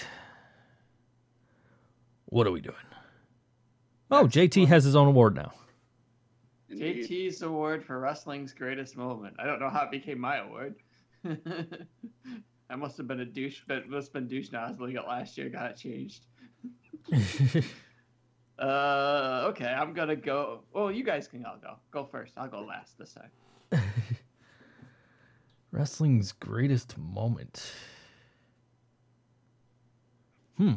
What 2.26 2.46
are 2.46 2.52
we 2.52 2.60
doing? 2.60 2.76
Oh, 4.10 4.26
JT 4.26 4.66
has 4.68 4.84
his 4.84 4.94
own 4.94 5.08
award 5.08 5.34
now. 5.34 5.52
Indeed. 6.68 7.08
JT's 7.08 7.42
award 7.42 7.84
for 7.84 7.98
wrestling's 7.98 8.52
greatest 8.52 8.96
moment. 8.96 9.34
I 9.38 9.44
don't 9.44 9.60
know 9.60 9.68
how 9.68 9.82
it 9.82 9.90
became 9.90 10.18
my 10.18 10.38
award. 10.38 10.76
I 12.70 12.76
must 12.76 12.96
have 12.96 13.06
been 13.06 13.20
a 13.20 13.24
douche, 13.24 13.60
but 13.66 13.88
must 13.88 14.08
have 14.08 14.12
been 14.14 14.28
douche 14.28 14.50
nozzling 14.50 14.96
it 14.96 15.06
last 15.06 15.36
year. 15.36 15.48
Got 15.50 15.72
it 15.72 15.76
changed. 15.76 16.24
uh, 18.58 19.44
okay, 19.48 19.66
I'm 19.66 19.92
gonna 19.92 20.16
go. 20.16 20.62
Well, 20.72 20.90
you 20.90 21.04
guys 21.04 21.28
can 21.28 21.44
all 21.44 21.58
go. 21.60 21.76
Go 21.90 22.06
first. 22.06 22.32
I'll 22.36 22.48
go 22.48 22.62
last 22.62 22.96
this 22.98 23.14
time. 23.14 23.82
Wrestling's 25.70 26.32
greatest 26.32 26.96
moment. 26.96 27.72
Hmm. 30.62 30.74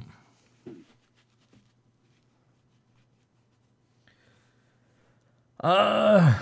Uh 5.60 6.40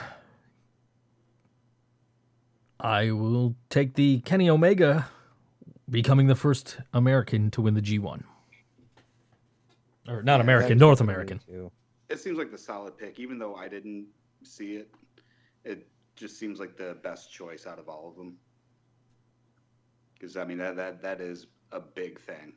I 2.79 3.11
will 3.11 3.55
take 3.69 3.95
the 3.95 4.21
Kenny 4.21 4.49
Omega 4.49 5.09
becoming 5.89 6.27
the 6.27 6.35
first 6.35 6.77
American 6.93 7.51
to 7.51 7.61
win 7.61 7.73
the 7.73 7.81
G1. 7.81 8.23
Or 10.07 10.23
not 10.23 10.39
American, 10.39 10.77
North 10.77 11.01
American. 11.01 11.39
too. 11.39 11.69
It 12.09 12.21
seems 12.21 12.37
like 12.37 12.49
the 12.49 12.57
solid 12.57 12.97
pick, 12.97 13.19
even 13.19 13.37
though 13.39 13.55
I 13.55 13.67
didn't 13.67 14.07
see 14.43 14.75
it. 14.75 14.89
It 15.65 15.87
just 16.15 16.39
seems 16.39 16.59
like 16.59 16.77
the 16.77 16.97
best 17.03 17.29
choice 17.29 17.65
out 17.67 17.79
of 17.79 17.89
all 17.89 18.07
of 18.09 18.15
them. 18.15 18.37
Because 20.13 20.37
I 20.37 20.45
mean 20.45 20.59
that 20.59 20.77
that 20.77 21.01
that 21.01 21.19
is 21.19 21.47
a 21.73 21.81
big 21.81 22.21
thing. 22.21 22.53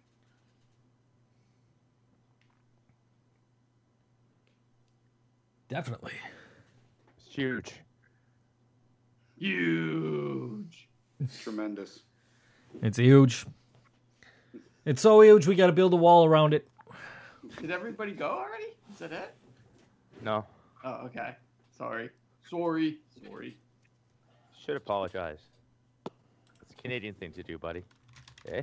Definitely. 5.69 6.13
It's 7.19 7.35
huge. 7.35 7.75
Huge. 9.39 10.89
It's 11.21 11.43
tremendous. 11.43 12.01
It's 12.83 12.99
huge. 12.99 13.47
It's 14.85 15.03
so 15.03 15.21
huge 15.23 15.47
we 15.47 15.55
got 15.55 15.67
to 15.67 15.73
build 15.73 15.93
a 15.93 15.97
wall 15.97 16.25
around 16.25 16.55
it. 16.55 16.69
Did 17.61 17.71
everybody 17.71 18.13
go 18.13 18.27
already? 18.27 18.75
Is 18.93 18.99
that 18.99 19.13
it? 19.13 19.35
No, 20.23 20.47
Oh, 20.85 21.05
okay. 21.07 21.37
Sorry. 21.77 22.11
Sorry. 22.49 22.99
Sorry. 23.25 23.57
should 24.65 24.77
apologize. 24.77 25.41
It's 26.63 26.73
a 26.79 26.83
Canadian 26.83 27.15
thing 27.15 27.33
to 27.33 27.43
do, 27.43 27.59
buddy. 27.59 27.83
Eh? 28.49 28.63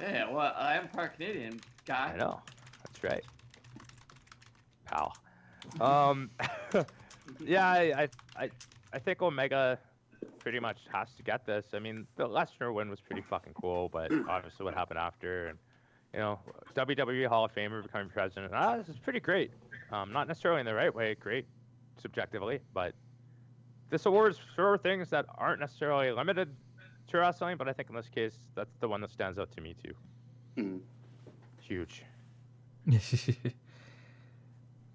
Yeah, 0.00 0.30
well, 0.30 0.52
I 0.56 0.76
am 0.76 0.88
part 0.88 1.14
Canadian 1.16 1.60
guy. 1.86 2.12
I 2.14 2.16
know. 2.18 2.40
That's 2.84 3.02
right. 3.02 3.24
Pal. 4.84 5.14
Um, 5.80 6.30
yeah, 7.40 7.66
I, 7.66 7.80
I, 8.02 8.08
I, 8.36 8.50
I 8.92 8.98
think 8.98 9.22
Omega 9.22 9.78
pretty 10.38 10.60
much 10.60 10.78
has 10.92 11.12
to 11.16 11.22
get 11.22 11.46
this. 11.46 11.66
I 11.74 11.78
mean, 11.78 12.06
the 12.16 12.28
Lesnar 12.28 12.72
win 12.72 12.90
was 12.90 13.00
pretty 13.00 13.22
fucking 13.22 13.52
cool, 13.54 13.88
but 13.88 14.10
obviously 14.28 14.64
what 14.64 14.74
happened 14.74 14.98
after, 14.98 15.48
and 15.48 15.58
you 16.12 16.18
know, 16.18 16.40
WWE 16.74 17.26
Hall 17.26 17.44
of 17.44 17.54
Famer 17.54 17.82
becoming 17.82 18.08
president, 18.08 18.52
ah, 18.54 18.76
this 18.76 18.88
is 18.88 18.98
pretty 18.98 19.20
great. 19.20 19.52
Um, 19.92 20.12
not 20.12 20.28
necessarily 20.28 20.60
in 20.60 20.66
the 20.66 20.74
right 20.74 20.94
way, 20.94 21.14
great 21.14 21.46
subjectively, 22.00 22.60
but 22.72 22.94
this 23.90 24.06
award's 24.06 24.38
for 24.56 24.78
things 24.78 25.10
that 25.10 25.26
aren't 25.36 25.60
necessarily 25.60 26.10
limited 26.10 26.48
to 27.08 27.18
wrestling, 27.18 27.56
but 27.56 27.68
I 27.68 27.72
think 27.72 27.90
in 27.90 27.96
this 27.96 28.08
case, 28.08 28.36
that's 28.54 28.74
the 28.80 28.88
one 28.88 29.00
that 29.02 29.10
stands 29.10 29.38
out 29.38 29.50
to 29.52 29.60
me 29.60 29.74
too. 29.84 29.94
Hmm. 30.56 30.76
Huge. 31.60 32.04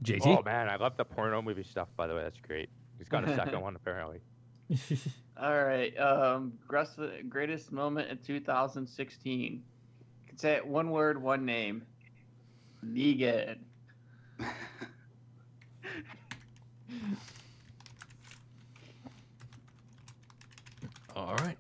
JT. 0.06 0.22
Oh 0.26 0.42
man, 0.44 0.70
I 0.70 0.76
love 0.78 0.98
the 0.98 1.06
porno 1.06 1.42
movie 1.42 1.64
stuff. 1.64 1.88
By 1.96 2.08
the 2.08 2.16
way, 2.16 2.24
that's 2.24 2.40
great. 2.40 2.70
He's 2.98 3.08
got 3.10 3.28
a 3.28 3.36
second 3.36 3.62
one 3.68 3.76
apparently. 3.76 4.20
All 5.42 5.64
right. 5.64 5.98
Um, 6.00 6.54
greatest- 6.68 7.00
greatest 7.30 7.72
moment 7.72 8.10
in 8.10 8.18
2016. 8.20 9.52
You 9.54 9.60
can 10.28 10.38
say 10.38 10.54
it 10.54 10.66
one 10.66 10.90
word, 10.90 11.22
one 11.22 11.46
name. 11.46 11.84
Negan. 12.86 13.58
All 21.16 21.36
right. 21.38 21.58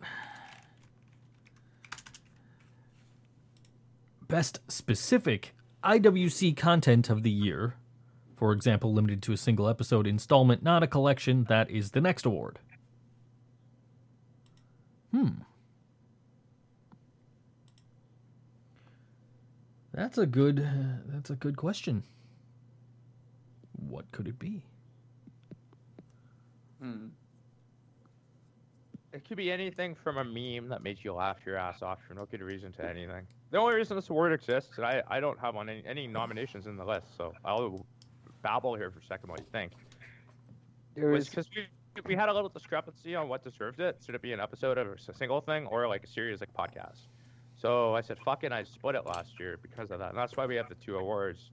Best 4.27 4.59
specific 4.67 5.53
IWC 5.83 6.57
content 6.57 7.09
of 7.09 7.23
the 7.23 7.29
year. 7.29 7.75
For 8.35 8.51
example, 8.51 8.93
limited 8.93 9.21
to 9.23 9.33
a 9.33 9.37
single 9.37 9.69
episode 9.69 10.05
installment, 10.05 10.61
not 10.61 10.83
a 10.83 10.87
collection. 10.87 11.45
That 11.45 11.69
is 11.71 11.91
the 11.91 12.01
next 12.01 12.25
award. 12.25 12.59
Hmm. 15.11 15.29
That's 19.93 20.17
a 20.17 20.25
good. 20.25 20.67
That's 21.07 21.29
a 21.29 21.35
good 21.35 21.55
question. 21.55 22.03
What 23.89 24.11
could 24.11 24.27
it 24.27 24.37
be? 24.37 24.61
Hmm. 26.81 27.07
It 29.13 29.23
could 29.25 29.37
be 29.37 29.49
anything 29.49 29.95
from 29.95 30.17
a 30.17 30.25
meme 30.25 30.67
that 30.67 30.83
made 30.83 30.97
you 31.01 31.13
laugh 31.13 31.37
your 31.45 31.55
ass 31.55 31.81
off 31.81 31.99
for 32.05 32.13
no 32.13 32.25
good 32.25 32.41
reason 32.41 32.73
to 32.73 32.85
anything. 32.85 33.25
The 33.51 33.57
only 33.57 33.75
reason 33.75 33.95
this 33.95 34.09
award 34.09 34.33
exists, 34.33 34.71
and 34.75 34.85
I, 34.85 35.01
I 35.07 35.21
don't 35.21 35.39
have 35.39 35.55
on 35.55 35.69
any, 35.69 35.81
any 35.87 36.07
nominations 36.07 36.67
in 36.67 36.75
the 36.75 36.83
list, 36.83 37.15
so 37.15 37.33
I'll 37.45 37.85
babble 38.45 38.75
here 38.75 38.91
for 38.91 38.99
a 38.99 39.05
second 39.05 39.31
what 39.31 39.39
you 39.39 39.47
think. 39.51 39.71
There 40.93 41.09
was 41.09 41.27
because 41.27 41.49
we, 41.55 41.65
we 42.05 42.15
had 42.15 42.29
a 42.29 42.33
little 42.33 42.49
discrepancy 42.49 43.15
on 43.15 43.27
what 43.27 43.43
deserved 43.43 43.79
it. 43.79 43.97
Should 44.05 44.13
it 44.13 44.21
be 44.21 44.33
an 44.33 44.39
episode 44.39 44.77
of 44.77 44.87
a 44.87 45.13
single 45.15 45.41
thing 45.41 45.65
or 45.65 45.87
like 45.87 46.03
a 46.03 46.07
series 46.07 46.41
like 46.41 46.53
podcast? 46.53 47.07
So 47.55 47.95
I 47.95 48.01
said, 48.01 48.19
fuck 48.23 48.43
it, 48.43 48.51
I 48.51 48.63
split 48.63 48.93
it 48.93 49.07
last 49.07 49.39
year 49.39 49.57
because 49.59 49.89
of 49.89 49.97
that. 49.97 50.09
And 50.09 50.17
that's 50.17 50.37
why 50.37 50.45
we 50.45 50.55
have 50.57 50.69
the 50.69 50.75
two 50.75 50.97
awards. 50.97 51.49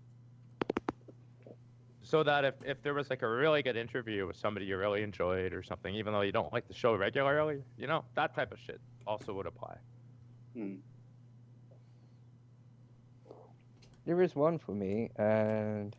So 2.02 2.22
that 2.24 2.44
if, 2.44 2.54
if 2.62 2.82
there 2.82 2.92
was 2.92 3.08
like 3.08 3.22
a 3.22 3.28
really 3.28 3.62
good 3.62 3.76
interview 3.76 4.26
with 4.26 4.36
somebody 4.36 4.66
you 4.66 4.76
really 4.76 5.02
enjoyed 5.02 5.54
or 5.54 5.62
something, 5.62 5.94
even 5.94 6.12
though 6.12 6.20
you 6.20 6.32
don't 6.32 6.52
like 6.52 6.68
the 6.68 6.74
show 6.74 6.94
regularly, 6.94 7.62
you 7.78 7.86
know, 7.86 8.04
that 8.16 8.34
type 8.34 8.52
of 8.52 8.58
shit 8.58 8.80
also 9.06 9.32
would 9.32 9.46
apply. 9.46 9.76
Hmm. 10.54 10.74
there 14.04 14.20
is 14.20 14.34
one 14.34 14.58
for 14.58 14.72
me, 14.72 15.10
and 15.16 15.96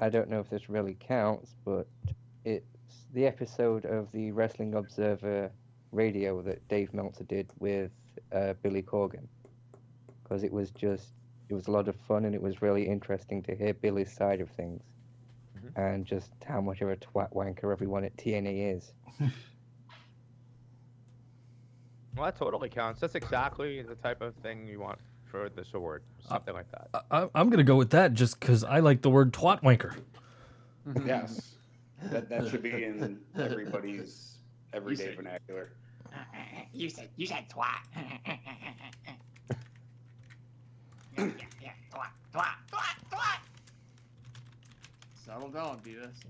I 0.00 0.08
don't 0.08 0.28
know 0.28 0.40
if 0.40 0.48
this 0.48 0.68
really 0.68 0.96
counts, 1.00 1.54
but 1.64 1.86
it's 2.44 2.64
the 3.14 3.26
episode 3.26 3.84
of 3.84 4.10
the 4.12 4.30
Wrestling 4.32 4.74
Observer 4.74 5.50
Radio 5.92 6.40
that 6.42 6.66
Dave 6.68 6.92
Meltzer 6.94 7.24
did 7.24 7.50
with 7.58 7.90
uh, 8.32 8.54
Billy 8.62 8.82
Corgan, 8.82 9.26
because 10.22 10.42
it 10.44 10.52
was 10.52 10.70
just 10.70 11.12
it 11.48 11.54
was 11.54 11.66
a 11.66 11.70
lot 11.70 11.88
of 11.88 11.96
fun 12.06 12.26
and 12.26 12.34
it 12.34 12.42
was 12.42 12.60
really 12.60 12.86
interesting 12.86 13.42
to 13.42 13.54
hear 13.54 13.72
Billy's 13.72 14.12
side 14.12 14.40
of 14.40 14.50
things, 14.50 14.82
Mhm. 15.58 15.76
and 15.76 16.04
just 16.06 16.30
how 16.44 16.60
much 16.60 16.82
of 16.82 16.90
a 16.90 16.96
twat 16.96 17.32
wanker 17.32 17.72
everyone 17.72 18.04
at 18.04 18.16
TNA 18.16 18.76
is. 18.76 18.92
Well, 22.16 22.24
that 22.24 22.36
totally 22.36 22.68
counts. 22.68 23.00
That's 23.00 23.14
exactly 23.14 23.80
the 23.82 23.94
type 23.94 24.22
of 24.22 24.34
thing 24.36 24.66
you 24.66 24.80
want 24.80 24.98
for 25.30 25.48
this 25.48 25.68
award. 25.74 26.02
Something 26.28 26.54
like 26.54 26.70
that. 26.72 27.04
I, 27.10 27.28
I'm 27.34 27.48
going 27.48 27.58
to 27.58 27.64
go 27.64 27.76
with 27.76 27.90
that 27.90 28.14
just 28.14 28.38
because 28.40 28.64
I 28.64 28.80
like 28.80 29.02
the 29.02 29.10
word 29.10 29.32
twat 29.32 29.62
wanker. 29.62 29.94
Yes. 31.04 31.54
That 32.04 32.30
that 32.30 32.48
should 32.48 32.62
be 32.62 32.70
in 32.84 33.18
everybody's 33.38 34.36
everyday 34.72 35.04
said- 35.06 35.16
vernacular. 35.16 35.72
You 36.72 36.88
said 36.88 37.10
you 37.16 37.26
said 37.26 37.44
twat. 37.50 37.80
yeah, 37.96 38.06
yeah, 41.18 41.32
yeah, 41.60 41.70
twat, 41.92 42.08
twat, 42.32 42.54
twat, 42.72 42.96
twat. 43.10 43.38
Settle 45.26 45.48
down, 45.50 45.80
Beavis. 45.80 46.22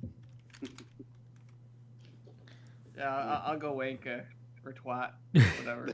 yeah, 2.96 3.14
I, 3.14 3.50
I'll 3.52 3.58
go 3.58 3.74
wanker 3.74 4.24
or 4.64 4.72
twat, 4.72 5.10
whatever. 5.58 5.90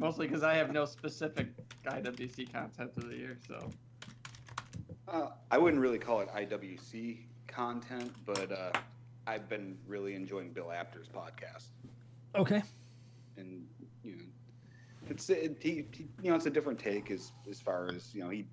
Mostly 0.00 0.26
because 0.26 0.42
I 0.42 0.54
have 0.54 0.72
no 0.72 0.86
specific 0.86 1.48
IWC 1.84 2.50
content 2.50 2.90
of 2.96 3.06
the 3.08 3.16
year, 3.16 3.36
so. 3.46 3.70
Uh, 5.06 5.28
I 5.50 5.58
wouldn't 5.58 5.82
really 5.82 5.98
call 5.98 6.20
it 6.20 6.28
IWC 6.30 7.18
content, 7.46 8.10
but 8.24 8.50
uh, 8.50 8.72
I've 9.26 9.46
been 9.46 9.76
really 9.86 10.14
enjoying 10.14 10.52
Bill 10.52 10.72
Apter's 10.72 11.06
podcast, 11.08 11.66
Okay. 12.34 12.62
and 13.36 13.66
you 14.02 14.12
know, 14.12 14.22
it's 15.10 15.28
it, 15.28 15.58
he, 15.60 15.84
he 15.92 16.08
you 16.22 16.30
know 16.30 16.36
it's 16.36 16.46
a 16.46 16.50
different 16.50 16.78
take 16.78 17.10
as 17.10 17.32
as 17.50 17.60
far 17.60 17.90
as 17.94 18.14
you 18.14 18.22
know 18.22 18.30
he 18.30 18.46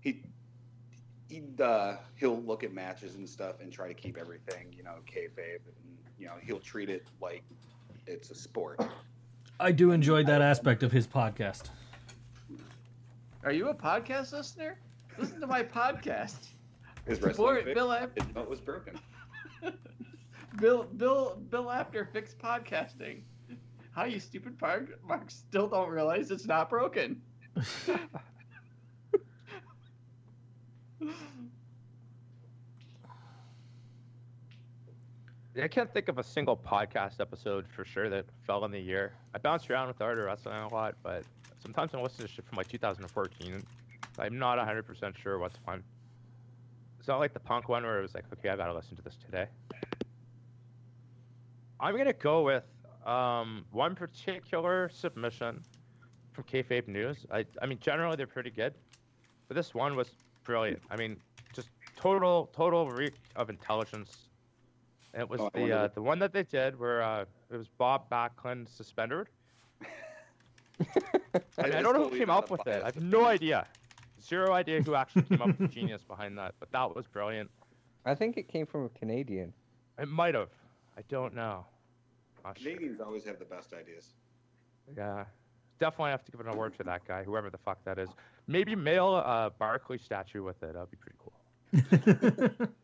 he 0.00 0.22
he 1.28 1.42
uh, 1.60 1.96
he'll 2.14 2.40
look 2.42 2.62
at 2.62 2.72
matches 2.72 3.16
and 3.16 3.28
stuff 3.28 3.56
and 3.60 3.72
try 3.72 3.88
to 3.88 3.94
keep 3.94 4.16
everything 4.16 4.72
you 4.76 4.84
know 4.84 4.96
kayfabe, 5.06 5.58
and 5.66 5.98
you 6.18 6.26
know 6.26 6.34
he'll 6.40 6.60
treat 6.60 6.88
it 6.88 7.04
like 7.20 7.42
it's 8.06 8.30
a 8.30 8.34
sport. 8.34 8.80
I 9.60 9.72
do 9.72 9.92
enjoy 9.92 10.24
that 10.24 10.42
aspect 10.42 10.82
of 10.82 10.90
his 10.90 11.06
podcast. 11.06 11.70
Are 13.44 13.52
you 13.52 13.68
a 13.68 13.74
podcast 13.74 14.32
listener? 14.32 14.78
Listen 15.18 15.40
to 15.40 15.46
my 15.46 15.62
podcast. 15.62 16.48
His 17.06 17.18
Support 17.18 17.56
wrestling 17.56 17.74
Bill 17.74 17.74
Bill 17.74 17.92
Ap- 17.92 18.34
his 18.34 18.48
was 18.48 18.60
broken. 18.60 18.98
Bill 20.58 20.84
Bill 20.84 21.38
Bill 21.50 21.70
Apter 21.70 22.08
fixed 22.10 22.38
podcasting. 22.38 23.20
How 23.90 24.04
you 24.04 24.18
stupid 24.18 24.58
Mark 24.60 24.98
Mark 25.06 25.30
still 25.30 25.68
don't 25.68 25.90
realize 25.90 26.30
it's 26.30 26.46
not 26.46 26.70
broken. 26.70 27.20
I 35.62 35.68
can't 35.68 35.92
think 35.92 36.08
of 36.08 36.18
a 36.18 36.22
single 36.22 36.56
podcast 36.56 37.20
episode 37.20 37.66
for 37.68 37.84
sure 37.84 38.10
that 38.10 38.24
fell 38.44 38.64
in 38.64 38.72
the 38.72 38.80
year. 38.80 39.12
I 39.34 39.38
bounced 39.38 39.70
around 39.70 39.86
with 39.86 40.00
Art 40.00 40.18
of 40.18 40.24
Wrestling 40.24 40.56
a 40.56 40.68
lot, 40.68 40.96
but 41.04 41.22
sometimes 41.62 41.94
I 41.94 42.00
listen 42.00 42.26
to 42.26 42.32
shit 42.32 42.44
from 42.44 42.56
like 42.56 42.66
2014. 42.66 43.62
I'm 44.18 44.38
not 44.38 44.58
100% 44.58 45.16
sure 45.16 45.38
what's 45.38 45.56
fun. 45.58 45.84
It's 46.98 47.06
not 47.06 47.20
like 47.20 47.32
the 47.34 47.40
punk 47.40 47.68
one 47.68 47.84
where 47.84 48.00
it 48.00 48.02
was 48.02 48.14
like, 48.14 48.24
okay, 48.32 48.48
I 48.48 48.56
gotta 48.56 48.74
listen 48.74 48.96
to 48.96 49.02
this 49.02 49.16
today. 49.16 49.46
I'm 51.78 51.96
gonna 51.96 52.12
go 52.12 52.42
with 52.42 52.64
um, 53.06 53.64
one 53.70 53.94
particular 53.94 54.88
submission 54.92 55.62
from 56.32 56.44
Kayfabe 56.44 56.88
News. 56.88 57.26
I, 57.30 57.44
I 57.62 57.66
mean, 57.66 57.78
generally 57.80 58.16
they're 58.16 58.26
pretty 58.26 58.50
good, 58.50 58.74
but 59.46 59.54
this 59.54 59.72
one 59.72 59.94
was 59.94 60.10
brilliant. 60.42 60.82
I 60.90 60.96
mean, 60.96 61.16
just 61.54 61.68
total, 61.94 62.50
total 62.52 62.90
reek 62.90 63.14
of 63.36 63.50
intelligence. 63.50 64.30
And 65.14 65.22
It 65.22 65.30
was 65.30 65.40
Oh, 65.40 65.50
the 65.54 65.72
uh, 65.72 65.88
the 65.94 66.02
one 66.02 66.18
that 66.18 66.32
they 66.32 66.42
did 66.42 66.78
where 66.78 67.02
uh, 67.02 67.24
it 67.50 67.56
was 67.56 67.68
Bob 67.68 68.10
Backlund 68.10 68.68
suspended. 68.68 69.28
And 71.56 71.72
I, 71.72 71.82
don't 71.82 71.94
know 71.94 72.08
who 72.08 72.18
came 72.18 72.30
up 72.30 72.50
with 72.50 72.66
it. 72.66 72.82
I 72.82 72.86
have 72.86 73.00
no 73.00 73.24
idea. 73.26 73.66
Zero 74.20 74.52
idea 74.52 74.82
who 74.82 74.96
actually 74.96 75.22
came 75.22 75.40
up 75.40 75.46
with 75.46 75.58
the 75.58 75.68
genius 75.68 76.02
behind 76.02 76.36
that, 76.36 76.54
but 76.58 76.70
that 76.72 76.94
was 76.96 77.06
brilliant. 77.06 77.48
I 78.04 78.14
think 78.16 78.36
it 78.36 78.48
came 78.48 78.66
from 78.66 78.84
a 78.84 78.88
Canadian. 78.88 79.52
It 79.98 80.08
might 80.08 80.34
have. 80.34 80.50
I 80.98 81.02
don't 81.08 81.32
know. 81.32 81.64
Not 82.44 82.58
sure. 82.58 82.72
Canadians 82.72 83.00
always 83.00 83.24
have 83.24 83.38
the 83.38 83.44
best 83.44 83.72
ideas. 83.72 84.08
Yeah. 84.96 85.24
Definitely 85.78 86.10
have 86.10 86.24
to 86.24 86.32
give 86.32 86.40
an 86.40 86.48
award 86.48 86.76
to 86.78 86.84
that 86.84 87.06
guy, 87.06 87.22
whoever 87.22 87.50
the 87.50 87.58
fuck 87.58 87.78
that 87.84 87.98
is. 87.98 88.08
Maybe 88.48 88.74
mail 88.74 89.14
a 89.16 89.52
Barkley 89.56 89.98
statue 89.98 90.42
with 90.42 90.60
it. 90.62 90.74
That'd 90.74 90.90
be 90.90 90.96
pretty 90.96 91.18
cool. 91.22 92.66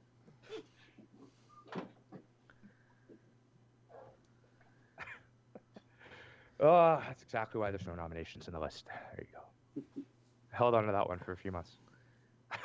Oh, 6.62 7.02
that's 7.06 7.22
exactly 7.22 7.58
why 7.58 7.70
there's 7.70 7.86
no 7.86 7.94
nominations 7.94 8.46
in 8.46 8.52
the 8.52 8.60
list. 8.60 8.86
There 8.86 9.26
you 9.26 9.26
go. 9.32 9.40
Held 10.50 10.74
on 10.74 10.84
to 10.86 10.92
that 10.92 11.08
one 11.08 11.18
for 11.18 11.32
a 11.32 11.36
few 11.36 11.52
months. 11.52 11.78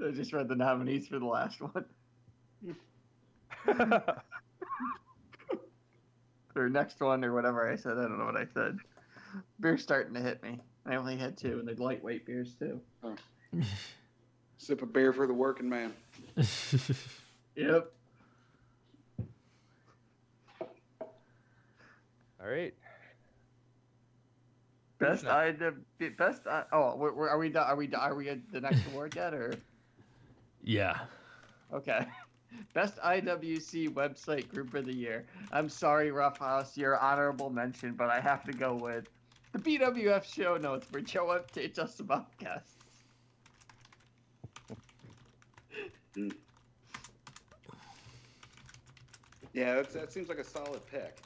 I 0.00 0.10
just 0.12 0.32
read 0.32 0.48
the 0.48 0.54
nominees 0.54 1.08
for 1.08 1.18
the 1.18 1.26
last 1.26 1.60
one. 1.60 1.84
or 6.54 6.68
next 6.68 7.00
one 7.00 7.24
or 7.24 7.32
whatever 7.32 7.70
I 7.70 7.76
said. 7.76 7.98
I 7.98 8.02
don't 8.02 8.18
know 8.18 8.26
what 8.26 8.36
I 8.36 8.46
said. 8.52 8.78
Beer's 9.60 9.82
starting 9.82 10.14
to 10.14 10.20
hit 10.20 10.42
me. 10.42 10.60
I 10.84 10.96
only 10.96 11.16
had 11.16 11.36
two, 11.38 11.58
and 11.58 11.66
they're 11.66 11.74
lightweight 11.74 12.26
beers 12.26 12.54
too. 12.58 12.80
Oh. 13.02 13.16
Sip 14.62 14.80
a 14.80 14.86
beer 14.86 15.12
for 15.12 15.26
the 15.26 15.34
working 15.34 15.68
man. 15.68 15.92
Yep. 17.54 17.92
All 22.40 22.48
right. 22.48 22.72
Best 24.98 25.24
not? 25.24 25.32
I 25.34 25.52
the 25.52 25.74
best. 26.16 26.46
I, 26.46 26.62
oh, 26.72 26.96
we're, 26.96 27.12
we're- 27.12 27.28
are 27.28 27.36
we? 27.38 27.54
Are 27.54 27.76
we? 27.76 27.92
Are 27.92 28.14
we 28.14 28.30
at 28.30 28.38
the 28.50 28.62
next 28.62 28.86
award 28.86 29.14
yet? 29.14 29.34
Or 29.34 29.52
yeah. 30.62 31.00
okay. 31.74 32.06
Best 32.72 32.96
IWC 32.98 33.90
website 33.90 34.48
group 34.48 34.72
of 34.72 34.86
the 34.86 34.94
year. 34.94 35.26
I'm 35.52 35.68
sorry, 35.68 36.10
Roughhouse, 36.10 36.78
your 36.78 36.98
honorable 36.98 37.50
mention, 37.50 37.92
but 37.92 38.08
I 38.08 38.18
have 38.20 38.44
to 38.44 38.52
go 38.52 38.74
with 38.74 39.08
the 39.52 39.58
BWF 39.58 40.24
show 40.24 40.56
notes 40.56 40.86
for 40.90 41.02
Joe 41.02 41.26
updates 41.26 41.78
us 41.78 42.00
about 42.00 42.34
guests. 42.38 42.81
Mm. 46.16 46.32
Yeah, 49.52 49.74
that's, 49.74 49.94
that 49.94 50.12
seems 50.12 50.28
like 50.28 50.38
a 50.38 50.44
solid 50.44 50.86
pick. 50.86 51.18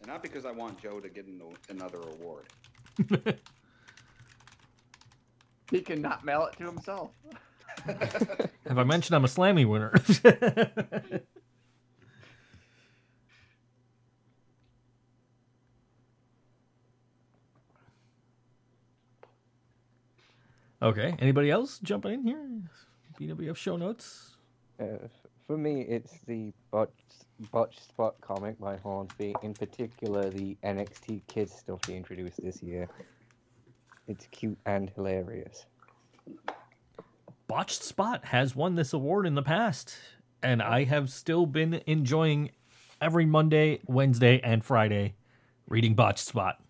And 0.00 0.06
not 0.06 0.22
because 0.22 0.44
I 0.44 0.52
want 0.52 0.80
Joe 0.80 1.00
to 1.00 1.08
get 1.08 1.26
an, 1.26 1.40
another 1.68 1.98
award. 1.98 2.46
He 5.70 5.80
cannot 5.80 6.24
mail 6.24 6.46
it 6.46 6.56
to 6.58 6.64
himself. 6.64 7.10
Have 8.66 8.78
I 8.78 8.84
mentioned 8.84 9.14
I'm 9.14 9.24
a 9.24 9.28
Slammy 9.28 9.66
winner? 9.66 9.92
okay. 20.82 21.14
Anybody 21.18 21.50
else 21.50 21.78
jumping 21.82 22.12
in 22.12 22.22
here? 22.22 22.46
BWF 23.20 23.56
show 23.56 23.76
notes. 23.76 24.36
Uh, 24.80 25.08
for 25.46 25.58
me, 25.58 25.82
it's 25.82 26.12
the 26.26 26.52
botched, 26.70 27.26
botched 27.50 27.82
spot 27.86 28.14
comic 28.20 28.58
by 28.58 28.76
Hornsby, 28.76 29.34
in 29.42 29.52
particular 29.52 30.30
the 30.30 30.56
NXT 30.64 31.22
Kids 31.26 31.52
stuff 31.52 31.80
he 31.86 31.96
introduced 31.96 32.42
this 32.42 32.62
year. 32.62 32.88
It's 34.06 34.26
cute 34.30 34.58
and 34.66 34.90
hilarious. 34.90 35.66
Botched 37.46 37.82
Spot 37.82 38.24
has 38.26 38.54
won 38.54 38.76
this 38.76 38.92
award 38.92 39.26
in 39.26 39.34
the 39.34 39.42
past, 39.42 39.96
and 40.40 40.62
I 40.62 40.84
have 40.84 41.10
still 41.10 41.46
been 41.46 41.82
enjoying 41.86 42.52
every 43.00 43.26
Monday, 43.26 43.80
Wednesday, 43.86 44.40
and 44.42 44.64
Friday 44.64 45.14
reading 45.68 45.94
Botched 45.94 46.24
Spot. 46.24 46.62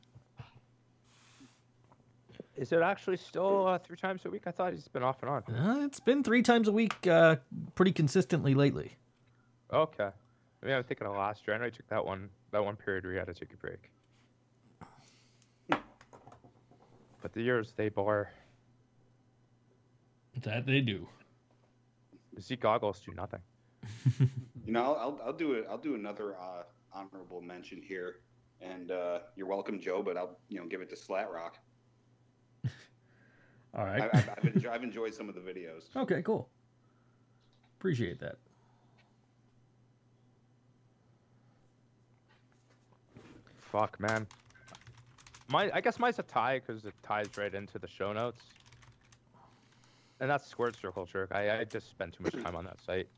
Is 2.61 2.73
it 2.73 2.83
actually 2.83 3.17
still 3.17 3.67
uh, 3.67 3.79
three 3.79 3.97
times 3.97 4.27
a 4.27 4.31
week? 4.31 4.43
I 4.45 4.51
thought 4.51 4.75
he's 4.75 4.87
been 4.87 5.03
off 5.03 5.23
and 5.23 5.31
on. 5.31 5.43
Uh, 5.45 5.87
it's 5.87 5.99
been 5.99 6.23
three 6.23 6.43
times 6.43 6.69
a 6.69 6.73
week, 6.73 7.07
uh, 7.07 7.37
pretty 7.75 7.91
consistently 7.91 8.53
lately. 8.53 8.99
Okay. 9.73 10.11
I 10.63 10.67
mean, 10.67 10.75
I'm 10.75 10.85
thinking 10.85 11.07
of 11.07 11.17
last 11.17 11.47
year. 11.47 11.57
I 11.57 11.59
know 11.59 11.65
I 11.65 11.71
took 11.71 11.89
that 11.89 12.05
one 12.05 12.29
that 12.51 12.63
one 12.63 12.77
period 12.77 13.05
where 13.05 13.15
he 13.15 13.19
had 13.19 13.29
to 13.29 13.35
take 13.35 13.55
a 13.55 13.57
break. 13.57 13.91
But 17.23 17.33
the 17.33 17.41
years 17.41 17.73
they 17.77 17.89
bore. 17.89 18.31
That 20.43 20.67
they 20.67 20.83
do. 20.83 21.09
The 22.35 22.43
Z 22.43 22.57
goggles 22.57 23.01
do 23.01 23.15
nothing. 23.15 23.41
You 24.67 24.75
know, 24.75 24.83
I'll, 24.83 24.97
I'll, 25.01 25.21
I'll 25.29 25.33
do 25.33 25.55
it. 25.55 25.67
I'll 25.69 25.79
do 25.79 25.95
another 25.97 26.37
uh, 26.37 26.63
honorable 26.93 27.41
mention 27.41 27.83
here, 27.83 28.17
and 28.61 28.93
uh, 28.93 29.21
you're 29.35 29.49
welcome, 29.49 29.81
Joe. 29.81 30.03
But 30.03 30.17
I'll 30.19 30.39
you 30.49 30.61
know 30.61 30.67
give 30.67 30.83
it 30.83 30.91
to 30.91 30.97
Slat 30.97 31.33
Rock. 31.33 31.57
All 33.75 33.85
I, 33.85 34.11
I've, 34.13 34.31
I've, 34.37 34.45
enjoyed, 34.55 34.73
I've 34.73 34.83
enjoyed 34.83 35.15
some 35.15 35.29
of 35.29 35.35
the 35.35 35.41
videos. 35.41 35.85
okay, 35.97 36.23
cool. 36.23 36.49
Appreciate 37.79 38.19
that. 38.21 38.37
Fuck, 43.59 44.01
man. 44.01 44.27
My, 45.49 45.71
I 45.73 45.81
guess 45.81 45.99
mine's 45.99 46.19
a 46.19 46.23
tie 46.23 46.61
because 46.61 46.85
it 46.85 46.95
ties 47.03 47.29
right 47.37 47.55
into 47.55 47.79
the 47.79 47.87
show 47.87 48.13
notes. 48.13 48.43
And 50.21 50.29
that's 50.29 50.47
Squared 50.47 50.77
Circle 50.77 51.07
Jerk. 51.07 51.31
I, 51.33 51.61
I 51.61 51.65
just 51.65 51.89
spent 51.89 52.13
too 52.13 52.25
much 52.25 52.35
time 52.43 52.55
on 52.55 52.65
that 52.65 52.81
site. 52.85 53.09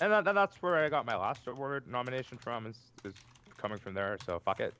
And 0.00 0.12
that, 0.12 0.24
that's 0.24 0.56
where 0.62 0.84
I 0.84 0.88
got 0.88 1.04
my 1.04 1.16
last 1.16 1.46
award 1.46 1.86
nomination 1.86 2.38
from, 2.38 2.66
is, 2.66 2.78
is 3.04 3.14
coming 3.56 3.78
from 3.78 3.94
there, 3.94 4.16
so 4.24 4.40
fuck 4.40 4.60
it. 4.60 4.74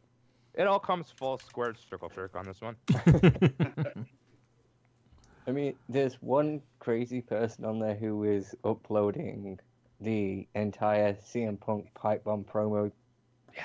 It 0.55 0.67
all 0.67 0.79
comes 0.79 1.11
full 1.17 1.39
Squared 1.39 1.79
Circle 1.89 2.13
Jerk 2.15 2.37
on 2.37 2.45
this 2.45 2.61
one. 2.61 2.77
I 5.47 5.51
mean, 5.51 5.75
there's 5.89 6.15
one 6.21 6.61
crazy 6.79 7.21
person 7.23 7.65
on 7.65 7.79
there 7.79 7.95
who 7.95 8.25
is 8.25 8.55
uploading 8.65 9.59
the 10.01 10.47
entire 10.55 11.15
CM 11.15 11.59
Punk 11.59 11.93
pipe 11.95 12.25
bomb 12.25 12.45
promo 12.45 12.93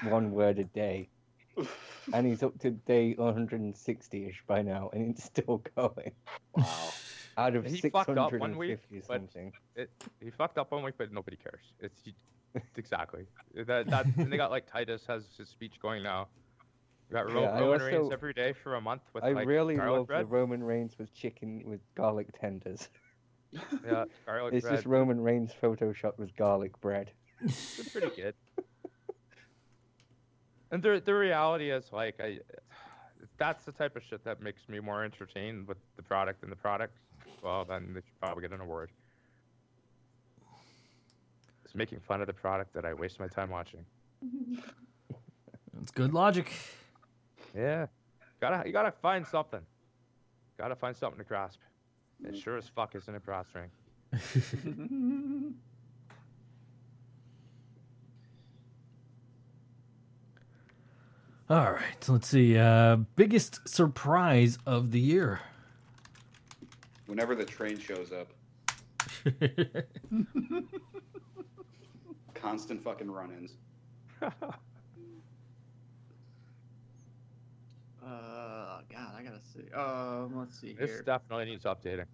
one 0.04 0.32
word 0.32 0.60
a 0.60 0.64
day. 0.64 1.10
and 2.14 2.26
he's 2.26 2.44
up 2.44 2.58
to 2.60 2.72
day 2.72 3.16
160-ish 3.18 4.44
by 4.48 4.62
now, 4.62 4.90
and 4.94 5.12
it's 5.12 5.24
still 5.24 5.64
going. 5.76 6.12
Wow. 6.56 6.90
Out 7.38 7.56
of 7.56 7.66
He 7.66 7.78
fucked 7.90 8.18
up 8.18 8.34
one 8.34 8.58
week, 8.58 8.80
but- 8.92 9.06
something. 9.06 9.52
It, 9.76 9.92
he 10.24 10.32
fucked 10.32 10.58
up 10.58 10.72
one 10.72 10.84
week, 10.84 10.96
but 10.98 11.12
nobody 11.12 11.38
cares. 11.38 11.74
It's 11.80 12.02
it's 12.56 12.78
exactly 12.78 13.26
that. 13.56 13.88
That 13.88 14.06
and 14.18 14.32
they 14.32 14.38
got 14.38 14.50
like 14.50 14.72
Titus 14.72 15.06
has 15.08 15.26
his 15.38 15.50
speech 15.50 15.74
going 15.80 16.02
now. 16.02 16.28
We 17.10 17.14
got 17.14 17.32
Ro- 17.32 17.42
Yeah, 17.44 17.50
I 17.52 17.60
Roman 17.62 17.82
Reigns 17.82 17.98
also- 18.04 18.14
every 18.14 18.34
day 18.34 18.54
for 18.54 18.76
a 18.76 18.82
month 18.82 19.04
with 19.14 19.24
I 19.24 19.32
like 19.32 19.48
really 19.48 19.76
garlic 19.76 20.10
love 20.10 20.20
the. 20.20 20.26
Roman 20.26 20.64
Reigns 20.64 20.98
with 20.98 21.14
chicken 21.14 21.64
with 21.66 21.80
garlic 21.96 22.28
tenders. 22.40 22.90
Yeah, 23.86 24.04
garlic 24.26 24.54
It's 24.56 24.66
bread. 24.66 24.76
just 24.76 24.86
Roman 24.86 25.22
Reigns 25.22 25.52
photoshopped 25.62 26.18
with 26.18 26.36
garlic 26.36 26.80
bread. 26.82 27.12
It's 27.42 27.90
pretty 27.90 28.10
good. 28.16 28.36
And 30.70 30.84
the 30.84 31.02
the 31.04 31.14
reality 31.16 31.72
is 31.72 31.94
like 31.94 32.20
I, 32.20 32.40
that's 33.38 33.64
the 33.64 33.72
type 33.72 33.96
of 33.96 34.04
shit 34.04 34.22
that 34.26 34.42
makes 34.42 34.68
me 34.68 34.82
more 34.82 35.02
entertained 35.06 35.66
with 35.66 35.78
the 35.96 36.04
product 36.04 36.44
and 36.44 36.52
the 36.52 36.58
product. 36.58 36.98
Well, 37.42 37.64
then 37.64 37.94
they 37.94 38.02
should 38.02 38.20
probably 38.20 38.42
get 38.42 38.52
an 38.52 38.60
award. 38.60 38.92
It's 41.64 41.74
making 41.74 42.02
fun 42.02 42.20
of 42.20 42.28
the 42.28 42.34
product 42.34 42.74
that 42.74 42.84
I 42.84 42.94
waste 42.94 43.18
my 43.18 43.28
time 43.28 43.50
watching. 43.50 43.86
It's 45.82 45.92
good 45.92 46.14
logic. 46.14 46.52
Yeah, 47.56 47.88
gotta 48.40 48.68
you 48.68 48.74
gotta 48.74 48.92
find 48.92 49.26
something. 49.26 49.62
Gotta 50.58 50.76
find 50.76 50.96
something 50.96 51.20
to 51.20 51.26
grasp. 51.26 51.60
It 52.24 52.38
sure 52.38 52.58
as 52.58 52.68
fuck 52.68 52.96
isn't 52.96 53.14
a 53.16 53.20
brass 53.20 53.46
ring. 53.54 53.70
All 61.50 61.72
right, 61.72 62.10
let's 62.10 62.28
see. 62.28 62.58
Uh, 62.58 62.98
biggest 63.16 63.70
surprise 63.70 64.58
of 64.66 64.92
the 64.92 65.00
year. 65.00 65.40
Whenever 67.06 67.36
the 67.36 67.46
train 67.46 67.80
shows 67.80 68.12
up, 68.12 68.34
constant 72.34 72.84
fucking 72.84 73.10
run-ins. 73.10 73.54
Uh, 78.08 78.80
God, 78.90 79.14
I 79.18 79.24
gotta 79.24 79.42
see. 79.42 79.72
Um, 79.74 80.38
let's 80.38 80.60
see 80.60 80.68
here. 80.68 80.78
This 80.80 80.90
here. 80.92 81.04
definitely 81.04 81.46
needs 81.46 81.66
updating. 81.66 82.06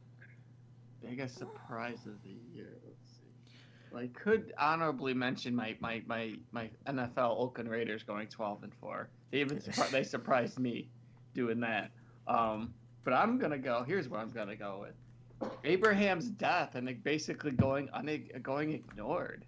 Biggest 1.01 1.37
surprise 1.37 1.99
of 2.07 2.21
the 2.23 2.35
year. 2.53 2.79
Let's 2.85 2.97
see. 3.19 3.95
I 3.95 4.07
could 4.07 4.53
honorably 4.57 5.13
mention 5.13 5.55
my 5.55 5.75
my 5.79 6.01
my 6.07 6.33
my 6.51 6.69
NFL 6.87 7.37
Oakland 7.37 7.69
Raiders 7.69 8.01
going 8.01 8.27
12 8.27 8.63
and 8.63 8.73
four. 8.73 9.09
They 9.31 9.41
even 9.41 9.57
surpri- 9.59 9.91
they 9.91 10.03
surprised 10.03 10.57
me 10.57 10.89
doing 11.35 11.59
that. 11.59 11.91
Um, 12.27 12.73
but 13.03 13.13
I'm 13.13 13.37
gonna 13.37 13.59
go. 13.59 13.83
Here's 13.85 14.09
what 14.09 14.19
I'm 14.19 14.31
gonna 14.31 14.55
go 14.55 14.85
with. 14.87 15.51
Abraham's 15.63 16.29
death 16.29 16.75
and 16.75 16.89
it 16.89 17.03
basically 17.03 17.51
going 17.51 17.89
un- 17.93 18.29
going 18.41 18.71
ignored. 18.73 19.45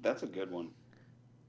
That's 0.00 0.22
a 0.22 0.26
good 0.26 0.50
one. 0.50 0.70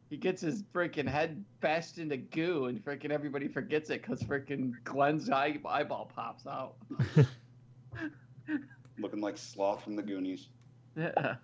He 0.09 0.15
gets 0.15 0.41
his 0.41 0.63
freaking 0.73 1.07
head 1.07 1.43
bashed 1.59 1.97
into 1.97 2.17
goo, 2.17 2.65
and 2.65 2.83
freaking 2.83 3.11
everybody 3.11 3.47
forgets 3.47 3.89
it 3.89 4.01
because 4.01 4.23
freaking 4.23 4.73
Glenn's 4.85 5.29
eye- 5.29 5.59
eyeball 5.65 6.09
pops 6.15 6.47
out. 6.47 6.75
Looking 8.99 9.21
like 9.21 9.37
Sloth 9.37 9.83
from 9.83 9.95
the 9.95 10.01
Goonies. 10.01 10.47
Yeah. 10.95 11.35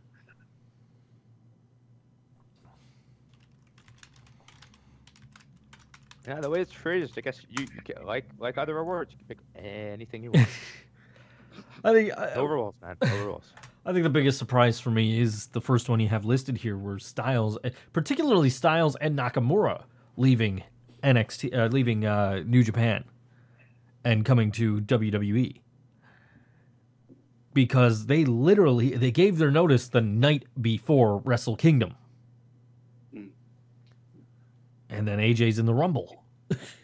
Yeah, 6.26 6.40
the 6.40 6.50
way 6.50 6.62
it's 6.62 6.72
phrased, 6.72 7.18
I 7.18 7.22
guess 7.22 7.42
you, 7.50 7.66
you 7.66 7.82
can, 7.84 8.06
like 8.06 8.26
like 8.40 8.58
other 8.58 8.78
awards, 8.78 9.12
you 9.12 9.18
can 9.18 9.28
pick 9.28 9.40
anything 9.62 10.24
you 10.24 10.32
want. 10.32 10.48
I 11.84 11.92
think 11.92 12.18
I, 12.18 12.32
no 12.36 12.46
rules, 12.46 12.76
man. 12.82 12.96
No 13.04 13.26
rules. 13.26 13.44
I 13.86 13.92
think 13.92 14.04
the 14.04 14.10
biggest 14.10 14.38
surprise 14.40 14.80
for 14.80 14.92
me 14.92 15.20
is 15.20 15.48
the 15.48 15.60
first 15.62 15.90
one 15.90 16.00
you 16.00 16.08
have 16.08 16.24
listed 16.26 16.58
here, 16.58 16.78
where 16.78 17.00
Styles, 17.00 17.58
eh, 17.64 17.72
particularly 17.92 18.50
Styles 18.50 18.96
and 19.02 19.18
Nakamura, 19.18 19.84
leaving 20.16 20.64
NXT, 21.04 21.54
uh, 21.54 21.68
leaving 21.68 22.06
uh, 22.06 22.44
New 22.46 22.64
Japan, 22.64 23.04
and 24.06 24.24
coming 24.24 24.52
to 24.54 24.80
WWE. 24.82 25.60
Because 27.54 28.06
they 28.08 28.26
literally 28.26 28.92
they 28.96 29.12
gave 29.12 29.38
their 29.38 29.52
notice 29.52 29.88
the 29.90 30.02
night 30.02 30.46
before 30.60 31.18
Wrestle 31.20 31.56
Kingdom, 31.56 31.96
Mm. 33.14 33.30
and 34.90 35.08
then 35.08 35.20
AJ's 35.20 35.60
in 35.60 35.66
the 35.68 35.74
Rumble. 35.74 36.24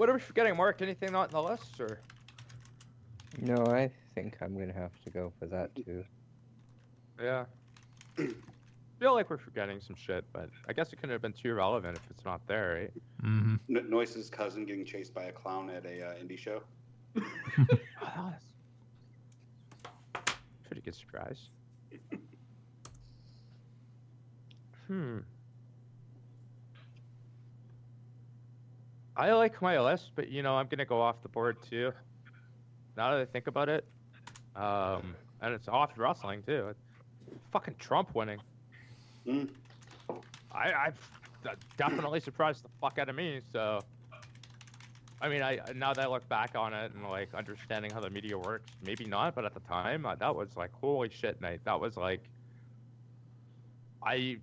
What 0.00 0.08
are 0.08 0.14
we 0.14 0.20
forgetting, 0.20 0.56
Mark? 0.56 0.80
Anything 0.80 1.12
not 1.12 1.28
in 1.28 1.32
the 1.32 1.42
list, 1.42 1.78
or? 1.78 2.00
No, 3.38 3.66
I 3.66 3.90
think 4.14 4.38
I'm 4.40 4.58
gonna 4.58 4.72
have 4.72 4.98
to 5.04 5.10
go 5.10 5.30
for 5.38 5.44
that 5.48 5.74
too. 5.74 6.02
Yeah. 7.22 7.44
Feel 8.16 9.12
like 9.12 9.28
we're 9.28 9.36
forgetting 9.36 9.78
some 9.78 9.94
shit, 9.94 10.24
but 10.32 10.48
I 10.66 10.72
guess 10.72 10.90
it 10.94 10.96
couldn't 10.96 11.10
have 11.10 11.20
been 11.20 11.34
too 11.34 11.52
relevant 11.52 11.98
if 11.98 12.10
it's 12.10 12.24
not 12.24 12.40
there, 12.46 12.80
right? 12.80 12.90
Mm-hmm. 13.22 13.76
N- 13.76 13.90
Noise's 13.90 14.30
cousin 14.30 14.64
getting 14.64 14.86
chased 14.86 15.12
by 15.12 15.24
a 15.24 15.32
clown 15.32 15.68
at 15.68 15.84
a 15.84 16.02
uh, 16.02 16.14
indie 16.14 16.38
show. 16.38 16.62
Oh, 18.02 18.32
pretty 20.64 20.80
good 20.80 20.94
surprise. 20.94 21.50
hmm. 24.86 25.18
I 29.20 29.34
like 29.34 29.60
my 29.60 29.78
list, 29.78 30.12
but 30.14 30.30
you 30.30 30.42
know 30.42 30.54
I'm 30.54 30.66
gonna 30.66 30.86
go 30.86 30.98
off 30.98 31.20
the 31.22 31.28
board 31.28 31.58
too. 31.68 31.92
Now 32.96 33.10
that 33.10 33.20
I 33.20 33.26
think 33.26 33.48
about 33.48 33.68
it, 33.68 33.84
um, 34.56 35.14
and 35.42 35.52
it's 35.52 35.68
off 35.68 35.90
wrestling 35.98 36.42
too. 36.42 36.74
Fucking 37.52 37.74
Trump 37.78 38.14
winning. 38.14 38.38
Mm. 39.26 39.50
I, 40.50 40.72
I've 40.72 40.98
definitely 41.76 42.20
surprised 42.20 42.64
the 42.64 42.70
fuck 42.80 42.98
out 42.98 43.10
of 43.10 43.14
me. 43.14 43.42
So, 43.52 43.80
I 45.20 45.28
mean, 45.28 45.42
I 45.42 45.58
now 45.74 45.92
that 45.92 46.00
I 46.00 46.06
look 46.06 46.26
back 46.30 46.56
on 46.56 46.72
it 46.72 46.94
and 46.94 47.06
like 47.06 47.34
understanding 47.34 47.90
how 47.90 48.00
the 48.00 48.08
media 48.08 48.38
works, 48.38 48.70
maybe 48.82 49.04
not, 49.04 49.34
but 49.34 49.44
at 49.44 49.52
the 49.52 49.60
time, 49.60 50.06
uh, 50.06 50.14
that 50.14 50.34
was 50.34 50.56
like 50.56 50.70
holy 50.80 51.10
shit 51.10 51.42
night. 51.42 51.60
That 51.66 51.78
was 51.78 51.98
like, 51.98 52.22
I 54.02 54.38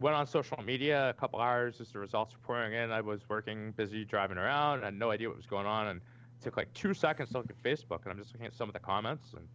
went 0.00 0.16
on 0.16 0.26
social 0.26 0.60
media 0.62 1.10
a 1.10 1.12
couple 1.12 1.40
hours 1.40 1.80
as 1.80 1.90
the 1.92 1.98
results 1.98 2.34
were 2.34 2.40
pouring 2.40 2.72
in. 2.72 2.90
I 2.90 3.00
was 3.00 3.20
working, 3.28 3.72
busy 3.72 4.04
driving 4.04 4.38
around, 4.38 4.82
I 4.82 4.86
had 4.86 4.94
no 4.94 5.10
idea 5.10 5.28
what 5.28 5.36
was 5.36 5.46
going 5.46 5.66
on, 5.66 5.88
and 5.88 6.00
it 6.00 6.42
took 6.44 6.56
like 6.56 6.72
two 6.74 6.94
seconds 6.94 7.30
to 7.30 7.38
look 7.38 7.50
at 7.50 7.62
Facebook, 7.62 8.02
and 8.04 8.12
I'm 8.12 8.18
just 8.18 8.32
looking 8.32 8.46
at 8.46 8.54
some 8.54 8.68
of 8.68 8.72
the 8.72 8.80
comments 8.80 9.34
and 9.34 9.46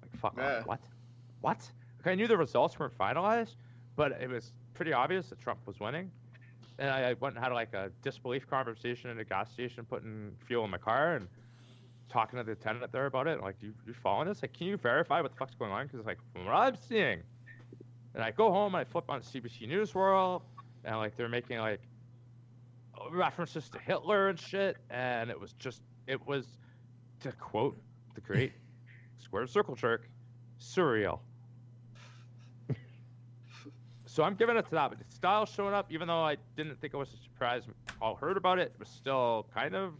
like, 0.00 0.16
fuck, 0.16 0.34
Yeah. 0.38 0.62
what, 0.64 0.80
what? 1.40 1.70
Like 1.98 2.12
I 2.12 2.14
knew 2.14 2.26
the 2.26 2.36
results 2.36 2.78
weren't 2.78 2.96
finalized, 2.96 3.56
but 3.96 4.12
it 4.12 4.28
was 4.30 4.52
pretty 4.74 4.92
obvious 4.92 5.28
that 5.28 5.38
Trump 5.40 5.60
was 5.66 5.78
winning. 5.80 6.10
And 6.78 6.88
I, 6.90 7.10
I 7.10 7.12
went 7.14 7.34
and 7.36 7.44
had 7.44 7.52
like 7.52 7.74
a 7.74 7.90
disbelief 8.02 8.46
conversation 8.48 9.10
at 9.10 9.18
a 9.18 9.24
gas 9.24 9.52
station, 9.52 9.84
putting 9.84 10.32
fuel 10.46 10.64
in 10.64 10.70
my 10.70 10.78
car 10.78 11.16
and 11.16 11.28
talking 12.08 12.38
to 12.38 12.44
the 12.44 12.52
attendant 12.52 12.90
there 12.92 13.06
about 13.06 13.26
it. 13.26 13.40
Like, 13.40 13.56
you 13.60 13.72
you 13.86 13.92
following 13.94 14.26
this? 14.28 14.42
Like, 14.42 14.52
can 14.52 14.66
you 14.68 14.76
verify 14.76 15.20
what 15.20 15.32
the 15.32 15.36
fuck's 15.36 15.54
going 15.54 15.70
on? 15.70 15.86
Because 15.86 16.06
like 16.06 16.18
from 16.32 16.46
what 16.46 16.54
I'm 16.54 16.76
seeing, 16.76 17.22
and 18.14 18.22
I 18.22 18.30
go 18.30 18.50
home 18.50 18.74
and 18.74 18.80
I 18.80 18.84
flip 18.84 19.04
on 19.08 19.20
CBC 19.20 19.68
News 19.68 19.94
World, 19.94 20.42
and 20.84 20.96
like 20.96 21.16
they're 21.16 21.28
making 21.28 21.58
like 21.58 21.80
references 23.10 23.68
to 23.70 23.78
Hitler 23.78 24.28
and 24.28 24.38
shit, 24.38 24.76
and 24.90 25.30
it 25.30 25.38
was 25.38 25.52
just 25.54 25.82
it 26.06 26.24
was 26.26 26.58
to 27.20 27.32
quote 27.32 27.78
the 28.14 28.20
great 28.20 28.52
square 29.18 29.46
circle 29.46 29.74
jerk, 29.74 30.08
surreal. 30.60 31.20
So 34.12 34.22
I'm 34.22 34.34
giving 34.34 34.58
it 34.58 34.66
to 34.66 34.70
that. 34.72 34.90
But 34.90 34.98
the 34.98 35.06
Styles 35.08 35.48
showing 35.48 35.72
up, 35.72 35.86
even 35.90 36.06
though 36.06 36.22
I 36.22 36.36
didn't 36.54 36.78
think 36.78 36.92
it 36.92 36.98
was 36.98 37.14
a 37.14 37.16
surprise, 37.16 37.62
all 37.98 38.14
heard 38.14 38.36
about 38.36 38.58
it, 38.58 38.72
it 38.74 38.78
was 38.78 38.88
still 38.88 39.46
kind 39.54 39.74
of 39.74 39.94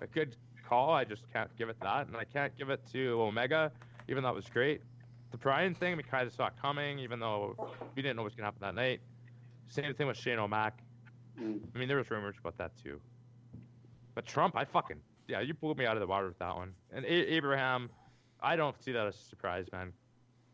a 0.00 0.06
good 0.08 0.34
call. 0.68 0.90
I 0.90 1.04
just 1.04 1.32
can't 1.32 1.48
give 1.56 1.68
it 1.68 1.76
that, 1.80 2.08
and 2.08 2.16
I 2.16 2.24
can't 2.24 2.52
give 2.58 2.70
it 2.70 2.80
to 2.90 3.22
Omega, 3.22 3.70
even 4.08 4.24
though 4.24 4.30
it 4.30 4.34
was 4.34 4.48
great. 4.48 4.80
The 5.32 5.38
Brian 5.38 5.74
thing, 5.74 5.96
we 5.96 6.02
kind 6.02 6.26
of 6.26 6.32
saw 6.32 6.46
it 6.48 6.52
coming, 6.60 6.98
even 6.98 7.18
though 7.18 7.56
we 7.96 8.02
didn't 8.02 8.16
know 8.16 8.22
what 8.22 8.26
was 8.26 8.34
gonna 8.34 8.46
happen 8.46 8.60
that 8.60 8.74
night. 8.74 9.00
Same 9.68 9.92
thing 9.94 10.06
with 10.06 10.18
Shane 10.18 10.38
O'Mac. 10.38 10.78
Mm. 11.40 11.60
I 11.74 11.78
mean, 11.78 11.88
there 11.88 11.96
was 11.96 12.10
rumors 12.10 12.36
about 12.38 12.58
that 12.58 12.72
too. 12.76 13.00
But 14.14 14.26
Trump, 14.26 14.56
I 14.56 14.64
fucking 14.66 14.98
yeah, 15.28 15.40
you 15.40 15.54
blew 15.54 15.74
me 15.74 15.86
out 15.86 15.96
of 15.96 16.00
the 16.00 16.06
water 16.06 16.26
with 16.26 16.38
that 16.38 16.54
one. 16.54 16.74
And 16.92 17.04
a- 17.06 17.34
Abraham, 17.34 17.88
I 18.42 18.56
don't 18.56 18.80
see 18.82 18.92
that 18.92 19.06
as 19.06 19.14
a 19.16 19.24
surprise, 19.24 19.66
man. 19.72 19.92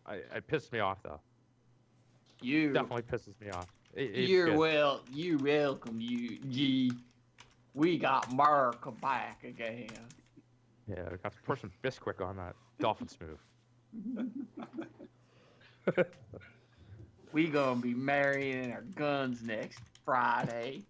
I 0.06 0.16
it 0.36 0.46
pissed 0.46 0.72
me 0.72 0.78
off 0.78 1.02
though. 1.02 1.20
You 2.40 2.72
Definitely 2.72 3.02
pisses 3.02 3.40
me 3.40 3.50
off. 3.50 3.66
You're 3.96 4.50
good. 4.50 4.58
well. 4.58 5.00
You 5.12 5.38
welcome, 5.38 6.00
you 6.00 6.38
G. 6.48 6.92
We 7.74 7.98
got 7.98 8.30
America 8.30 8.92
back 8.92 9.42
again. 9.42 9.88
Yeah, 10.86 11.02
I 11.12 11.16
got 11.16 11.32
to 11.32 11.42
pour 11.44 11.56
some 11.56 11.72
Bisquick 11.82 12.24
on 12.24 12.36
that 12.36 12.54
Dolphins 12.78 13.18
move. 13.20 13.38
We 17.32 17.48
gonna 17.48 17.80
be 17.80 17.94
marrying 17.94 18.72
our 18.72 18.82
guns 18.82 19.42
next 19.42 19.82
Friday. 20.04 20.84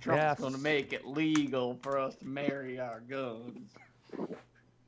Trump's 0.00 0.16
Yes. 0.16 0.34
gonna 0.34 0.58
make 0.58 0.92
it 0.92 1.06
legal 1.06 1.78
for 1.82 1.98
us 1.98 2.16
to 2.16 2.26
marry 2.26 2.78
our 2.78 3.00
guns. 3.00 3.72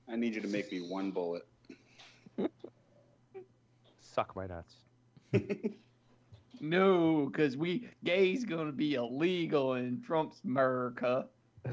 I 0.09 0.17
need 0.17 0.35
you 0.35 0.41
to 0.41 0.49
make 0.49 0.71
me 0.73 0.81
one 0.81 1.11
bullet. 1.11 1.43
Suck 4.01 4.35
my 4.37 4.47
nuts. 4.47 4.77
No, 6.61 7.29
cause 7.35 7.57
we 7.57 7.89
gay's 8.05 8.45
gonna 8.45 8.71
be 8.73 8.95
illegal 8.95 9.75
in 9.75 10.01
Trump's 10.03 10.41
America. 10.45 11.27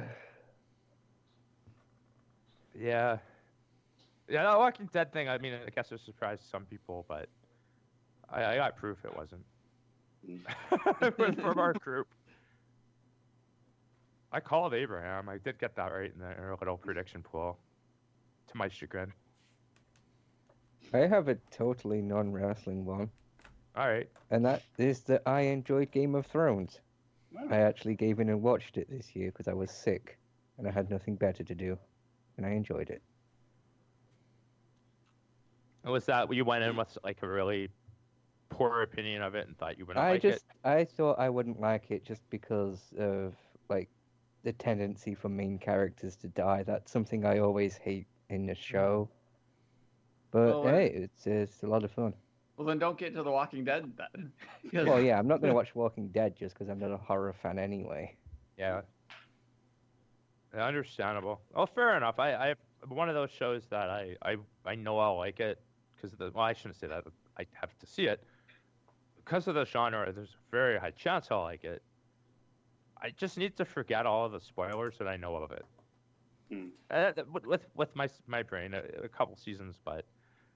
Yeah. 2.73 3.17
Yeah, 4.29 4.43
that 4.43 4.57
Walking 4.59 4.89
Dead 4.93 5.11
thing, 5.11 5.27
I 5.27 5.37
mean, 5.39 5.53
I 5.65 5.69
guess 5.69 5.91
it 5.91 5.99
surprised 6.05 6.43
some 6.49 6.65
people, 6.65 7.05
but 7.07 7.27
I, 8.29 8.45
I 8.45 8.55
got 8.55 8.75
proof 8.77 8.99
it 9.03 9.15
wasn't. 9.17 9.43
from, 11.15 11.35
from 11.35 11.57
our 11.59 11.73
group. 11.79 12.07
I 14.31 14.39
called 14.39 14.73
Abraham. 14.75 15.27
I 15.29 15.37
did 15.39 15.59
get 15.59 15.75
that 15.75 15.91
right 15.91 16.11
in 16.13 16.19
the 16.19 16.55
little 16.59 16.77
prediction 16.77 17.23
pool. 17.23 17.57
To 18.51 18.57
my 18.57 18.67
chagrin. 18.67 19.11
I 20.93 20.99
have 20.99 21.27
a 21.27 21.35
totally 21.51 22.01
non-wrestling 22.01 22.83
one, 22.83 23.11
All 23.75 23.87
right. 23.87 24.09
and 24.31 24.43
that 24.43 24.63
is 24.79 25.01
that 25.01 25.21
I 25.27 25.41
enjoyed 25.41 25.91
Game 25.91 26.15
of 26.15 26.25
Thrones. 26.25 26.79
I 27.51 27.57
actually 27.57 27.93
gave 27.93 28.19
in 28.19 28.29
and 28.29 28.41
watched 28.41 28.77
it 28.77 28.89
this 28.89 29.15
year 29.15 29.29
because 29.31 29.47
I 29.47 29.53
was 29.53 29.69
sick 29.69 30.17
and 30.57 30.67
I 30.67 30.71
had 30.71 30.89
nothing 30.89 31.15
better 31.15 31.43
to 31.43 31.53
do, 31.53 31.77
and 32.37 32.45
I 32.45 32.49
enjoyed 32.51 32.89
it. 32.89 33.03
And 35.83 35.93
Was 35.93 36.05
that 36.05 36.31
you 36.33 36.45
went 36.45 36.63
in 36.63 36.75
with 36.75 36.97
like 37.03 37.21
a 37.23 37.27
really 37.27 37.69
poor 38.49 38.81
opinion 38.81 39.21
of 39.21 39.35
it 39.35 39.47
and 39.47 39.57
thought 39.57 39.77
you 39.77 39.85
wouldn't 39.85 40.03
I 40.03 40.11
like 40.13 40.21
just 40.21 40.37
it? 40.37 40.43
I 40.67 40.81
just 40.83 40.93
I 40.93 40.95
thought 40.95 41.19
I 41.19 41.29
wouldn't 41.29 41.59
like 41.59 41.91
it 41.91 42.03
just 42.03 42.27
because 42.29 42.93
of 42.99 43.35
like 43.69 43.89
the 44.43 44.53
tendency 44.53 45.15
for 45.15 45.29
main 45.29 45.57
characters 45.57 46.15
to 46.17 46.27
die. 46.29 46.63
That's 46.63 46.91
something 46.91 47.25
I 47.25 47.39
always 47.39 47.77
hate 47.77 48.07
in 48.29 48.45
the 48.45 48.55
show. 48.55 49.09
But 50.31 50.47
Well, 50.47 50.67
uh, 50.67 50.71
hey, 50.71 50.87
it's 50.87 51.25
it's 51.27 51.63
a 51.63 51.67
lot 51.67 51.83
of 51.83 51.91
fun. 51.91 52.13
Well, 52.57 52.67
then 52.67 52.77
don't 52.77 52.97
get 52.97 53.13
to 53.15 53.23
The 53.23 53.31
Walking 53.31 53.63
Dead 53.63 53.91
then. 53.97 54.31
'Cause- 54.71 54.85
Well, 54.85 54.99
yeah, 55.01 55.17
I'm 55.17 55.27
not 55.27 55.39
gonna 55.41 55.53
watch 55.61 55.73
Walking 55.75 56.09
Dead 56.09 56.35
just 56.35 56.55
because 56.55 56.69
I'm 56.69 56.79
not 56.79 56.91
a 56.91 56.97
horror 56.97 57.33
fan 57.33 57.57
anyway. 57.57 58.15
Yeah. 58.57 58.81
Yeah, 60.53 60.65
Understandable. 60.65 61.41
Oh, 61.53 61.65
fair 61.65 61.95
enough. 61.95 62.17
I, 62.19 62.33
I 62.35 62.47
have 62.47 62.57
one 62.89 63.07
of 63.07 63.15
those 63.15 63.29
shows 63.29 63.65
that 63.69 63.89
I, 63.89 64.15
I, 64.23 64.35
I 64.65 64.75
know 64.75 64.97
I'll 64.97 65.15
like 65.17 65.39
it 65.39 65.61
because 65.99 66.17
the 66.17 66.31
well, 66.33 66.45
I 66.45 66.53
shouldn't 66.53 66.79
say 66.79 66.87
that. 66.87 67.03
I 67.37 67.45
have 67.53 67.77
to 67.79 67.85
see 67.85 68.05
it 68.05 68.23
because 69.23 69.47
of 69.47 69.55
the 69.55 69.65
genre. 69.65 70.11
There's 70.11 70.29
a 70.29 70.51
very 70.51 70.79
high 70.79 70.91
chance 70.91 71.27
I'll 71.31 71.41
like 71.41 71.63
it. 71.63 71.81
I 73.01 73.11
just 73.11 73.37
need 73.37 73.55
to 73.57 73.65
forget 73.65 74.05
all 74.05 74.25
of 74.25 74.31
the 74.31 74.41
spoilers 74.41 74.97
that 74.97 75.07
I 75.07 75.15
know 75.17 75.35
of 75.35 75.51
it. 75.51 75.65
Hmm. 76.51 76.67
Uh, 76.89 77.11
with, 77.31 77.45
with 77.45 77.65
with 77.75 77.95
my 77.95 78.09
my 78.27 78.43
brain, 78.43 78.73
a, 78.73 78.81
a 79.03 79.07
couple 79.07 79.35
seasons, 79.37 79.75
but 79.83 80.05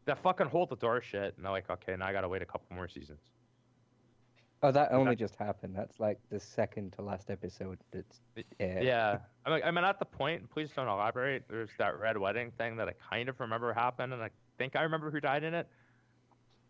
that 0.06 0.18
fucking 0.18 0.48
hold 0.48 0.70
the 0.70 0.76
door 0.76 1.02
shit, 1.02 1.36
and 1.38 1.46
I'm 1.46 1.54
like, 1.54 1.70
okay, 1.70 1.96
now 1.96 2.08
I 2.08 2.14
gotta 2.14 2.28
wait 2.28 2.42
a 2.42 2.46
couple 2.46 2.76
more 2.76 2.88
seasons. 2.88 3.22
Oh, 4.64 4.72
that 4.72 4.92
only 4.92 5.12
that- 5.12 5.20
just 5.20 5.36
happened. 5.36 5.76
That's 5.76 6.00
like 6.00 6.20
the 6.30 6.40
second 6.40 6.94
to 6.94 7.02
last 7.02 7.30
episode. 7.30 7.80
That's 7.92 8.22
aired. 8.60 8.84
Yeah, 8.84 9.18
I 9.46 9.50
mean, 9.50 9.62
I 9.64 9.72
mean, 9.72 9.84
at 9.84 10.00
the 10.00 10.06
point, 10.06 10.50
please 10.50 10.72
don't 10.72 10.88
elaborate. 10.88 11.44
There's 11.50 11.70
that 11.78 12.00
red 12.00 12.18
wedding 12.18 12.52
thing 12.58 12.78
that 12.78 12.88
I 12.88 12.94
kind 13.10 13.30
of 13.30 13.40
remember 13.40 13.74
happened, 13.74 14.14
and 14.14 14.24
I 14.24 14.30
think 14.58 14.76
I 14.76 14.84
remember 14.84 15.12
who 15.12 15.20
died 15.20 15.44
in 15.44 15.54
it. 15.54 15.68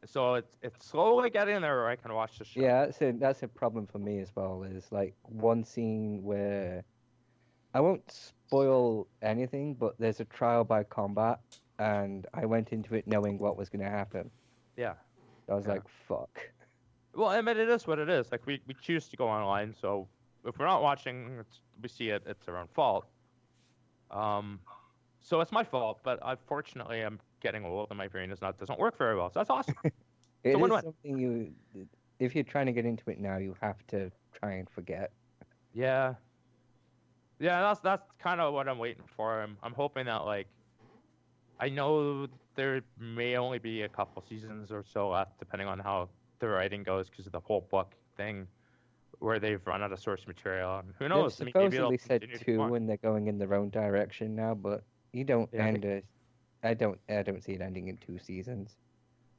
So 0.05 0.33
it's 0.35 0.57
it's 0.61 0.85
slowly 0.85 1.29
getting 1.29 1.61
there 1.61 1.75
where 1.77 1.87
I 1.87 1.95
can 1.95 2.13
watch 2.13 2.37
the 2.37 2.45
show. 2.45 2.59
Yeah, 2.59 2.85
that's 2.85 3.01
a 3.01 3.11
that's 3.13 3.43
a 3.43 3.47
problem 3.47 3.87
for 3.87 3.99
me 3.99 4.19
as 4.19 4.31
well. 4.35 4.63
Is 4.63 4.91
like 4.91 5.15
one 5.23 5.63
scene 5.63 6.21
where 6.23 6.83
I 7.73 7.79
won't 7.79 8.11
spoil 8.11 9.07
anything, 9.21 9.75
but 9.75 9.95
there's 9.99 10.19
a 10.19 10.25
trial 10.25 10.65
by 10.65 10.83
combat, 10.83 11.39
and 11.79 12.27
I 12.33 12.45
went 12.45 12.73
into 12.73 12.95
it 12.95 13.07
knowing 13.07 13.39
what 13.39 13.57
was 13.57 13.69
going 13.69 13.83
to 13.83 13.89
happen. 13.89 14.29
Yeah. 14.75 14.93
I 15.49 15.55
was 15.55 15.65
Yeah. 15.65 15.73
like, 15.73 15.87
"Fuck." 15.87 16.49
Well, 17.15 17.29
I 17.29 17.41
mean, 17.41 17.57
it 17.57 17.69
is 17.69 17.87
what 17.87 17.99
it 17.99 18.09
is. 18.09 18.31
Like 18.31 18.45
we, 18.45 18.61
we 18.67 18.73
choose 18.81 19.07
to 19.09 19.15
go 19.17 19.27
online, 19.27 19.73
so 19.79 20.07
if 20.45 20.57
we're 20.57 20.65
not 20.65 20.81
watching, 20.81 21.37
it's, 21.39 21.61
we 21.81 21.87
see 21.87 22.09
it, 22.09 22.23
it's 22.25 22.47
our 22.47 22.57
own 22.57 22.67
fault. 22.73 23.05
Um, 24.11 24.59
so 25.21 25.39
it's 25.41 25.51
my 25.51 25.63
fault, 25.63 25.99
but 26.03 26.19
unfortunately, 26.23 27.01
I'm 27.01 27.19
getting 27.43 27.65
old 27.65 27.89
and 27.91 27.97
my 27.97 28.07
brain 28.07 28.31
is 28.31 28.41
not 28.41 28.57
doesn't 28.57 28.79
work 28.79 28.97
very 28.97 29.15
well. 29.15 29.29
So 29.31 29.39
that's 29.39 29.49
awesome. 29.49 29.75
It 30.43 30.57
a 30.57 30.65
is 30.65 30.81
something 30.81 31.17
you, 31.17 31.53
if 32.19 32.35
you're 32.35 32.43
trying 32.43 32.65
to 32.65 32.73
get 32.73 32.85
into 32.85 33.09
it 33.09 33.17
now, 33.17 33.37
you 33.37 33.55
have 33.61 33.77
to 33.87 34.11
try 34.33 34.53
and 34.53 34.69
forget. 34.69 35.11
yeah. 35.73 36.15
Yeah, 37.39 37.61
that's 37.61 37.79
that's 37.79 38.05
kind 38.19 38.39
of 38.41 38.53
what 38.53 38.67
I'm 38.69 38.77
waiting 38.77 39.03
for. 39.15 39.41
I'm 39.41 39.57
I'm 39.63 39.73
hoping 39.73 40.05
that 40.05 40.25
like, 40.25 40.47
I 41.59 41.69
know 41.69 42.27
there 42.55 42.81
may 42.99 43.37
only 43.37 43.57
be 43.59 43.81
a 43.83 43.89
couple 43.89 44.21
seasons 44.21 44.71
or 44.71 44.83
so 44.83 45.09
left, 45.09 45.39
depending 45.39 45.67
on 45.67 45.79
how 45.79 46.09
the 46.39 46.47
writing 46.47 46.83
goes, 46.83 47.09
because 47.09 47.25
of 47.25 47.31
the 47.31 47.39
whole 47.39 47.67
book 47.71 47.95
thing, 48.17 48.47
where 49.19 49.39
they've 49.39 49.65
run 49.65 49.81
out 49.81 49.91
of 49.91 49.99
source 49.99 50.27
material. 50.27 50.79
And 50.79 50.93
who 50.99 51.09
knows? 51.09 51.37
They've 51.37 51.47
mean, 51.47 51.53
maybe 51.55 51.77
it'll 51.77 51.97
supposedly 51.97 52.29
said 52.29 52.45
two, 52.45 52.61
and 52.75 52.87
they're 52.87 52.97
going 52.97 53.27
in 53.27 53.37
their 53.37 53.53
own 53.55 53.69
direction 53.69 54.35
now. 54.35 54.53
But 54.53 54.83
you 55.11 55.23
don't 55.23 55.49
Yeah, 55.53 55.65
end 55.65 55.85
a. 55.85 56.03
I 56.63 56.73
don't. 56.73 56.99
I 57.09 57.21
don't 57.23 57.43
see 57.43 57.53
it 57.53 57.61
ending 57.61 57.87
in 57.89 57.97
two 57.97 58.17
seasons. 58.19 58.77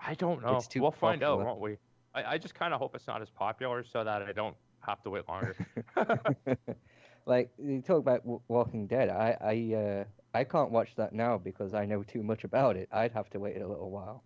I 0.01 0.15
don't 0.15 0.43
know. 0.43 0.57
It's 0.57 0.67
too 0.69 0.83
We'll 0.83 0.91
find 0.91 1.23
out, 1.23 1.45
won't 1.45 1.61
we? 1.61 1.77
I, 2.15 2.35
I 2.35 2.39
just 2.39 2.55
kind 2.55 2.75
of 2.75 2.81
hope 2.81 2.95
it's 2.95 3.07
not 3.07 3.23
as 3.23 3.31
popular 3.31 3.83
so 3.85 4.05
that 4.05 4.23
I 4.23 4.33
don't 4.33 4.57
have 4.81 5.03
to 5.05 5.11
wait 5.11 5.27
longer. 5.29 5.57
like 7.27 7.51
you 7.59 7.81
talk 7.81 7.99
about 7.99 8.21
w- 8.21 8.41
Walking 8.49 8.87
Dead, 8.87 9.09
I 9.09 9.37
I 9.41 9.75
uh, 9.75 10.05
I 10.35 10.45
can't 10.45 10.71
watch 10.71 10.95
that 10.97 11.13
now 11.13 11.39
because 11.39 11.75
I 11.75 11.87
know 11.87 12.03
too 12.03 12.23
much 12.23 12.45
about 12.45 12.77
it. 12.77 12.89
I'd 12.93 13.13
have 13.13 13.31
to 13.31 13.41
wait 13.41 13.61
a 13.61 13.67
little 13.67 13.91
while. 13.91 14.23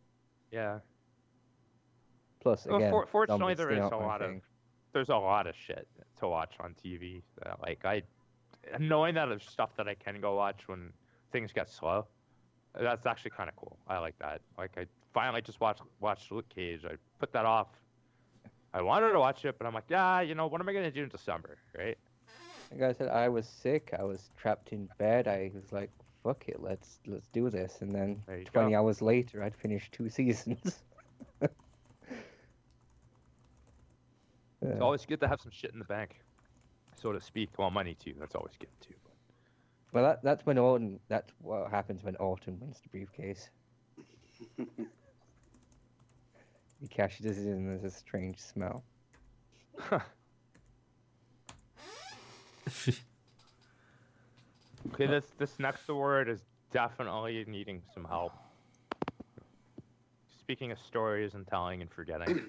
yeah. 0.50 0.80
Plus, 2.40 2.66
Well, 2.66 2.76
again, 2.76 2.90
for- 2.90 3.06
fortunately, 3.06 3.54
there 3.54 3.70
is 3.70 3.78
a 3.78 3.96
lot 3.96 4.22
of. 4.22 4.40
There's 4.92 5.08
a 5.10 5.16
lot 5.16 5.46
of 5.46 5.54
shit 5.56 5.86
to 6.18 6.28
watch 6.28 6.54
on 6.60 6.74
TV. 6.74 7.22
That, 7.42 7.60
like 7.60 7.84
I, 7.84 8.02
knowing 8.78 9.14
that 9.16 9.26
there's 9.26 9.44
stuff 9.46 9.70
that 9.76 9.86
I 9.88 9.94
can 9.94 10.20
go 10.20 10.34
watch 10.36 10.62
when 10.66 10.92
things 11.30 11.52
get 11.52 11.68
slow. 11.68 12.06
That's 12.74 13.06
actually 13.06 13.32
kind 13.32 13.48
of 13.48 13.56
cool. 13.56 13.78
I 13.88 13.98
like 13.98 14.18
that. 14.18 14.40
Like 14.56 14.72
I 14.76 14.86
finally 15.12 15.42
just 15.42 15.60
watched 15.60 15.82
watched 16.00 16.30
Luke 16.30 16.48
Cage. 16.48 16.84
I 16.84 16.94
put 17.18 17.32
that 17.32 17.44
off. 17.44 17.68
I 18.74 18.82
wanted 18.82 19.12
to 19.12 19.18
watch 19.18 19.44
it, 19.44 19.56
but 19.58 19.66
I'm 19.66 19.74
like, 19.74 19.88
yeah, 19.88 20.20
you 20.20 20.34
know, 20.34 20.46
what 20.46 20.60
am 20.60 20.68
I 20.68 20.72
gonna 20.72 20.90
do 20.90 21.02
in 21.02 21.08
December, 21.08 21.56
right? 21.76 21.96
Like 22.70 22.82
I 22.82 22.92
said, 22.92 23.08
I 23.08 23.28
was 23.28 23.46
sick. 23.46 23.94
I 23.98 24.04
was 24.04 24.30
trapped 24.36 24.72
in 24.72 24.88
bed. 24.98 25.26
I 25.26 25.50
was 25.54 25.72
like, 25.72 25.90
"Fuck 26.22 26.48
it, 26.48 26.60
let's 26.60 27.00
let's 27.06 27.28
do 27.28 27.48
this." 27.48 27.78
And 27.80 27.94
then 27.94 28.22
20 28.26 28.44
go. 28.50 28.78
hours 28.78 29.00
later, 29.00 29.42
I'd 29.42 29.56
finished 29.56 29.92
two 29.92 30.08
seasons. 30.18 30.82
It's 34.60 34.80
always 34.80 35.06
good 35.06 35.20
to 35.20 35.28
have 35.28 35.40
some 35.40 35.52
shit 35.52 35.72
in 35.72 35.78
the 35.78 35.84
bank, 35.84 36.20
so 37.00 37.12
to 37.12 37.20
speak. 37.20 37.50
Well, 37.58 37.70
money 37.70 37.94
too. 37.94 38.14
That's 38.18 38.34
always 38.34 38.54
good 38.58 38.68
too. 38.80 38.94
Well, 39.92 40.04
that, 40.04 40.22
that's 40.22 40.44
when 40.46 40.58
Autumn. 40.58 41.00
That's 41.08 41.30
what 41.40 41.70
happens 41.70 42.02
when 42.02 42.16
Autumn 42.16 42.58
wins 42.60 42.80
the 42.82 42.88
briefcase. 42.88 43.50
He 46.80 46.86
cashes 46.86 47.26
it 47.26 47.38
in. 47.38 47.48
and 47.54 47.68
There's 47.68 47.82
a 47.82 47.90
strange 47.96 48.38
smell. 48.38 48.84
Okay, 54.94 55.06
this 55.06 55.24
this 55.38 55.58
next 55.58 55.88
award 55.88 56.28
is 56.28 56.40
definitely 56.72 57.44
needing 57.46 57.82
some 57.94 58.04
help. 58.04 58.32
Speaking 60.40 60.70
of 60.72 60.78
stories 60.78 61.34
and 61.34 61.46
telling 61.46 61.82
and 61.82 61.90
forgetting, 61.90 62.40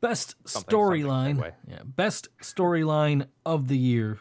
Best 0.00 0.34
Something- 0.48 0.70
something 0.70 0.78
storyline. 0.78 1.52
Yeah, 1.66 1.78
best 1.84 2.28
storyline 2.42 3.26
of 3.46 3.68
the 3.68 3.76
year. 3.78 4.18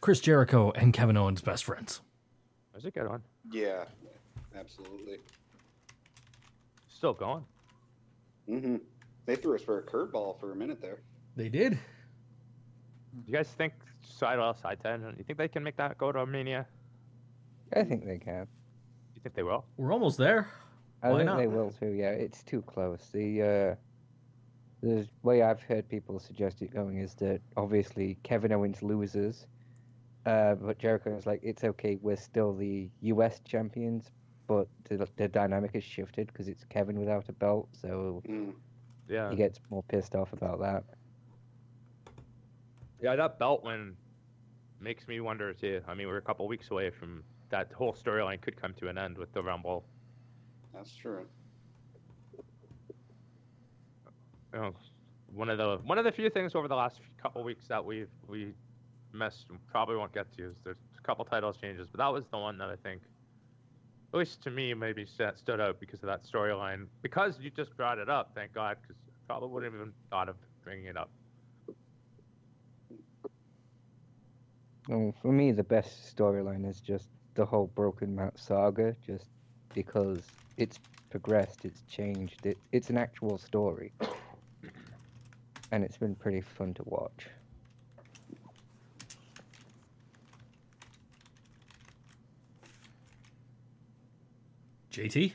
Chris 0.00 0.20
Jericho 0.20 0.70
and 0.72 0.92
Kevin 0.92 1.16
Owens 1.16 1.40
best 1.42 1.64
friends. 1.64 2.00
there's 2.72 2.84
a 2.86 2.90
good 2.90 3.08
one. 3.08 3.22
Yeah, 3.50 3.84
absolutely. 4.56 5.18
Still 6.88 7.12
going. 7.14 7.44
hmm 8.46 8.76
They 9.26 9.36
threw 9.36 9.54
us 9.54 9.62
for 9.62 9.78
a 9.78 9.82
curveball 9.82 10.38
for 10.40 10.52
a 10.52 10.56
minute 10.56 10.80
there. 10.80 11.00
They 11.36 11.48
did. 11.48 11.72
Do 11.72 11.78
you 13.26 13.32
guys 13.32 13.48
think 13.48 13.72
side 14.02 14.38
well 14.38 14.54
side 14.54 14.78
ten? 14.82 15.14
You 15.18 15.24
think 15.24 15.38
they 15.38 15.48
can 15.48 15.62
make 15.62 15.76
that 15.76 15.98
go 15.98 16.12
to 16.12 16.24
Mania? 16.26 16.66
I 17.74 17.82
think 17.84 18.04
they 18.04 18.18
can. 18.18 18.46
You 19.14 19.20
think 19.22 19.34
they 19.34 19.42
will? 19.42 19.64
We're 19.76 19.92
almost 19.92 20.18
there. 20.18 20.48
I 21.02 21.10
Why 21.10 21.18
think 21.18 21.26
not? 21.26 21.38
they 21.38 21.46
will 21.46 21.70
too. 21.70 21.92
Yeah, 21.92 22.10
it's 22.10 22.42
too 22.42 22.62
close. 22.62 23.08
The 23.12 23.42
uh, 23.42 23.74
the 24.82 25.06
way 25.22 25.42
I've 25.42 25.60
heard 25.62 25.88
people 25.88 26.18
suggest 26.18 26.62
it 26.62 26.72
going 26.72 26.98
is 26.98 27.14
that 27.16 27.40
obviously 27.56 28.18
Kevin 28.22 28.52
Owens 28.52 28.82
loses, 28.82 29.46
uh, 30.26 30.54
but 30.54 30.78
Jericho 30.78 31.16
is 31.16 31.26
like, 31.26 31.40
it's 31.42 31.64
okay. 31.64 31.98
We're 32.00 32.16
still 32.16 32.54
the 32.54 32.88
U.S. 33.02 33.40
champions, 33.44 34.10
but 34.46 34.68
the, 34.88 35.08
the 35.16 35.28
dynamic 35.28 35.74
has 35.74 35.84
shifted 35.84 36.26
because 36.28 36.48
it's 36.48 36.64
Kevin 36.64 36.98
without 36.98 37.28
a 37.28 37.32
belt, 37.32 37.68
so 37.80 38.22
Mm. 38.28 38.52
Yeah. 39.08 39.30
he 39.30 39.36
gets 39.36 39.58
more 39.70 39.82
pissed 39.84 40.14
off 40.14 40.32
about 40.32 40.60
that. 40.60 40.84
Yeah, 43.02 43.16
that 43.16 43.38
belt 43.38 43.64
win 43.64 43.96
makes 44.80 45.08
me 45.08 45.20
wonder 45.20 45.52
too. 45.52 45.80
I 45.88 45.94
mean, 45.94 46.06
we're 46.06 46.18
a 46.18 46.22
couple 46.22 46.46
weeks 46.46 46.70
away 46.70 46.90
from 46.90 47.24
that 47.48 47.72
whole 47.72 47.92
storyline 47.92 48.40
could 48.40 48.60
come 48.60 48.72
to 48.74 48.88
an 48.88 48.96
end 48.98 49.18
with 49.18 49.32
the 49.32 49.42
Rumble. 49.42 49.84
That's 50.72 50.94
true. 50.94 51.26
You 54.54 54.60
know, 54.60 54.74
one 55.32 55.48
of 55.48 55.58
the 55.58 55.78
one 55.84 55.98
of 55.98 56.04
the 56.04 56.12
few 56.12 56.28
things 56.30 56.54
over 56.54 56.68
the 56.68 56.74
last 56.76 57.00
couple 57.20 57.42
weeks 57.44 57.66
that 57.68 57.84
we've 57.84 58.08
we 58.28 58.52
and 59.12 59.58
probably 59.70 59.96
won't 59.96 60.12
get 60.12 60.34
to 60.36 60.54
there's 60.64 60.78
a 60.98 61.02
couple 61.02 61.24
titles 61.24 61.56
changes, 61.60 61.88
but 61.90 61.98
that 61.98 62.08
was 62.08 62.24
the 62.30 62.38
one 62.38 62.58
that 62.58 62.68
I 62.68 62.76
think, 62.76 63.02
at 64.12 64.18
least 64.18 64.42
to 64.42 64.50
me, 64.50 64.74
maybe 64.74 65.06
stood 65.06 65.60
out 65.60 65.80
because 65.80 66.02
of 66.02 66.06
that 66.06 66.24
storyline. 66.24 66.86
Because 67.02 67.38
you 67.40 67.50
just 67.50 67.76
brought 67.76 67.98
it 67.98 68.08
up, 68.08 68.32
thank 68.34 68.52
God, 68.52 68.76
because 68.82 68.96
I 69.06 69.10
probably 69.26 69.48
wouldn't 69.48 69.72
have 69.72 69.80
even 69.80 69.92
thought 70.10 70.28
of 70.28 70.36
bringing 70.62 70.86
it 70.86 70.96
up. 70.96 71.10
Well, 74.88 75.14
for 75.22 75.30
me, 75.32 75.52
the 75.52 75.62
best 75.62 76.16
storyline 76.16 76.68
is 76.68 76.80
just 76.80 77.08
the 77.34 77.44
whole 77.44 77.68
Broken 77.74 78.14
Matt 78.14 78.38
saga, 78.38 78.96
just 79.06 79.26
because 79.72 80.22
it's 80.56 80.78
progressed, 81.10 81.64
it's 81.64 81.82
changed, 81.82 82.44
it, 82.44 82.58
it's 82.72 82.90
an 82.90 82.98
actual 82.98 83.38
story. 83.38 83.92
And 85.72 85.84
it's 85.84 85.96
been 85.96 86.16
pretty 86.16 86.40
fun 86.40 86.74
to 86.74 86.82
watch. 86.86 87.28
JT. 94.92 95.32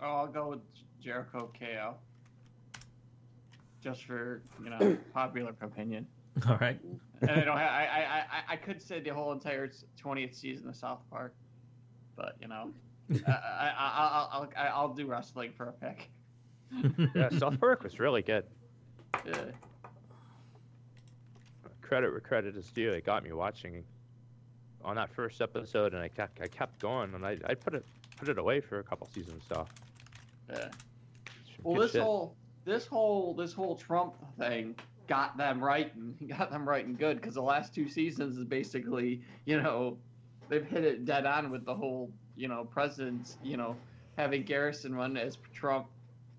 Oh, 0.00 0.06
I'll 0.06 0.26
go 0.26 0.48
with 0.50 0.60
Jericho 1.02 1.50
KO. 1.58 1.94
Just 3.82 4.04
for 4.04 4.42
you 4.62 4.70
know 4.70 4.96
popular 5.14 5.54
opinion. 5.62 6.06
All 6.48 6.56
right. 6.58 6.78
And 7.22 7.30
I 7.30 7.44
don't. 7.44 7.56
Ha- 7.56 7.62
I, 7.62 7.84
I 7.84 8.18
I 8.18 8.52
I 8.52 8.56
could 8.56 8.80
say 8.80 9.00
the 9.00 9.10
whole 9.10 9.32
entire 9.32 9.70
twentieth 9.96 10.34
season 10.34 10.68
of 10.68 10.76
South 10.76 11.00
Park, 11.10 11.34
but 12.16 12.36
you 12.40 12.48
know, 12.48 12.70
I, 13.26 13.30
I, 13.30 13.74
I 13.78 14.08
I'll 14.12 14.28
I'll 14.32 14.50
I- 14.56 14.68
I'll 14.68 14.94
do 14.94 15.06
wrestling 15.06 15.52
for 15.56 15.66
a 15.68 15.72
pick. 15.72 16.10
Yeah, 17.16 17.30
South 17.36 17.58
Park 17.58 17.82
was 17.82 17.98
really 17.98 18.22
good. 18.22 18.44
Yeah. 19.26 19.34
Credit 21.82 22.10
where 22.10 22.20
credit 22.20 22.56
is 22.56 22.70
due. 22.70 22.90
It 22.90 23.04
got 23.04 23.24
me 23.24 23.32
watching 23.32 23.82
on 24.84 24.94
that 24.96 25.10
first 25.12 25.40
episode, 25.40 25.92
and 25.94 26.00
I 26.02 26.08
kept 26.08 26.40
I 26.40 26.46
kept 26.46 26.78
going, 26.80 27.14
and 27.14 27.26
I 27.26 27.36
I 27.46 27.54
put 27.54 27.74
it 27.74 27.84
put 28.20 28.28
it 28.28 28.38
away 28.38 28.60
for 28.60 28.78
a 28.78 28.84
couple 28.84 29.08
seasons. 29.08 29.42
So 29.48 29.66
yeah. 30.48 30.68
Well, 31.62 31.74
good 31.74 31.84
this 31.84 31.92
shit. 31.92 32.02
whole 32.02 32.36
this 32.64 32.86
whole 32.86 33.34
this 33.34 33.52
whole 33.52 33.76
Trump 33.76 34.14
thing 34.38 34.76
got 35.08 35.36
them 35.36 35.62
right 35.62 35.94
and 35.96 36.14
got 36.38 36.50
them 36.50 36.68
right 36.68 36.86
and 36.86 36.98
good 36.98 37.20
because 37.20 37.34
the 37.34 37.42
last 37.42 37.74
two 37.74 37.88
seasons 37.88 38.36
is 38.36 38.44
basically 38.44 39.22
you 39.46 39.60
know 39.60 39.98
they've 40.48 40.66
hit 40.66 40.84
it 40.84 41.04
dead 41.04 41.26
on 41.26 41.50
with 41.50 41.64
the 41.64 41.74
whole 41.74 42.12
you 42.36 42.46
know 42.46 42.64
presidents 42.64 43.38
you 43.42 43.56
know 43.56 43.74
having 44.16 44.42
Garrison 44.42 44.94
run 44.94 45.16
as 45.16 45.38
Trump 45.52 45.86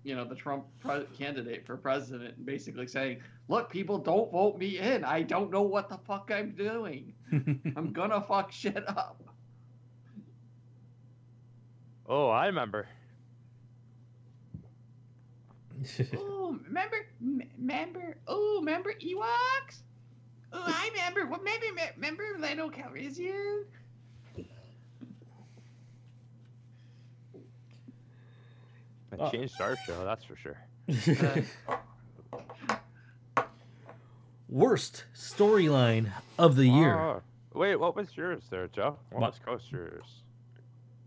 you 0.04 0.16
know, 0.16 0.24
the 0.24 0.34
Trump 0.34 0.64
pre- 0.80 1.06
candidate 1.16 1.64
for 1.64 1.76
president, 1.76 2.36
and 2.36 2.46
basically 2.46 2.86
saying, 2.86 3.20
"Look, 3.48 3.70
people, 3.70 3.98
don't 3.98 4.32
vote 4.32 4.58
me 4.58 4.78
in. 4.78 5.04
I 5.04 5.22
don't 5.22 5.50
know 5.50 5.62
what 5.62 5.88
the 5.88 5.98
fuck 5.98 6.30
I'm 6.32 6.50
doing. 6.52 7.14
I'm 7.76 7.92
gonna 7.92 8.20
fuck 8.20 8.50
shit 8.50 8.88
up." 8.88 9.22
Oh, 12.08 12.28
I 12.28 12.46
remember. 12.46 12.86
Oh, 16.16 16.56
remember, 16.66 16.96
m- 17.20 17.42
remember, 17.58 18.16
oh, 18.28 18.58
remember 18.60 18.92
Ewoks? 19.02 19.78
Oh, 20.52 20.62
I 20.64 20.90
remember. 20.92 21.26
What? 21.26 21.42
Maybe 21.42 21.66
remember 21.96 22.22
Lando 22.38 22.70
Calrissian? 22.70 23.64
It 24.36 24.46
Uh. 29.20 29.30
changed 29.30 29.60
our 29.60 29.76
show, 29.86 30.04
that's 30.04 30.24
for 30.24 30.36
sure. 30.36 30.56
Worst 34.48 35.04
storyline 35.14 36.10
of 36.38 36.56
the 36.56 36.66
year. 36.66 36.98
Oh, 36.98 37.22
wait, 37.54 37.76
what 37.76 37.94
was 37.96 38.08
yours 38.16 38.42
there, 38.50 38.68
Joe? 38.68 38.96
What, 39.10 39.20
What? 39.20 39.30
was 39.32 39.40
Coaster's? 39.44 40.22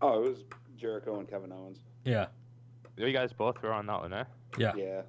Oh, 0.02 0.24
it 0.24 0.28
was 0.30 0.38
Jericho 0.76 1.18
and 1.18 1.28
Kevin 1.28 1.52
Owens. 1.52 1.78
Yeah. 2.04 2.26
You 2.96 3.12
guys 3.12 3.32
both 3.32 3.60
were 3.62 3.72
on 3.72 3.86
that 3.86 4.00
one, 4.00 4.12
eh? 4.12 4.24
Yeah. 4.58 4.72
Yeah. 4.76 5.02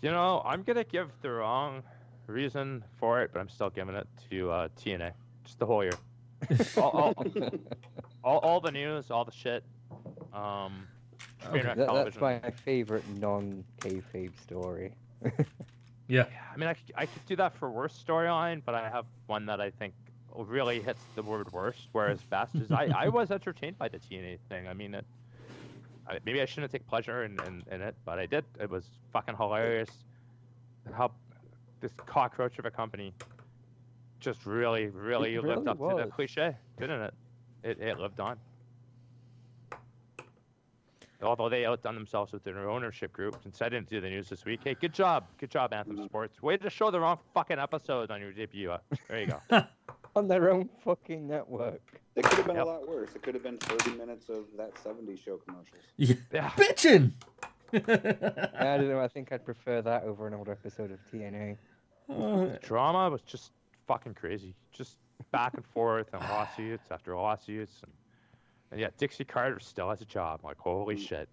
You 0.00 0.10
know, 0.10 0.42
I'm 0.44 0.62
gonna 0.62 0.84
give 0.84 1.10
the 1.20 1.30
wrong 1.30 1.82
reason 2.26 2.84
for 2.98 3.22
it, 3.22 3.30
but 3.32 3.40
I'm 3.40 3.48
still 3.48 3.70
giving 3.70 3.94
it 3.94 4.06
to 4.30 4.50
uh, 4.50 4.68
TNA. 4.80 5.12
Just 5.44 5.58
the 5.58 5.66
whole 5.66 5.82
year. 5.82 5.92
all, 6.76 6.90
all, 6.90 7.14
all, 8.24 8.38
all 8.38 8.60
the 8.60 8.72
news, 8.72 9.10
all 9.10 9.24
the 9.24 9.32
shit. 9.32 9.64
Um, 10.32 10.86
train 11.44 11.64
wreck 11.64 11.76
That- 11.76 11.92
that's 11.92 12.20
my 12.20 12.40
favorite 12.64 13.04
non-kayfabe 13.18 14.32
story. 14.40 14.92
Yeah. 16.08 16.26
I 16.52 16.58
mean, 16.58 16.68
I, 16.68 16.74
could- 16.74 16.92
I 16.94 17.06
could 17.06 17.24
do 17.24 17.36
that 17.36 17.56
for 17.56 17.70
worst 17.70 18.06
storyline, 18.06 18.60
but 18.66 18.74
I 18.74 18.90
have 18.90 19.06
one 19.28 19.46
that 19.46 19.62
I 19.62 19.70
think 19.70 19.94
really 20.36 20.80
hits 20.80 21.02
the 21.14 21.22
word 21.22 21.52
worst. 21.52 21.88
Whereas 21.92 22.22
best 22.24 22.54
is 22.54 22.70
I, 22.70 22.90
I 22.96 23.08
was 23.08 23.30
entertained 23.30 23.78
by 23.78 23.88
the 23.88 23.98
TNA 23.98 24.38
thing. 24.48 24.66
I 24.68 24.74
mean, 24.74 24.94
it, 24.94 25.04
I, 26.08 26.18
maybe 26.24 26.40
I 26.40 26.44
shouldn't 26.46 26.72
take 26.72 26.86
pleasure 26.86 27.24
in, 27.24 27.38
in, 27.46 27.62
in 27.70 27.82
it, 27.82 27.94
but 28.04 28.18
I 28.18 28.26
did. 28.26 28.44
It 28.60 28.70
was 28.70 28.84
fucking 29.12 29.36
hilarious. 29.36 29.90
How 30.92 31.12
this 31.80 31.92
cockroach 32.06 32.58
of 32.58 32.64
a 32.64 32.70
company 32.70 33.12
just 34.20 34.46
really, 34.46 34.86
really 34.88 35.34
It 35.34 35.44
lived 35.44 35.66
really 35.66 35.68
up 35.68 35.78
to 35.78 36.04
the 36.04 36.10
cliche, 36.10 36.56
didn't 36.78 37.02
it? 37.02 37.14
It, 37.64 37.80
it 37.80 37.98
lived 37.98 38.20
on. 38.20 38.38
Although 41.22 41.48
they 41.48 41.64
outdone 41.66 41.94
themselves 41.94 42.32
with 42.32 42.42
their 42.42 42.68
ownership 42.68 43.12
group, 43.12 43.36
since 43.44 43.62
I 43.62 43.68
didn't 43.68 43.88
do 43.88 44.00
the 44.00 44.08
news 44.08 44.28
this 44.28 44.44
week. 44.44 44.60
Hey, 44.64 44.74
good 44.74 44.92
job, 44.92 45.24
good 45.38 45.50
job, 45.50 45.72
Anthem 45.72 45.96
Mhm. 45.96 46.06
Sports. 46.06 46.42
Way 46.42 46.56
to 46.56 46.68
show 46.68 46.90
the 46.90 46.98
wrong 46.98 47.18
fucking 47.32 47.60
episode 47.60 48.10
on 48.10 48.20
your 48.20 48.32
debut. 48.32 48.74
There 49.08 49.20
you 49.20 49.26
go. 49.26 49.40
On 50.16 50.28
their 50.28 50.50
own 50.50 50.68
fucking 50.84 51.26
network. 51.26 51.80
It 52.16 52.24
could 52.24 52.36
have 52.38 52.46
been 52.46 52.56
Yep. 52.56 52.64
a 52.66 52.68
lot 52.68 52.88
worse. 52.88 53.10
It 53.14 53.22
could 53.22 53.34
have 53.34 53.42
been 53.42 53.56
30 53.58 53.96
minutes 53.96 54.28
of 54.28 54.44
that 54.58 54.74
70s 54.74 55.22
show 55.24 55.38
commercials. 55.38 55.82
yeah. 55.96 56.14
yeah. 56.32 56.50
Bitchin'. 56.50 57.12
I 57.72 58.76
don't 58.76 58.88
know. 58.88 59.00
I 59.00 59.08
think 59.08 59.32
I'd 59.32 59.44
prefer 59.44 59.80
that 59.82 60.04
over 60.04 60.26
an 60.26 60.34
old 60.34 60.48
episode 60.50 60.90
of 60.92 60.98
TNA. 61.10 61.56
Uh, 62.10 62.56
drama 62.62 63.08
was 63.08 63.22
just 63.22 63.52
fucking 63.86 64.12
crazy. 64.14 64.54
Just 64.72 64.98
back 65.30 65.54
and 65.54 65.64
forth 65.64 66.08
and 66.12 66.20
lawsuits 66.28 66.84
after 66.90 67.16
lawsuits. 67.16 67.80
And, 67.82 67.92
and 68.72 68.80
yeah, 68.80 68.88
Dixie 68.98 69.24
Carter 69.24 69.58
still 69.60 69.88
has 69.88 70.02
a 70.02 70.06
job. 70.06 70.40
Like, 70.44 70.58
holy 70.58 70.98
shit. 70.98 71.28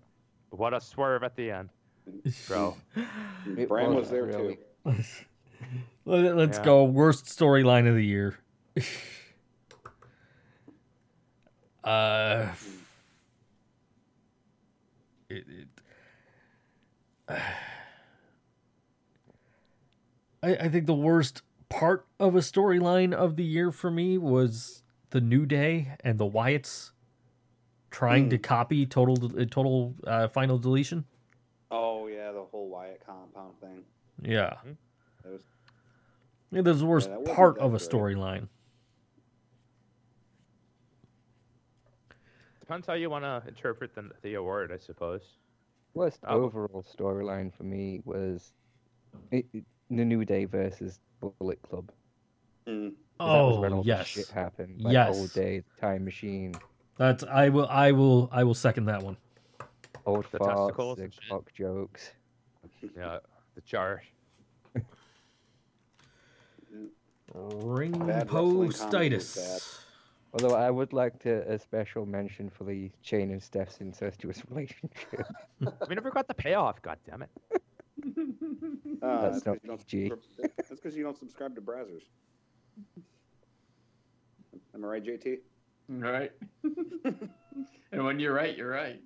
What 0.51 0.73
a 0.73 0.79
swerve 0.79 1.23
at 1.23 1.35
the 1.35 1.51
end, 1.51 1.69
bro. 2.47 2.75
It 3.57 3.67
Bram 3.67 3.93
was 3.93 4.09
wasn't 4.09 4.11
there 4.11 4.23
really. 4.41 4.57
too. 4.85 5.03
Let- 6.05 6.37
Let's 6.37 6.57
Yeah. 6.57 6.63
go. 6.65 6.83
Worst 6.85 7.25
storyline 7.25 7.87
of 7.87 7.95
the 7.95 8.05
year. 8.05 8.37
Uh, 11.83 12.47
it, 15.29 15.45
it, 15.47 15.67
I, 20.41 20.55
I 20.55 20.69
think 20.69 20.85
the 20.85 20.93
worst 20.93 21.41
part 21.69 22.05
of 22.19 22.35
a 22.35 22.39
storyline 22.39 23.13
of 23.13 23.35
the 23.35 23.43
year 23.43 23.71
for 23.71 23.91
me 23.91 24.17
was 24.17 24.83
the 25.11 25.21
New 25.21 25.45
Day 25.45 25.95
and 26.01 26.17
the 26.17 26.25
Wyatts 26.25 26.91
trying 27.91 28.29
to 28.29 28.37
copy 28.37 28.85
total 28.85 29.31
uh, 29.39 29.45
total 29.49 29.95
uh, 30.05 30.27
final 30.27 30.57
deletion. 30.57 31.05
Oh, 31.71 32.07
yeah, 32.07 32.31
the 32.31 32.43
whole 32.43 32.69
Wyatt 32.69 33.03
compound 33.05 33.59
thing. 33.61 33.83
Yeah, 34.21 34.55
That 35.23 35.33
was, 35.33 35.41
yeah 36.51 36.61
that's 36.61 36.79
the 36.79 36.85
worst 36.85 37.09
that 37.09 37.25
part 37.25 37.57
of 37.59 37.73
a 37.73 37.77
storyline. 37.77 38.47
Depends 42.69 42.85
how 42.85 42.93
you 42.93 43.09
want 43.09 43.23
to 43.23 43.41
interpret 43.47 43.95
the, 43.95 44.11
the 44.21 44.35
award, 44.35 44.71
I 44.71 44.77
suppose. 44.77 45.23
Worst 45.95 46.19
Oh. 46.27 46.43
overall 46.43 46.83
storyline 46.83 47.51
for 47.51 47.63
me 47.63 47.99
was 48.05 48.53
it, 49.31 49.47
it- 49.53 49.65
the 49.89 50.05
New 50.05 50.23
Day 50.23 50.45
versus 50.45 50.99
Bullet 51.19 51.59
Club. 51.63 51.91
mm, 52.67 52.91
'Cause 52.91 52.93
that 53.17 53.25
was 53.25 53.55
Oh 53.57 53.61
when 53.61 53.73
all 53.73 53.83
yes, 53.83 54.13
the 54.13 54.21
shit 54.21 54.29
happened. 54.29 54.81
Like 54.83 54.93
Yes. 54.93 55.17
Old 55.17 55.33
Day, 55.33 55.63
Time 55.81 56.05
Machine, 56.05 56.53
that's 56.95 57.23
I 57.23 57.49
will 57.49 57.65
I 57.69 57.91
will 57.91 58.29
I 58.31 58.43
will 58.43 58.53
second 58.53 58.85
that 58.85 59.01
one. 59.01 59.17
old 60.05 60.25
The 60.25 60.37
farts, 60.37 60.67
testicles 60.67 60.97
the 60.99 61.03
and 61.05 61.19
cock 61.27 61.51
jokes. 61.55 62.11
Yeah, 62.95 63.17
the 63.55 63.61
jar. 63.61 64.03
Ring 67.33 67.91
Bad 68.05 68.31
wrestling 68.31 68.71
comedy 68.71 69.15
is 69.15 69.25
postitis. 69.25 69.85
Although 70.33 70.55
I 70.55 70.69
would 70.69 70.93
like 70.93 71.17
to 71.23 71.41
a 71.51 71.57
special 71.57 72.05
mention 72.05 72.49
for 72.49 72.63
the 72.63 72.91
Shane 73.01 73.31
and 73.31 73.41
Steph's 73.41 73.81
incestuous 73.81 74.43
relationship. 74.49 75.25
We 75.87 75.95
never 75.95 76.11
got 76.11 76.27
the 76.27 76.35
payoff, 76.35 76.81
god 76.81 76.97
damn 77.05 77.23
it. 77.23 77.29
uh, 77.51 77.59
That's 79.31 79.43
that's 79.43 79.45
not 79.45 79.53
'cause 79.63 79.63
you 79.63 79.69
don't 79.69 79.87
PG. 79.87 80.09
That's 80.57 80.69
because 80.69 80.95
you 80.95 81.03
don't 81.03 81.17
subscribe 81.17 81.55
to 81.55 81.61
Brazzers. 81.61 82.03
Am 84.75 84.85
I 84.85 84.87
right, 84.87 85.03
JT? 85.03 85.39
Right. 85.89 86.31
and 87.91 88.03
when 88.05 88.19
you're 88.19 88.33
right, 88.33 88.55
you're 88.55 88.69
right. 88.69 89.01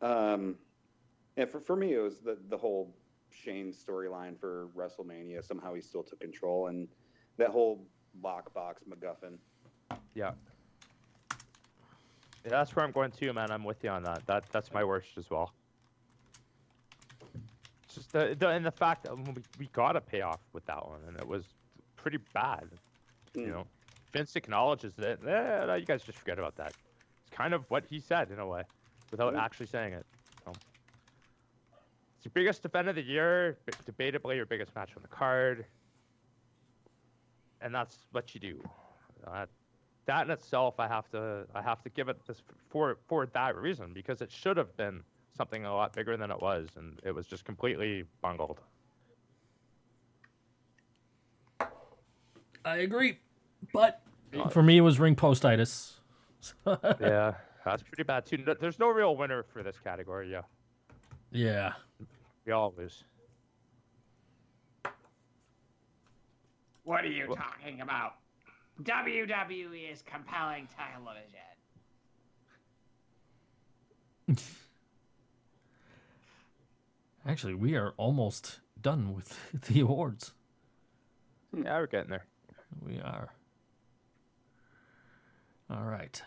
Um, 0.00 0.56
yeah, 1.36 1.46
for, 1.46 1.60
for 1.60 1.74
me, 1.76 1.94
it 1.94 1.98
was 1.98 2.18
the, 2.20 2.38
the 2.48 2.56
whole 2.56 2.94
Shane 3.30 3.72
storyline 3.72 4.38
for 4.38 4.68
WrestleMania. 4.76 5.44
Somehow 5.44 5.74
he 5.74 5.80
still 5.80 6.04
took 6.04 6.20
control, 6.20 6.68
and 6.68 6.86
that 7.36 7.50
whole 7.50 7.84
lockbox 8.22 8.74
MacGuffin. 8.88 9.38
Yeah. 10.14 10.32
Yeah, 12.44 12.50
that's 12.50 12.74
where 12.76 12.84
I'm 12.84 12.92
going 12.92 13.10
to, 13.12 13.32
man. 13.32 13.50
I'm 13.50 13.64
with 13.64 13.82
you 13.84 13.90
on 13.90 14.02
that. 14.04 14.24
That 14.26 14.44
that's 14.52 14.72
my 14.72 14.84
worst 14.84 15.10
as 15.16 15.28
well. 15.30 15.52
It's 17.84 17.94
just 17.94 18.12
the, 18.12 18.36
the 18.38 18.48
and 18.48 18.64
the 18.64 18.70
fact 18.70 19.04
that 19.04 19.16
we, 19.16 19.24
we 19.58 19.66
got 19.72 19.96
a 19.96 20.00
payoff 20.00 20.40
with 20.52 20.64
that 20.66 20.86
one, 20.86 21.00
and 21.08 21.16
it 21.18 21.26
was 21.26 21.44
pretty 21.96 22.18
bad. 22.34 22.68
You 23.34 23.42
Mm. 23.42 23.48
know, 23.50 23.66
Vince 24.12 24.36
acknowledges 24.36 24.98
it. 24.98 25.20
Eh, 25.26 25.74
you 25.76 25.84
guys 25.84 26.02
just 26.02 26.18
forget 26.18 26.38
about 26.38 26.56
that. 26.56 26.72
It's 27.26 27.30
kind 27.36 27.52
of 27.54 27.64
what 27.70 27.84
he 27.88 28.00
said 28.00 28.30
in 28.30 28.38
a 28.38 28.46
way, 28.46 28.62
without 29.10 29.34
Mm. 29.34 29.40
actually 29.40 29.66
saying 29.66 29.92
it. 29.92 30.06
So. 30.44 30.52
It's 32.16 32.24
your 32.24 32.32
biggest 32.32 32.64
event 32.64 32.88
of 32.88 32.94
the 32.96 33.02
year, 33.02 33.58
debatably 33.86 34.36
your 34.36 34.46
biggest 34.46 34.74
match 34.74 34.90
on 34.96 35.02
the 35.02 35.08
card, 35.08 35.66
and 37.60 37.74
that's 37.74 37.98
what 38.12 38.34
you 38.34 38.40
do. 38.40 38.62
Uh, 39.26 39.46
that 40.06 40.24
in 40.24 40.30
itself, 40.30 40.80
I 40.80 40.88
have 40.88 41.08
to 41.10 41.46
I 41.54 41.62
have 41.62 41.82
to 41.82 41.90
give 41.90 42.08
it 42.08 42.18
this 42.26 42.42
for 42.70 42.98
for 43.06 43.26
that 43.26 43.56
reason 43.56 43.92
because 43.92 44.22
it 44.22 44.32
should 44.32 44.56
have 44.56 44.74
been 44.76 45.02
something 45.36 45.64
a 45.64 45.74
lot 45.74 45.92
bigger 45.92 46.16
than 46.16 46.30
it 46.30 46.40
was, 46.40 46.68
and 46.76 46.98
it 47.04 47.14
was 47.14 47.26
just 47.26 47.44
completely 47.44 48.04
bungled. 48.22 48.60
I 52.64 52.78
agree, 52.78 53.18
but 53.72 54.02
for 54.50 54.62
me 54.62 54.78
it 54.78 54.82
was 54.82 54.98
ring 54.98 55.14
postitis. 55.14 55.94
yeah, 57.00 57.34
that's 57.64 57.82
pretty 57.82 58.02
bad 58.02 58.24
too. 58.24 58.38
There's 58.60 58.78
no 58.78 58.88
real 58.88 59.16
winner 59.16 59.42
for 59.42 59.62
this 59.62 59.76
category. 59.78 60.30
Yeah, 60.30 60.42
yeah. 61.30 61.72
we 62.46 62.52
all 62.52 62.74
lose. 62.76 63.04
What 66.88 67.04
are 67.04 67.08
you 67.08 67.26
talking 67.36 67.82
about? 67.82 68.14
WWE 68.82 69.92
is 69.92 70.00
compelling 70.00 70.66
television. 70.74 71.36
Actually, 77.28 77.52
we 77.52 77.76
are 77.76 77.92
almost 77.98 78.60
done 78.80 79.14
with 79.14 79.38
the 79.68 79.80
awards. 79.80 80.32
Yeah, 81.54 81.78
we're 81.78 81.88
getting 81.88 82.08
there. 82.08 82.24
We 82.80 82.98
are. 83.00 83.34
All 85.68 85.84
right. 85.84 86.22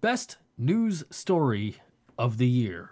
Best 0.00 0.36
news 0.56 1.02
story 1.10 1.78
of 2.16 2.38
the 2.38 2.46
year. 2.46 2.90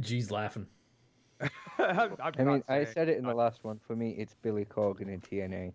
G's 0.00 0.30
laughing. 0.30 0.66
I'm, 1.78 2.12
I'm 2.22 2.32
I 2.38 2.42
mean, 2.44 2.46
not 2.46 2.62
I 2.68 2.84
said 2.84 3.08
it 3.08 3.18
in 3.18 3.24
the 3.24 3.34
last 3.34 3.64
one. 3.64 3.80
For 3.86 3.96
me, 3.96 4.10
it's 4.18 4.34
Billy 4.42 4.64
Corgan 4.64 5.08
in 5.08 5.20
TNA. 5.20 5.72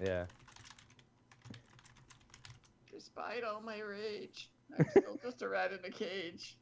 Yeah. 0.00 0.26
Despite 2.92 3.44
all 3.44 3.60
my 3.60 3.80
rage, 3.80 4.50
I'm 4.78 4.86
still 4.90 5.18
just 5.22 5.42
a 5.42 5.48
rat 5.48 5.72
in 5.72 5.78
a 5.84 5.90
cage. 5.90 6.56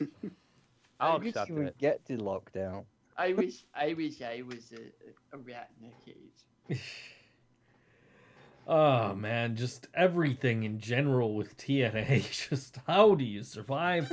I'll 1.00 1.14
I 1.14 1.18
wish 1.18 1.28
accept 1.30 1.48
you 1.48 1.54
would 1.56 1.66
it. 1.68 1.78
get 1.78 2.04
to 2.06 2.16
lockdown. 2.18 2.84
I 3.16 3.32
wish 3.32 3.64
I 3.74 3.94
wish 3.94 4.20
I 4.22 4.42
was 4.46 4.72
a, 4.72 5.36
a 5.36 5.38
rat 5.38 5.70
in 5.80 5.88
a 5.88 6.04
cage. 6.04 6.80
Oh 8.66 9.14
man, 9.14 9.56
just 9.56 9.88
everything 9.94 10.64
in 10.64 10.78
general 10.80 11.34
with 11.34 11.56
TNA. 11.56 12.48
Just 12.50 12.78
how 12.86 13.14
do 13.14 13.24
you 13.24 13.42
survive? 13.42 14.12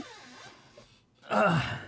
Ah, 1.30 1.80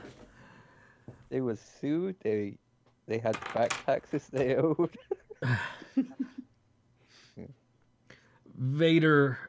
They 1.34 1.42
were 1.42 1.56
sued. 1.56 2.16
They 2.22 2.60
they 3.08 3.18
had 3.18 3.36
back 3.56 3.72
taxes 3.88 4.28
they 4.32 4.56
owed. 4.56 4.96
Vader 8.56 9.40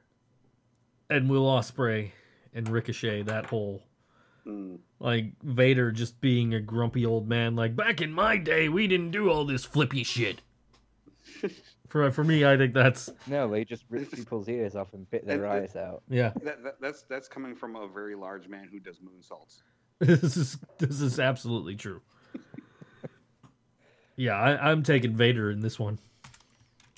and 1.11 1.29
Will 1.29 1.45
Ospreay 1.45 2.13
and 2.55 2.67
Ricochet, 2.71 3.23
that 3.25 3.47
whole 3.47 3.83
Mm. 4.47 4.79
like 4.99 5.33
Vader 5.43 5.91
just 5.91 6.21
being 6.21 6.53
a 6.53 6.61
grumpy 6.61 7.05
old 7.07 7.27
man. 7.29 7.55
Like 7.57 7.75
back 7.77 8.01
in 8.03 8.13
my 8.13 8.37
day, 8.37 8.69
we 8.69 8.87
didn't 8.87 9.11
do 9.11 9.31
all 9.31 9.45
this 9.47 9.65
flippy 9.65 10.05
shit. 10.05 10.41
for 11.89 12.11
for 12.11 12.25
me, 12.25 12.45
I 12.47 12.57
think 12.59 12.73
that's 12.75 13.09
No, 13.27 13.49
they 13.51 13.65
just 13.65 13.85
ripped 13.91 14.13
people's 14.15 14.47
ears 14.49 14.75
off 14.77 14.93
and 14.95 15.09
bit 15.11 15.27
their 15.27 15.45
And- 15.47 15.65
eyes 15.65 15.77
out. 15.77 16.03
yeah. 16.11 16.33
That, 16.43 16.63
that, 16.63 16.81
that's 16.81 17.03
that's 17.05 17.27
coming 17.29 17.55
from 17.55 17.75
a 17.77 17.87
very 17.89 18.15
large 18.15 18.47
man 18.49 18.69
who 18.71 18.81
does 18.81 18.99
moonsaults. 19.01 19.63
this 20.01 20.37
is 20.37 20.59
this 20.79 21.01
is 21.01 21.21
absolutely 21.21 21.77
true. 21.77 22.01
Yeah, 24.17 24.39
I, 24.39 24.71
I'm 24.71 24.83
taking 24.83 25.17
Vader 25.17 25.51
in 25.51 25.61
this 25.61 25.79
one. 25.79 25.99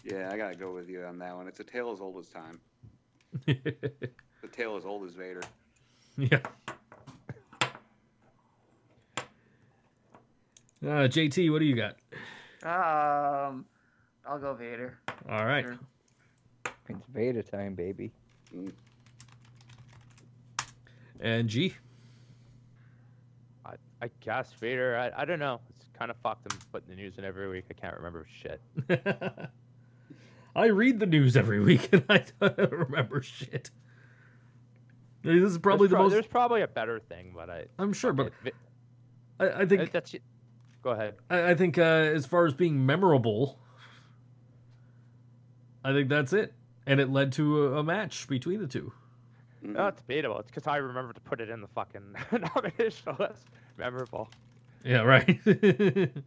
Yeah, 0.04 0.30
I 0.30 0.36
gotta 0.36 0.54
go 0.54 0.74
with 0.74 0.88
you 0.88 1.04
on 1.04 1.18
that 1.18 1.34
one. 1.34 1.48
It's 1.48 1.60
a 1.60 1.64
tale 1.64 1.90
as 1.92 2.00
old 2.00 2.18
as 2.18 2.28
time. 2.28 2.60
The 4.42 4.52
tale 4.52 4.76
as 4.76 4.84
old 4.84 5.04
as 5.04 5.14
Vader. 5.14 5.40
yeah. 6.16 6.38
Uh, 10.84 11.08
JT, 11.08 11.50
what 11.50 11.58
do 11.58 11.64
you 11.64 11.74
got? 11.74 11.96
Um, 12.62 13.64
I'll 14.24 14.38
go 14.38 14.54
Vader. 14.54 14.98
All 15.28 15.44
right. 15.44 15.64
Sure. 15.64 15.78
It's 16.88 17.06
Vader 17.08 17.42
time, 17.42 17.74
baby. 17.74 18.12
And 21.18 21.48
G. 21.48 21.74
I, 24.00 24.06
I 24.06 24.10
guess 24.20 24.52
Vader. 24.54 24.96
I, 24.96 25.22
I 25.22 25.24
don't 25.24 25.38
know. 25.38 25.60
It's 25.70 25.88
kind 25.98 26.10
of 26.10 26.16
fucked 26.18 26.48
them 26.48 26.58
putting 26.72 26.88
the 26.88 26.96
news 26.96 27.18
in 27.18 27.24
every 27.24 27.48
week. 27.48 27.64
I 27.70 27.74
can't 27.74 27.96
remember 27.96 28.26
shit. 28.42 28.60
I 30.56 30.66
read 30.66 31.00
the 31.00 31.06
news 31.06 31.36
every 31.36 31.60
week 31.60 31.88
and 31.92 32.04
I 32.08 32.24
don't 32.40 32.72
remember 32.72 33.20
shit. 33.22 33.70
This 35.22 35.42
is 35.42 35.58
probably 35.58 35.88
there's 35.88 35.90
the 35.90 35.96
pro- 35.96 36.02
most. 36.04 36.12
There's 36.12 36.26
probably 36.26 36.62
a 36.62 36.68
better 36.68 37.00
thing, 37.00 37.32
but 37.34 37.50
I. 37.50 37.64
I'm 37.78 37.92
sure, 37.92 38.12
but 38.12 38.32
it- 38.44 38.54
I, 39.38 39.48
I 39.62 39.66
think 39.66 39.90
that's 39.92 40.14
it. 40.14 40.22
Go 40.82 40.90
ahead. 40.90 41.14
I, 41.28 41.50
I 41.50 41.54
think 41.54 41.76
uh, 41.78 41.82
as 41.82 42.24
far 42.26 42.46
as 42.46 42.54
being 42.54 42.86
memorable, 42.86 43.58
I 45.84 45.92
think 45.92 46.08
that's 46.08 46.32
it, 46.32 46.54
and 46.86 47.00
it 47.00 47.10
led 47.10 47.32
to 47.32 47.66
a, 47.66 47.78
a 47.78 47.82
match 47.82 48.28
between 48.28 48.60
the 48.60 48.66
two. 48.66 48.92
Mhm. 49.64 49.74
No, 49.74 49.88
it's 49.88 50.00
debatable. 50.00 50.38
It's 50.38 50.50
because 50.50 50.66
I 50.66 50.76
remember 50.76 51.12
to 51.12 51.20
put 51.20 51.40
it 51.40 51.50
in 51.50 51.60
the 51.60 51.68
fucking 51.68 52.14
nomination 52.32 53.16
list. 53.18 53.48
Memorable. 53.76 54.28
Yeah, 54.84 55.02
right. 55.02 55.38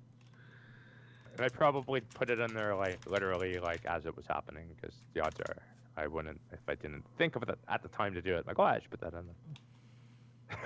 And 1.39 1.45
I 1.45 1.47
probably 1.47 2.01
put 2.01 2.30
it 2.30 2.38
in 2.38 2.53
there 2.53 2.76
like 2.76 2.99
literally 3.07 3.59
like 3.59 3.85
as 3.85 4.05
it 4.05 4.13
was 4.13 4.26
happening 4.27 4.65
because 4.76 4.93
the 5.13 5.21
odds 5.21 5.39
are 5.39 5.55
I 5.95 6.05
wouldn't 6.05 6.41
if 6.51 6.59
I 6.67 6.76
didn't 6.76 7.05
think 7.17 7.38
of 7.38 7.43
it 7.43 7.57
at 7.69 7.81
the 7.81 7.88
time 7.88 8.13
to 8.15 8.21
do 8.21 8.35
it. 8.35 8.45
Like, 8.45 8.59
oh, 8.59 8.63
I 8.63 8.80
should 8.80 8.89
put 8.89 8.99
that 8.99 9.13
in 9.13 9.26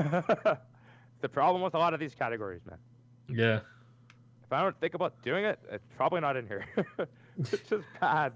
there. 0.02 0.58
the 1.22 1.30
problem 1.30 1.62
with 1.62 1.76
a 1.76 1.78
lot 1.78 1.94
of 1.94 2.00
these 2.00 2.16
categories, 2.16 2.62
man. 2.68 2.80
yeah. 3.30 3.60
If 4.44 4.52
I 4.52 4.64
don't 4.64 4.80
think 4.80 4.96
about 4.96 5.22
doing 5.22 5.46
it, 5.46 5.60
it's 5.72 5.86
probably 5.96 6.22
not 6.22 6.38
in 6.38 6.48
here. 6.48 6.66
it's 7.38 7.52
just 7.70 7.86
bad. 8.02 8.34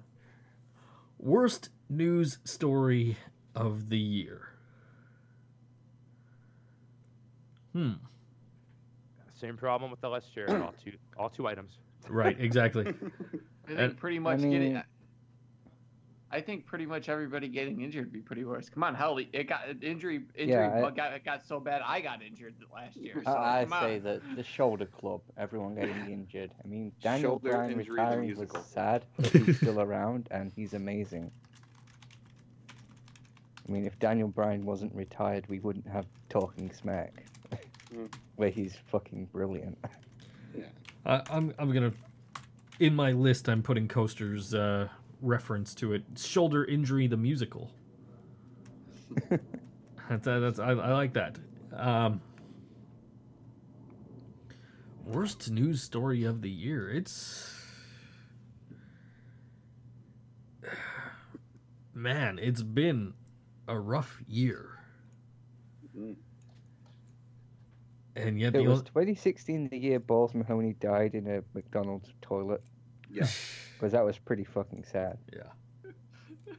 Worst 1.18 1.70
news 1.90 2.38
story 2.44 3.18
of 3.56 3.90
the 3.90 3.98
year. 3.98 4.50
Hmm. 7.74 7.94
Same 9.40 9.56
problem 9.58 9.92
with 9.92 10.02
the 10.02 10.10
list 10.10 10.30
here. 10.34 10.48
all 10.50 10.74
two 10.84 10.94
all 11.18 11.30
two 11.30 11.48
items. 11.48 11.78
Right. 12.10 12.36
Exactly. 12.40 12.88
I 12.88 12.94
think 13.68 13.80
And- 13.80 13.98
pretty 13.98 14.20
much 14.20 14.40
getting. 14.40 14.74
mean- 14.74 14.84
I 16.30 16.42
think 16.42 16.66
pretty 16.66 16.86
much 16.86 17.08
everybody 17.08 17.48
getting 17.48 17.80
injured 17.82 18.04
would 18.08 18.12
be 18.14 18.20
pretty 18.20 18.44
worse. 18.44 18.68
Come 18.68 18.84
on, 18.84 18.94
hell, 18.96 19.18
it 19.18 19.48
got 19.48 19.62
injury. 19.82 20.24
Injury 20.36 20.50
Yeah, 20.58 20.86
I- 20.86 20.92
got 20.92 21.14
it 21.14 21.24
got 21.24 21.46
so 21.48 21.58
bad. 21.60 21.82
I 21.86 22.02
got 22.02 22.22
injured 22.22 22.54
last 22.74 22.98
year. 22.98 23.22
So, 23.24 23.32
I, 23.32 23.62
I 23.62 23.66
say 23.82 23.96
on. 23.98 24.04
that 24.04 24.22
the 24.36 24.44
shoulder 24.44 24.86
club, 24.88 25.22
everyone 25.38 25.76
getting 25.76 25.96
injured. 26.12 26.52
I 26.64 26.68
mean, 26.68 26.92
Daniel 27.02 27.32
Shoulder 27.40 27.52
Bryan 27.52 27.78
retiring 27.78 28.36
was 28.36 28.50
sad, 28.68 29.06
but 29.16 29.28
he's 29.28 29.56
still 29.58 29.80
around 29.80 30.28
and 30.32 30.52
he's 30.54 30.74
amazing. 30.74 31.32
I 33.68 33.72
mean, 33.72 33.86
if 33.86 33.98
Daniel 34.00 34.28
Bryan 34.28 34.66
wasn't 34.66 34.94
retired, 34.96 35.46
we 35.48 35.60
wouldn't 35.60 35.88
have 35.88 36.06
Talking 36.30 36.72
Smack, 36.74 37.24
Mm. 37.94 38.12
Where 38.38 38.50
he's 38.50 38.78
fucking 38.90 39.26
brilliant. 39.32 39.78
I, 41.06 41.22
I'm 41.30 41.54
I'm 41.60 41.72
gonna 41.74 41.92
in 42.80 42.96
my 42.96 43.12
list. 43.12 43.50
I'm 43.50 43.62
putting 43.62 43.88
Coaster's 43.88 44.54
uh, 44.54 44.88
reference 45.22 45.76
to 45.76 45.94
it. 45.94 46.04
Shoulder 46.18 46.64
injury, 46.64 47.08
the 47.08 47.18
musical. 47.18 47.70
that's 50.10 50.26
that's 50.26 50.60
I, 50.60 50.72
I 50.72 50.94
like 50.94 51.14
that. 51.14 51.38
Um, 51.74 52.22
worst 55.06 55.50
news 55.52 55.82
story 55.82 56.24
of 56.24 56.42
the 56.42 56.50
year. 56.50 56.90
It's 56.90 57.54
man, 61.94 62.40
it's 62.42 62.62
been 62.64 63.14
a 63.68 63.78
rough 63.80 64.22
year, 64.28 64.74
Mm. 65.98 66.16
And 68.18 68.40
yet 68.40 68.50
It 68.56 68.60
the 68.60 68.68
was 68.68 68.80
only, 68.80 68.86
2016, 68.86 69.70
the 69.70 69.78
year 69.78 70.00
Balls 70.00 70.34
Mahoney 70.34 70.74
died 70.80 71.14
in 71.16 71.28
a 71.28 71.42
McDonald's 71.54 72.14
toilet, 72.22 72.62
Yeah. 73.10 73.28
because 73.78 73.92
that 73.94 74.04
was 74.06 74.18
pretty 74.18 74.44
fucking 74.44 74.84
sad. 74.84 75.18
yeah. 75.34 75.52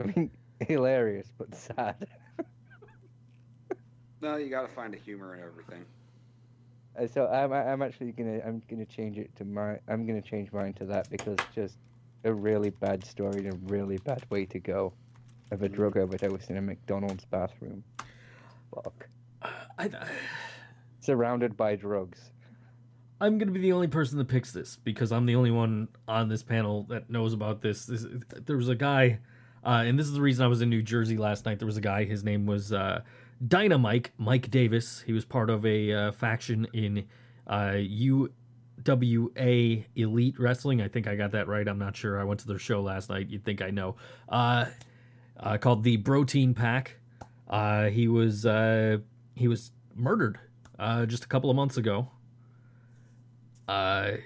I 0.00 0.04
mean, 0.04 0.30
hilarious, 0.60 1.30
but 1.38 1.54
sad. 1.54 2.06
No, 4.20 4.36
you 4.36 4.50
gotta 4.50 4.68
find 4.68 4.94
a 4.94 4.98
humor 4.98 5.34
in 5.34 5.40
everything. 5.42 5.84
Uh, 6.96 7.08
So 7.08 7.26
I'm 7.26 7.52
I'm 7.52 7.82
actually 7.82 8.12
gonna 8.12 8.38
I'm 8.46 8.62
gonna 8.70 8.86
change 8.86 9.18
it 9.18 9.34
to 9.34 9.44
my 9.44 9.80
I'm 9.88 10.06
gonna 10.06 10.22
change 10.22 10.52
mine 10.52 10.74
to 10.74 10.84
that 10.84 11.10
because 11.10 11.36
just 11.52 11.76
a 12.22 12.32
really 12.32 12.70
bad 12.70 13.04
story 13.04 13.44
and 13.44 13.52
a 13.52 13.56
really 13.66 13.96
bad 13.98 14.24
way 14.30 14.46
to 14.46 14.60
go 14.60 14.92
of 15.50 15.62
a 15.64 15.68
Mm. 15.68 15.74
drug 15.74 15.96
overdose 15.96 16.50
in 16.50 16.56
a 16.56 16.62
McDonald's 16.62 17.24
bathroom. 17.24 17.82
Fuck. 18.72 19.08
I, 19.82 20.08
Surrounded 21.00 21.56
by 21.56 21.76
drugs. 21.76 22.30
I'm 23.20 23.38
going 23.38 23.48
to 23.48 23.52
be 23.52 23.60
the 23.60 23.72
only 23.72 23.88
person 23.88 24.18
that 24.18 24.26
picks 24.26 24.52
this 24.52 24.76
because 24.82 25.12
I'm 25.12 25.26
the 25.26 25.36
only 25.36 25.50
one 25.52 25.88
on 26.08 26.28
this 26.28 26.42
panel 26.42 26.84
that 26.88 27.08
knows 27.08 27.32
about 27.32 27.62
this. 27.62 27.86
this 27.86 28.04
there 28.46 28.56
was 28.56 28.68
a 28.68 28.74
guy, 28.74 29.20
uh, 29.64 29.84
and 29.86 29.98
this 29.98 30.06
is 30.06 30.14
the 30.14 30.20
reason 30.20 30.44
I 30.44 30.48
was 30.48 30.60
in 30.60 30.70
New 30.70 30.82
Jersey 30.82 31.16
last 31.16 31.46
night. 31.46 31.58
There 31.60 31.66
was 31.66 31.76
a 31.76 31.82
guy, 31.82 32.04
his 32.04 32.24
name 32.24 32.46
was 32.46 32.72
uh, 32.72 33.02
Dynamike, 33.46 34.08
Mike 34.18 34.50
Davis. 34.50 35.02
He 35.02 35.12
was 35.12 35.24
part 35.24 35.50
of 35.50 35.64
a 35.64 35.92
uh, 35.92 36.12
faction 36.12 36.66
in 36.72 37.06
uh, 37.46 37.74
UWA 38.84 39.84
Elite 39.94 40.38
Wrestling. 40.38 40.82
I 40.82 40.88
think 40.88 41.06
I 41.06 41.14
got 41.14 41.30
that 41.32 41.46
right. 41.46 41.66
I'm 41.68 41.78
not 41.78 41.96
sure. 41.96 42.20
I 42.20 42.24
went 42.24 42.40
to 42.40 42.48
their 42.48 42.58
show 42.58 42.82
last 42.82 43.08
night. 43.08 43.30
You'd 43.30 43.44
think 43.44 43.62
I 43.62 43.70
know. 43.70 43.96
Uh, 44.28 44.66
uh, 45.38 45.58
called 45.58 45.84
the 45.84 45.96
Protein 45.98 46.54
Pack. 46.54 46.96
Uh, 47.48 47.86
he 47.86 48.08
was 48.08 48.46
uh, 48.46 48.98
he 49.34 49.48
was 49.48 49.72
murdered 49.94 50.38
uh, 50.78 51.06
just 51.06 51.24
a 51.24 51.28
couple 51.28 51.50
of 51.50 51.56
months 51.56 51.76
ago 51.76 52.08
uh, 53.68 54.16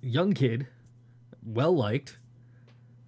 young 0.00 0.32
kid, 0.32 0.66
well 1.44 1.74
liked, 1.74 2.18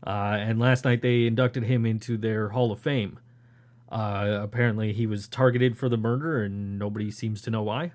uh, 0.06 0.36
and 0.39 0.59
last 0.59 0.85
night 0.85 1.02
they 1.02 1.26
inducted 1.26 1.64
him 1.64 1.86
into 1.86 2.16
their 2.16 2.51
Hall 2.51 2.72
of 2.72 2.81
Fame. 2.81 3.18
Uh, 3.90 4.40
apparently, 4.43 4.93
he 4.93 5.06
was 5.06 5.28
targeted 5.28 5.76
for 5.78 5.89
the 5.89 5.97
murder, 5.97 6.43
and 6.43 6.78
nobody 6.78 7.10
seems 7.10 7.40
to 7.43 7.51
know 7.51 7.62
why. 7.62 7.93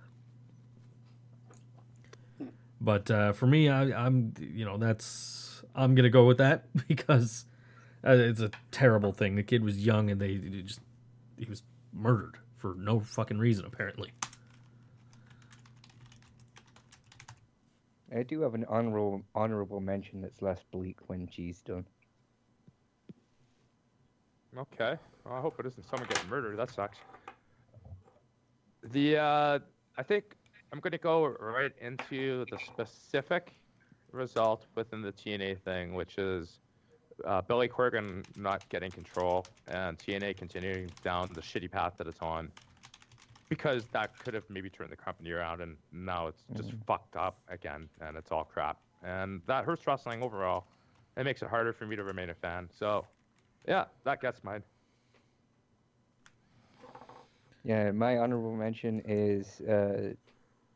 But 2.79 3.11
uh, 3.11 3.33
for 3.33 3.47
me, 3.47 3.67
I, 3.67 4.05
I'm 4.05 4.33
you 4.39 4.63
know 4.63 4.77
that's 4.77 5.63
I'm 5.75 5.95
gonna 5.95 6.09
go 6.09 6.25
with 6.25 6.37
that 6.37 6.65
because 6.87 7.45
uh, 8.07 8.11
it's 8.11 8.39
a 8.39 8.51
terrible 8.71 9.11
thing. 9.11 9.35
The 9.35 9.43
kid 9.43 9.63
was 9.63 9.85
young 9.85 10.09
and 10.09 10.21
they 10.21 10.37
just 10.37 10.79
he 11.37 11.45
was 11.49 11.63
murdered 11.91 12.37
for 12.59 12.75
no 12.77 12.99
fucking 12.99 13.37
reason 13.37 13.65
apparently. 13.65 14.11
I 18.15 18.23
do 18.23 18.41
have 18.41 18.55
an 18.55 18.65
honorable 18.67 19.21
honorable 19.35 19.79
mention 19.79 20.21
that's 20.21 20.41
less 20.41 20.59
bleak 20.71 20.97
when 21.07 21.27
she's 21.31 21.61
done. 21.61 21.85
Okay. 24.57 24.97
Well, 25.23 25.35
I 25.35 25.41
hope 25.41 25.59
it 25.59 25.65
isn't 25.67 25.87
someone 25.89 26.09
getting 26.09 26.29
murdered. 26.29 26.57
That 26.57 26.71
sucks. 26.71 26.97
The 28.83 29.17
uh, 29.17 29.59
I 29.97 30.03
think 30.03 30.35
I'm 30.73 30.79
gonna 30.79 30.97
go 30.97 31.27
right 31.27 31.71
into 31.81 32.45
the 32.49 32.57
specific 32.65 33.53
result 34.11 34.65
within 34.75 35.01
the 35.01 35.11
TNA 35.11 35.59
thing, 35.59 35.93
which 35.93 36.17
is 36.17 36.59
uh, 37.25 37.41
Billy 37.41 37.67
Corgan 37.67 38.23
not 38.35 38.67
getting 38.69 38.91
control 38.91 39.47
and 39.67 39.97
TNA 39.97 40.37
continuing 40.37 40.91
down 41.03 41.29
the 41.33 41.41
shitty 41.41 41.71
path 41.71 41.93
that 41.97 42.07
it's 42.07 42.21
on. 42.21 42.51
Because 43.49 43.87
that 43.93 44.11
could 44.19 44.35
have 44.35 44.43
maybe 44.47 44.69
turned 44.69 44.91
the 44.91 44.95
company 44.95 45.31
around, 45.31 45.61
and 45.61 45.75
now 45.91 46.27
it's 46.27 46.43
just 46.55 46.71
fucked 46.85 47.15
up 47.15 47.39
again, 47.49 47.89
and 47.99 48.15
it's 48.15 48.31
all 48.31 48.43
crap. 48.43 48.77
And 49.03 49.41
that 49.47 49.65
hurts 49.65 49.87
wrestling 49.87 50.21
overall. 50.21 50.65
It 51.17 51.23
makes 51.23 51.41
it 51.41 51.49
harder 51.49 51.73
for 51.73 51.87
me 51.87 51.95
to 51.95 52.03
remain 52.03 52.29
a 52.29 52.35
fan. 52.35 52.69
So, 52.77 53.07
yeah, 53.67 53.85
that 54.03 54.21
gets 54.21 54.43
mine. 54.43 54.61
Yeah, 57.63 57.91
my 57.91 58.19
honorable 58.19 58.55
mention 58.55 59.01
is 59.05 59.61
uh, 59.61 60.13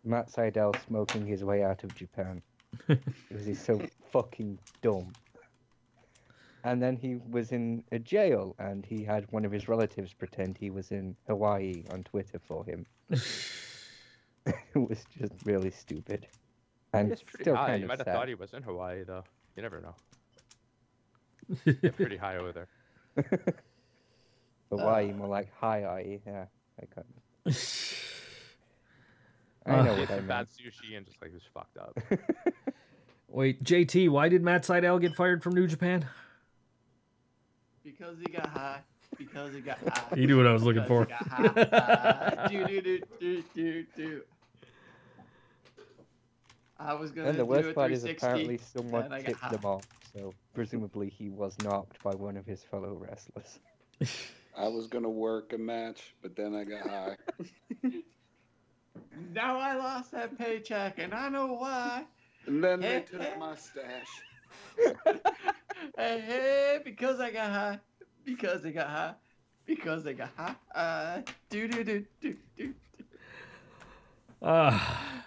Matt 0.03 0.32
Sydal 0.32 0.76
smoking 0.88 1.26
his 1.26 1.44
way 1.44 1.64
out 1.64 1.84
of 1.84 1.95
Japan 1.95 2.41
because 2.88 3.45
he's 3.45 3.64
so 3.64 3.82
fucking 4.11 4.57
dumb. 4.82 5.14
And 6.65 6.81
then 6.81 6.95
he 6.95 7.18
was 7.30 7.52
in 7.52 7.84
a 7.91 7.99
jail, 7.99 8.56
and 8.57 8.85
he 8.85 9.03
had 9.03 9.30
one 9.31 9.44
of 9.44 9.52
his 9.52 9.68
relatives 9.68 10.14
pretend 10.14 10.57
he 10.57 10.69
was 10.69 10.91
in 10.91 11.15
Hawaii 11.27 11.84
on 11.91 12.03
Twitter 12.03 12.40
for 12.40 12.64
him. 12.64 12.85
it 13.10 14.56
was 14.76 15.03
just 15.19 15.34
really 15.45 15.72
stupid, 15.72 16.26
and 16.94 17.11
It's 17.11 17.22
pretty 17.22 17.44
still 17.44 17.56
high. 17.56 17.68
kind 17.68 17.80
You 17.81 17.85
of 17.85 17.90
might 17.90 18.06
have 18.07 18.15
thought 18.15 18.27
he 18.30 18.35
was 18.35 18.53
in 18.53 18.64
Hawaii, 18.64 19.03
though. 19.03 19.23
You 19.57 19.61
never 19.64 19.81
know. 19.81 19.95
Yeah, 21.65 21.91
pretty 21.91 22.15
high 22.18 22.38
over 22.38 22.52
there. 22.53 22.68
Hawaii, 24.69 25.11
Uh. 25.11 25.14
more 25.15 25.27
like 25.27 25.53
high 25.53 26.19
Yeah, 26.26 26.45
I 26.81 26.85
got 26.95 27.06
it. 27.45 27.56
I 29.65 29.72
Uh, 29.80 29.84
know 29.84 29.91
Ate 29.94 29.99
what 29.99 30.11
I 30.11 30.15
some 30.15 30.15
meant. 30.15 30.27
bad 30.27 30.48
sushi 30.48 30.95
and 30.98 31.06
just 31.06 31.22
like 31.22 31.31
was 31.34 31.44
fucked 31.53 31.77
up. 31.77 31.98
Wait, 33.27 33.64
JT, 33.64 34.10
why 34.10 34.30
did 34.30 34.41
Matt 34.44 34.64
Sydal 34.64 34.99
get 35.02 35.15
fired 35.15 35.44
from 35.44 35.56
New 35.56 35.68
Japan? 35.68 36.07
Because 37.84 38.18
he 38.19 38.31
got 38.31 38.47
high. 38.47 38.80
Because 39.18 39.53
he 39.53 39.61
got 39.61 39.77
high. 39.80 40.03
You 40.18 40.27
knew 40.27 40.38
what 40.38 40.47
I 40.47 40.53
was 40.53 40.64
looking 40.64 40.85
for. 40.85 41.05
he 41.05 41.10
got 41.10 41.27
high. 41.27 42.47
do, 42.51 42.65
do, 42.65 42.81
do, 42.81 42.99
do, 43.19 43.43
do, 43.55 43.85
do. 43.95 44.22
I 46.80 46.93
was 46.95 47.11
gonna 47.11 47.30
And 47.30 47.38
the 47.38 47.43
do 47.43 47.47
worst 47.49 47.69
a 47.69 47.73
part 47.73 47.91
is 47.91 48.03
apparently 48.03 48.57
someone 48.57 49.05
and 49.05 49.14
I 49.14 49.18
got 49.22 49.26
tipped 49.27 49.39
high. 49.39 49.49
them 49.51 49.65
off, 49.65 49.84
so 50.15 50.34
presumably 50.53 51.10
he 51.10 51.30
was 51.30 51.55
knocked 51.64 52.01
by 52.03 52.11
one 52.15 52.35
of 52.35 52.45
his 52.45 52.64
fellow 52.64 52.93
wrestlers. 52.93 53.60
I 54.57 54.68
was 54.68 54.88
gonna 54.88 55.10
work 55.10 55.53
a 55.53 55.57
match, 55.57 56.14
but 56.22 56.35
then 56.35 56.53
I 56.55 56.64
got 56.64 56.89
high. 56.89 57.18
Now 59.34 59.57
I 59.60 59.76
lost 59.76 60.11
that 60.11 60.38
paycheck, 60.38 60.99
and 60.99 61.14
I 61.14 61.30
know 61.30 61.53
why. 61.53 62.05
And 62.47 62.64
then 62.64 62.81
they 62.81 63.01
took 63.01 63.38
my 63.39 63.55
stash. 63.55 64.07
Hey, 65.98 66.22
hey, 66.26 66.80
because 66.84 67.20
I 67.20 67.32
got 67.32 67.52
high. 67.52 67.80
Because 68.26 68.62
they 68.62 68.72
got 68.72 68.88
high. 68.88 69.14
Because 69.66 70.04
they 70.04 70.14
got 70.14 70.30
high. 70.36 70.56
Uh, 70.74 71.22
do, 71.50 71.68
do, 71.68 71.84
do, 71.84 72.06
do, 72.22 72.36
do. 72.58 72.74
Ah. 74.41 75.24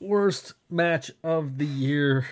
worst 0.00 0.54
match 0.70 1.10
of 1.22 1.58
the 1.58 1.66
year. 1.66 2.26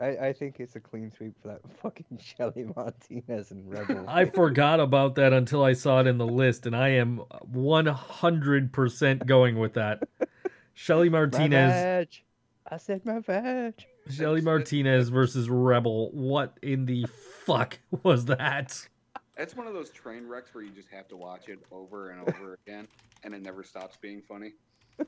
I, 0.00 0.28
I 0.28 0.32
think 0.32 0.60
it's 0.60 0.76
a 0.76 0.80
clean 0.80 1.10
sweep 1.16 1.34
for 1.42 1.48
that 1.48 1.60
fucking 1.82 2.20
Shelly 2.22 2.66
Martinez 2.76 3.50
and 3.50 3.68
Rebel. 3.68 4.04
I 4.06 4.26
forgot 4.26 4.78
about 4.78 5.16
that 5.16 5.32
until 5.32 5.64
I 5.64 5.72
saw 5.72 6.00
it 6.00 6.06
in 6.06 6.18
the 6.18 6.26
list, 6.26 6.66
and 6.66 6.76
I 6.76 6.90
am 6.90 7.22
100% 7.52 9.26
going 9.26 9.58
with 9.58 9.74
that. 9.74 10.08
Shelly 10.74 11.08
My 11.08 11.18
Martinez, 11.18 11.72
badge. 11.72 12.24
I 12.70 12.76
said 12.76 13.04
my 13.06 13.20
badge. 13.20 13.86
Shelly 14.10 14.40
Martinez 14.42 15.08
versus 15.08 15.48
Rebel. 15.48 16.10
What 16.12 16.58
in 16.62 16.84
the 16.86 17.06
fuck 17.44 17.78
was 18.02 18.26
that? 18.26 18.88
It's 19.36 19.56
one 19.56 19.66
of 19.66 19.74
those 19.74 19.90
train 19.90 20.26
wrecks 20.26 20.54
where 20.54 20.64
you 20.64 20.70
just 20.70 20.88
have 20.90 21.08
to 21.08 21.16
watch 21.16 21.48
it 21.48 21.60
over 21.70 22.10
and 22.10 22.28
over 22.28 22.58
again, 22.66 22.86
and 23.24 23.34
it 23.34 23.42
never 23.42 23.62
stops 23.62 23.96
being 23.96 24.20
funny. 24.20 24.52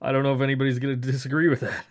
I 0.00 0.10
don't 0.10 0.22
know 0.24 0.34
if 0.34 0.40
anybody's 0.40 0.78
going 0.78 1.00
to 1.00 1.10
disagree 1.10 1.48
with 1.48 1.60
that. 1.60 1.84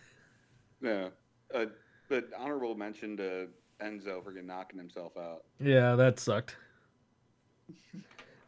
Yeah. 0.81 1.07
Uh, 1.53 1.65
but 2.09 2.29
honorable 2.37 2.75
mention 2.75 3.15
to 3.17 3.47
Enzo 3.81 4.23
for 4.23 4.31
getting 4.31 4.47
knocking 4.47 4.77
himself 4.77 5.17
out. 5.17 5.45
Yeah, 5.59 5.95
that 5.95 6.19
sucked. 6.19 6.57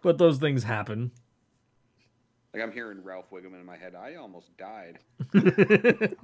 But 0.01 0.17
those 0.17 0.37
things 0.37 0.63
happen. 0.63 1.11
Like 2.53 2.61
I'm 2.63 2.71
hearing 2.71 3.03
Ralph 3.03 3.31
Wiggum 3.31 3.53
in 3.59 3.65
my 3.65 3.75
head. 3.77 3.95
I 3.95 4.15
almost 4.15 4.55
died. 4.57 4.99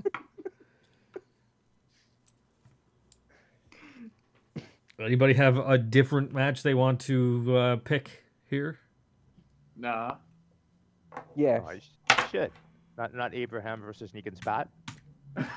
Anybody 5.00 5.34
have 5.34 5.58
a 5.58 5.78
different 5.78 6.34
match 6.34 6.62
they 6.62 6.74
want 6.74 7.00
to 7.02 7.58
uh, 7.58 7.76
pick 7.78 8.24
here? 8.50 8.78
Nah. 9.78 10.16
Yeah. 11.36 11.62
Oh, 11.66 11.72
sh- 11.80 12.32
shit. 12.32 12.52
Not 12.98 13.14
not 13.16 13.34
Abraham 13.34 13.82
versus 13.82 14.12
Negan 14.12 14.36
Spat. 14.36 14.70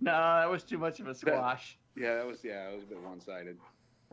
Nah, 0.00 0.40
that 0.40 0.50
was 0.50 0.64
too 0.64 0.78
much 0.78 1.00
of 1.00 1.08
a 1.08 1.14
squash. 1.14 1.78
Yeah, 1.94 2.16
that 2.16 2.26
was 2.26 2.42
yeah, 2.42 2.68
it 2.70 2.74
was 2.74 2.84
a 2.84 2.86
bit 2.86 3.02
one-sided. 3.02 3.58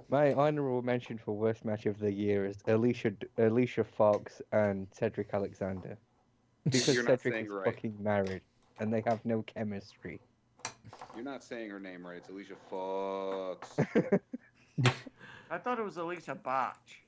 My 0.09 0.33
honorable 0.33 0.81
mention 0.81 1.17
for 1.17 1.35
worst 1.35 1.65
match 1.65 1.85
of 1.85 1.99
the 1.99 2.11
year 2.11 2.45
is 2.45 2.57
Alicia 2.67 3.13
Alicia 3.37 3.83
Fox 3.83 4.41
and 4.51 4.87
Cedric 4.91 5.29
Alexander. 5.33 5.97
Because 6.63 6.95
You're 6.95 7.03
not 7.03 7.21
Cedric 7.21 7.33
saying 7.33 7.45
is 7.45 7.51
right. 7.51 7.65
fucking 7.65 7.95
married 8.01 8.41
and 8.79 8.91
they 8.91 9.01
have 9.07 9.23
no 9.25 9.41
chemistry. 9.43 10.19
You're 11.15 11.23
not 11.23 11.41
saying 11.41 11.69
her 11.69 11.79
name 11.79 12.05
right. 12.05 12.17
It's 12.17 12.27
Alicia 12.27 12.55
Fox. 12.69 13.69
I 15.49 15.57
thought 15.59 15.79
it 15.79 15.85
was 15.85 15.95
Alicia 15.95 16.35
Botch. 16.35 17.03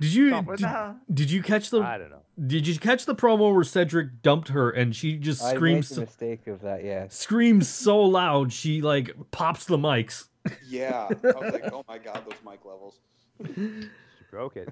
Did 0.00 0.12
you 0.14 0.34
What 0.36 0.46
the 0.46 0.56
did, 0.58 0.66
hell? 0.66 0.96
did 1.12 1.30
you 1.32 1.42
catch 1.42 1.70
the 1.70 1.80
I 1.80 1.98
don't 1.98 2.10
know. 2.10 2.22
did 2.46 2.66
you 2.68 2.78
catch 2.78 3.06
the 3.06 3.14
promo 3.16 3.52
where 3.52 3.64
Cedric 3.64 4.22
dumped 4.22 4.48
her 4.50 4.70
and 4.70 4.94
she 4.94 5.16
just 5.16 5.42
I 5.42 5.50
made 5.52 5.56
screams 5.56 5.88
the 5.90 6.00
mistake 6.02 6.46
of 6.46 6.60
that, 6.62 6.84
yeah. 6.84 7.08
screams 7.08 7.68
so 7.68 8.00
loud 8.00 8.52
she 8.52 8.80
like 8.82 9.10
pops 9.32 9.64
the 9.64 9.78
mics. 9.78 10.28
Yeah, 10.68 11.08
I 11.08 11.26
was 11.38 11.52
like, 11.52 11.72
oh 11.72 11.84
my 11.88 11.98
god, 11.98 12.22
those 12.24 12.38
mic 12.44 12.64
levels. 12.64 12.98
She 13.44 13.88
broke 14.30 14.56
it. 14.56 14.68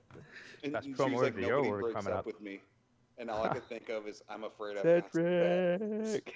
And 0.64 0.72
Best 0.72 0.86
she's 0.86 0.96
promo 0.96 1.16
like, 1.16 1.28
of 1.30 1.34
the 1.36 1.40
year 1.42 1.56
nobody 1.56 1.70
breaks 1.82 1.94
coming 1.94 2.12
up, 2.12 2.20
up. 2.20 2.26
with 2.26 2.40
me, 2.40 2.60
and 3.18 3.30
all 3.30 3.44
I 3.44 3.48
could 3.48 3.64
think 3.68 3.88
of 3.88 4.06
is, 4.06 4.22
I'm 4.28 4.44
afraid 4.44 4.76
I've 4.78 4.84
got 4.84 5.12
some 5.12 5.22
bad 5.24 5.80
news." 5.80 6.08
Cedric. 6.12 6.34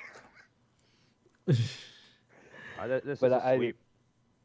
Uh, 2.78 2.86
th- 2.88 3.04
this 3.04 3.20
But 3.20 3.28
is 3.32 3.38
a 3.38 3.46
I- 3.46 3.56
sweep. 3.56 3.76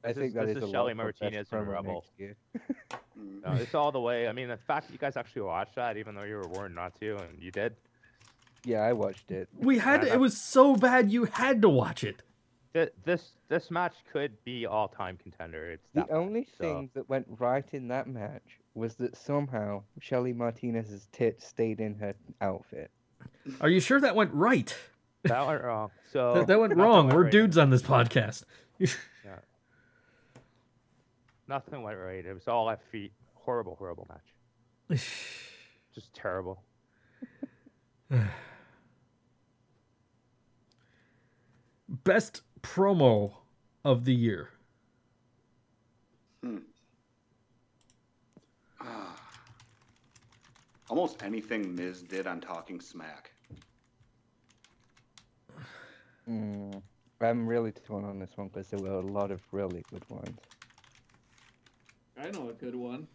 I 0.04 0.08
This 0.08 0.18
think 0.18 0.28
is- 0.30 0.34
that 0.36 0.46
this 0.48 0.58
is 0.58 0.64
is 0.64 0.70
a 0.70 0.72
Shelly 0.72 0.94
lot 0.94 1.04
for 1.04 1.12
best 1.12 1.22
Martinez 1.22 1.50
from 1.50 1.66
promo 1.66 1.72
Rebel. 1.74 1.94
next 1.94 2.20
year. 2.20 2.36
No, 3.44 3.52
it's 3.54 3.76
all 3.76 3.92
the 3.92 4.00
way. 4.00 4.28
I 4.28 4.32
mean, 4.32 4.48
the 4.48 4.58
fact 4.58 4.88
that 4.88 4.94
you 4.94 4.98
guys 4.98 5.16
actually 5.18 5.44
watched 5.44 5.76
that, 5.76 5.98
even 5.98 6.16
though 6.16 6.24
you 6.24 6.36
were 6.38 6.48
warned 6.48 6.74
not 6.74 7.00
to, 7.02 7.18
and 7.18 7.40
you 7.40 7.52
did. 7.52 7.76
Yeah, 8.66 8.80
I 8.80 8.94
watched 8.94 9.30
it. 9.32 9.48
We 9.60 9.78
had 9.78 10.04
Yeah, 10.08 10.14
it 10.14 10.20
was 10.20 10.38
so 10.42 10.76
bad 10.76 11.12
you 11.12 11.26
had 11.26 11.62
to 11.62 11.70
watch 11.70 12.04
it. 12.04 12.24
Th- 12.74 12.94
This 13.04 13.34
this 13.50 13.70
match 13.70 13.96
could 14.12 14.42
be 14.46 14.66
all 14.66 14.88
time 14.88 15.18
contender. 15.22 15.72
It's 15.72 15.88
The 15.94 16.02
that 16.02 16.10
bad, 16.10 16.16
only 16.18 16.46
so- 16.58 16.64
thing 16.64 16.90
that 16.94 17.08
went 17.10 17.28
right 17.40 17.66
in 17.74 17.88
that 17.90 18.08
match 18.08 18.60
was 18.74 18.96
that 18.96 19.16
somehow 19.18 19.84
Shelly 20.00 20.32
Martinez's 20.34 21.08
tit 21.12 21.42
stayed 21.42 21.80
in 21.82 21.96
her 21.96 22.16
outfit. 22.40 22.90
Are 23.60 23.68
you 23.70 23.80
sure 23.82 24.00
that 24.00 24.16
went 24.16 24.34
right? 24.34 24.74
that 25.24 25.46
went 25.48 25.64
wrong. 25.64 25.92
So 26.12 26.34
that, 26.34 26.48
that 26.48 26.60
went 26.60 26.76
nothing 26.76 26.84
wrong. 26.84 27.10
We're 27.10 27.24
right. 27.24 27.32
dudes 27.32 27.58
on 27.58 27.70
this 27.70 27.82
podcast. 27.82 28.44
yeah. 28.80 28.88
Nothing 31.48 31.84
went 31.84 31.98
right. 31.98 32.26
It 32.26 32.34
was 32.34 32.48
all 32.50 32.70
at 32.70 32.82
feet. 32.92 33.12
Horrible, 33.36 33.76
horrible 33.78 34.08
match. 34.10 35.00
Just 35.96 36.14
terrible. 36.14 36.62
Best 41.90 42.42
promo 42.62 43.34
of 43.84 44.06
the 44.06 44.14
year? 44.14 44.50
Hmm. 46.44 46.58
Ah. 48.80 49.18
Almost 50.90 51.24
anything 51.24 51.76
Miz 51.76 52.02
did 52.02 52.28
on 52.28 52.42
Talking 52.42 52.80
Smack. 52.80 53.32
Mm, 56.30 56.82
I'm 57.20 57.48
really 57.48 57.72
torn 57.72 58.06
on 58.06 58.20
this 58.20 58.32
one 58.36 58.48
because 58.48 58.70
there 58.70 58.80
were 58.80 59.00
a 59.00 59.02
lot 59.02 59.32
of 59.32 59.42
really 59.52 59.84
good 59.90 60.08
ones. 60.10 60.38
I 62.18 62.30
know 62.32 62.50
a 62.50 62.54
good 62.54 62.76
one. 62.76 63.08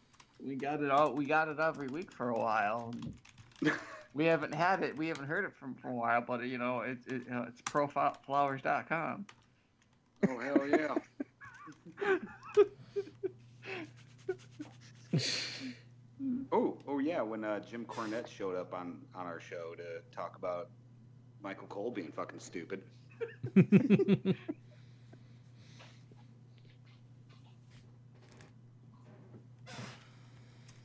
We 0.44 0.56
got 0.56 0.82
it 0.82 0.90
all. 0.90 1.12
We 1.12 1.24
got 1.24 1.48
it 1.48 1.58
every 1.58 1.88
week 1.88 2.10
for 2.10 2.30
a 2.30 2.38
while. 2.38 2.92
we 4.14 4.24
haven't 4.24 4.54
had 4.54 4.82
it. 4.82 4.96
We 4.96 5.08
haven't 5.08 5.26
heard 5.26 5.44
it 5.44 5.54
from 5.54 5.74
for 5.74 5.88
a 5.88 5.94
while, 5.94 6.20
but 6.20 6.44
you 6.44 6.58
know, 6.58 6.80
it, 6.80 6.98
it, 7.06 7.22
you 7.26 7.30
know 7.30 7.44
it's 7.48 7.60
profileflowers.com. 7.62 9.26
Oh 10.28 10.38
hell 10.38 10.66
yeah! 10.68 10.94
oh 16.52 16.76
oh 16.88 16.98
yeah, 16.98 17.22
when 17.22 17.44
uh, 17.44 17.60
Jim 17.60 17.84
Cornette 17.84 18.26
showed 18.28 18.56
up 18.56 18.74
on 18.74 18.98
on 19.14 19.26
our 19.26 19.40
show 19.40 19.74
to 19.76 20.00
talk 20.14 20.36
about 20.36 20.68
Michael 21.42 21.68
Cole 21.68 21.90
being 21.90 22.10
fucking 22.12 22.40
stupid. 22.40 22.82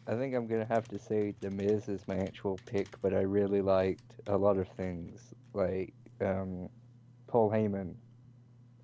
I 0.08 0.16
think 0.16 0.36
I'm 0.36 0.46
gonna 0.48 0.66
have 0.66 0.88
to 0.90 1.00
say 1.00 1.34
The 1.40 1.50
Miz 1.50 1.88
is 1.88 2.08
my 2.08 2.18
actual 2.18 2.60
pick, 2.66 2.88
but 3.02 3.14
I 3.14 3.22
really 3.22 3.62
liked 3.62 4.20
a 4.28 4.38
lot 4.38 4.58
of 4.58 4.68
things 4.70 5.34
like 5.54 5.94
um, 6.20 6.70
Paul 7.28 7.50
Heyman 7.50 7.96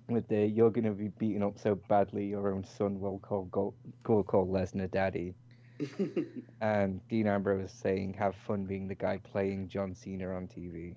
with 0.08 0.26
the 0.28 0.46
"You're 0.46 0.70
gonna 0.70 0.92
be 0.92 1.08
beaten 1.08 1.42
up 1.42 1.58
so 1.58 1.74
badly 1.88 2.26
your 2.26 2.52
own 2.52 2.64
son 2.64 3.00
will 3.00 3.18
call 3.18 3.44
go, 3.44 3.74
will 4.06 4.24
call 4.24 4.46
Lesnar 4.46 4.90
daddy," 4.90 5.34
and 6.60 7.06
Dean 7.08 7.26
Ambrose 7.26 7.70
saying, 7.72 8.14
"Have 8.14 8.34
fun 8.34 8.64
being 8.64 8.88
the 8.88 8.94
guy 8.94 9.18
playing 9.18 9.68
John 9.68 9.94
Cena 9.94 10.30
on 10.34 10.48
TV." 10.48 10.94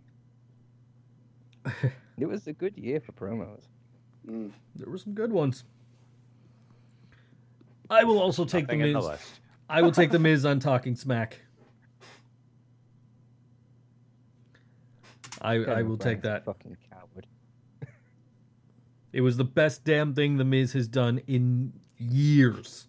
it 2.18 2.26
was 2.26 2.48
a 2.48 2.54
good 2.54 2.78
year 2.78 3.00
for 3.00 3.12
promos. 3.12 3.64
Mm. 4.28 4.52
There 4.76 4.90
were 4.90 4.98
some 4.98 5.14
good 5.14 5.32
ones. 5.32 5.64
I 7.90 8.04
will 8.04 8.20
also 8.20 8.46
take 8.46 8.66
Nothing 8.68 8.80
the 8.80 8.88
in 8.88 8.94
Miz. 8.94 9.06
the. 9.06 9.20
I 9.70 9.82
will 9.82 9.92
take 9.92 10.12
the 10.12 10.20
Miz 10.28 10.46
on 10.46 10.60
Talking 10.60 10.96
Smack. 10.96 11.40
I 15.42 15.56
I 15.56 15.82
will 15.82 15.98
take 15.98 16.22
that. 16.22 16.46
Fucking 16.46 16.78
coward. 16.90 16.91
It 19.14 19.22
was 19.22 19.38
the 19.38 19.44
best 19.44 19.84
damn 19.84 20.14
thing 20.14 20.38
the 20.38 20.46
Miz 20.46 20.74
has 20.74 20.88
done 20.88 21.22
in 21.28 21.74
years. 21.98 22.88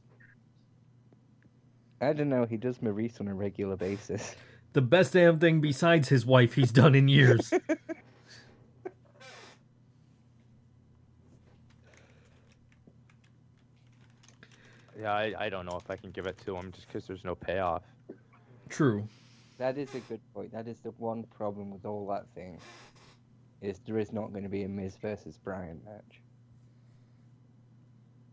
I 2.01 2.13
don't 2.13 2.29
know. 2.29 2.45
He 2.45 2.57
does 2.57 2.79
Maryse 2.79 3.21
on 3.21 3.29
a 3.29 3.35
regular 3.35 3.77
basis. 3.77 4.35
The 4.73 4.83
best 4.83 5.13
damn 5.13 5.39
thing 5.39 5.61
besides 5.61 6.09
his 6.09 6.25
wife 6.25 6.55
he's 6.55 6.73
done 6.73 6.95
in 6.95 7.09
years. 7.09 7.53
Yeah, 15.03 15.15
I, 15.15 15.35
I 15.37 15.49
don't 15.49 15.67
know 15.67 15.77
if 15.77 15.91
I 15.91 15.97
can 15.97 16.13
give 16.13 16.27
it 16.27 16.39
to 16.45 16.55
him 16.55 16.71
just 16.71 16.87
because 16.87 17.09
there's 17.09 17.25
no 17.25 17.35
payoff. 17.35 17.83
True. 18.69 19.09
That 19.59 19.77
is 19.77 19.93
a 19.97 20.01
good 20.01 20.21
point. 20.33 20.53
That 20.53 20.69
is 20.69 20.79
the 20.79 20.91
one 20.93 21.25
problem 21.25 21.73
with 21.73 21.85
all 21.85 22.07
that 22.09 22.27
thing. 22.37 22.59
Is 23.63 23.79
there 23.87 23.99
is 23.99 24.13
not 24.13 24.33
going 24.33 24.43
to 24.43 24.51
be 24.51 24.65
a 24.65 24.69
Miz 24.69 24.97
versus 25.01 25.39
Bryan 25.39 25.81
match. 25.85 26.21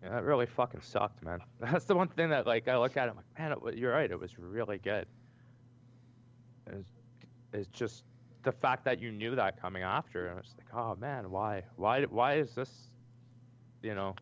Yeah, 0.01 0.09
that 0.09 0.23
really 0.23 0.47
fucking 0.47 0.81
sucked, 0.81 1.23
man. 1.23 1.39
That's 1.59 1.85
the 1.85 1.95
one 1.95 2.07
thing 2.07 2.29
that 2.29 2.47
like 2.47 2.67
I 2.67 2.77
look 2.77 2.97
at 2.97 3.07
it, 3.07 3.11
I'm 3.11 3.17
like, 3.17 3.37
man, 3.37 3.51
it, 3.51 3.77
you're 3.77 3.93
right. 3.93 4.09
It 4.09 4.19
was 4.19 4.37
really 4.39 4.79
good. 4.79 5.05
It's, 7.53 7.67
just 7.71 8.03
the 8.43 8.51
fact 8.51 8.85
that 8.85 8.99
you 8.99 9.11
knew 9.11 9.35
that 9.35 9.59
coming 9.61 9.83
after, 9.83 10.27
and 10.27 10.39
it's 10.39 10.53
like, 10.57 10.73
oh 10.73 10.95
man, 10.95 11.29
why, 11.29 11.63
why, 11.75 12.03
why 12.03 12.35
is 12.35 12.53
this, 12.53 12.71
you 13.81 13.95
know, 13.95 14.15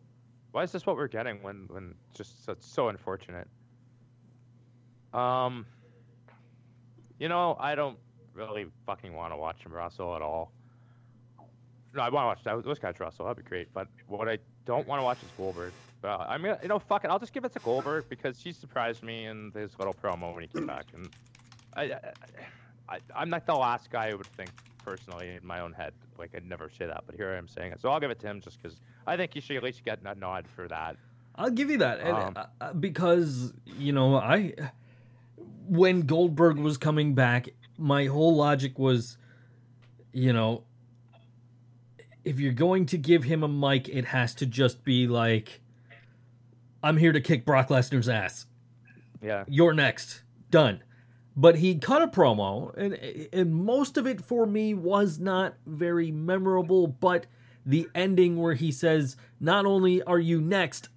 why 0.52 0.62
is 0.62 0.72
this 0.72 0.86
what 0.86 0.96
we're 0.96 1.08
getting 1.08 1.42
when, 1.42 1.66
when 1.68 1.94
just 2.14 2.48
so 2.60 2.88
unfortunate. 2.88 3.46
Um, 5.12 5.66
you 7.18 7.28
know, 7.28 7.56
I 7.60 7.74
don't 7.74 7.98
really 8.32 8.66
fucking 8.86 9.12
want 9.12 9.32
to 9.32 9.36
watch 9.36 9.64
him 9.64 9.72
wrestle 9.72 10.16
at 10.16 10.22
all. 10.22 10.52
No, 11.94 12.02
I 12.02 12.08
want 12.10 12.24
to 12.24 12.26
watch 12.26 12.44
that. 12.44 12.64
Those 12.64 12.78
guys 12.78 13.00
wrestle. 13.00 13.26
That'd 13.26 13.42
be 13.44 13.48
great. 13.48 13.72
But 13.72 13.88
what 14.06 14.28
I 14.28 14.38
don't 14.66 14.86
want 14.86 15.00
to 15.00 15.04
watch 15.04 15.18
is 15.22 15.30
Goldberg. 15.36 15.72
But 16.00 16.20
I 16.20 16.38
mean, 16.38 16.54
you 16.62 16.68
know, 16.68 16.78
fuck 16.78 17.04
it. 17.04 17.10
I'll 17.10 17.18
just 17.18 17.32
give 17.32 17.44
it 17.44 17.52
to 17.54 17.58
Goldberg 17.60 18.08
because 18.08 18.40
he 18.40 18.52
surprised 18.52 19.02
me 19.02 19.26
in 19.26 19.50
his 19.54 19.76
little 19.78 19.94
promo 19.94 20.32
when 20.32 20.42
he 20.42 20.48
came 20.48 20.66
back, 20.66 20.84
and 20.94 21.08
I, 21.74 21.82
I, 21.82 21.98
I 22.88 22.98
I'm 23.16 23.30
not 23.30 23.46
the 23.46 23.54
last 23.54 23.90
guy 23.90 24.10
who 24.10 24.18
would 24.18 24.26
think 24.26 24.50
personally 24.84 25.30
in 25.40 25.46
my 25.46 25.60
own 25.60 25.72
head. 25.72 25.92
Like 26.18 26.30
I'd 26.36 26.48
never 26.48 26.70
say 26.70 26.86
that, 26.86 27.02
but 27.06 27.16
here 27.16 27.32
I 27.32 27.36
am 27.36 27.48
saying 27.48 27.72
it. 27.72 27.80
So 27.80 27.90
I'll 27.90 28.00
give 28.00 28.10
it 28.10 28.20
to 28.20 28.26
him 28.28 28.40
just 28.40 28.62
because 28.62 28.78
I 29.06 29.16
think 29.16 29.34
he 29.34 29.40
should 29.40 29.56
at 29.56 29.62
least 29.62 29.84
get 29.84 30.00
a 30.04 30.14
nod 30.14 30.46
for 30.54 30.68
that. 30.68 30.96
I'll 31.34 31.50
give 31.50 31.70
you 31.70 31.78
that 31.78 32.04
Um, 32.04 32.32
uh, 32.36 32.46
uh, 32.60 32.72
because 32.74 33.52
you 33.64 33.92
know 33.92 34.16
I 34.16 34.54
when 35.68 36.02
Goldberg 36.02 36.58
was 36.58 36.78
coming 36.78 37.14
back, 37.14 37.48
my 37.76 38.06
whole 38.06 38.36
logic 38.36 38.78
was, 38.78 39.16
you 40.12 40.32
know, 40.32 40.64
if 42.28 42.38
you're 42.38 42.52
going 42.52 42.84
to 42.86 42.98
give 42.98 43.24
him 43.24 43.42
a 43.42 43.48
mic, 43.48 43.88
it 43.88 44.04
has 44.06 44.34
to 44.34 44.46
just 44.46 44.84
be 44.84 45.06
like, 45.06 45.62
"I'm 46.82 46.98
here 46.98 47.12
to 47.12 47.22
kick 47.22 47.46
Brock 47.46 47.68
Lesnar's 47.68 48.08
ass. 48.08 48.46
Yeah. 49.22 49.44
You're 49.48 49.72
next. 49.72 50.22
Done." 50.50 50.82
But 51.34 51.56
he 51.56 51.76
cut 51.76 52.02
a 52.02 52.06
promo, 52.06 52.76
and 52.76 52.94
and 53.32 53.54
most 53.54 53.96
of 53.96 54.06
it 54.06 54.20
for 54.20 54.44
me 54.44 54.74
was 54.74 55.18
not 55.18 55.54
very 55.66 56.12
memorable. 56.12 56.86
But 56.86 57.26
the 57.64 57.88
ending 57.94 58.36
where 58.36 58.54
he 58.54 58.70
says, 58.70 59.16
"Not 59.40 59.64
only 59.64 60.02
are 60.02 60.18
you 60.18 60.40
next, 60.40 60.90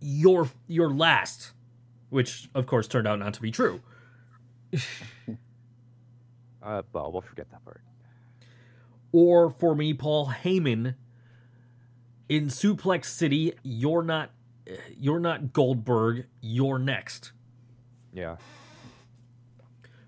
you're 0.00 0.50
you're 0.66 0.92
last," 0.92 1.52
which 2.10 2.50
of 2.54 2.66
course 2.66 2.86
turned 2.88 3.08
out 3.08 3.18
not 3.18 3.32
to 3.34 3.40
be 3.40 3.50
true. 3.50 3.80
Uh, 6.62 6.80
well, 6.94 7.12
we'll 7.12 7.20
forget 7.20 7.46
that 7.50 7.62
part. 7.62 7.82
Or 9.14 9.48
for 9.48 9.76
me, 9.76 9.94
Paul 9.94 10.32
Heyman 10.42 10.96
in 12.28 12.48
Suplex 12.48 13.04
City, 13.04 13.52
you're 13.62 14.02
not 14.02 14.32
you're 14.98 15.20
not 15.20 15.52
Goldberg, 15.52 16.26
you're 16.40 16.80
next. 16.80 17.30
Yeah. 18.12 18.38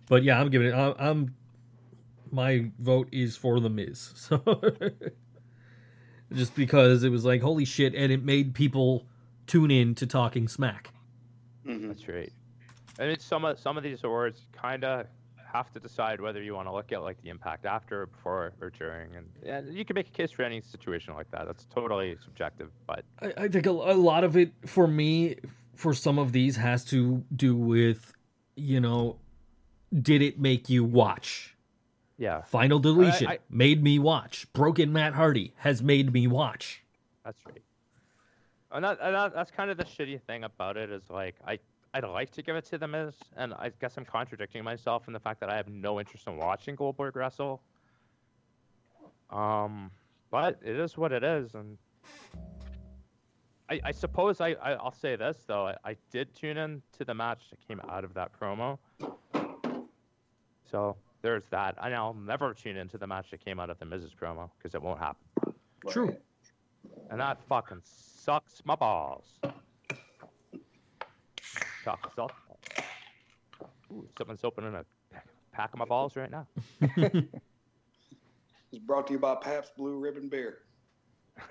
But 0.08 0.24
yeah, 0.24 0.40
I'm 0.40 0.50
giving 0.50 0.66
it. 0.66 0.74
I'm, 0.74 0.94
I'm 0.98 1.34
my 2.32 2.72
vote 2.80 3.08
is 3.12 3.36
for 3.36 3.60
the 3.60 3.70
Miz. 3.70 4.12
So 4.16 4.42
just 6.32 6.56
because 6.56 7.04
it 7.04 7.10
was 7.10 7.24
like 7.24 7.42
holy 7.42 7.64
shit, 7.64 7.94
and 7.94 8.10
it 8.10 8.24
made 8.24 8.54
people 8.54 9.06
tune 9.46 9.70
in 9.70 9.94
to 9.94 10.06
talking 10.08 10.48
smack. 10.48 10.90
Mhm. 11.64 11.86
That's 11.86 12.08
right. 12.08 12.32
And 12.98 13.08
it's 13.08 13.24
some 13.24 13.44
of 13.44 13.60
some 13.60 13.76
of 13.76 13.84
these 13.84 14.02
awards 14.02 14.48
kind 14.50 14.82
of 14.82 15.06
have 15.56 15.72
to 15.72 15.80
decide 15.80 16.20
whether 16.20 16.42
you 16.42 16.54
want 16.54 16.68
to 16.68 16.72
look 16.72 16.92
at 16.92 17.02
like 17.02 17.20
the 17.22 17.28
impact 17.30 17.64
after, 17.66 18.02
or 18.02 18.06
before, 18.06 18.52
or 18.60 18.70
during, 18.70 19.14
and 19.16 19.26
yeah, 19.44 19.60
you 19.68 19.84
can 19.84 19.94
make 19.94 20.08
a 20.08 20.10
case 20.10 20.30
for 20.30 20.42
any 20.42 20.60
situation 20.60 21.14
like 21.14 21.30
that. 21.30 21.46
That's 21.46 21.64
totally 21.66 22.16
subjective, 22.22 22.70
but 22.86 23.04
I, 23.22 23.32
I 23.44 23.48
think 23.48 23.66
a, 23.66 23.70
a 23.70 23.94
lot 24.10 24.24
of 24.24 24.36
it 24.36 24.52
for 24.66 24.86
me, 24.86 25.36
for 25.74 25.92
some 25.94 26.18
of 26.18 26.32
these, 26.32 26.56
has 26.56 26.84
to 26.86 27.24
do 27.34 27.56
with, 27.56 28.12
you 28.54 28.80
know, 28.80 29.16
did 29.92 30.22
it 30.22 30.38
make 30.38 30.68
you 30.68 30.84
watch? 30.84 31.52
yeah, 32.18 32.40
Final 32.42 32.78
deletion 32.78 33.28
I- 33.28 33.38
made 33.50 33.82
me 33.82 33.98
watch. 33.98 34.46
Broken 34.54 34.92
Matt 34.92 35.12
Hardy 35.14 35.52
has 35.58 35.82
made 35.82 36.12
me 36.12 36.26
watch. 36.26 36.82
that's 37.24 37.44
right. 37.46 37.62
And, 38.72 38.84
that, 38.84 38.98
and 39.00 39.14
that, 39.14 39.34
that's 39.34 39.50
kind 39.50 39.70
of 39.70 39.76
the 39.76 39.84
shitty 39.84 40.20
thing 40.22 40.44
about 40.44 40.76
it 40.76 40.90
is 40.90 41.02
like 41.10 41.34
I 41.46 41.58
I'd 41.96 42.04
like 42.04 42.30
to 42.32 42.42
give 42.42 42.56
it 42.56 42.66
to 42.66 42.76
them 42.76 42.94
as, 42.94 43.14
and 43.38 43.54
I 43.54 43.70
guess 43.80 43.96
I'm 43.96 44.04
contradicting 44.04 44.62
myself 44.62 45.06
in 45.06 45.14
the 45.14 45.18
fact 45.18 45.40
that 45.40 45.48
I 45.48 45.56
have 45.56 45.68
no 45.68 45.98
interest 45.98 46.26
in 46.26 46.36
watching 46.36 46.74
Goldberg 46.74 47.16
wrestle. 47.16 47.62
Um, 49.30 49.90
but 50.30 50.60
it 50.62 50.76
is 50.76 50.98
what 50.98 51.10
it 51.10 51.24
is, 51.24 51.54
and 51.54 51.78
I, 53.70 53.80
I 53.82 53.92
suppose 53.92 54.42
I, 54.42 54.48
I 54.62 54.72
I'll 54.72 54.92
say 54.92 55.16
this 55.16 55.38
though 55.46 55.68
I, 55.68 55.76
I 55.84 55.96
did 56.12 56.34
tune 56.34 56.58
in 56.58 56.82
to 56.98 57.04
the 57.06 57.14
match 57.14 57.48
that 57.48 57.66
came 57.66 57.80
out 57.88 58.04
of 58.04 58.12
that 58.12 58.30
promo. 58.38 58.78
So 60.70 60.96
there's 61.22 61.46
that, 61.46 61.76
and 61.82 61.94
I'll 61.94 62.12
never 62.12 62.52
tune 62.52 62.76
into 62.76 62.98
the 62.98 63.06
match 63.06 63.30
that 63.30 63.42
came 63.42 63.58
out 63.58 63.70
of 63.70 63.78
the 63.78 63.86
Miz 63.86 64.04
promo 64.20 64.50
because 64.58 64.74
it 64.74 64.82
won't 64.82 64.98
happen, 64.98 65.54
True. 65.88 66.14
And 67.08 67.18
that 67.20 67.40
fucking 67.48 67.80
sucks 67.84 68.60
my 68.66 68.74
balls. 68.74 69.40
Sucks, 71.86 72.14
sucks. 72.16 72.34
Ooh, 73.92 74.08
someone's 74.18 74.42
opening 74.42 74.74
a 74.74 74.84
pack 75.52 75.72
of 75.72 75.78
my 75.78 75.84
balls 75.84 76.16
right 76.16 76.30
now. 76.30 76.46
It's 78.72 78.84
brought 78.84 79.06
to 79.06 79.12
you 79.12 79.20
by 79.20 79.36
Pabst 79.36 79.76
Blue 79.76 79.96
Ribbon 79.96 80.28
Beer. 80.28 80.58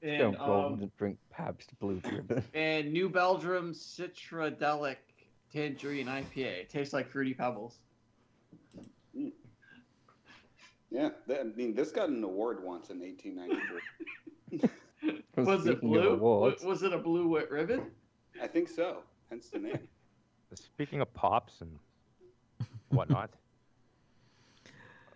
And 0.00 0.18
Don't 0.18 0.38
go 0.38 0.66
um, 0.66 0.80
and 0.80 0.96
drink 0.96 1.18
Pabst 1.28 1.76
Blue 1.80 2.00
Ribbon. 2.04 2.44
and 2.54 2.92
New 2.92 3.08
Belgium 3.08 3.72
Citradelic 3.72 4.98
tangerine 5.52 6.06
IPA. 6.06 6.60
It 6.60 6.70
tastes 6.70 6.94
like 6.94 7.10
fruity 7.10 7.34
pebbles. 7.34 7.80
Yeah, 10.90 11.08
that, 11.26 11.40
I 11.40 11.44
mean, 11.56 11.74
this 11.74 11.90
got 11.90 12.10
an 12.10 12.22
award 12.22 12.62
once 12.62 12.90
in 12.90 13.00
1893. 13.00 14.70
Was 15.44 15.66
it 15.66 15.80
blue? 15.80 16.16
Was 16.62 16.84
it 16.84 16.92
a 16.92 16.98
blue 16.98 17.26
wet 17.26 17.50
ribbon? 17.50 17.90
I 18.40 18.46
think 18.46 18.68
so. 18.68 19.02
Hence 19.30 19.48
the 19.50 19.58
name. 19.58 19.88
Speaking 20.54 21.00
of 21.00 21.12
pops 21.12 21.60
and 21.60 21.78
whatnot, 22.88 23.30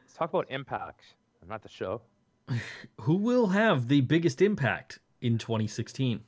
let's 0.01 0.15
talk 0.15 0.29
about 0.29 0.47
impacts, 0.51 1.15
not 1.49 1.63
the 1.63 1.69
show. 1.69 2.03
Who 3.01 3.17
will 3.17 3.49
have 3.49 3.89
the 3.89 4.03
biggest 4.03 4.43
impact 4.43 4.99
in 5.21 5.39
2016? 5.39 6.21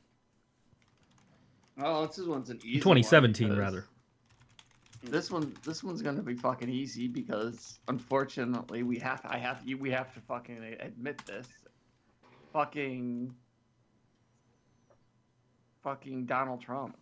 Oh, 1.83 2.07
this 2.07 2.19
one's 2.21 2.51
an 2.51 2.59
easy. 2.65 2.79
one 2.85 2.97
2017, 2.97 3.49
because 3.49 3.59
rather. 3.59 3.85
This 5.03 5.31
one, 5.31 5.55
this 5.65 5.85
one's 5.85 6.01
gonna 6.01 6.23
be 6.23 6.35
fucking 6.35 6.71
easy 6.71 7.09
because 7.09 7.79
unfortunately 7.89 8.83
we 8.85 8.99
have, 9.01 9.21
I 9.25 9.37
have, 9.37 9.63
we 9.79 9.91
have 9.91 10.15
to 10.15 10.21
fucking 10.21 10.77
admit 10.81 11.21
this. 11.27 11.47
Fucking, 12.55 13.35
fucking 15.83 16.25
Donald 16.25 16.63
Trump. 16.63 16.97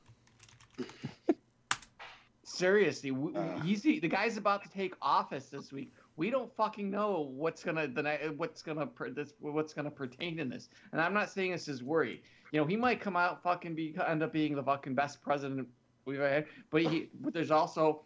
Seriously, 2.44 3.10
w 3.10 3.36
Uh. 3.36 3.60
he's 3.62 3.82
the, 3.82 3.98
the 3.98 4.08
guy's 4.08 4.36
about 4.36 4.62
to 4.62 4.70
take 4.70 4.94
office 5.00 5.46
this 5.46 5.72
week. 5.72 5.92
We 6.16 6.30
don't 6.30 6.54
fucking 6.54 6.90
know 6.90 7.32
what's 7.34 7.64
gonna 7.64 7.88
the 7.88 8.34
what's 8.36 8.62
gonna 8.62 8.88
this 9.14 9.32
what's 9.40 9.72
gonna 9.72 9.90
pertain 9.90 10.38
in 10.38 10.48
this. 10.48 10.68
And 10.92 11.00
I'm 11.00 11.14
not 11.14 11.30
saying 11.30 11.52
this 11.52 11.66
is 11.66 11.82
worry. 11.82 12.22
You 12.52 12.60
know, 12.60 12.66
he 12.66 12.76
might 12.76 13.00
come 13.00 13.16
out 13.16 13.42
fucking 13.42 13.74
be 13.74 13.96
end 14.06 14.22
up 14.22 14.32
being 14.32 14.54
the 14.54 14.62
fucking 14.62 14.94
best 14.94 15.22
president 15.22 15.66
we've 16.04 16.20
ever 16.20 16.28
had. 16.28 16.46
But 16.70 16.82
he, 16.82 17.08
but 17.20 17.32
there's 17.32 17.50
also 17.50 18.04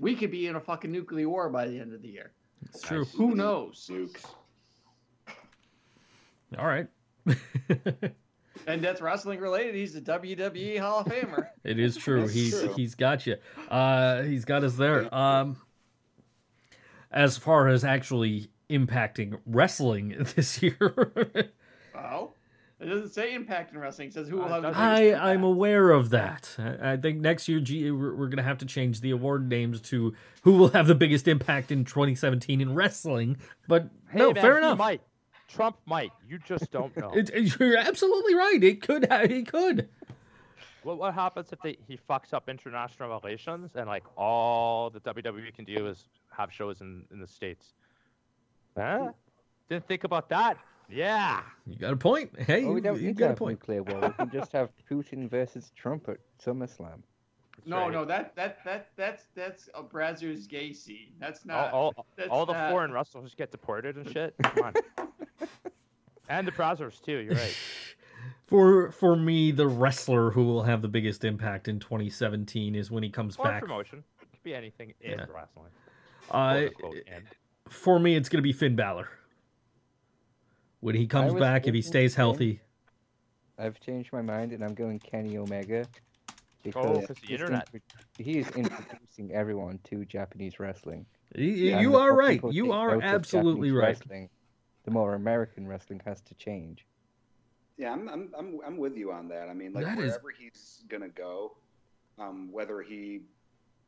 we 0.00 0.14
could 0.14 0.30
be 0.30 0.46
in 0.46 0.56
a 0.56 0.60
fucking 0.60 0.90
nuclear 0.90 1.28
war 1.28 1.48
by 1.50 1.66
the 1.66 1.78
end 1.78 1.92
of 1.92 2.02
the 2.02 2.08
year. 2.08 2.32
It's 2.62 2.80
true. 2.80 3.04
Who 3.04 3.34
knows? 3.34 3.90
Nukes. 3.90 4.24
All 6.58 6.66
right. 6.66 6.86
And 8.66 8.82
that's 8.82 9.00
wrestling 9.00 9.40
related. 9.40 9.74
He's 9.74 9.94
a 9.94 10.00
WWE 10.00 10.78
Hall 10.78 11.00
of 11.00 11.06
Famer. 11.06 11.48
It 11.64 11.78
is 11.78 11.96
true. 11.96 12.20
That's 12.22 12.32
he's 12.34 12.60
true. 12.60 12.74
he's 12.74 12.94
got 12.94 13.26
you. 13.26 13.36
Uh, 13.70 14.22
he's 14.22 14.44
got 14.44 14.64
us 14.64 14.74
there. 14.74 15.12
Um, 15.14 15.56
as 17.10 17.38
far 17.38 17.68
as 17.68 17.84
actually 17.84 18.48
impacting 18.68 19.38
wrestling 19.46 20.26
this 20.36 20.62
year, 20.62 21.12
well, 21.94 22.34
it 22.80 22.86
doesn't 22.86 23.10
say 23.14 23.32
impact 23.34 23.72
in 23.72 23.78
wrestling. 23.78 24.08
It 24.08 24.14
says 24.14 24.28
who 24.28 24.36
will 24.38 24.48
have 24.48 24.62
the 24.62 24.68
biggest 24.68 24.80
I 24.80 25.00
impact. 25.04 25.24
I'm 25.24 25.44
aware 25.44 25.90
of 25.90 26.10
that. 26.10 26.54
I, 26.58 26.92
I 26.92 26.96
think 26.98 27.20
next 27.20 27.48
year, 27.48 27.60
G, 27.60 27.90
we're, 27.90 28.14
we're 28.14 28.28
gonna 28.28 28.42
have 28.42 28.58
to 28.58 28.66
change 28.66 29.00
the 29.00 29.12
award 29.12 29.48
names 29.48 29.80
to 29.82 30.14
who 30.42 30.52
will 30.52 30.68
have 30.68 30.86
the 30.86 30.94
biggest 30.94 31.28
impact 31.28 31.70
in 31.70 31.84
2017 31.86 32.60
in 32.60 32.74
wrestling. 32.74 33.38
But 33.68 33.88
no, 34.12 34.28
Hey, 34.28 34.32
man, 34.34 34.42
fair 34.42 34.58
enough. 34.58 34.78
Might. 34.78 35.00
Trump 35.54 35.76
might. 35.86 36.12
You 36.28 36.38
just 36.38 36.70
don't 36.70 36.96
know. 37.02 37.10
It, 37.14 37.30
it- 37.32 37.58
you're 37.58 37.76
absolutely 37.78 38.34
right. 38.34 38.62
It 38.62 38.82
could. 38.82 39.06
ha- 39.10 39.20
It 39.22 39.46
could. 39.48 39.88
what, 40.82 40.98
what 40.98 41.14
happens 41.14 41.52
if 41.52 41.60
they, 41.62 41.76
he 41.88 41.98
fucks 42.08 42.32
up 42.32 42.48
international 42.48 43.08
relations 43.08 43.72
and 43.74 43.86
like 43.86 44.04
all 44.16 44.90
the 44.90 45.00
WWE 45.00 45.54
can 45.54 45.64
do 45.64 45.86
is 45.86 46.04
have 46.36 46.52
shows 46.52 46.80
in, 46.80 47.04
in 47.12 47.20
the 47.20 47.26
states? 47.26 47.72
Huh? 48.76 49.12
Didn't 49.68 49.86
think 49.86 50.04
about 50.04 50.28
that. 50.30 50.58
Yeah. 50.90 51.40
You 51.66 51.78
got 51.78 51.92
a 51.94 51.96
point. 51.96 52.30
Hey, 52.38 52.64
Oh, 52.64 52.70
we 52.70 52.74
you, 52.76 52.80
don't 52.82 53.00
you 53.00 53.06
need 53.08 53.16
to 53.16 53.20
got 53.20 53.24
a 53.24 53.28
have 53.30 53.38
point. 53.38 53.60
nuclear 53.60 53.82
war. 53.82 54.00
We 54.00 54.10
can 54.10 54.30
just 54.30 54.52
have 54.52 54.68
Putin 54.90 55.30
versus 55.30 55.72
Trump 55.74 56.08
at 56.10 56.18
SummerSlam. 56.44 57.00
That's 57.64 57.70
No, 57.70 57.78
right. 57.84 57.92
no, 57.92 58.04
that 58.04 58.36
that 58.36 58.58
that 58.64 58.88
that's 58.96 59.24
that's 59.34 59.68
a 59.74 59.82
Brazzers 59.82 60.46
gay 60.48 60.72
scene. 60.74 61.12
That's 61.18 61.40
All, 61.40 61.46
not. 61.56 61.72
all, 61.72 62.06
that's 62.16 62.28
all 62.30 62.44
the 62.46 62.52
not- 62.52 62.70
foreign 62.70 62.92
wrestlers 62.92 63.34
get 63.34 63.50
deported 63.50 63.96
and 63.96 64.08
shit. 64.10 64.34
Come 64.42 64.64
on. 64.66 64.74
and 66.28 66.46
the 66.46 66.52
Brazzers 66.52 67.00
too. 67.02 67.18
You're 67.18 67.34
right. 67.34 67.56
For 68.46 68.90
for 68.92 69.16
me, 69.16 69.50
the 69.52 69.66
wrestler 69.66 70.30
who 70.30 70.44
will 70.44 70.62
have 70.64 70.82
the 70.82 70.88
biggest 70.88 71.24
impact 71.24 71.66
in 71.66 71.80
2017 71.80 72.74
is 72.74 72.90
when 72.90 73.02
he 73.02 73.08
comes 73.08 73.36
Or 73.36 73.44
back. 73.46 73.62
promotion. 73.62 74.04
It 74.20 74.30
could 74.30 74.42
be 74.42 74.54
anything 74.54 74.92
in 75.00 75.12
Yeah. 75.18 75.24
wrestling. 75.34 75.70
Uh, 76.30 76.52
quote, 76.52 76.66
unquote, 76.66 76.96
in. 77.06 77.22
for 77.70 77.98
me, 77.98 78.14
it's 78.16 78.28
going 78.28 78.38
to 78.38 78.42
be 78.42 78.52
Finn 78.52 78.76
Balor. 78.76 79.08
When 80.80 80.94
he 80.94 81.06
comes 81.06 81.32
back, 81.34 81.66
if 81.66 81.74
he 81.74 81.80
stays 81.80 82.14
healthy, 82.16 82.60
I've 83.58 83.80
changed 83.80 84.12
my 84.12 84.20
mind 84.22 84.52
and 84.52 84.62
I'm 84.62 84.74
going 84.74 84.98
Kenny 84.98 85.38
Omega. 85.38 85.86
Oh, 86.74 87.00
'cause 87.00 87.08
the 87.08 87.14
he's 87.26 87.30
internet. 87.40 87.68
intro- 87.72 87.80
he 88.18 88.38
is 88.38 88.48
introducing 88.56 89.32
everyone 89.32 89.78
to 89.84 90.04
Japanese 90.04 90.58
wrestling. 90.58 91.06
y- 91.36 91.42
you 91.42 91.96
are 91.96 92.14
right. 92.14 92.40
You 92.50 92.72
are 92.72 93.00
absolutely 93.02 93.70
right. 93.70 93.88
Wrestling, 93.88 94.30
the 94.84 94.90
more 94.90 95.14
American 95.14 95.66
wrestling 95.66 96.00
has 96.06 96.20
to 96.22 96.34
change. 96.34 96.86
Yeah, 97.76 97.92
I'm, 97.92 98.08
I'm, 98.08 98.32
I'm, 98.38 98.60
I'm 98.64 98.76
with 98.78 98.96
you 98.96 99.10
on 99.12 99.28
that. 99.28 99.48
I 99.48 99.52
mean, 99.54 99.72
like 99.72 99.84
That 99.84 99.98
is- 99.98 100.10
wherever 100.12 100.30
he's 100.30 100.84
gonna 100.88 101.08
go, 101.08 101.56
um, 102.18 102.50
whether 102.52 102.80
he 102.82 103.22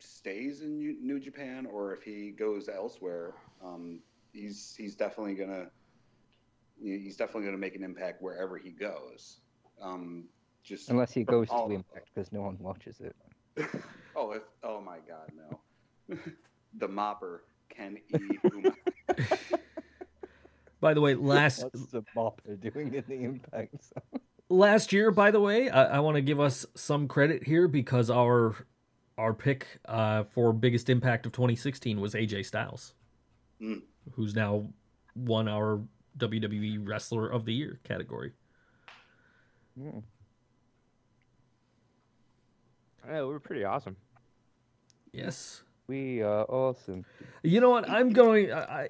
stays 0.00 0.60
in 0.62 0.76
New 0.78 0.96
New 1.00 1.18
Japan 1.20 1.64
or 1.66 1.94
if 1.94 2.02
he 2.02 2.30
goes 2.32 2.68
elsewhere, 2.68 3.32
um, 3.62 4.00
he's 4.32 4.74
he's 4.76 4.94
definitely 4.96 5.34
gonna 5.34 5.70
he's 6.82 7.16
definitely 7.16 7.44
gonna 7.46 7.56
make 7.56 7.74
an 7.76 7.82
impact 7.84 8.20
wherever 8.20 8.58
he 8.58 8.70
goes. 8.70 9.40
Um, 9.80 10.28
just 10.66 10.90
Unless 10.90 11.12
he 11.12 11.22
goes 11.34 11.48
all- 11.50 11.68
to 11.68 11.74
Impact 11.74 12.08
because 12.14 12.32
no 12.32 12.42
one 12.42 12.58
watches 12.58 13.00
it. 13.00 13.16
oh, 14.16 14.32
if, 14.32 14.42
oh 14.62 14.80
my 14.80 14.98
God, 15.08 15.30
no! 15.34 16.18
the 16.78 16.88
mopper 16.88 17.40
Ken 17.70 17.96
E. 18.14 18.18
Uma. 18.52 18.70
By 20.80 20.92
the 20.92 21.00
way, 21.00 21.14
last 21.14 21.62
What's 21.64 21.86
the 21.86 22.02
Mopper 22.14 22.60
doing 22.60 22.92
in 22.94 23.04
the 23.08 23.14
Impact? 23.24 23.74
zone? 23.82 24.20
last 24.50 24.92
year, 24.92 25.10
by 25.10 25.30
the 25.30 25.40
way, 25.40 25.70
I, 25.70 25.96
I 25.96 26.00
want 26.00 26.16
to 26.16 26.20
give 26.20 26.38
us 26.38 26.66
some 26.74 27.08
credit 27.08 27.42
here 27.44 27.66
because 27.66 28.10
our 28.10 28.54
our 29.16 29.32
pick 29.32 29.66
uh, 29.86 30.24
for 30.24 30.52
biggest 30.52 30.90
impact 30.90 31.24
of 31.24 31.32
2016 31.32 31.98
was 32.00 32.12
AJ 32.14 32.44
Styles, 32.44 32.92
Mm. 33.62 33.80
who's 34.12 34.34
now 34.34 34.68
won 35.14 35.48
our 35.48 35.80
WWE 36.18 36.86
Wrestler 36.86 37.26
of 37.26 37.46
the 37.46 37.54
Year 37.54 37.80
category. 37.84 38.32
Hmm. 39.80 40.00
Yeah, 43.06 43.20
we 43.20 43.28
were 43.28 43.40
pretty 43.40 43.64
awesome. 43.64 43.96
Yes. 45.12 45.62
We 45.86 46.22
are 46.22 46.44
awesome. 46.44 47.04
You 47.42 47.60
know 47.60 47.70
what? 47.70 47.88
I'm 47.88 48.10
going. 48.10 48.52
I, 48.52 48.60
I, 48.60 48.88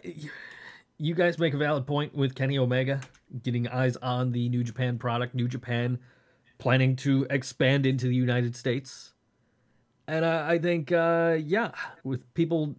you 0.99 1.15
guys 1.15 1.39
make 1.39 1.53
a 1.53 1.59
valid 1.59 1.87
point 1.87 2.15
with 2.15 2.35
Kenny 2.35 2.59
Omega 2.59 3.01
getting 3.43 3.69
eyes 3.69 3.97
on 3.99 4.33
the 4.33 4.49
New 4.49 4.65
Japan 4.65 4.99
product. 4.99 5.35
New 5.35 5.49
Japan 5.49 5.99
planning 6.59 6.97
to 6.97 7.27
expand 7.29 7.85
into 7.85 8.07
the 8.07 8.15
United 8.15 8.57
States, 8.57 9.13
and 10.09 10.25
I, 10.25 10.53
I 10.53 10.59
think, 10.59 10.91
uh, 10.91 11.37
yeah, 11.39 11.73
with 12.03 12.33
people 12.33 12.77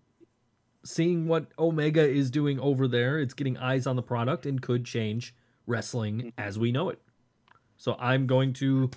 seeing 0.84 1.28
what 1.28 1.48
Omega 1.60 2.08
is 2.08 2.32
doing 2.32 2.60
over 2.60 2.88
there, 2.88 3.20
it's 3.20 3.36
getting 3.36 3.58
eyes 3.58 3.86
on 3.86 3.96
the 3.96 4.02
product 4.02 4.48
and 4.48 4.62
could 4.62 4.84
change 4.84 5.36
wrestling 5.68 6.34
as 6.38 6.58
we 6.58 6.72
know 6.72 6.90
it. 6.90 7.00
So 7.76 7.96
I'm 8.00 8.26
going 8.26 8.54
to 8.54 8.90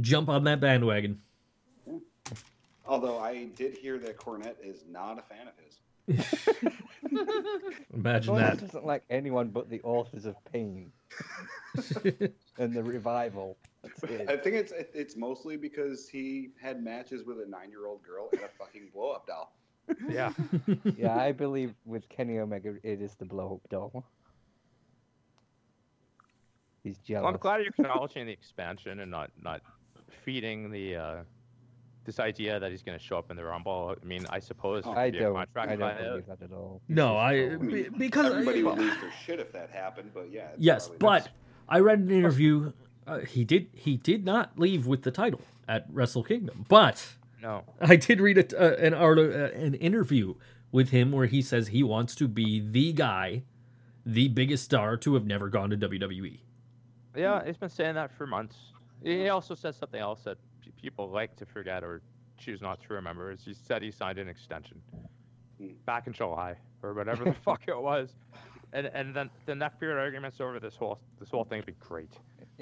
jump 0.00 0.28
on 0.28 0.44
that 0.44 0.60
bandwagon. 0.60 1.22
Although 2.88 3.18
I 3.18 3.44
did 3.54 3.74
hear 3.74 3.98
that 3.98 4.16
Cornette 4.16 4.56
is 4.62 4.84
not 4.90 5.18
a 5.18 5.22
fan 5.22 5.46
of 5.46 5.54
his. 5.62 5.78
Imagine 7.92 8.34
Gordon 8.34 8.48
that. 8.48 8.60
doesn't 8.60 8.86
like 8.86 9.04
anyone 9.10 9.48
but 9.48 9.68
the 9.68 9.80
authors 9.82 10.24
of 10.24 10.36
Pain 10.50 10.90
and 12.58 12.72
the 12.72 12.82
revival. 12.82 13.58
I 13.84 14.36
think 14.36 14.56
it's 14.56 14.72
it's 14.94 15.16
mostly 15.16 15.58
because 15.58 16.08
he 16.08 16.50
had 16.60 16.82
matches 16.82 17.24
with 17.24 17.40
a 17.40 17.46
nine 17.48 17.70
year 17.70 17.86
old 17.86 18.02
girl 18.02 18.30
and 18.32 18.40
a 18.40 18.48
fucking 18.48 18.88
blow 18.92 19.10
up 19.10 19.26
doll. 19.26 19.52
Yeah. 20.08 20.32
Yeah, 20.96 21.14
I 21.16 21.32
believe 21.32 21.74
with 21.84 22.08
Kenny 22.08 22.38
Omega, 22.38 22.74
it 22.82 23.02
is 23.02 23.14
the 23.14 23.24
blow 23.26 23.60
up 23.62 23.70
doll. 23.70 24.06
He's 26.82 26.98
jealous. 26.98 27.24
Well, 27.24 27.34
I'm 27.34 27.38
glad 27.38 27.60
you're 27.60 27.68
acknowledging 27.78 28.26
the 28.26 28.32
expansion 28.32 29.00
and 29.00 29.10
not 29.10 29.30
not 29.42 29.60
feeding 30.24 30.70
the 30.70 30.96
uh, 30.96 31.16
this 32.08 32.18
idea 32.18 32.58
that 32.58 32.70
he's 32.70 32.82
going 32.82 32.98
to 32.98 33.04
show 33.04 33.18
up 33.18 33.30
in 33.30 33.36
the 33.36 33.44
Rumble. 33.44 33.94
I 34.02 34.04
mean, 34.06 34.24
I 34.30 34.38
suppose 34.38 34.82
Oh, 34.86 34.92
I 34.92 35.10
could 35.10 35.12
be 35.12 35.18
a 35.18 35.22
don't. 35.24 35.34
contract 35.34 35.70
I 35.70 35.76
don't 35.76 35.98
believe 35.98 36.26
that 36.26 36.42
at 36.42 36.52
all. 36.52 36.80
No, 36.88 37.16
I 37.18 37.52
I 37.52 37.56
be- 37.56 37.88
because 37.90 38.32
everybody 38.32 38.62
would 38.62 38.78
lose 38.78 38.98
their 39.02 39.12
shit 39.26 39.40
if 39.40 39.52
that 39.52 39.68
happened, 39.70 40.12
but 40.14 40.32
yeah. 40.32 40.48
Yes, 40.56 40.88
but 40.88 41.00
not. 41.24 41.28
I 41.68 41.80
read 41.80 41.98
an 41.98 42.10
interview. 42.10 42.72
Uh, 43.06 43.18
he 43.20 43.44
did. 43.44 43.68
He 43.74 43.96
did 43.98 44.24
not 44.24 44.58
leave 44.58 44.86
with 44.86 45.02
the 45.02 45.10
title 45.10 45.42
at 45.68 45.84
Wrestle 45.92 46.24
Kingdom, 46.24 46.64
but 46.68 47.06
No. 47.42 47.62
I 47.80 47.96
did 47.96 48.20
read 48.22 48.38
a, 48.38 48.58
uh, 48.58 48.76
an 48.86 48.94
art, 48.94 49.18
uh, 49.18 49.22
an 49.54 49.74
interview 49.74 50.34
with 50.72 50.88
him 50.90 51.12
where 51.12 51.26
he 51.26 51.42
says 51.42 51.68
he 51.68 51.82
wants 51.82 52.14
to 52.16 52.26
be 52.26 52.58
the 52.60 52.92
guy, 52.94 53.42
the 54.06 54.28
biggest 54.28 54.64
star 54.64 54.96
to 54.96 55.12
have 55.12 55.26
never 55.26 55.48
gone 55.50 55.68
to. 55.70 55.76
WWE. 55.76 56.40
Yeah, 57.14 57.44
he's 57.44 57.58
been 57.58 57.68
saying 57.68 57.96
that 57.96 58.10
for 58.16 58.26
months. 58.26 58.56
He 59.04 59.28
also 59.28 59.54
said 59.54 59.74
something 59.74 60.00
else 60.00 60.24
that 60.24 60.38
pe- 60.38 60.47
people 60.80 61.10
like 61.10 61.36
to 61.36 61.46
forget 61.46 61.82
or 61.84 62.00
choose 62.38 62.60
not 62.62 62.80
to 62.82 62.92
remember 62.94 63.30
is 63.32 63.44
he 63.44 63.52
said 63.54 63.82
he 63.82 63.90
signed 63.90 64.18
an 64.18 64.28
extension 64.28 64.80
Hmm. 65.58 65.72
back 65.86 66.06
in 66.06 66.12
July 66.12 66.54
or 66.84 66.94
whatever 66.94 67.24
the 67.24 67.32
fuck 67.44 67.62
it 67.66 67.76
was, 67.76 68.14
and 68.72 68.86
and 68.94 69.12
then 69.14 69.28
the 69.46 69.54
neckbeard 69.54 69.98
arguments 69.98 70.40
over 70.40 70.60
this 70.60 70.76
whole 70.76 71.00
this 71.18 71.30
whole 71.30 71.42
thing 71.44 71.58
would 71.58 71.66
be 71.66 71.72
great. 71.80 72.12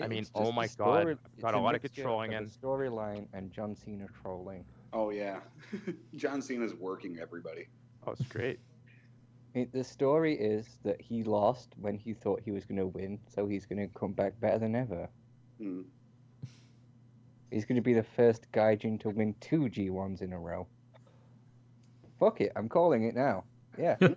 I 0.03 0.07
mean, 0.09 0.27
oh 0.35 0.51
my 0.51 0.67
the 0.67 0.75
God, 0.77 1.19
got 1.41 1.53
it's 1.53 1.55
a 1.55 1.59
lot 1.59 1.75
of 1.75 1.83
mixture 1.83 2.03
trolling 2.03 2.33
a 2.33 2.39
in. 2.39 2.47
Storyline 2.47 3.27
and 3.35 3.53
John 3.53 3.77
Cena 3.77 4.07
trolling. 4.23 4.65
Oh 4.95 5.11
yeah, 5.11 5.41
John 6.17 6.41
Cena's 6.41 6.73
working 6.75 7.19
everybody. 7.21 7.67
Oh, 8.07 8.13
it's 8.13 8.23
great. 8.29 8.61
It, 9.55 9.73
the 9.73 9.85
story 9.85 10.35
is 10.39 10.79
that 10.85 11.01
he 11.01 11.23
lost 11.23 11.75
when 11.79 11.97
he 11.99 12.15
thought 12.15 12.41
he 12.43 12.51
was 12.51 12.65
going 12.65 12.79
to 12.79 12.87
win, 12.87 13.19
so 13.29 13.47
he's 13.47 13.67
going 13.67 13.79
to 13.87 13.89
come 13.99 14.13
back 14.13 14.39
better 14.41 14.59
than 14.59 14.75
ever. 14.75 15.09
Hmm. 15.59 15.83
He's 17.51 17.65
going 17.65 17.77
to 17.77 17.83
be 17.83 17.95
the 17.95 18.03
first 18.03 18.51
Gaijin 18.53 19.01
to 19.01 19.11
win 19.11 19.35
two 19.41 19.63
G1s 19.63 20.23
in 20.23 20.33
a 20.33 20.39
row. 20.39 20.67
Fuck 22.19 22.41
it, 22.41 22.53
I'm 22.57 22.69
calling 22.69 23.05
it 23.05 23.15
now. 23.15 23.45
Yeah. 23.79 23.97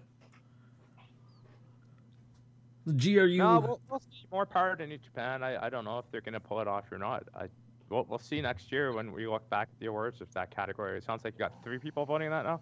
G, 2.96 3.20
are 3.20 3.26
you? 3.26 3.40
No, 3.40 3.60
we'll, 3.60 3.82
we'll 3.90 4.00
see 4.00 4.26
more 4.32 4.46
power 4.46 4.76
to 4.76 4.88
New 4.88 4.98
Japan. 4.98 5.44
I, 5.44 5.66
I 5.66 5.70
don't 5.70 5.86
know 5.86 6.00
if 6.00 6.06
they're 6.12 6.22
gonna 6.22 6.40
pull 6.40 6.60
it 6.60 6.68
off 6.68 6.92
or 6.92 6.98
not. 6.98 7.24
I 7.36 7.48
we'll, 7.90 8.06
we'll 8.10 8.18
see 8.20 8.42
next 8.42 8.72
year 8.72 8.94
when 8.94 9.12
we 9.12 9.28
look 9.28 9.48
back 9.50 9.68
at 9.72 9.80
the 9.80 9.88
awards 9.88 10.22
if 10.22 10.32
that 10.32 10.50
category. 10.56 10.98
It 10.98 11.04
sounds 11.04 11.24
like 11.24 11.34
you 11.36 11.40
got 11.40 11.54
three 11.64 11.78
people 11.78 12.06
voting 12.06 12.30
that 12.32 12.46
now, 12.46 12.62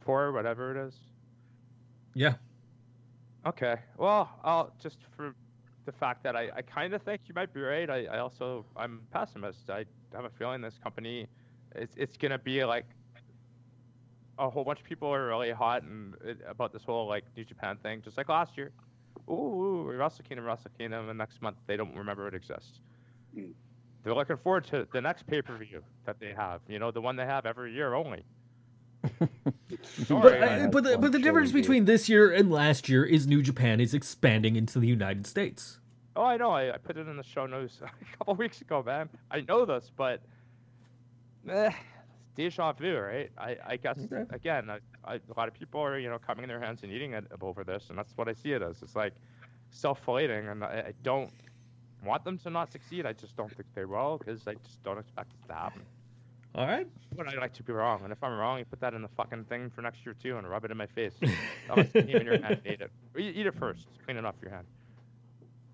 four, 0.00 0.32
whatever 0.32 0.76
it 0.76 0.88
is. 0.88 0.94
yeah. 2.14 2.34
Okay. 3.46 3.76
Well, 3.96 4.30
I'll 4.44 4.72
just 4.80 4.98
for 5.16 5.34
the 5.84 5.92
fact 5.92 6.22
that 6.24 6.36
I, 6.36 6.50
I 6.54 6.62
kind 6.62 6.92
of 6.94 7.02
think 7.02 7.22
you 7.26 7.34
might 7.34 7.52
be 7.52 7.60
right. 7.60 7.88
I, 7.88 8.04
I 8.04 8.18
also 8.18 8.64
I'm 8.76 9.00
a 9.10 9.12
pessimist. 9.12 9.70
I 9.70 9.84
have 10.14 10.24
a 10.24 10.30
feeling 10.30 10.60
this 10.60 10.78
company, 10.82 11.26
it's 11.74 11.94
it's 11.96 12.16
gonna 12.16 12.38
be 12.38 12.64
like 12.64 12.86
a 14.38 14.48
whole 14.48 14.64
bunch 14.64 14.80
of 14.80 14.86
people 14.86 15.08
are 15.12 15.26
really 15.28 15.50
hot 15.50 15.82
and 15.82 16.14
it, 16.24 16.38
about 16.48 16.72
this 16.72 16.82
whole 16.84 17.06
like 17.06 17.24
New 17.36 17.44
Japan 17.44 17.76
thing, 17.82 18.02
just 18.02 18.16
like 18.16 18.28
last 18.28 18.56
year. 18.56 18.72
Ooh, 19.28 19.32
ooh 19.32 19.82
Wrestle 19.92 20.24
Kingdom, 20.28 20.46
Wrestle 20.46 20.70
Kingdom, 20.78 21.08
and 21.08 21.18
next 21.18 21.40
month 21.42 21.56
they 21.66 21.76
don't 21.76 21.94
remember 21.94 22.26
it 22.28 22.34
exists. 22.34 22.80
Hmm. 23.34 23.50
They're 24.02 24.14
looking 24.14 24.36
forward 24.36 24.64
to 24.68 24.86
the 24.92 25.00
next 25.00 25.26
pay 25.26 25.42
per 25.42 25.56
view 25.56 25.82
that 26.06 26.18
they 26.18 26.32
have. 26.36 26.60
You 26.68 26.78
know, 26.78 26.90
the 26.90 27.00
one 27.00 27.14
they 27.16 27.26
have 27.26 27.46
every 27.46 27.72
year 27.72 27.94
only. 27.94 28.24
Sorry, 30.06 30.20
But, 30.20 30.42
I- 30.42 30.60
uh, 30.64 30.66
but 30.68 30.84
the, 30.84 30.98
but 30.98 31.12
the 31.12 31.18
difference 31.18 31.52
between 31.52 31.84
this 31.84 32.08
year 32.08 32.30
and 32.32 32.50
last 32.50 32.88
year 32.88 33.04
is 33.04 33.26
New 33.26 33.42
Japan 33.42 33.80
is 33.80 33.94
expanding 33.94 34.56
into 34.56 34.78
the 34.80 34.86
United 34.88 35.26
States. 35.26 35.78
Oh, 36.14 36.24
I 36.24 36.36
know. 36.36 36.50
I, 36.50 36.74
I 36.74 36.76
put 36.78 36.96
it 36.96 37.08
in 37.08 37.16
the 37.16 37.22
show 37.22 37.46
notes 37.46 37.80
a 37.82 38.16
couple 38.18 38.34
weeks 38.34 38.60
ago, 38.60 38.82
man. 38.84 39.08
I 39.30 39.40
know 39.40 39.64
this, 39.64 39.90
but 39.96 40.20
eh, 41.48 41.70
it's 41.70 42.30
deja 42.34 42.72
vu, 42.72 42.98
right? 42.98 43.30
I, 43.38 43.56
I 43.66 43.76
guess 43.76 43.98
Okay. 44.12 44.24
again, 44.30 44.70
I, 44.70 44.78
I, 45.04 45.14
a 45.14 45.20
lot 45.36 45.48
of 45.48 45.54
people 45.54 45.80
are 45.80 45.98
you 45.98 46.10
know 46.10 46.18
coming 46.18 46.42
in 46.44 46.48
their 46.48 46.60
hands 46.60 46.82
and 46.82 46.92
eating 46.92 47.14
it 47.14 47.24
over 47.40 47.64
this, 47.64 47.86
and 47.88 47.98
that's 47.98 48.16
what 48.16 48.28
I 48.28 48.34
see 48.34 48.52
it 48.52 48.62
as. 48.62 48.82
It's 48.82 48.94
like 48.96 49.14
self-flating, 49.70 50.48
and 50.48 50.62
I, 50.62 50.84
I 50.88 50.92
don't 51.02 51.30
want 52.04 52.24
them 52.24 52.36
to 52.38 52.50
not 52.50 52.70
succeed. 52.72 53.06
I 53.06 53.12
just 53.14 53.36
don't 53.36 53.54
think 53.56 53.68
they 53.74 53.84
will 53.86 54.18
because 54.18 54.46
I 54.46 54.54
just 54.54 54.82
don't 54.82 54.98
expect 54.98 55.32
it 55.32 55.46
to 55.48 55.54
happen. 55.54 55.82
All 56.54 56.66
right. 56.66 56.86
But 57.16 57.28
I'd 57.28 57.38
like 57.38 57.54
to 57.54 57.62
be 57.62 57.72
wrong, 57.72 58.00
and 58.04 58.12
if 58.12 58.22
I'm 58.22 58.32
wrong, 58.36 58.58
you 58.58 58.66
put 58.66 58.80
that 58.80 58.92
in 58.92 59.00
the 59.00 59.08
fucking 59.08 59.44
thing 59.44 59.70
for 59.70 59.80
next 59.80 60.04
year 60.04 60.14
too, 60.14 60.36
and 60.36 60.48
rub 60.48 60.64
it 60.66 60.70
in 60.70 60.76
my 60.76 60.86
face. 60.86 61.14
I'll 61.70 61.76
just 61.76 61.94
in 61.94 62.08
your 62.08 62.38
hand, 62.38 62.58
and 62.64 62.66
eat 62.66 62.80
it. 62.82 62.90
Eat 63.18 63.46
it 63.46 63.54
first, 63.58 63.86
clean 64.04 64.18
it 64.18 64.24
off 64.26 64.34
your 64.42 64.50
hand. 64.50 64.66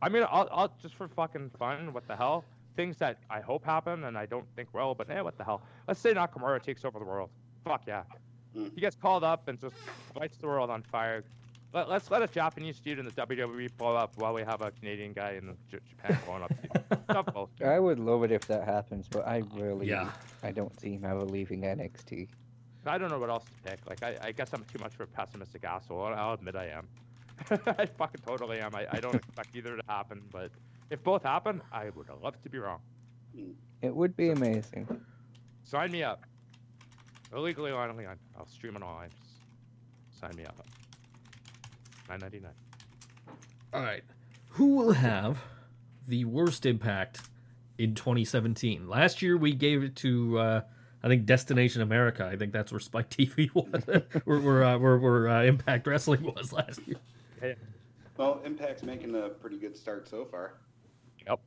I 0.01 0.09
mean, 0.09 0.25
I'll, 0.31 0.49
I'll 0.53 0.73
just 0.81 0.95
for 0.95 1.09
fucking 1.09 1.51
fun. 1.59 1.93
What 1.93 2.07
the 2.07 2.17
hell? 2.17 2.45
Things 2.77 2.97
that 2.99 3.19
I 3.29 3.41
hope 3.41 3.65
happen, 3.65 4.05
and 4.05 4.17
I 4.17 4.27
don't 4.27 4.47
think 4.55 4.73
will, 4.73 4.95
but 4.95 5.11
eh, 5.11 5.21
what 5.21 5.37
the 5.37 5.45
hell? 5.45 5.63
Let's 5.89 5.99
say 6.01 6.15
Nakamura 6.15 6.63
takes 6.63 6.85
over 6.85 6.99
the 6.99 7.05
world. 7.05 7.31
Fuck 7.65 7.83
yeah. 7.87 8.05
Mm. 8.57 8.73
He 8.75 8.81
gets 8.81 8.95
called 8.97 9.25
up 9.25 9.49
and 9.49 9.61
just 9.61 9.75
lights 10.15 10.37
the 10.39 10.47
world 10.47 10.71
on 10.71 10.83
fire. 10.83 11.25
Let, 11.75 11.89
let's 11.91 12.11
let 12.11 12.23
a 12.23 12.29
Japanese 12.29 12.79
dude 12.79 12.99
in 12.99 13.05
the 13.05 13.11
WWE 13.13 13.69
blow 13.77 13.95
up 13.95 14.13
while 14.17 14.33
we 14.33 14.43
have 14.43 14.63
a 14.63 14.71
Canadian 14.71 15.13
guy 15.13 15.33
in 15.33 15.55
J- 15.71 15.79
Japan 15.89 16.19
blowing 16.25 16.43
up. 16.45 16.53
I 17.63 17.79
would 17.79 17.99
love 17.99 18.23
it 18.25 18.31
if 18.33 18.47
that 18.47 18.65
happens, 18.65 19.07
but 19.11 19.27
I 19.27 19.43
really, 19.55 19.89
Yeah. 19.89 20.11
I 20.43 20.53
don't 20.53 20.79
see 20.81 20.95
him 20.95 21.05
ever 21.05 21.25
leaving 21.25 21.63
NXT. 21.63 22.29
I 22.87 22.97
don't 22.97 23.11
know 23.11 23.19
what 23.19 23.29
else 23.29 23.45
to 23.45 23.71
pick. 23.71 23.81
Like, 23.87 24.03
I, 24.03 24.17
I 24.29 24.33
guess 24.33 24.51
I'm 24.55 24.65
too 24.65 24.79
much 24.79 24.95
of 24.95 25.01
a 25.01 25.07
pessimistic 25.09 25.65
asshole. 25.65 26.05
I'll 26.05 26.33
admit 26.35 26.57
I 26.57 26.69
am. 26.69 26.89
I 27.51 27.87
fucking 27.87 28.21
totally 28.27 28.61
am. 28.61 28.75
I, 28.75 28.87
I 28.91 29.01
don't 29.01 29.15
expect 29.23 29.55
either 29.55 29.77
to 29.77 29.83
happen, 29.89 30.23
but 30.31 30.51
if 30.91 31.03
both 31.03 31.23
happen, 31.23 31.61
I 31.73 31.91
would 31.91 32.09
love 32.23 32.41
to 32.43 32.49
be 32.49 32.59
wrong. 32.59 32.81
It 33.83 33.95
would 33.95 34.17
be 34.17 34.31
amazing. 34.31 34.89
Sign 35.65 35.93
me 35.93 36.03
up. 36.03 36.25
Illegally 37.33 37.71
on 37.71 37.97
Leon. 37.97 38.17
I'll 38.37 38.49
stream 38.49 38.77
it 38.77 38.83
online. 38.83 39.11
Sign 40.11 40.35
me 40.37 40.45
up. 40.45 40.67
Nine 42.09 42.21
ninety 42.21 42.41
nine. 42.41 42.53
All 43.73 43.83
right. 43.83 44.03
Who 44.53 44.77
will 44.77 44.93
have 44.93 45.39
the 46.07 46.25
worst 46.25 46.65
impact 46.65 47.21
in 47.77 47.95
2017? 47.95 48.89
Last 48.89 49.21
year 49.21 49.37
we 49.37 49.53
gave 49.53 49.85
it 49.85 49.95
to 49.97 50.39
uh, 50.39 50.61
I 51.03 51.09
think 51.09 51.27
Destination 51.27 51.83
America. 51.83 52.25
I 52.27 52.37
think 52.37 52.53
that's 52.53 52.73
where 52.73 52.81
Spike 52.81 53.11
TV 53.11 53.55
was, 53.55 53.85
where 54.25 54.41
where, 54.41 54.65
uh, 54.65 54.79
where, 54.79 54.99
where 54.99 55.29
uh, 55.29 55.43
Impact 55.45 55.87
Wrestling 55.87 56.23
was 56.23 56.53
last 56.53 56.81
year. 56.87 56.97
Well, 58.17 58.41
Impact's 58.45 58.83
making 58.83 59.15
a 59.15 59.29
pretty 59.29 59.59
good 59.59 59.77
start 59.77 60.09
so 60.09 60.25
far. 60.25 60.55
Yep. 61.27 61.41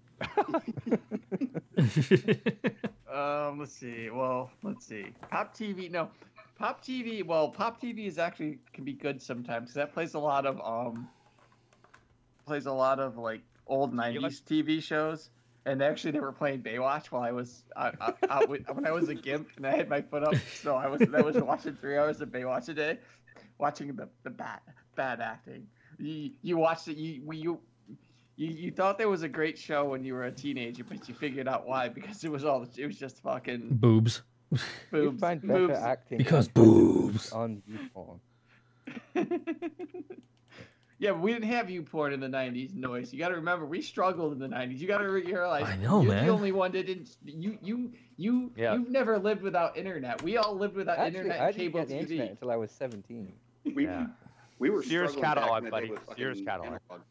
Um, 3.12 3.60
let's 3.60 3.74
see. 3.74 4.10
Well, 4.10 4.52
let's 4.64 4.86
see. 4.88 5.08
Pop 5.30 5.54
TV. 5.54 5.92
No, 5.92 6.10
Pop 6.58 6.84
TV. 6.84 7.26
Well, 7.26 7.50
Pop 7.50 7.82
TV 7.82 8.08
is 8.08 8.18
actually 8.18 8.60
can 8.74 8.86
be 8.86 8.94
good 8.94 9.22
sometimes 9.22 9.64
because 9.64 9.76
that 9.76 9.94
plays 9.94 10.14
a 10.14 10.20
lot 10.20 10.46
of 10.46 10.62
um 10.62 11.10
plays 12.46 12.68
a 12.68 12.72
lot 12.72 13.00
of 13.00 13.18
like 13.18 13.42
old 13.68 13.94
'90s 13.94 14.42
TV 14.44 14.82
shows. 14.82 15.30
And 15.66 15.84
actually, 15.84 16.12
they 16.12 16.20
were 16.22 16.32
playing 16.32 16.64
Baywatch 16.64 17.08
while 17.08 17.22
I 17.22 17.32
was 17.32 17.64
out, 17.76 17.96
out, 18.02 18.18
out 18.30 18.50
when 18.50 18.88
I 18.88 18.92
was 18.92 19.10
a 19.10 19.16
gimp 19.16 19.50
and 19.58 19.68
I 19.68 19.76
had 19.76 19.90
my 19.90 20.02
foot 20.02 20.24
up. 20.24 20.36
So 20.56 20.76
I 20.76 20.88
was 20.88 21.02
I 21.14 21.22
was 21.22 21.36
watching 21.36 21.76
three 21.76 21.98
hours 21.98 22.22
of 22.22 22.30
Baywatch 22.30 22.70
a 22.70 22.74
day, 22.74 22.98
watching 23.58 23.94
the 23.96 24.08
the 24.24 24.30
bad 24.30 24.62
bad 24.96 25.20
acting. 25.20 25.68
You 26.02 26.32
you 26.42 26.58
watched 26.58 26.88
it. 26.88 26.98
You 26.98 27.22
you 27.32 27.60
you, 28.38 28.48
you 28.48 28.72
thought 28.72 28.98
there 28.98 29.10
was 29.10 29.24
a 29.24 29.30
great 29.30 29.58
show 29.58 29.86
when 29.90 30.04
you 30.04 30.14
were 30.16 30.24
a 30.26 30.32
teenager, 30.32 30.84
but 30.84 31.08
you 31.08 31.14
figured 31.14 31.48
out 31.48 31.68
why 31.68 31.90
because 31.90 32.24
it 32.24 32.32
was 32.32 32.44
all 32.44 32.66
it 32.76 32.86
was 32.88 32.98
just 32.98 33.22
fucking 33.22 33.70
Boobs. 33.80 34.24
You 34.52 34.58
boobs. 34.92 35.20
find 35.22 35.42
better 35.42 35.68
boobs. 35.68 35.80
acting 35.80 36.18
Because 36.18 36.48
boobs. 36.48 37.32
on 37.32 37.62
YouPorn. 37.70 38.20
yeah, 41.00 41.12
but 41.12 41.22
we 41.22 41.32
didn't 41.34 41.50
have 41.50 41.70
you 41.70 41.82
porn 41.84 42.14
in 42.14 42.20
the 42.20 42.28
'90s, 42.28 42.74
noise. 42.76 43.14
You 43.14 43.20
got 43.20 43.30
to 43.30 43.36
remember, 43.36 43.66
we 43.66 43.82
struggled 43.82 44.34
in 44.34 44.40
the 44.40 44.48
'90s. 44.48 44.78
You 44.80 44.88
got 44.88 45.00
to 45.00 45.08
realize. 45.10 45.64
I 45.68 45.78
know, 45.78 46.02
you're 46.02 46.12
man. 46.14 46.26
The 46.26 46.32
only 46.32 46.52
one 46.52 46.72
that 46.74 46.86
didn't. 46.88 47.16
You 47.26 47.58
you 47.62 47.92
you 48.18 48.52
Yeah. 48.56 48.74
you've 48.74 48.90
never 48.90 49.18
lived 49.20 49.42
without 49.42 49.78
internet. 49.78 50.22
We 50.22 50.38
all 50.38 50.56
lived 50.56 50.76
without 50.76 50.98
Actually, 51.00 51.18
internet 51.20 51.42
I 51.42 51.46
and 51.48 51.56
didn't 51.58 51.68
cable 51.74 51.80
get 51.80 51.88
the 51.88 51.94
TV. 51.96 52.02
internet 52.12 52.30
until 52.32 52.52
I 52.52 52.56
was 52.58 52.72
17. 52.72 53.32
We 53.76 53.86
Yeah. 53.86 54.08
We 54.62 54.70
were 54.70 54.84
Sears 54.84 55.12
struggling 55.12 55.22
back 55.24 55.36
catalog, 55.38 55.58
in 55.58 55.72
the 55.72 55.72
day 55.72 55.88
buddy. 55.88 56.16
Sears 56.16 56.42
catalog. 56.46 56.80
analog. 56.90 57.02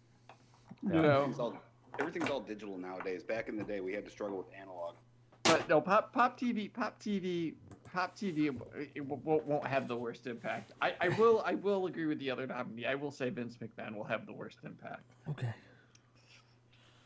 You 0.83 1.03
know, 1.03 1.11
Everything's 1.11 1.41
all, 1.41 1.63
everything's 1.99 2.31
all 2.31 2.41
digital 2.41 2.79
nowadays. 2.79 3.25
Back 3.25 3.49
in 3.49 3.57
the 3.57 3.65
day, 3.65 3.81
we 3.81 3.93
had 3.93 4.05
to 4.05 4.11
struggle 4.11 4.39
with 4.39 4.47
analog. 4.59 4.95
but 5.43 5.69
no, 5.69 5.81
pop 5.81 6.13
pop 6.13 6.39
TV, 6.39 6.73
pop 6.73 7.03
TV, 7.03 7.55
pop 7.93 8.17
TV 8.17 8.57
it 8.95 9.05
won't, 9.05 9.45
won't 9.45 9.67
have 9.67 9.89
the 9.89 9.97
worst 9.97 10.29
impact. 10.29 10.73
I, 10.81 10.95
I 11.01 11.09
will 11.09 11.43
I 11.45 11.57
will 11.57 11.87
agree 11.87 12.07
with 12.07 12.21
the 12.21 12.31
other 12.31 12.47
nominee. 12.47 12.87
I 12.87 12.95
will 12.95 13.11
say 13.11 13.31
Vince 13.31 13.57
McMahon 13.61 13.97
will 13.97 14.05
have 14.05 14.27
the 14.27 14.33
worst 14.33 14.59
impact. 14.65 15.11
Okay. 15.29 15.53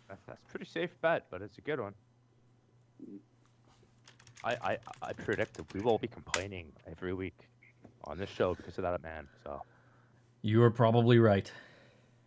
That's, 0.08 0.20
that's 0.26 0.40
a 0.46 0.50
pretty 0.50 0.66
safe 0.66 0.90
bet, 1.00 1.24
but 1.30 1.40
it's 1.40 1.56
a 1.56 1.62
good 1.62 1.80
one. 1.80 1.94
I, 4.44 4.56
I, 4.62 4.78
I 5.00 5.12
predict 5.14 5.54
that 5.54 5.72
we 5.72 5.80
will 5.80 5.96
be 5.96 6.06
complaining 6.06 6.70
every 6.86 7.14
week 7.14 7.48
on 8.04 8.18
this 8.18 8.28
show 8.28 8.54
because 8.54 8.76
of 8.76 8.82
that 8.82 9.02
man. 9.02 9.26
So, 9.42 9.62
You 10.44 10.62
are 10.62 10.70
probably 10.70 11.18
right. 11.18 11.50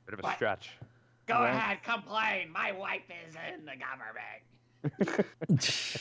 bit 0.08 0.14
of 0.16 0.20
a 0.22 0.24
What? 0.24 0.36
stretch. 0.38 0.72
Go 1.28 1.36
Well- 1.36 1.44
ahead, 1.56 1.84
complain. 1.84 2.50
My 2.52 2.72
wife 2.72 3.04
is 3.28 3.36
in 3.54 3.64
the 3.64 3.76
government. 3.78 5.22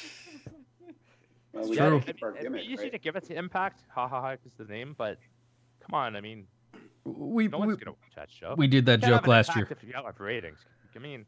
Well, 1.52 1.68
we 1.70 1.76
True. 1.76 2.00
gotta 2.00 2.12
keep 2.12 2.22
our 2.22 2.30
it'd 2.36 2.40
be 2.52 2.58
gimmick, 2.58 2.64
easy 2.66 2.82
right? 2.82 2.92
to 2.92 2.98
give 2.98 3.16
it 3.16 3.24
to 3.28 3.34
Impact. 3.34 3.80
Ha 3.94 4.06
ha 4.06 4.20
ha, 4.20 4.32
is 4.32 4.52
the 4.58 4.64
name, 4.66 4.94
but 4.98 5.16
come 5.80 5.94
on. 5.94 6.14
I 6.14 6.20
mean, 6.20 6.46
We, 7.04 7.48
no 7.48 7.56
we, 7.58 7.66
one's 7.68 7.78
going 7.78 7.86
to 7.86 7.92
watch 7.92 8.14
that 8.14 8.28
show. 8.30 8.54
we 8.58 8.66
did 8.66 8.84
that 8.84 9.00
Can't 9.00 9.10
joke 9.14 9.26
last 9.26 9.56
year. 9.56 9.66
If 9.70 9.82
you 9.82 9.88
yell 9.88 10.06
at 10.06 10.20
ratings. 10.20 10.58
I 10.94 10.98
mean, 10.98 11.24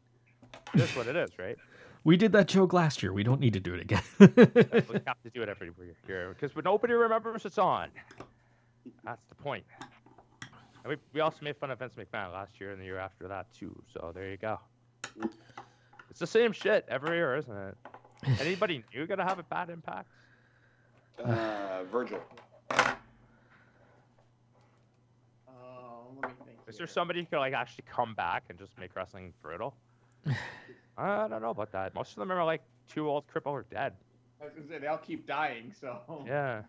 it 0.75 0.81
is 0.81 0.95
what 0.95 1.07
it 1.07 1.15
is, 1.15 1.31
right? 1.39 1.57
We 2.03 2.15
did 2.15 2.31
that 2.33 2.47
joke 2.47 2.73
last 2.73 3.01
year. 3.01 3.11
We 3.11 3.23
don't 3.23 3.39
need 3.41 3.53
to 3.53 3.59
do 3.59 3.73
it 3.73 3.81
again. 3.81 4.03
we 4.19 4.27
have 5.07 5.19
to 5.23 5.29
do 5.33 5.41
it 5.41 5.49
every 5.49 5.71
year 6.07 6.35
because 6.39 6.55
when 6.55 6.63
nobody 6.65 6.93
remembers 6.93 7.43
it's 7.45 7.57
on. 7.57 7.89
That's 9.03 9.25
the 9.29 9.35
point. 9.35 9.63
And 10.83 10.91
we, 10.91 10.97
we 11.13 11.19
also 11.19 11.39
made 11.41 11.57
fun 11.57 11.71
of 11.71 11.79
Vince 11.79 11.95
McMahon 11.95 12.31
last 12.31 12.59
year 12.59 12.71
and 12.71 12.79
the 12.79 12.85
year 12.85 12.99
after 12.99 13.27
that 13.27 13.51
too. 13.53 13.75
So 13.93 14.11
there 14.13 14.29
you 14.29 14.37
go. 14.37 14.59
It's 16.09 16.19
the 16.19 16.27
same 16.27 16.51
shit 16.51 16.85
every 16.89 17.17
year, 17.17 17.35
isn't 17.37 17.55
it? 17.55 17.77
Anybody 18.41 18.83
new 18.93 19.05
gonna 19.07 19.23
have 19.23 19.39
a 19.39 19.43
bad 19.43 19.69
impact? 19.69 20.09
Uh, 21.23 21.83
Virgil. 21.91 22.19
Oh, 22.71 22.87
let 26.21 26.29
me 26.29 26.35
think. 26.45 26.57
Is 26.67 26.77
there 26.77 26.87
somebody 26.87 27.21
who 27.21 27.25
could 27.25 27.39
like 27.39 27.53
actually 27.53 27.85
come 27.89 28.13
back 28.15 28.43
and 28.49 28.57
just 28.57 28.77
make 28.77 28.95
wrestling 28.95 29.33
brutal? 29.41 29.75
I 30.97 31.27
don't 31.27 31.41
know 31.41 31.51
about 31.51 31.71
that. 31.71 31.95
Most 31.95 32.11
of 32.11 32.17
them 32.17 32.31
are 32.31 32.43
like 32.43 32.61
too 32.89 33.07
old, 33.07 33.27
crippled, 33.27 33.55
or 33.55 33.65
dead. 33.71 33.93
I 34.41 34.45
was 34.45 34.53
gonna 34.53 34.67
say 34.67 34.79
they 34.79 34.87
all 34.87 34.97
keep 34.97 35.27
dying, 35.27 35.73
so. 35.79 36.23
Yeah. 36.25 36.63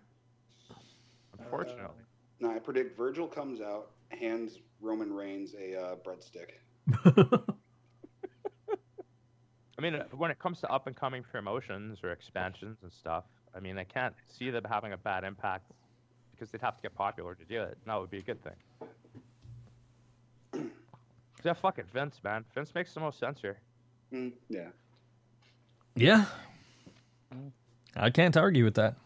Unfortunately. 1.38 2.04
No, 2.40 2.50
I 2.50 2.58
predict 2.58 2.96
Virgil 2.96 3.26
comes 3.26 3.60
out, 3.60 3.90
hands 4.10 4.58
Roman 4.80 5.12
Reigns 5.12 5.54
a 5.54 5.80
uh, 5.80 5.96
breadstick. 5.96 6.52
I 9.78 9.82
mean, 9.82 9.94
uh, 9.94 10.04
when 10.12 10.30
it 10.30 10.38
comes 10.38 10.60
to 10.60 10.70
up 10.70 10.86
and 10.86 10.94
coming 10.96 11.22
promotions 11.22 12.00
or 12.02 12.12
expansions 12.12 12.78
and 12.82 12.92
stuff, 12.92 13.24
I 13.54 13.60
mean, 13.60 13.78
I 13.78 13.84
can't 13.84 14.14
see 14.26 14.50
them 14.50 14.64
having 14.68 14.92
a 14.92 14.98
bad 14.98 15.24
impact 15.24 15.70
because 16.32 16.50
they'd 16.50 16.60
have 16.60 16.76
to 16.76 16.82
get 16.82 16.94
popular 16.94 17.34
to 17.34 17.44
do 17.44 17.62
it. 17.62 17.78
And 17.82 17.86
that 17.86 18.00
would 18.00 18.10
be 18.10 18.18
a 18.18 18.22
good 18.22 18.38
thing. 18.42 18.54
Yeah, 21.42 21.54
fuck 21.54 21.78
it, 21.78 21.86
Vince, 21.90 22.20
man. 22.22 22.44
Vince 22.54 22.74
makes 22.74 22.92
the 22.92 23.00
most 23.00 23.18
sense 23.18 23.40
here. 23.40 23.56
Mm, 24.12 24.32
yeah. 24.50 24.68
yeah. 25.96 26.26
I 27.96 28.10
can't 28.10 28.36
argue 28.36 28.62
with 28.62 28.74
that. 28.74 28.96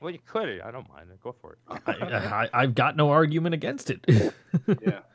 Well, 0.00 0.10
you 0.10 0.18
could. 0.26 0.60
I 0.62 0.70
don't 0.70 0.88
mind 0.88 1.10
it. 1.10 1.22
Go 1.22 1.32
for 1.32 1.52
it. 1.52 1.58
I, 1.86 1.92
I, 1.92 2.48
I've 2.54 2.74
got 2.74 2.96
no 2.96 3.10
argument 3.10 3.54
against 3.54 3.90
it. 3.90 4.00
yeah, 4.08 4.30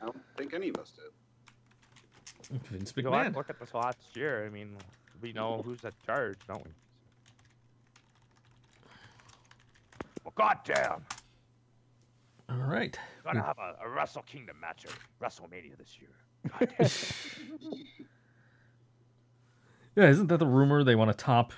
I 0.01 0.05
don't 0.05 0.21
think 0.37 0.53
any 0.53 0.69
of 0.69 0.77
us 0.77 0.91
did. 0.91 2.59
Vince 2.69 2.93
You 2.95 3.03
know, 3.03 3.31
look 3.35 3.49
at 3.49 3.59
this 3.59 3.73
last 3.73 3.97
year. 4.15 4.45
I 4.45 4.49
mean, 4.49 4.77
we 5.21 5.33
know 5.33 5.63
who's 5.65 5.83
at 5.83 5.93
charge, 6.05 6.37
don't 6.47 6.63
we? 6.63 6.71
Well, 10.23 10.33
goddamn, 10.35 11.03
All 12.49 12.57
right. 12.57 12.97
Gonna 13.23 13.41
have 13.41 13.57
a, 13.57 13.75
a 13.83 13.89
Wrestle 13.89 14.23
Kingdom 14.23 14.57
match 14.61 14.85
at 14.85 14.91
WrestleMania 15.19 15.77
this 15.77 15.97
year. 15.99 16.09
Goddamn. 16.59 16.89
Yeah, 19.95 20.09
isn't 20.09 20.27
that 20.27 20.39
the 20.39 20.45
rumor 20.45 20.83
they 20.83 20.95
want 20.95 21.09
to 21.09 21.15
top 21.15 21.53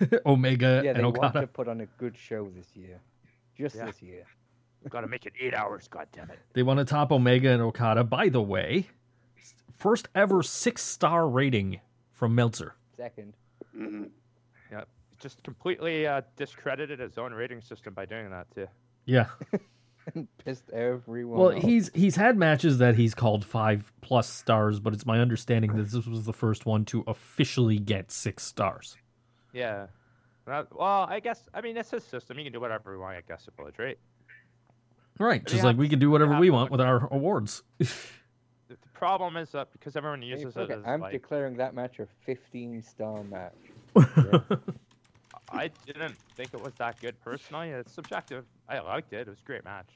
Omega 0.26 0.82
Yeah, 0.84 0.90
and 0.90 0.98
they 1.00 1.04
want 1.04 1.18
Okada? 1.18 1.40
to 1.42 1.46
put 1.46 1.68
on 1.68 1.80
a 1.80 1.86
good 1.98 2.16
show 2.16 2.48
this 2.54 2.68
year. 2.74 3.00
Just 3.56 3.76
Yeah. 3.76 3.86
this 3.86 4.02
year. 4.02 4.24
We've 4.82 4.90
gotta 4.96 5.08
make 5.08 5.26
it 5.26 5.32
eight 5.40 5.54
hours. 5.54 5.88
goddamn 5.88 6.30
it. 6.30 6.38
They 6.54 6.62
want 6.62 6.78
to 6.78 6.84
top 6.84 7.12
Omega 7.12 7.50
and 7.50 7.62
Okada. 7.62 8.04
By 8.04 8.28
the 8.28 8.42
way, 8.42 8.88
first 9.72 10.08
ever 10.14 10.42
six 10.42 10.82
star 10.82 11.28
rating 11.28 11.80
from 12.12 12.34
Meltzer. 12.34 12.74
Second. 12.96 13.34
hmm 13.74 14.04
Yeah, 14.70 14.84
just 15.20 15.42
completely 15.42 16.06
uh, 16.06 16.22
discredited 16.36 16.98
his 17.00 17.18
own 17.18 17.32
rating 17.32 17.60
system 17.60 17.94
by 17.94 18.06
doing 18.06 18.30
that 18.30 18.50
too. 18.54 18.66
Yeah. 19.06 19.26
Pissed 20.44 20.68
everyone 20.70 21.38
Well, 21.38 21.56
off. 21.56 21.62
he's 21.62 21.88
he's 21.94 22.16
had 22.16 22.36
matches 22.36 22.78
that 22.78 22.96
he's 22.96 23.14
called 23.14 23.44
five 23.44 23.92
plus 24.00 24.28
stars, 24.28 24.80
but 24.80 24.92
it's 24.92 25.06
my 25.06 25.20
understanding 25.20 25.76
that 25.76 25.90
this 25.90 26.06
was 26.08 26.24
the 26.24 26.32
first 26.32 26.66
one 26.66 26.84
to 26.86 27.04
officially 27.06 27.78
get 27.78 28.10
six 28.10 28.44
stars. 28.44 28.96
Yeah. 29.52 29.86
Well, 30.46 31.06
I 31.08 31.20
guess 31.20 31.48
I 31.54 31.60
mean 31.60 31.76
it's 31.76 31.90
his 31.90 32.04
system. 32.04 32.36
He 32.38 32.44
can 32.44 32.52
do 32.52 32.60
whatever 32.60 32.92
he 32.92 32.98
wants. 32.98 33.18
I 33.18 33.32
guess 33.32 33.44
suppose, 33.44 33.72
right? 33.78 33.98
Right. 35.18 35.42
But 35.42 35.50
Just 35.50 35.62
you 35.62 35.68
like 35.68 35.76
we 35.76 35.88
can 35.88 35.98
do 35.98 36.10
whatever 36.10 36.38
we 36.38 36.50
want 36.50 36.70
with 36.70 36.80
our 36.80 37.08
awards. 37.12 37.62
The, 38.68 38.78
the 38.80 38.88
problem 38.94 39.36
is 39.36 39.50
that 39.50 39.70
because 39.72 39.96
everyone 39.96 40.22
uses 40.22 40.54
fuck 40.54 40.70
it 40.70 40.72
it, 40.72 40.78
as 40.78 40.84
I'm 40.86 41.00
like 41.00 41.12
declaring 41.12 41.56
that 41.58 41.74
match 41.74 41.98
a 41.98 42.06
15 42.24 42.82
star 42.82 43.22
match. 43.24 43.52
I 45.52 45.68
didn't 45.84 46.16
think 46.36 46.54
it 46.54 46.62
was 46.62 46.72
that 46.78 46.98
good 46.98 47.20
personally. 47.20 47.68
It's 47.68 47.92
subjective. 47.92 48.46
I 48.70 48.78
liked 48.78 49.12
it. 49.12 49.22
It 49.22 49.28
was 49.28 49.40
a 49.40 49.44
great 49.44 49.64
match. 49.64 49.88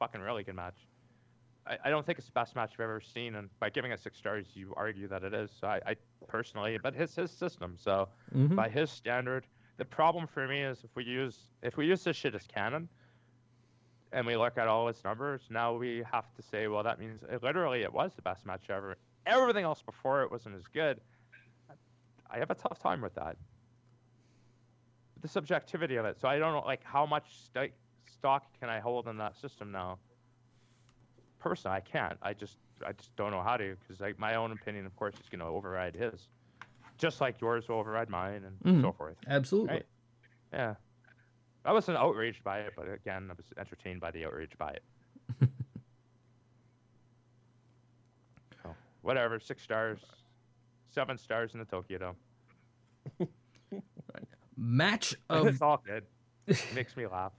Fucking 0.00 0.20
really 0.20 0.42
good 0.42 0.56
match. 0.56 0.74
I, 1.66 1.78
I 1.84 1.90
don't 1.90 2.04
think 2.04 2.18
it's 2.18 2.26
the 2.26 2.32
best 2.32 2.56
match 2.56 2.72
I've 2.74 2.80
ever 2.80 3.00
seen, 3.00 3.34
and 3.36 3.48
by 3.60 3.70
giving 3.70 3.92
it 3.92 4.00
six 4.00 4.18
stars, 4.18 4.46
you 4.54 4.72
argue 4.76 5.08
that 5.08 5.22
it 5.24 5.34
is. 5.34 5.50
So 5.58 5.66
I, 5.66 5.80
I 5.86 5.96
personally, 6.26 6.78
but 6.82 6.94
his 6.94 7.14
his 7.14 7.30
system. 7.30 7.76
So 7.76 8.08
Mhm. 8.34 8.54
by 8.56 8.68
his 8.68 8.90
standard, 8.90 9.46
the 9.76 9.84
problem 9.84 10.26
for 10.26 10.46
me 10.48 10.62
is 10.62 10.84
if 10.84 10.94
we 10.96 11.04
use 11.04 11.50
if 11.62 11.76
we 11.76 11.86
use 11.86 12.04
this 12.04 12.16
shit 12.16 12.34
as 12.34 12.46
canon, 12.46 12.88
and 14.12 14.26
we 14.26 14.36
look 14.36 14.58
at 14.58 14.68
all 14.68 14.88
its 14.88 15.04
numbers, 15.04 15.42
now 15.50 15.74
we 15.76 16.02
have 16.10 16.32
to 16.34 16.42
say, 16.42 16.66
well, 16.66 16.82
that 16.82 16.98
means 16.98 17.22
it, 17.30 17.42
literally 17.42 17.82
it 17.82 17.92
was 17.92 18.14
the 18.14 18.22
best 18.22 18.46
match 18.46 18.70
ever. 18.70 18.96
Everything 19.26 19.64
else 19.64 19.82
before 19.82 20.22
it 20.22 20.30
wasn't 20.30 20.56
as 20.56 20.66
good. 20.72 21.00
I 22.32 22.38
have 22.38 22.50
a 22.50 22.54
tough 22.54 22.78
time 22.80 23.00
with 23.00 23.14
that 23.14 23.36
the 25.20 25.28
subjectivity 25.28 25.96
of 25.96 26.04
it. 26.06 26.18
So 26.18 26.28
I 26.28 26.38
don't 26.38 26.52
know, 26.52 26.62
like, 26.64 26.82
how 26.82 27.06
much 27.06 27.26
st- 27.54 27.72
stock 28.06 28.44
can 28.58 28.68
I 28.68 28.80
hold 28.80 29.06
in 29.08 29.16
that 29.18 29.36
system 29.36 29.70
now? 29.70 29.98
Personally, 31.40 31.76
I 31.76 31.80
can't. 31.80 32.16
I 32.22 32.32
just, 32.34 32.58
I 32.86 32.92
just 32.92 33.16
don't 33.16 33.30
know 33.32 33.42
how 33.42 33.56
to, 33.56 33.74
because 33.80 34.00
like 34.00 34.18
my 34.18 34.36
own 34.36 34.52
opinion, 34.52 34.86
of 34.86 34.94
course, 34.94 35.14
is 35.14 35.28
going 35.28 35.40
to 35.40 35.46
override 35.46 35.96
his, 35.96 36.28
just 36.98 37.20
like 37.20 37.40
yours 37.40 37.66
will 37.68 37.76
override 37.76 38.08
mine, 38.10 38.44
and 38.44 38.82
so 38.82 38.88
Mhm. 38.92 38.96
forth. 38.96 39.16
Absolutely. 39.26 39.70
Right. 39.74 39.86
Yeah, 40.52 40.74
I 41.64 41.72
wasn't 41.72 41.96
outraged 41.98 42.44
by 42.44 42.60
it, 42.60 42.74
but 42.76 42.88
again, 42.88 43.28
I 43.30 43.34
was 43.34 43.46
entertained 43.56 44.00
by 44.00 44.10
the 44.10 44.24
outrage 44.26 44.56
by 44.58 44.70
it. 44.72 44.82
so, 48.62 48.76
whatever, 49.02 49.40
six 49.40 49.62
stars, 49.62 50.00
seven 50.90 51.16
stars 51.16 51.54
in 51.54 51.60
the 51.60 51.64
Tokyo 51.66 51.98
Dome. 51.98 52.16
Match 54.56 55.14
of 55.30 55.46
it's 55.46 55.62
all 55.62 55.82
good. 55.86 56.04
It 56.46 56.74
makes 56.74 56.96
me 56.96 57.06
laugh. 57.06 57.32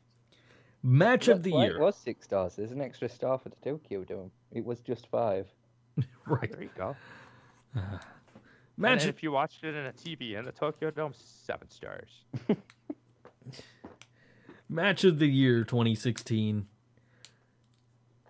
Match 0.83 1.27
of 1.27 1.43
the 1.43 1.51
year. 1.51 1.77
It 1.77 1.79
was 1.79 1.95
six 1.95 2.25
stars. 2.25 2.55
There's 2.55 2.71
an 2.71 2.81
extra 2.81 3.09
star 3.09 3.37
for 3.37 3.49
the 3.49 3.55
Tokyo 3.63 4.03
Dome. 4.03 4.31
It 4.51 4.65
was 4.65 4.79
just 4.79 5.07
five. 5.07 5.47
Right. 6.25 6.51
There 6.51 6.63
you 6.63 6.69
go. 6.77 6.95
Match 8.77 9.05
if 9.05 9.21
you 9.21 9.31
watched 9.31 9.63
it 9.63 9.75
in 9.75 9.85
a 9.85 9.91
TV 9.91 10.37
in 10.39 10.45
the 10.45 10.51
Tokyo 10.51 10.89
Dome, 10.91 11.13
seven 11.13 11.69
stars. 11.69 12.23
match 14.71 15.03
of 15.03 15.19
the 15.19 15.27
year 15.27 15.63
2016. 15.63 16.65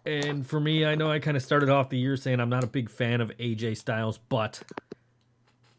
And 0.03 0.47
for 0.47 0.59
me, 0.59 0.83
I 0.83 0.95
know 0.95 1.11
I 1.11 1.19
kind 1.19 1.37
of 1.37 1.43
started 1.43 1.69
off 1.69 1.89
the 1.89 1.99
year 1.99 2.17
saying 2.17 2.39
I'm 2.39 2.49
not 2.49 2.63
a 2.63 2.67
big 2.67 2.89
fan 2.89 3.21
of 3.21 3.29
AJ 3.37 3.77
Styles, 3.77 4.17
but 4.17 4.63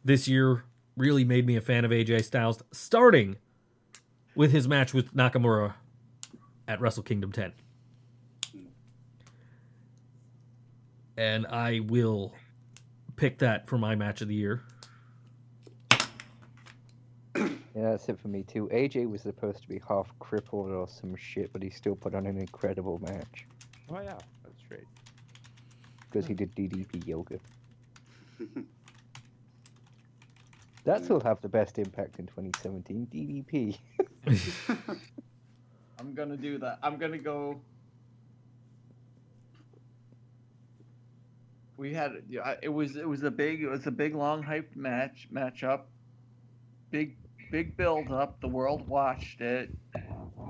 this 0.04 0.28
year 0.28 0.62
really 0.96 1.24
made 1.24 1.44
me 1.44 1.56
a 1.56 1.60
fan 1.60 1.84
of 1.84 1.90
AJ 1.90 2.24
Styles, 2.24 2.62
starting 2.70 3.36
with 4.36 4.52
his 4.52 4.68
match 4.68 4.94
with 4.94 5.12
Nakamura 5.14 5.74
at 6.68 6.80
Wrestle 6.80 7.02
Kingdom 7.02 7.32
10. 7.32 7.52
And 11.16 11.46
I 11.46 11.80
will 11.80 12.32
pick 13.16 13.38
that 13.38 13.68
for 13.68 13.76
my 13.78 13.94
match 13.94 14.22
of 14.22 14.28
the 14.28 14.34
year. 14.34 14.62
Yeah, 17.36 17.48
that's 17.90 18.08
it 18.08 18.18
for 18.20 18.28
me 18.28 18.42
too. 18.42 18.68
AJ 18.72 19.10
was 19.10 19.22
supposed 19.22 19.62
to 19.62 19.68
be 19.68 19.80
half 19.88 20.12
crippled 20.18 20.70
or 20.70 20.86
some 20.88 21.16
shit, 21.16 21.52
but 21.52 21.62
he 21.62 21.70
still 21.70 21.96
put 21.96 22.14
on 22.14 22.26
an 22.26 22.36
incredible 22.38 22.98
match 23.00 23.46
Oh 23.90 24.00
yeah, 24.00 24.18
that's 24.44 24.62
great. 24.68 24.84
because 26.00 26.26
he 26.26 26.34
did 26.34 26.54
DDP 26.54 27.06
yoga. 27.06 27.38
That's 30.84 31.08
will 31.08 31.20
have 31.20 31.40
the 31.40 31.48
best 31.48 31.78
impact 31.78 32.18
in 32.18 32.26
2017. 32.26 33.06
DDP. 33.06 33.78
I'm 36.02 36.14
gonna 36.14 36.36
do 36.36 36.58
that. 36.58 36.80
I'm 36.82 36.98
gonna 36.98 37.16
go. 37.16 37.60
We 41.76 41.94
had 41.94 42.24
yeah, 42.28 42.56
it 42.60 42.70
was 42.70 42.96
it 42.96 43.08
was 43.08 43.22
a 43.22 43.30
big 43.30 43.62
it 43.62 43.68
was 43.68 43.86
a 43.86 43.92
big 43.92 44.16
long 44.16 44.42
hyped 44.42 44.74
match 44.74 45.28
matchup. 45.32 45.82
Big 46.90 47.16
big 47.52 47.76
build 47.76 48.10
up. 48.10 48.40
The 48.40 48.48
world 48.48 48.88
watched 48.88 49.40
it. 49.40 49.70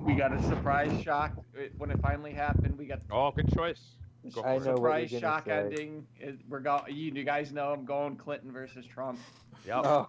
We 0.06 0.14
got 0.14 0.32
a 0.32 0.42
surprise 0.42 1.02
shock 1.02 1.32
when 1.76 1.90
it 1.90 2.00
finally 2.00 2.32
happened. 2.32 2.78
We 2.78 2.86
got 2.86 3.00
Oh, 3.10 3.30
good 3.30 3.52
choice. 3.54 3.96
Go 4.32 4.42
I 4.42 4.56
know 4.56 4.76
surprise 4.76 5.10
gonna 5.10 5.20
shock 5.20 5.44
say. 5.44 5.52
ending. 5.52 6.06
It, 6.18 6.38
we're 6.48 6.60
going. 6.60 6.84
You, 6.96 7.12
you 7.12 7.24
guys 7.24 7.52
know 7.52 7.72
I'm 7.72 7.84
going 7.84 8.16
Clinton 8.16 8.52
versus 8.52 8.86
Trump. 8.86 9.20
Yep. 9.66 9.84
Oh, 9.84 10.08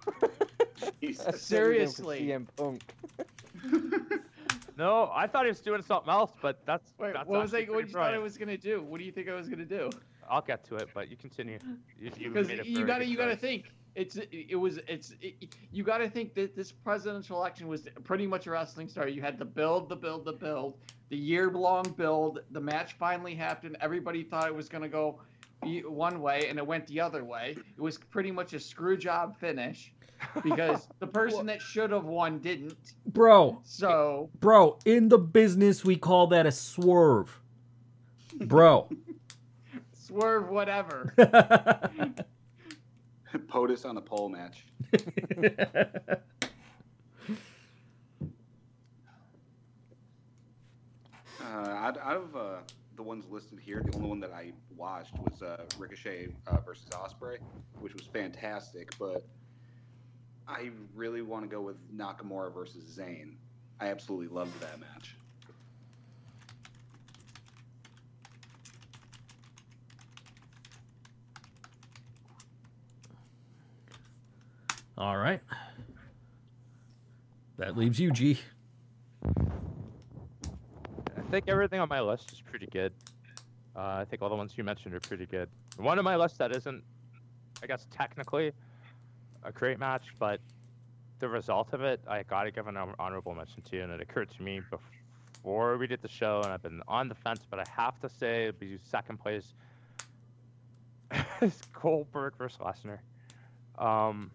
Jesus. 1.02 1.26
I 1.28 1.32
thought 1.32 1.64
you 1.66 1.66
were 1.66 1.74
going 1.76 1.94
for 1.94 2.04
Seriously. 2.08 2.20
CM 2.20 2.48
Punk. 2.56 2.82
No, 4.78 5.12
I 5.14 5.28
thought 5.28 5.46
he 5.46 5.50
was 5.50 5.62
doing 5.62 5.82
something 5.82 6.10
else, 6.10 6.32
but 6.42 6.66
that's 6.66 6.94
Wait, 6.98 7.14
that's 7.14 7.28
what 7.28 7.42
was 7.42 7.54
I? 7.54 7.64
What 7.64 7.88
you 7.88 7.94
thought 7.94 8.14
I 8.14 8.18
was 8.18 8.38
gonna 8.38 8.58
do? 8.58 8.82
What 8.82 9.00
do 9.00 9.04
you 9.04 9.12
think 9.12 9.30
I 9.30 9.36
was 9.36 9.48
gonna 9.48 9.66
do? 9.66 9.90
I'll 10.30 10.42
get 10.42 10.64
to 10.66 10.76
it, 10.78 10.90
but 10.94 11.10
you 11.10 11.18
continue. 11.18 11.60
You, 12.00 12.12
you 12.18 12.30
because 12.30 12.48
made 12.48 12.66
you 12.66 12.86
gotta 12.86 13.06
you 13.06 13.18
gotta 13.18 13.36
think 13.36 13.66
it's 13.96 14.18
it 14.32 14.56
was 14.56 14.80
it's 14.88 15.14
it, 15.22 15.56
you 15.72 15.84
gotta 15.84 16.10
think 16.10 16.34
that 16.34 16.56
this 16.56 16.72
presidential 16.72 17.38
election 17.38 17.68
was 17.68 17.88
pretty 18.04 18.26
much 18.26 18.48
a 18.48 18.52
wrestling 18.52 18.88
star 18.88 19.08
you 19.08 19.22
had 19.22 19.38
the 19.38 19.46
build 19.46 19.90
the 19.90 19.96
build 19.96 20.26
the 20.26 20.34
build 20.34 20.78
the 21.10 21.18
year 21.18 21.52
long 21.52 21.84
build 21.96 22.40
the 22.52 22.60
match 22.60 22.94
finally 22.94 23.36
happened 23.36 23.78
everybody 23.82 24.24
thought 24.24 24.48
it 24.48 24.56
was 24.56 24.68
gonna 24.68 24.90
go 24.90 25.20
one 25.86 26.22
way 26.22 26.48
and 26.50 26.58
it 26.58 26.66
went 26.66 26.88
the 26.88 27.00
other 27.00 27.24
way. 27.24 27.56
It 27.58 27.82
was 27.82 27.98
pretty 27.98 28.32
much 28.32 28.54
a 28.54 28.60
screw 28.60 28.98
job 28.98 29.38
finish 29.38 29.94
because 30.44 30.88
the 31.00 31.08
person 31.08 31.46
that 31.48 31.62
should 31.62 31.92
have 31.92 32.06
won 32.06 32.40
didn't. 32.40 32.94
Bro, 33.06 33.62
So 33.64 34.30
bro, 34.40 34.80
in 34.86 35.10
the 35.10 35.18
business 35.18 35.84
we 35.84 35.96
call 35.96 36.28
that 36.28 36.46
a 36.46 36.52
swerve. 36.52 37.40
Bro. 38.36 38.90
swerve 39.94 40.50
whatever. 40.50 41.14
POTUS 43.48 43.86
on 43.86 43.98
a 43.98 44.02
pole 44.02 44.30
match. 44.30 44.66
Uh, 51.42 51.70
out, 51.70 51.98
out 51.98 52.18
of 52.18 52.36
uh, 52.36 52.56
the 52.96 53.04
ones 53.04 53.26
listed 53.30 53.60
here, 53.60 53.82
the 53.84 53.96
only 53.96 54.10
one 54.10 54.20
that 54.20 54.32
I 54.32 54.52
watched 54.76 55.14
was 55.18 55.42
uh, 55.42 55.64
Ricochet 55.78 56.30
uh, 56.48 56.58
versus 56.62 56.88
Ospreay, 56.90 57.38
which 57.80 57.94
was 57.94 58.06
fantastic. 58.06 58.98
But 59.00 59.26
I 60.48 60.70
really 60.96 61.22
want 61.22 61.44
to 61.44 61.50
go 61.50 61.62
with 61.62 61.78
Nakamura 61.96 62.54
versus 62.54 62.84
Zayn. 62.98 63.36
I 63.80 63.88
absolutely 63.88 64.28
loved 64.28 64.60
that 64.62 64.80
match. 64.80 65.16
All 74.98 75.18
right. 75.18 75.42
That 77.58 77.76
leaves 77.76 78.00
you, 78.00 78.12
G. 78.12 78.40
I 81.34 81.36
think 81.38 81.50
everything 81.50 81.80
on 81.80 81.90
my 81.90 82.00
list 82.00 82.32
is 82.32 82.42
pretty 82.42 82.68
good. 82.68 82.94
Uh, 83.76 83.80
I 83.80 84.06
think 84.08 84.22
all 84.22 84.30
the 84.30 84.36
ones 84.36 84.54
you 84.56 84.64
mentioned 84.64 84.94
are 84.94 85.00
pretty 85.00 85.26
good. 85.26 85.50
One 85.78 85.98
on 85.98 86.06
my 86.06 86.16
list 86.16 86.38
that 86.38 86.56
isn't, 86.56 86.84
I 87.64 87.66
guess, 87.66 87.88
technically 87.90 88.52
a 89.42 89.52
great 89.52 89.80
match, 89.80 90.04
but 90.20 90.40
the 91.18 91.28
result 91.28 91.74
of 91.74 91.82
it, 91.82 92.00
I 92.08 92.22
got 92.22 92.44
to 92.44 92.52
give 92.52 92.68
an 92.68 92.76
hon- 92.76 92.94
honorable 93.00 93.34
mention 93.34 93.64
to. 93.64 93.80
And 93.80 93.92
it 93.92 94.00
occurred 94.00 94.30
to 94.30 94.44
me 94.44 94.62
before 94.70 95.76
we 95.80 95.88
did 95.88 96.04
the 96.04 96.08
show, 96.08 96.42
and 96.44 96.54
I've 96.54 96.62
been 96.62 96.84
on 96.88 97.10
the 97.10 97.16
fence, 97.16 97.40
but 97.50 97.58
I 97.58 97.66
have 97.68 98.00
to 98.02 98.10
say, 98.10 98.44
it'd 98.44 98.60
be 98.60 98.78
second 98.78 99.18
place 99.18 99.56
is 101.42 101.60
Goldberg 101.82 102.38
versus 102.38 102.60
Lesnar. 102.60 103.00
Um, 103.84 104.30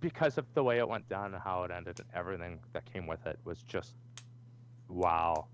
because 0.00 0.38
of 0.38 0.46
the 0.54 0.64
way 0.64 0.78
it 0.78 0.88
went 0.88 1.08
down 1.08 1.34
and 1.34 1.40
how 1.40 1.62
it 1.62 1.70
ended 1.70 2.00
and 2.00 2.08
everything 2.16 2.58
that 2.72 2.92
came 2.92 3.06
with 3.06 3.24
it 3.26 3.38
was 3.44 3.62
just 3.62 3.94
wow. 4.88 5.46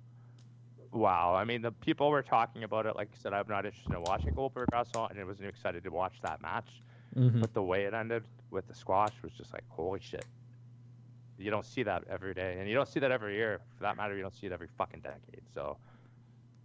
Wow. 0.92 1.34
I 1.34 1.44
mean, 1.44 1.62
the 1.62 1.72
people 1.72 2.10
were 2.10 2.22
talking 2.22 2.64
about 2.64 2.86
it. 2.86 2.96
Like 2.96 3.08
I 3.12 3.16
said, 3.16 3.32
I'm 3.32 3.48
not 3.48 3.66
interested 3.66 3.92
in 3.92 4.02
watching 4.02 4.34
Goldberg 4.34 4.68
wrestle, 4.72 5.06
and 5.06 5.18
I 5.18 5.24
wasn't 5.24 5.48
excited 5.48 5.84
to 5.84 5.90
watch 5.90 6.20
that 6.22 6.40
match. 6.40 6.82
Mhm. 7.14 7.40
But 7.40 7.54
the 7.54 7.62
way 7.62 7.84
it 7.84 7.94
ended 7.94 8.24
with 8.50 8.66
the 8.66 8.74
squash 8.74 9.12
was 9.22 9.32
just 9.32 9.52
like, 9.52 9.64
holy 9.68 10.00
shit. 10.00 10.26
You 11.38 11.50
don't 11.50 11.66
see 11.66 11.82
that 11.82 12.04
every 12.08 12.32
day, 12.34 12.58
and 12.58 12.68
you 12.68 12.74
don't 12.74 12.88
see 12.88 13.00
that 13.00 13.10
every 13.10 13.34
year. 13.34 13.60
For 13.76 13.82
that 13.82 13.96
matter, 13.96 14.16
you 14.16 14.22
don't 14.22 14.34
see 14.34 14.46
it 14.46 14.52
every 14.52 14.68
fucking 14.68 15.00
decade. 15.00 15.42
So 15.52 15.76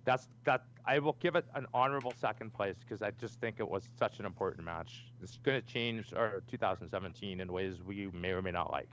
that's 0.06 0.30
that. 0.46 0.64
I 0.86 1.00
will 1.00 1.18
give 1.20 1.36
it 1.36 1.46
an 1.56 1.68
honorable 1.74 2.14
second 2.18 2.54
place 2.54 2.78
because 2.80 3.02
I 3.02 3.12
just 3.12 3.40
think 3.40 3.60
it 3.60 3.70
was 3.70 3.90
such 4.00 4.20
an 4.20 4.26
important 4.26 4.66
match. 4.66 5.06
It's 5.22 5.38
going 5.38 5.62
to 5.62 5.68
change 5.68 6.14
our 6.14 6.42
2017 6.48 7.40
in 7.40 7.52
ways 7.52 7.84
we 7.84 8.08
may 8.08 8.32
or 8.32 8.42
may 8.42 8.52
not 8.52 8.72
like. 8.72 8.90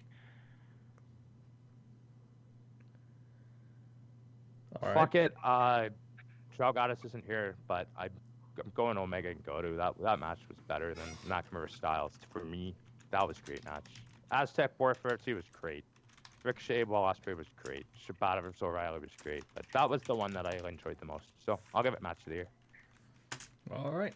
All 4.83 4.89
right. 4.89 4.95
Fuck 4.95 5.15
it. 5.15 5.35
Uh, 5.43 5.89
Trail 6.57 6.73
Goddess 6.73 7.05
isn't 7.05 7.25
here, 7.25 7.57
but 7.67 7.89
I, 7.97 8.05
I'm 8.05 8.73
going 8.75 8.99
Omega 8.99 9.29
and 9.29 9.45
Goto. 9.45 9.77
That 9.77 9.95
that 10.03 10.19
match 10.19 10.41
was 10.49 10.59
better 10.67 10.95
than 10.95 11.07
Nakamura 11.29 11.71
Styles 11.71 12.13
for 12.33 12.45
me. 12.45 12.75
That 13.11 13.27
was 13.27 13.39
a 13.39 13.47
great 13.47 13.65
match. 13.65 13.85
Aztec 14.31 14.73
Warfare 14.79 15.19
2 15.25 15.37
was 15.37 15.45
great. 15.59 15.85
Ricochet 16.45 16.85
Will 16.85 16.97
Ospreay 16.97 17.37
was 17.37 17.47
great. 17.63 17.87
Shibata 18.07 18.43
versus 18.43 18.63
O'Reilly 18.63 19.01
was 19.01 19.11
great. 19.23 19.45
But 19.55 19.65
that 19.73 19.89
was 19.89 20.03
the 20.03 20.15
one 20.15 20.33
that 20.35 20.47
I 20.47 20.57
enjoyed 20.69 20.99
the 21.01 21.07
most. 21.07 21.27
So 21.45 21.59
I'll 21.75 21.83
give 21.83 21.95
it 21.95 22.03
match 22.03 22.19
of 22.27 22.31
the 22.31 22.37
year. 22.37 22.49
All 23.75 23.93
right. 23.93 24.15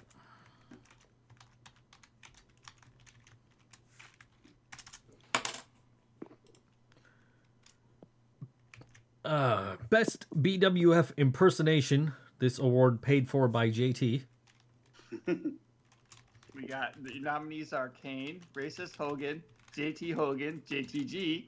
Uh, 9.25 9.77
best 9.91 10.27
BWF 10.35 11.13
impersonation. 11.17 12.13
This 12.39 12.59
award 12.59 13.01
paid 13.03 13.29
for 13.29 13.49
by 13.49 13.71
JT. 13.71 14.23
We 16.55 16.67
got 16.69 16.93
the 17.03 17.19
nominees 17.19 17.73
are 17.73 17.89
Kane, 17.89 18.41
Racist 18.55 18.95
Hogan, 18.97 19.43
JT 19.75 20.13
Hogan, 20.15 20.63
JTG, 20.69 21.47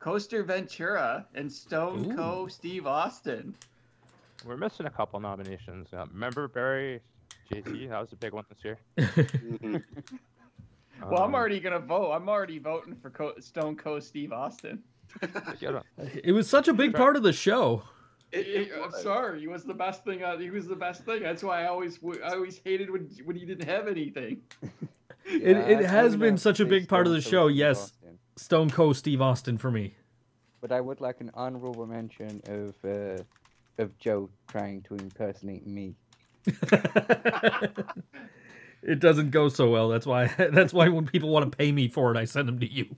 Coaster 0.00 0.42
Ventura, 0.44 1.26
and 1.34 1.50
Stone 1.50 2.12
Ooh. 2.12 2.14
Co. 2.16 2.46
Steve 2.46 2.86
Austin. 2.86 3.54
We're 4.44 4.58
missing 4.58 4.84
a 4.84 4.90
couple 4.90 5.18
nominations. 5.18 5.88
Uh, 5.94 6.04
remember 6.12 6.46
Barry 6.46 7.00
JT? 7.50 7.88
That 7.88 8.00
was 8.00 8.12
a 8.12 8.16
big 8.16 8.32
one 8.34 8.44
this 8.50 8.62
year. 8.64 8.78
Well, 11.02 11.22
I'm 11.22 11.28
Um, 11.28 11.34
already 11.34 11.58
gonna 11.60 11.78
vote. 11.78 12.12
I'm 12.12 12.28
already 12.28 12.58
voting 12.58 12.94
for 12.96 13.10
Co- 13.10 13.38
Stone 13.40 13.76
Co. 13.76 13.98
Steve 13.98 14.32
Austin. 14.32 14.82
Good 15.60 15.74
one. 15.74 15.82
It 16.24 16.32
was 16.32 16.48
such 16.48 16.68
a 16.68 16.72
big 16.74 16.94
part 16.94 17.16
of 17.16 17.22
the 17.22 17.32
show. 17.32 17.82
It- 18.32 18.46
it 18.46 18.72
I'm 18.82 18.90
sorry, 19.02 19.40
he 19.40 19.46
was 19.46 19.64
the 19.64 19.72
best 19.74 20.04
thing. 20.04 20.22
Uh, 20.22 20.36
he 20.36 20.50
was 20.50 20.66
the 20.66 20.74
best 20.76 21.04
thing. 21.04 21.22
That's 21.22 21.42
why 21.44 21.62
I 21.62 21.66
always, 21.68 21.98
I 22.24 22.34
always 22.34 22.60
hated 22.64 22.90
when 22.90 23.08
when 23.24 23.36
he 23.36 23.44
didn't 23.44 23.68
have 23.68 23.88
anything. 23.88 24.42
It, 25.28 25.42
Yeah, 25.42 25.58
it 25.66 25.78
I- 25.78 25.80
I 25.80 25.86
has 25.88 26.14
been 26.16 26.38
such 26.38 26.60
a 26.60 26.64
say 26.64 26.68
big 26.70 26.88
part 26.88 27.08
of 27.08 27.12
the 27.12 27.20
Stone 27.20 27.30
show. 27.32 27.48
Steve 27.48 27.56
Yes, 27.58 27.82
Austin. 27.82 28.18
Stone 28.36 28.70
Cold 28.70 28.96
Steve 28.96 29.20
Austin 29.20 29.58
for 29.58 29.72
me. 29.72 29.94
But 30.60 30.70
I 30.70 30.80
would 30.80 31.00
like 31.00 31.20
an 31.20 31.32
honorable 31.34 31.84
mention 31.86 32.40
of 32.46 32.74
uh, 32.84 33.22
of 33.82 33.98
Joe 33.98 34.30
trying 34.46 34.82
to 34.82 34.94
impersonate 34.94 35.66
me. 35.66 35.96
it 38.82 39.00
doesn't 39.00 39.30
go 39.30 39.48
so 39.48 39.68
well. 39.70 39.88
That's 39.88 40.06
why. 40.06 40.26
That's 40.38 40.72
why 40.72 40.88
when 40.88 41.06
people 41.06 41.28
want 41.30 41.50
to 41.50 41.56
pay 41.56 41.72
me 41.72 41.88
for 41.88 42.12
it, 42.14 42.16
I 42.16 42.24
send 42.24 42.46
them 42.48 42.60
to 42.60 42.72
you. 42.72 42.94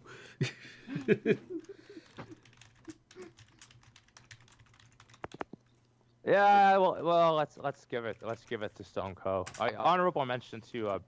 Yeah, 6.29 6.77
well, 6.77 6.99
well, 7.03 7.35
let's 7.35 7.57
let's 7.57 7.85
give 7.87 8.05
it 8.05 8.19
let's 8.23 8.45
give 8.45 8.63
it 8.63 8.75
to 8.77 8.85
Stone 8.85 9.15
Co. 9.15 9.47
I, 9.59 9.73
honorable 9.75 10.27
mention 10.27 10.61
to 10.73 10.89
uh, 10.91 10.99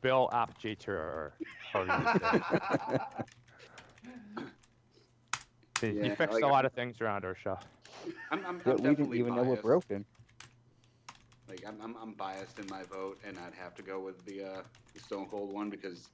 Bill 0.00 0.30
Apgater 0.32 0.88
or 0.88 1.32
however 1.72 2.04
you. 2.22 2.30
He, 5.80 5.88
he 5.88 5.94
Yeah, 5.98 6.14
fixed 6.14 6.34
like- 6.34 6.44
a 6.44 6.46
lot 6.46 6.64
of 6.64 6.72
things 6.72 7.00
around 7.00 7.24
our 7.24 7.34
show. 7.34 7.58
I'm, 8.30 8.38
I'm, 8.46 8.46
I'm 8.46 8.56
we 8.58 8.62
didn't 8.64 8.82
definitely 8.82 9.18
even 9.18 9.34
know 9.34 9.42
were 9.42 9.48
biased. 9.56 9.62
broken. 9.62 10.04
Like 11.48 11.64
I'm, 11.66 11.80
I'm, 11.82 11.96
I'm 12.00 12.12
biased 12.14 12.60
in 12.60 12.68
my 12.68 12.84
vote, 12.84 13.18
and 13.26 13.36
I'd 13.36 13.54
have 13.54 13.74
to 13.74 13.82
go 13.82 13.98
with 13.98 14.24
the, 14.24 14.44
uh, 14.44 14.62
the 14.94 15.00
Stone 15.00 15.26
Cold 15.28 15.52
one 15.52 15.70
because 15.70 16.08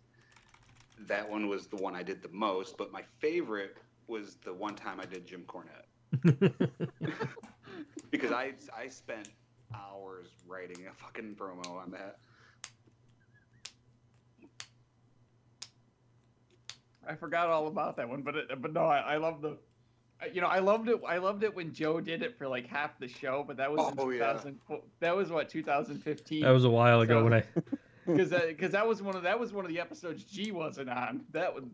that 1.06 1.28
one 1.28 1.48
was 1.48 1.66
the 1.66 1.76
one 1.76 1.94
I 1.94 2.02
did 2.02 2.22
the 2.22 2.30
most. 2.30 2.78
But 2.78 2.92
my 2.92 3.02
favorite 3.20 3.76
was 4.06 4.36
the 4.42 4.54
one 4.54 4.74
time 4.74 5.00
I 5.00 5.04
did 5.04 5.26
Jim 5.26 5.44
Cornette 5.46 5.84
because 8.10 8.32
I 8.32 8.52
I 8.76 8.88
spent 8.88 9.28
hours 9.74 10.28
writing 10.46 10.86
a 10.90 10.94
fucking 10.94 11.36
promo 11.36 11.66
on 11.76 11.90
that. 11.92 12.18
I 17.06 17.14
forgot 17.14 17.48
all 17.48 17.66
about 17.68 17.96
that 17.96 18.08
one, 18.08 18.22
but 18.22 18.36
it, 18.36 18.60
but 18.60 18.72
no, 18.72 18.82
I, 18.82 18.98
I 18.98 19.16
love 19.16 19.40
the, 19.40 19.56
you 20.32 20.42
know, 20.42 20.46
I 20.46 20.58
loved 20.58 20.88
it. 20.90 21.00
I 21.08 21.16
loved 21.18 21.42
it 21.42 21.54
when 21.54 21.72
Joe 21.72 22.00
did 22.00 22.22
it 22.22 22.36
for 22.36 22.46
like 22.46 22.66
half 22.66 22.98
the 22.98 23.08
show, 23.08 23.44
but 23.46 23.56
that 23.56 23.72
was 23.72 23.92
in 23.92 23.98
Oh, 23.98 24.10
yeah. 24.10 24.38
That 25.00 25.16
was 25.16 25.30
what 25.30 25.48
2015. 25.48 26.42
That 26.42 26.50
was 26.50 26.64
a 26.64 26.70
while 26.70 27.00
ago 27.00 27.20
So- 27.20 27.24
when 27.24 27.32
I. 27.34 27.44
because 28.06 28.30
that 28.30 28.48
because 28.48 28.72
that 28.72 28.86
was 28.86 29.02
one 29.02 29.16
of 29.16 29.22
that 29.22 29.38
was 29.38 29.52
one 29.52 29.64
of 29.64 29.70
the 29.70 29.80
episodes 29.80 30.24
G 30.24 30.50
wasn't 30.52 30.88
on. 30.90 31.22
That 31.32 31.54
was 31.54 31.64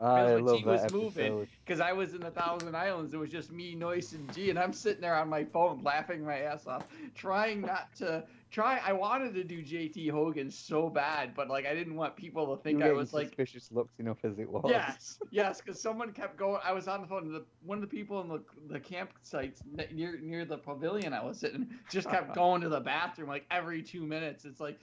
I 0.00 0.34
love 0.34 0.58
G 0.58 0.64
that 0.64 0.92
was 0.92 0.92
moving. 0.92 1.46
because 1.64 1.80
I 1.80 1.92
was 1.92 2.14
in 2.14 2.20
the 2.20 2.30
Thousand 2.30 2.74
Islands. 2.74 3.14
It 3.14 3.16
was 3.16 3.30
just 3.30 3.52
me, 3.52 3.74
Noise, 3.74 4.12
and 4.12 4.32
G, 4.34 4.50
and 4.50 4.58
I'm 4.58 4.72
sitting 4.72 5.00
there 5.00 5.14
on 5.14 5.28
my 5.28 5.44
phone 5.44 5.82
laughing 5.82 6.24
my 6.24 6.40
ass 6.40 6.66
off, 6.66 6.86
trying 7.14 7.60
not 7.60 7.94
to 7.96 8.24
try. 8.50 8.80
I 8.84 8.92
wanted 8.92 9.34
to 9.34 9.44
do 9.44 9.62
JT 9.62 10.10
Hogan 10.10 10.50
so 10.50 10.88
bad, 10.90 11.34
but 11.34 11.48
like 11.48 11.66
I 11.66 11.74
didn't 11.74 11.96
want 11.96 12.16
people 12.16 12.56
to 12.56 12.62
think 12.62 12.82
I 12.82 12.92
was 12.92 13.12
like 13.12 13.28
suspicious 13.28 13.70
looks 13.70 13.98
enough 13.98 14.18
as 14.24 14.38
it 14.38 14.48
was. 14.48 14.64
Yes, 14.68 15.18
yes, 15.30 15.60
because 15.60 15.80
someone 15.80 16.12
kept 16.12 16.36
going. 16.36 16.60
I 16.64 16.72
was 16.72 16.88
on 16.88 17.00
the 17.02 17.06
phone. 17.06 17.32
The, 17.32 17.44
one 17.64 17.78
of 17.78 17.82
the 17.82 17.96
people 17.96 18.20
in 18.20 18.28
the 18.28 18.42
the 18.68 18.80
campsites 18.80 19.60
near 19.92 20.18
near 20.20 20.44
the 20.44 20.58
pavilion 20.58 21.12
I 21.12 21.24
was 21.24 21.38
sitting 21.38 21.68
just 21.90 22.08
kept 22.10 22.34
going 22.34 22.60
to 22.62 22.68
the 22.68 22.80
bathroom 22.80 23.28
like 23.28 23.46
every 23.50 23.82
two 23.82 24.06
minutes. 24.06 24.44
It's 24.44 24.60
like 24.60 24.80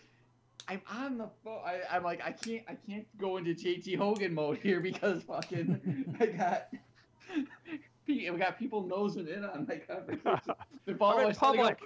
I'm 0.67 0.81
on 0.89 1.17
the 1.17 1.29
phone. 1.43 1.61
I, 1.65 1.79
I'm 1.91 2.03
like 2.03 2.21
I 2.23 2.31
can't 2.31 2.63
I 2.67 2.75
can't 2.89 3.05
go 3.17 3.37
into 3.37 3.53
JT 3.53 3.97
Hogan 3.97 4.33
mode 4.33 4.59
here 4.59 4.79
because 4.79 5.23
fucking 5.23 6.15
I 6.19 6.25
got. 6.27 6.67
We 8.07 8.25
got 8.25 8.59
people 8.59 8.85
nosing 8.85 9.29
in 9.29 9.45
on 9.45 9.65
my 9.69 9.75
conversation. 9.77 10.53
The 10.85 10.93
ball 10.93 11.15
We're 11.15 11.21
in 11.21 11.27
was 11.29 11.37
setting 11.37 11.61
public. 11.61 11.79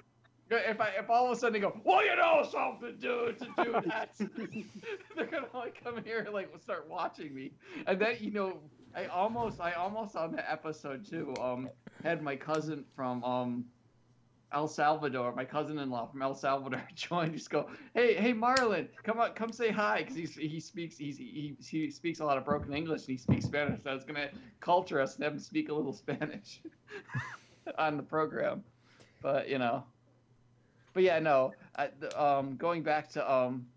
If 0.49 0.81
I 0.81 0.89
if 0.97 1.07
all 1.07 1.27
of 1.27 1.38
a 1.38 1.39
sudden 1.39 1.53
they 1.53 1.60
go, 1.60 1.80
well, 1.84 2.03
you 2.03 2.15
know 2.15 2.47
something, 2.49 2.95
dude, 2.99 3.38
to 3.39 3.64
do 3.64 3.72
that, 3.85 4.15
they're 5.15 5.26
gonna 5.26 5.47
like 5.53 5.84
come 5.84 6.03
here 6.03 6.19
and 6.19 6.34
like 6.34 6.49
start 6.64 6.88
watching 6.89 7.34
me, 7.35 7.52
and 7.85 7.99
then 7.99 8.15
you 8.19 8.31
know 8.31 8.60
I 8.95 9.06
almost 9.06 9.60
I 9.60 9.73
almost 9.73 10.15
on 10.15 10.31
the 10.31 10.52
episode 10.52 11.07
too 11.07 11.34
um 11.39 11.69
had 12.03 12.23
my 12.23 12.35
cousin 12.35 12.85
from 12.95 13.23
um 13.23 13.65
El 14.56 14.69
Salvador, 14.69 15.36
my 15.36 15.44
cousin-in-law 15.44 16.07
from 16.07 16.22
El 16.22 16.34
Salvador 16.34 16.82
joined. 16.95 17.34
Just 17.34 17.49
go, 17.49 17.69
hey, 17.94 18.14
hey, 18.14 18.34
Marlon, 18.34 18.88
come 19.03 19.19
on, 19.19 19.34
come 19.34 19.52
say 19.52 19.69
hi, 19.69 19.99
because 19.99 20.15
he's 20.15 20.34
he 20.36 20.61
speaks 20.61 20.98
he's, 20.98 21.18
he 21.18 21.57
he 21.60 21.91
speaks 21.91 22.22
a 22.22 22.26
lot 22.26 22.38
of 22.38 22.45
broken 22.45 22.73
English 22.73 23.02
and 23.02 23.10
he 23.10 23.18
speaks 23.18 23.45
Spanish. 23.45 23.84
So 23.84 23.91
I 23.91 23.94
was 23.94 24.06
gonna 24.06 24.30
culture 24.61 25.02
us 25.02 25.15
and 25.15 25.26
have 25.26 25.34
him 25.34 25.40
speak 25.40 25.68
a 25.69 25.73
little 25.73 25.94
Spanish 26.06 26.61
on 27.77 27.98
the 27.98 28.03
program, 28.03 28.64
but 29.22 29.49
you 29.49 29.60
know, 29.60 29.84
but 30.94 31.03
yeah, 31.03 31.19
no, 31.19 31.53
I, 31.76 31.90
um, 32.15 32.56
going 32.56 32.82
back 32.82 33.10
to 33.11 33.32
um 33.32 33.68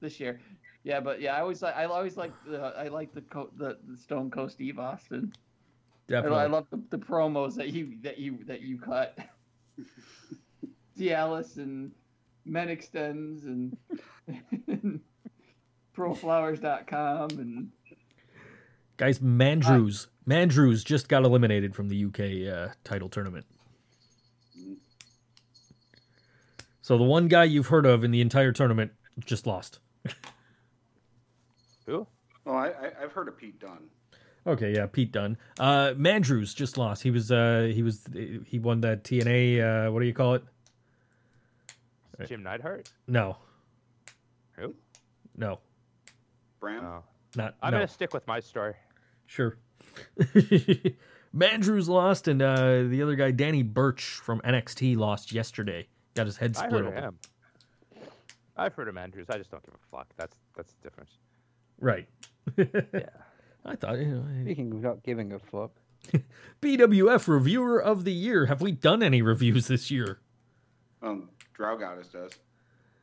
this 0.00 0.18
year, 0.18 0.40
yeah, 0.82 1.00
but 1.00 1.20
yeah, 1.20 1.36
I 1.36 1.40
always 1.40 1.60
like 1.60 1.76
I 1.76 1.84
always 1.84 2.16
like 2.16 2.32
the 2.46 2.58
I 2.58 2.88
like 2.88 3.12
the 3.12 3.20
co- 3.20 3.50
the, 3.58 3.76
the 3.86 3.98
Stone 3.98 4.30
Cold 4.30 4.50
Steve 4.50 4.78
Austin. 4.78 5.30
I, 6.08 6.12
Definitely. 6.12 6.38
I 6.38 6.46
love 6.46 6.66
the, 6.70 6.82
the 6.90 6.98
promos 6.98 7.54
that 7.56 7.68
you 7.68 7.98
that 8.02 8.18
you 8.18 8.38
that 8.46 8.62
you 8.62 8.78
cut. 8.78 9.18
Cialis 10.98 11.56
and 11.56 11.92
Men 12.44 12.68
Extends 12.68 13.44
and, 13.46 13.76
and 14.66 15.00
proflowers.com 15.96 17.30
and 17.38 17.70
Guys, 18.96 19.18
Mandrews. 19.18 20.06
Mandrews 20.28 20.84
just 20.84 21.08
got 21.08 21.24
eliminated 21.24 21.74
from 21.74 21.88
the 21.88 22.04
UK 22.04 22.54
uh, 22.54 22.72
title 22.84 23.08
tournament. 23.08 23.46
So 26.82 26.98
the 26.98 27.04
one 27.04 27.28
guy 27.28 27.44
you've 27.44 27.68
heard 27.68 27.86
of 27.86 28.04
in 28.04 28.10
the 28.10 28.20
entire 28.20 28.52
tournament 28.52 28.92
just 29.24 29.46
lost. 29.46 29.78
Who? 31.86 32.06
Oh, 32.46 32.54
I, 32.54 32.68
I 32.68 32.92
I've 33.02 33.12
heard 33.12 33.28
of 33.28 33.36
Pete 33.36 33.58
Dunne. 33.58 33.88
Okay, 34.46 34.74
yeah, 34.74 34.86
Pete 34.86 35.12
Dunne. 35.12 35.36
Uh, 35.58 35.92
Mandrews 35.96 36.54
just 36.54 36.76
lost. 36.76 37.02
He 37.02 37.10
was 37.10 37.30
uh, 37.30 37.70
he 37.72 37.82
was 37.82 38.04
he 38.44 38.58
won 38.58 38.80
that 38.80 39.04
TNA. 39.04 39.86
Uh, 39.86 39.92
what 39.92 40.00
do 40.00 40.06
you 40.06 40.14
call 40.14 40.34
it? 40.34 40.44
Jim 42.26 42.42
Neidhart? 42.42 42.90
No, 43.08 43.36
Who? 44.56 44.74
no, 45.36 45.58
Bram. 46.60 46.84
Oh. 46.84 47.02
not. 47.36 47.54
I'm 47.62 47.72
no. 47.72 47.78
gonna 47.78 47.88
stick 47.88 48.12
with 48.12 48.26
my 48.26 48.40
story. 48.40 48.74
Sure. 49.26 49.56
Mandrews 51.34 51.88
lost, 51.88 52.28
and 52.28 52.42
uh, 52.42 52.82
the 52.82 53.00
other 53.02 53.14
guy, 53.16 53.30
Danny 53.30 53.62
Burch 53.62 54.02
from 54.04 54.40
NXT, 54.40 54.96
lost 54.96 55.32
yesterday. 55.32 55.88
Got 56.14 56.26
his 56.26 56.36
head 56.36 56.54
split 56.54 56.66
I 56.66 56.68
split 56.68 56.84
heard 56.84 56.92
open. 56.92 57.04
him. 57.04 57.18
I've 58.56 58.74
heard 58.74 58.88
of 58.88 58.96
Andrews. 58.96 59.26
I 59.30 59.38
just 59.38 59.50
don't 59.50 59.64
give 59.64 59.74
a 59.74 59.96
fuck. 59.96 60.08
That's 60.16 60.36
that's 60.56 60.72
the 60.74 60.82
difference. 60.82 61.18
Right. 61.80 62.08
Yeah. 62.58 63.08
I 63.64 63.76
thought, 63.76 63.98
you 63.98 64.06
know, 64.06 64.24
Speaking 64.42 64.72
of 64.72 64.82
not 64.82 65.02
giving 65.02 65.32
a 65.32 65.38
fuck, 65.38 65.70
BWF 66.62 67.28
Reviewer 67.28 67.80
of 67.80 68.04
the 68.04 68.12
Year. 68.12 68.46
Have 68.46 68.60
we 68.60 68.72
done 68.72 69.02
any 69.02 69.22
reviews 69.22 69.68
this 69.68 69.90
year? 69.90 70.18
Um, 71.00 71.28
Drow 71.54 71.76
Goddess 71.76 72.08
does. 72.08 72.32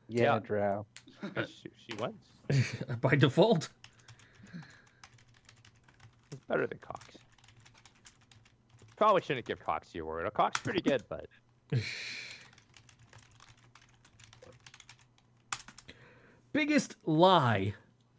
yeah, 0.08 0.34
Yeah. 0.36 0.40
drow. 0.40 0.86
she, 1.48 1.70
she 1.88 1.96
wins. 2.00 2.74
By 3.02 3.16
default. 3.16 3.70
It's 6.32 6.44
better 6.48 6.68
than 6.68 6.78
Cox. 6.80 7.18
Probably 8.98 9.22
shouldn't 9.22 9.46
give 9.46 9.60
Cox 9.60 9.90
the 9.92 10.00
award. 10.00 10.32
Cox 10.34 10.60
pretty 10.60 10.82
good, 10.82 11.04
but 11.10 11.26
Biggest 16.52 16.96
lie 17.06 17.74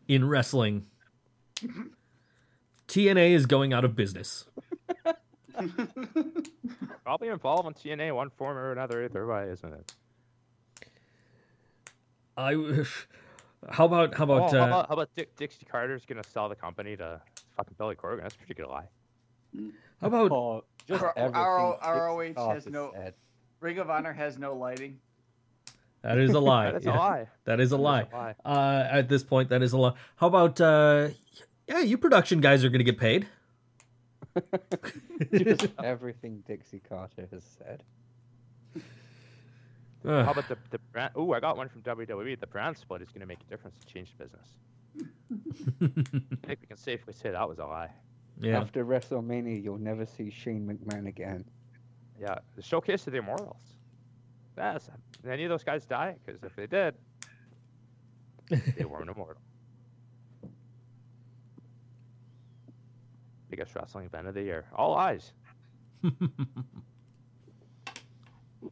in 0.08 0.28
wrestling. 0.28 0.86
TNA 2.90 3.30
is 3.32 3.46
going 3.46 3.72
out 3.72 3.84
of 3.84 3.94
business. 3.94 4.46
probably 7.04 7.28
involved 7.28 7.66
in 7.68 7.74
TNA 7.98 8.14
one 8.14 8.30
form 8.30 8.56
or 8.56 8.72
another 8.72 9.04
either 9.04 9.26
way, 9.26 9.48
isn't 9.50 9.72
it? 9.72 9.94
I. 12.36 12.54
How 13.68 13.84
about 13.84 14.14
how 14.14 14.24
Oh, 14.24 14.36
about, 14.36 14.52
how 14.52 14.58
uh, 14.62 14.66
about 14.68 14.88
how 14.88 14.94
about 14.94 15.10
Dick, 15.14 15.36
Dixie 15.36 15.66
Carter's 15.66 16.06
gonna 16.06 16.24
sell 16.24 16.48
the 16.48 16.54
company 16.54 16.96
to 16.96 17.20
fucking 17.58 17.74
Billy 17.76 17.94
Corgan? 17.94 18.22
That's 18.22 18.34
a 18.34 18.38
pretty 18.38 18.54
good 18.54 18.66
lie. 18.68 18.88
how 20.00 20.06
about 20.06 20.32
Oh, 20.32 20.64
just 20.88 21.02
R- 21.02 21.12
R- 21.14 21.78
ROH 21.84 22.54
has 22.54 22.66
no- 22.66 22.90
said. 22.94 23.12
Ring 23.60 23.76
of 23.78 23.90
Honor 23.90 24.14
has 24.14 24.38
no 24.38 24.54
lighting. 24.54 24.98
that 26.00 26.16
is 26.16 26.30
a 26.30 26.40
lie. 26.40 26.70
That's 26.72 26.86
Yeah, 26.86 26.96
a 26.96 26.98
lie. 26.98 27.26
That 27.44 27.60
is 27.60 27.72
a 27.72 27.76
That 27.76 27.82
lie. 27.82 28.00
is 28.00 28.08
a 28.10 28.16
lie. 28.16 28.34
Uh, 28.46 28.88
at 28.90 29.10
this 29.10 29.22
point, 29.24 29.50
that 29.50 29.60
is 29.60 29.74
a 29.74 29.76
lie. 29.76 29.92
How 30.16 30.28
about 30.28 30.58
uh, 30.58 31.08
yeah, 31.70 31.80
you 31.80 31.96
production 31.96 32.40
guys 32.40 32.64
are 32.64 32.68
going 32.68 32.80
to 32.80 32.84
get 32.84 32.98
paid. 32.98 33.26
Just 35.32 35.68
everything 35.82 36.42
Dixie 36.46 36.80
Carter 36.88 37.26
has 37.32 37.44
said. 37.58 37.82
Ugh. 38.76 38.82
Oh, 40.04 40.22
How 40.24 40.30
about 40.32 40.48
the 40.48 40.56
the 40.70 40.78
brand? 40.92 41.12
Ooh, 41.16 41.32
I 41.32 41.40
got 41.40 41.56
one 41.56 41.68
from 41.68 41.82
WWE. 41.82 42.38
The 42.38 42.46
brand 42.46 42.76
split 42.76 43.02
is 43.02 43.10
gonna 43.10 43.26
make 43.26 43.40
a 43.40 43.50
difference 43.50 43.76
to 43.78 43.86
change 43.86 44.14
the 44.16 44.24
business. 44.24 44.48
I 46.42 46.46
think 46.46 46.60
we 46.60 46.66
can 46.66 46.76
safely 46.76 47.12
say 47.12 47.30
that 47.30 47.48
was 47.48 47.58
a 47.58 47.64
lie. 47.66 47.90
yeah. 48.40 48.58
After 48.60 48.84
WrestleMania, 48.84 49.62
you'll 49.62 49.78
never 49.78 50.06
see 50.06 50.30
Shane 50.30 50.66
McMahon 50.66 51.06
again. 51.06 51.44
Yeah, 52.20 52.38
the 52.56 52.62
showcase 52.62 53.06
of 53.06 53.12
the 53.12 53.18
Immortals. 53.18 53.76
Yes, 54.56 54.88
did 55.22 55.30
any 55.32 55.44
of 55.44 55.50
those 55.50 55.64
guys 55.64 55.84
die? 55.86 56.16
Because 56.24 56.42
if 56.42 56.54
they 56.56 56.66
did, 56.66 56.94
they 58.76 58.84
weren't 58.84 59.08
immortal. 59.10 59.42
Biggest 63.50 63.74
wrestling 63.74 64.06
event 64.06 64.28
of 64.28 64.34
the 64.34 64.42
year. 64.42 64.64
All 64.74 64.92
lies. 64.92 65.32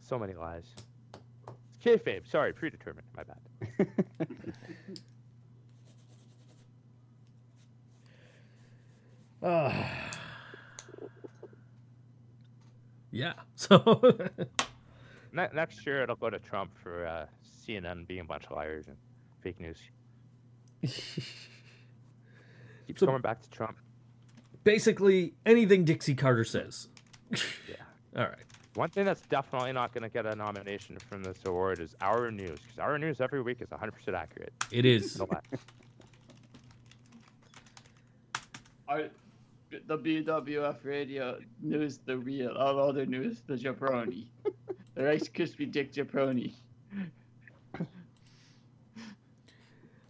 So 0.00 0.18
many 0.18 0.34
lies. 0.34 0.64
It's 1.68 1.78
kayfabe. 1.84 2.26
Sorry, 2.30 2.52
predetermined. 2.52 3.06
My 3.16 3.24
bad. 3.24 3.38
Ah. 9.42 10.10
yeah. 13.10 13.32
So 13.54 13.82
Ne- 15.32 15.48
next 15.54 15.86
year 15.86 16.02
it'll 16.02 16.16
go 16.16 16.30
to 16.30 16.38
Trump 16.38 16.70
for 16.82 17.06
uh, 17.06 17.26
CNN 17.66 18.06
being 18.06 18.20
a 18.20 18.24
bunch 18.24 18.44
of 18.46 18.52
liars 18.52 18.86
and 18.88 18.96
fake 19.42 19.60
news. 19.60 19.78
Keeps 20.82 20.96
So- 23.00 23.06
going 23.06 23.22
back 23.22 23.42
to 23.42 23.50
Trump. 23.50 23.76
Basically 24.64 25.34
anything 25.46 25.84
Dixie 25.84 26.14
Carter 26.14 26.44
says. 26.44 26.88
Yeah. 27.30 27.76
All 28.16 28.24
right. 28.24 28.36
One 28.74 28.90
thing 28.90 29.04
that's 29.04 29.22
definitely 29.22 29.72
not 29.72 29.92
going 29.92 30.02
to 30.02 30.08
get 30.08 30.24
a 30.24 30.36
nomination 30.36 30.98
from 30.98 31.22
this 31.22 31.38
award 31.44 31.80
is 31.80 31.96
Our 32.00 32.30
News, 32.30 32.60
because 32.60 32.78
Our 32.78 32.98
News 32.98 33.20
every 33.20 33.42
week 33.42 33.60
is 33.60 33.68
100% 33.68 34.14
accurate. 34.14 34.52
It 34.70 34.84
is. 34.84 35.18
No. 35.18 35.28
I, 38.88 39.04
the 39.70 39.98
BWF 39.98 40.76
radio 40.84 41.38
news, 41.60 41.98
the 42.04 42.16
real, 42.16 42.52
all 42.52 42.78
other 42.78 43.04
news, 43.04 43.42
the 43.46 43.54
jabroni. 43.54 44.26
the 44.94 45.04
Rice 45.04 45.28
Krispie 45.28 45.70
Dick 45.70 45.92
jabroni. 45.92 46.52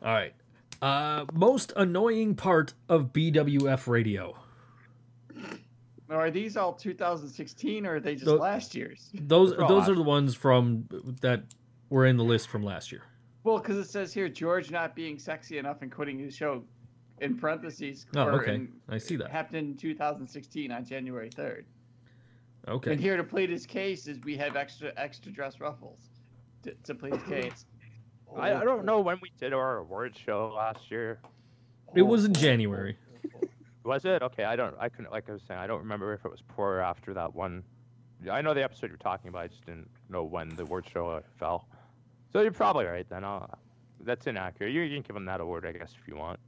All 0.00 0.12
right. 0.14 0.34
Uh, 0.80 1.24
most 1.32 1.72
annoying 1.76 2.34
part 2.34 2.74
of 2.88 3.12
BWF 3.12 3.86
radio. 3.88 4.36
Now, 6.09 6.16
are 6.16 6.30
these 6.30 6.56
all 6.56 6.72
2016 6.72 7.84
or 7.86 7.96
are 7.96 8.00
they 8.00 8.14
just 8.14 8.26
last 8.26 8.74
year's? 8.74 9.10
Those 9.12 9.55
those 9.56 9.88
are 9.88 9.94
the 9.94 10.02
ones 10.02 10.34
from 10.34 10.88
that 11.20 11.42
were 11.90 12.06
in 12.06 12.16
the 12.16 12.24
list 12.24 12.48
from 12.48 12.62
last 12.62 12.92
year. 12.92 13.02
Well, 13.44 13.59
because 13.59 13.76
it 13.76 13.90
says 13.90 14.12
here 14.12 14.28
George 14.28 14.70
not 14.70 14.94
being 14.94 15.18
sexy 15.18 15.59
enough 15.59 15.82
and 15.82 15.92
quitting 15.92 16.18
his 16.18 16.34
show, 16.34 16.62
in 17.20 17.36
parentheses. 17.36 18.06
Oh, 18.16 18.22
okay. 18.22 18.55
in- 18.55 18.72
I 18.88 18.98
see 18.98 19.16
that. 19.16 19.30
Happened 19.30 19.70
in 19.70 19.76
2016 19.76 20.70
on 20.70 20.84
January 20.84 21.30
3rd. 21.30 21.64
Okay. 22.66 22.92
And 22.92 23.00
here 23.00 23.16
to 23.16 23.24
plead 23.24 23.50
his 23.50 23.66
case 23.66 24.06
is 24.06 24.18
we 24.24 24.36
have 24.36 24.56
extra 24.56 24.92
extra 24.96 25.32
dress 25.32 25.60
ruffles 25.60 26.10
to, 26.62 26.74
to 26.84 26.94
plead 26.94 27.14
his 27.14 27.22
case. 27.22 27.66
I, 28.36 28.55
I 28.55 28.64
don't 28.64 28.84
know 28.84 29.00
when 29.00 29.18
we 29.22 29.30
did 29.38 29.52
our 29.52 29.78
award 29.78 30.16
show 30.16 30.52
last 30.55 30.90
year. 30.90 31.18
It 31.94 32.02
was 32.02 32.24
in 32.24 32.34
January. 32.34 32.96
Was 33.84 34.05
it? 34.05 34.22
Okay, 34.22 34.44
I 34.44 34.55
don't. 34.56 34.74
I 34.78 34.88
couldn't. 34.88 35.10
Like 35.10 35.28
I 35.28 35.32
was 35.32 35.42
saying, 35.48 35.59
I 35.59 35.66
don't 35.66 35.78
remember 35.80 36.12
if 36.12 36.24
it 36.24 36.30
was 36.30 36.42
before 36.42 36.76
or 36.76 36.80
after 36.80 37.14
that 37.14 37.34
one. 37.34 37.62
I 38.30 38.42
know 38.42 38.52
the 38.52 38.62
episode 38.62 38.88
you're 38.90 38.96
talking 38.98 39.28
about. 39.28 39.42
I 39.44 39.46
just 39.48 39.64
didn't 39.64 39.88
know 40.10 40.24
when 40.24 40.48
the 40.50 40.62
award 40.64 40.86
show 40.92 41.09
uh, 41.09 41.20
fell. 41.38 41.68
So 42.32 42.40
you're 42.40 42.50
probably 42.52 42.84
right 42.84 43.09
then. 43.09 43.24
I'll, 43.24 43.48
that's 44.05 44.26
inaccurate. 44.26 44.72
You, 44.72 44.82
you 44.82 44.96
can 44.96 45.02
give 45.02 45.16
him 45.16 45.24
that 45.26 45.40
award, 45.40 45.64
I 45.66 45.72
guess, 45.72 45.94
if 46.00 46.06
you 46.06 46.16
want. 46.16 46.38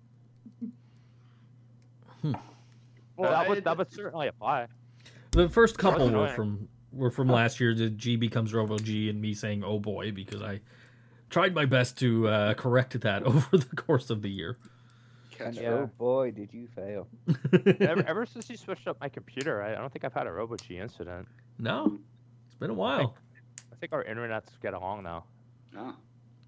Well, 2.22 3.30
that, 3.30 3.48
would, 3.48 3.58
I- 3.58 3.60
that 3.62 3.78
would 3.78 3.92
certainly 3.92 4.28
apply. 4.28 4.66
The 5.32 5.48
first 5.48 5.78
couple 5.78 6.10
were 6.10 6.28
from 6.28 6.68
were 6.92 7.10
from 7.10 7.28
last 7.28 7.60
year. 7.60 7.72
The 7.74 7.88
G 7.88 8.16
becomes 8.16 8.52
Robo 8.52 8.78
G, 8.78 9.08
and 9.08 9.20
me 9.20 9.32
saying 9.32 9.62
"Oh 9.62 9.78
boy" 9.78 10.10
because 10.10 10.42
I 10.42 10.60
tried 11.30 11.54
my 11.54 11.64
best 11.64 11.96
to 11.98 12.28
uh, 12.28 12.54
correct 12.54 13.00
that 13.00 13.22
over 13.26 13.56
the 13.56 13.76
course 13.76 14.10
of 14.10 14.22
the 14.22 14.30
year. 14.30 14.58
And 15.38 15.54
Yeah. 15.54 15.70
oh 15.70 15.90
boy, 15.98 16.32
did 16.32 16.52
you 16.52 16.68
fail. 16.74 17.08
ever, 17.80 18.04
ever 18.06 18.26
since 18.26 18.50
you 18.50 18.56
switched 18.58 18.86
up 18.86 19.00
my 19.00 19.08
computer, 19.08 19.62
I, 19.62 19.72
I 19.72 19.76
don't 19.76 19.90
think 19.90 20.04
I've 20.04 20.12
had 20.12 20.26
a 20.26 20.30
RoboG 20.30 20.70
incident. 20.78 21.26
no, 21.58 21.98
it's 22.46 22.56
been 22.56 22.68
a 22.70 22.74
while. 22.74 23.16
I 23.72 23.76
think 23.76 23.92
our 23.94 24.04
internets 24.04 24.48
get 24.62 24.74
along 24.74 25.04
now, 25.04 25.24
Oh. 25.78 25.94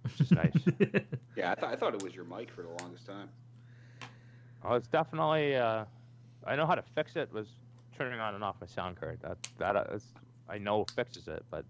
which 0.02 0.20
is 0.20 0.30
nice. 0.32 0.52
Yeah, 1.36 1.52
I 1.52 1.54
thought 1.54 1.72
I 1.72 1.76
thought 1.76 1.94
it 1.94 2.02
was 2.02 2.14
your 2.14 2.24
mic 2.26 2.50
for 2.50 2.60
the 2.62 2.68
longest 2.82 3.06
time. 3.06 3.30
oh, 4.62 4.74
it's 4.74 4.88
definitely. 4.88 5.56
Uh, 5.56 5.86
I 6.46 6.56
know 6.56 6.66
how 6.66 6.74
to 6.74 6.82
fix 6.94 7.16
it. 7.16 7.32
Was 7.32 7.46
turning 7.96 8.20
on 8.20 8.34
and 8.34 8.44
off 8.44 8.56
my 8.60 8.66
sound 8.66 9.00
card. 9.00 9.18
That 9.22 9.38
that 9.58 9.90
is, 9.94 10.04
I 10.50 10.58
know 10.58 10.84
fixes 10.94 11.28
it, 11.28 11.42
but 11.50 11.64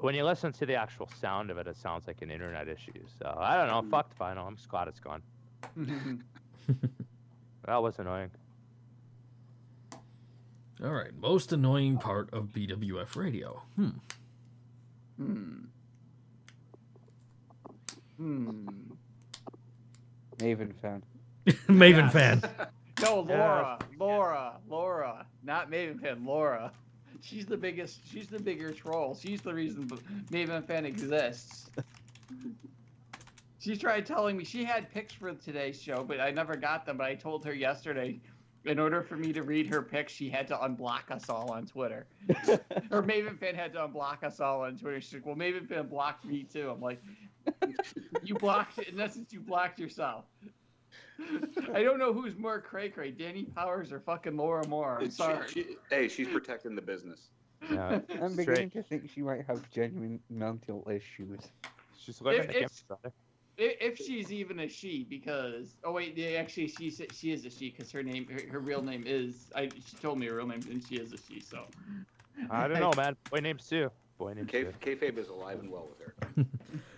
when 0.00 0.14
you 0.14 0.24
listen 0.24 0.52
to 0.52 0.66
the 0.66 0.74
actual 0.74 1.08
sound 1.20 1.50
of 1.50 1.58
it, 1.58 1.66
it 1.66 1.76
sounds 1.76 2.06
like 2.06 2.22
an 2.22 2.30
internet 2.30 2.68
issue. 2.68 2.92
So 3.18 3.36
I 3.38 3.56
don't 3.56 3.68
know. 3.68 3.82
Mm. 3.82 3.90
Fucked 3.90 4.18
vinyl. 4.18 4.46
I'm 4.46 4.56
just 4.56 4.68
glad 4.68 4.88
it's 4.88 5.00
gone. 5.00 5.22
That 7.66 7.82
was 7.82 7.98
annoying. 7.98 8.30
All 10.82 10.90
right, 10.92 11.10
most 11.14 11.52
annoying 11.52 11.98
part 11.98 12.32
of 12.32 12.46
BWF 12.46 13.14
radio. 13.14 13.62
Hmm. 13.76 13.88
Hmm. 15.18 15.58
Hmm. 18.16 18.68
Maven 20.38 20.74
fan. 20.80 21.02
Maven 21.68 22.10
fan. 22.10 22.42
No, 23.02 23.24
Yeah. 23.28 23.36
Laura, 23.38 23.78
Laura, 23.98 24.52
Laura, 24.68 25.26
not 25.44 25.70
Maven 25.70 26.00
Fan, 26.00 26.24
Laura. 26.24 26.72
She's 27.20 27.46
the 27.46 27.56
biggest. 27.56 28.00
She's 28.10 28.28
the 28.28 28.38
bigger 28.38 28.72
troll. 28.72 29.14
She's 29.14 29.40
the 29.40 29.52
reason 29.52 29.88
Maven 30.30 30.64
Fan 30.66 30.84
exists. 30.86 31.70
She 33.60 33.76
tried 33.76 34.06
telling 34.06 34.36
me 34.36 34.44
she 34.44 34.64
had 34.64 34.90
pics 34.92 35.14
for 35.14 35.32
today's 35.34 35.82
show, 35.82 36.04
but 36.04 36.20
I 36.20 36.30
never 36.30 36.56
got 36.56 36.86
them. 36.86 36.96
But 36.96 37.08
I 37.08 37.16
told 37.16 37.44
her 37.44 37.52
yesterday, 37.52 38.20
in 38.64 38.78
order 38.78 39.02
for 39.02 39.16
me 39.16 39.32
to 39.32 39.42
read 39.42 39.66
her 39.66 39.82
pics, 39.82 40.12
she 40.12 40.28
had 40.28 40.46
to 40.48 40.56
unblock 40.56 41.10
us 41.10 41.28
all 41.28 41.50
on 41.50 41.66
Twitter. 41.66 42.06
or 42.90 43.02
Maven 43.02 43.38
Fan 43.38 43.54
had 43.54 43.72
to 43.72 43.80
unblock 43.80 44.22
us 44.22 44.40
all 44.40 44.62
on 44.62 44.76
Twitter. 44.76 45.00
She's 45.00 45.14
like, 45.14 45.26
"Well, 45.26 45.34
Maven 45.34 45.68
Fan 45.68 45.88
blocked 45.88 46.24
me 46.24 46.44
too." 46.44 46.70
I'm 46.70 46.80
like, 46.80 47.02
"You 48.22 48.36
blocked. 48.36 48.78
In 48.78 49.00
essence, 49.00 49.32
you 49.32 49.40
blocked 49.40 49.80
yourself." 49.80 50.24
I 51.74 51.82
don't 51.82 51.98
know 51.98 52.12
who's 52.12 52.36
more 52.36 52.60
cray 52.60 52.88
cray, 52.88 53.10
Danny 53.10 53.44
Powers 53.44 53.92
or 53.92 54.00
fucking 54.00 54.36
Laura 54.36 54.66
Moore. 54.66 54.98
I'm 55.00 55.10
sorry. 55.10 55.48
she- 55.48 55.76
hey, 55.90 56.08
she's 56.08 56.28
protecting 56.28 56.74
the 56.74 56.82
business. 56.82 57.30
Yeah. 57.70 58.00
I'm 58.22 58.30
Straight. 58.32 58.46
beginning 58.46 58.70
to 58.70 58.82
think 58.84 59.10
she 59.10 59.22
might 59.22 59.44
have 59.46 59.68
genuine 59.70 60.20
mental 60.30 60.88
issues. 60.90 61.40
She's 61.98 62.20
living 62.20 62.48
If- 62.50 62.84
the 62.86 62.96
if- 63.04 63.12
if, 63.60 63.76
if 63.80 63.98
she's 63.98 64.32
even 64.32 64.60
a 64.60 64.68
she, 64.68 65.02
because 65.10 65.78
oh 65.82 65.90
wait, 65.90 66.16
yeah, 66.16 66.38
actually 66.38 66.68
she 66.68 66.90
she 66.90 67.32
is 67.32 67.44
a 67.44 67.50
she 67.50 67.70
because 67.70 67.90
her 67.90 68.04
name 68.04 68.28
her, 68.28 68.40
her 68.52 68.60
real 68.60 68.80
name 68.82 69.02
is 69.04 69.50
I 69.56 69.72
she 69.84 69.96
told 69.96 70.18
me 70.20 70.26
her 70.28 70.36
real 70.36 70.46
name 70.46 70.64
and 70.70 70.80
she 70.80 70.94
is 70.96 71.12
a 71.12 71.18
she. 71.18 71.40
So 71.40 71.64
I 72.50 72.68
don't 72.68 72.78
know, 72.78 72.94
man. 72.94 73.16
Boy 73.32 73.40
named 73.40 73.60
Sue. 73.60 73.90
Boy 74.16 74.34
named 74.34 74.46
K- 74.48 74.62
Sue. 74.62 74.72
kayfabe 74.80 75.18
is 75.18 75.28
alive 75.28 75.58
and 75.58 75.68
well 75.72 75.88
with 75.88 75.98
her. 76.06 76.14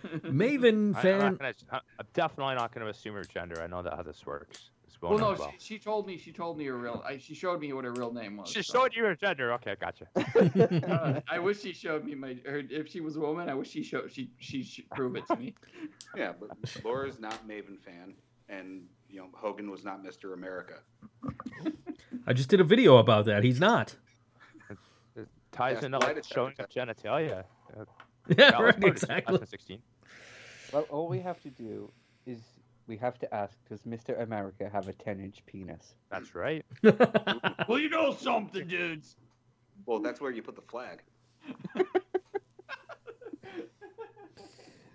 Maven 0.19 0.95
I, 0.95 0.99
I'm, 0.99 1.03
fan. 1.03 1.19
gonna, 1.37 1.53
I'm 1.71 2.05
definitely 2.13 2.55
not 2.55 2.73
going 2.73 2.85
to 2.85 2.91
assume 2.91 3.15
her 3.15 3.23
gender. 3.23 3.61
I 3.61 3.67
know 3.67 3.81
that 3.81 3.93
how 3.93 4.03
this 4.03 4.25
works. 4.25 4.69
It's 4.85 5.01
well, 5.01 5.17
no, 5.17 5.35
well. 5.39 5.53
she, 5.57 5.75
she 5.75 5.79
told 5.79 6.05
me 6.05 6.17
she 6.17 6.31
told 6.33 6.57
me 6.57 6.65
her 6.65 6.77
real 6.77 7.01
I, 7.07 7.17
she 7.17 7.33
showed 7.33 7.61
me 7.61 7.71
what 7.71 7.85
her 7.85 7.93
real 7.93 8.13
name 8.13 8.37
was. 8.37 8.49
She 8.49 8.61
so. 8.61 8.79
showed 8.79 8.95
you 8.95 9.05
her 9.05 9.15
gender. 9.15 9.53
Okay, 9.53 9.75
gotcha. 9.79 10.07
Uh, 10.91 11.21
I 11.29 11.39
wish 11.39 11.61
she 11.61 11.73
showed 11.73 12.03
me 12.03 12.15
my. 12.15 12.37
Her, 12.45 12.61
if 12.69 12.89
she 12.89 12.99
was 12.99 13.15
a 13.15 13.19
woman, 13.21 13.47
I 13.49 13.53
wish 13.53 13.69
she 13.69 13.83
showed. 13.83 14.11
She 14.11 14.31
she 14.39 14.63
should 14.63 14.89
prove 14.89 15.15
it 15.15 15.25
to 15.27 15.35
me. 15.37 15.55
Yeah, 16.17 16.33
but 16.37 16.49
Laura's 16.83 17.19
not 17.19 17.47
Maven 17.47 17.79
fan, 17.79 18.15
and 18.49 18.83
you 19.09 19.19
know 19.19 19.27
Hogan 19.33 19.71
was 19.71 19.85
not 19.85 20.03
Mr. 20.03 20.33
America. 20.33 20.79
I 22.27 22.33
just 22.33 22.49
did 22.49 22.59
a 22.59 22.65
video 22.65 22.97
about 22.97 23.25
that. 23.25 23.45
He's 23.45 23.61
not. 23.61 23.95
It 25.15 25.27
ties 25.53 25.75
Yes, 25.75 25.83
into 25.85 25.99
lie 25.99 26.11
like 26.13 26.25
showing 26.25 26.53
up 26.59 26.69
genitalia. 26.69 27.45
Uh, 27.77 27.85
Yeah, 28.37 28.61
right, 28.61 28.83
exactly. 28.83 29.33
2016. 29.37 29.79
Well, 30.71 30.85
all 30.89 31.07
we 31.07 31.19
have 31.19 31.41
to 31.41 31.49
do 31.49 31.91
is 32.25 32.39
we 32.87 32.97
have 32.97 33.19
to 33.19 33.33
ask, 33.33 33.57
does 33.69 33.81
Mr. 33.81 34.21
America 34.21 34.69
have 34.71 34.87
a 34.87 34.93
10 34.93 35.19
inch 35.19 35.45
penis? 35.45 35.95
That's 36.09 36.33
right. 36.33 36.65
well, 36.83 37.77
you 37.79 37.89
know 37.89 38.13
something, 38.13 38.67
dudes. 38.67 39.15
Well, 39.85 39.99
that's 39.99 40.21
where 40.21 40.31
you 40.31 40.41
put 40.41 40.55
the 40.55 40.61
flag. 40.61 41.01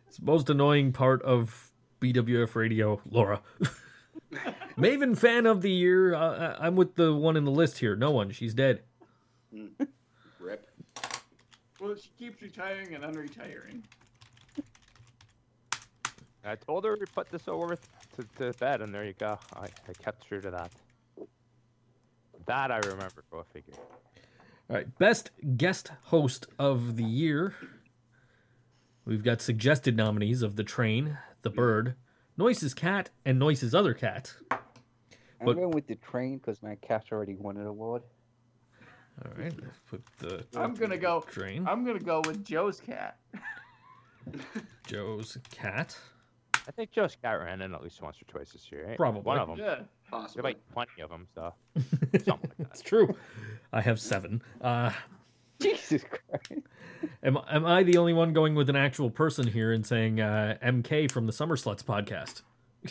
It's 0.09 0.19
the 0.19 0.25
most 0.25 0.49
annoying 0.49 0.93
part 0.93 1.21
of 1.23 1.73
BWF 2.01 2.55
radio, 2.55 3.01
Laura. 3.11 3.43
Maven 4.79 5.17
fan 5.17 5.45
of 5.45 5.61
the 5.61 5.71
year. 5.71 6.15
Uh, 6.15 6.57
I'm 6.59 6.75
with 6.75 6.95
the 6.95 7.15
one 7.15 7.37
in 7.37 7.45
the 7.45 7.51
list 7.51 7.79
here. 7.79 7.95
No 7.97 8.11
one. 8.13 8.31
She's 8.31 8.55
dead. 8.55 8.81
Rip. 10.41 10.71
Well, 11.81 11.95
she 11.97 12.09
keeps 12.19 12.41
retiring 12.41 12.95
and 12.95 13.05
unretiring. 13.05 13.83
I 16.47 16.55
told 16.55 16.85
her 16.85 16.97
to 16.97 17.07
put 17.07 17.31
this 17.31 17.49
over 17.49 17.77
to, 17.77 18.23
to 18.39 18.53
bed, 18.59 18.81
and 18.81 18.95
there 18.95 19.05
you 19.05 19.15
go. 19.15 19.39
I, 19.55 19.65
I 19.89 19.93
kept 20.03 20.27
true 20.29 20.41
to 20.41 20.51
that. 20.51 20.71
That 22.47 22.71
I 22.71 22.79
remember. 22.79 23.25
Go 23.31 23.45
figure. 23.53 23.75
All 24.71 24.77
right. 24.77 24.99
Best 24.99 25.31
guest 25.57 25.91
host 26.05 26.47
of 26.59 26.97
the 26.97 27.05
year. 27.05 27.55
We've 29.05 29.25
got 29.25 29.41
suggested 29.41 29.97
nominees 29.97 30.43
of 30.43 30.57
The 30.57 30.65
Train, 30.65 31.19
The 31.43 31.51
Bird, 31.51 31.95
Noise's 32.37 32.75
Cat, 32.75 33.11
and 33.25 33.39
Noise's 33.39 33.75
Other 33.75 33.95
Cat. 33.95 34.33
I'm 34.51 34.59
But- 35.47 35.57
going 35.57 35.71
with 35.73 35.87
the 35.87 35.97
train 35.97 36.39
because 36.39 36.63
my 36.63 36.77
cat 36.77 37.07
already 37.13 37.35
won 37.35 37.57
an 37.57 37.67
award. 37.67 38.03
All 39.25 39.33
right. 39.37 39.53
let's 39.63 39.79
Put 39.89 40.05
the 40.19 40.45
I'm 40.57 40.75
gonna 40.75 40.99
go. 40.99 41.21
Train. 41.23 41.67
I'm 41.67 41.85
gonna 41.85 41.99
go 41.99 42.21
with 42.27 42.45
Joe's 42.45 42.81
cat. 42.81 43.19
Joe's 44.87 45.39
Cat. 45.51 45.97
I 46.69 46.73
think 46.73 46.91
Joe 46.91 47.07
Scott 47.07 47.39
ran 47.41 47.61
in 47.63 47.75
at 47.75 47.83
least 47.83 48.01
once 48.03 48.17
or 48.21 48.25
twice 48.25 48.53
this 48.53 48.71
year. 48.73 48.87
Right? 48.89 48.97
Probably. 48.97 49.23
one 49.23 49.39
of 49.39 49.49
them. 49.49 49.59
Yeah. 49.59 49.65
There 49.77 49.85
Possibly. 50.11 50.41
are 50.41 50.43
like 50.45 50.59
plenty 50.73 51.03
of 51.03 51.11
them, 51.11 51.27
so 51.35 51.53
something 51.77 52.27
like 52.29 52.57
that. 52.59 52.67
It's 52.73 52.83
true. 52.83 53.15
I 53.73 53.81
have 53.81 54.01
seven. 54.01 54.43
Uh, 54.61 54.91
Jesus 55.61 56.03
Christ. 56.05 56.63
am, 57.23 57.39
am 57.51 57.65
I 57.67 57.83
the 57.83 57.97
only 57.99 58.13
one 58.13 58.33
going 58.33 58.55
with 58.55 58.69
an 58.69 58.77
actual 58.77 59.11
person 59.11 59.47
here 59.47 59.73
and 59.73 59.87
saying 59.87 60.21
uh, 60.21 60.59
MK 60.63 61.11
from 61.11 61.27
the 61.27 61.33
Summer 61.33 61.57
Sluts 61.57 61.83
podcast? 61.85 62.43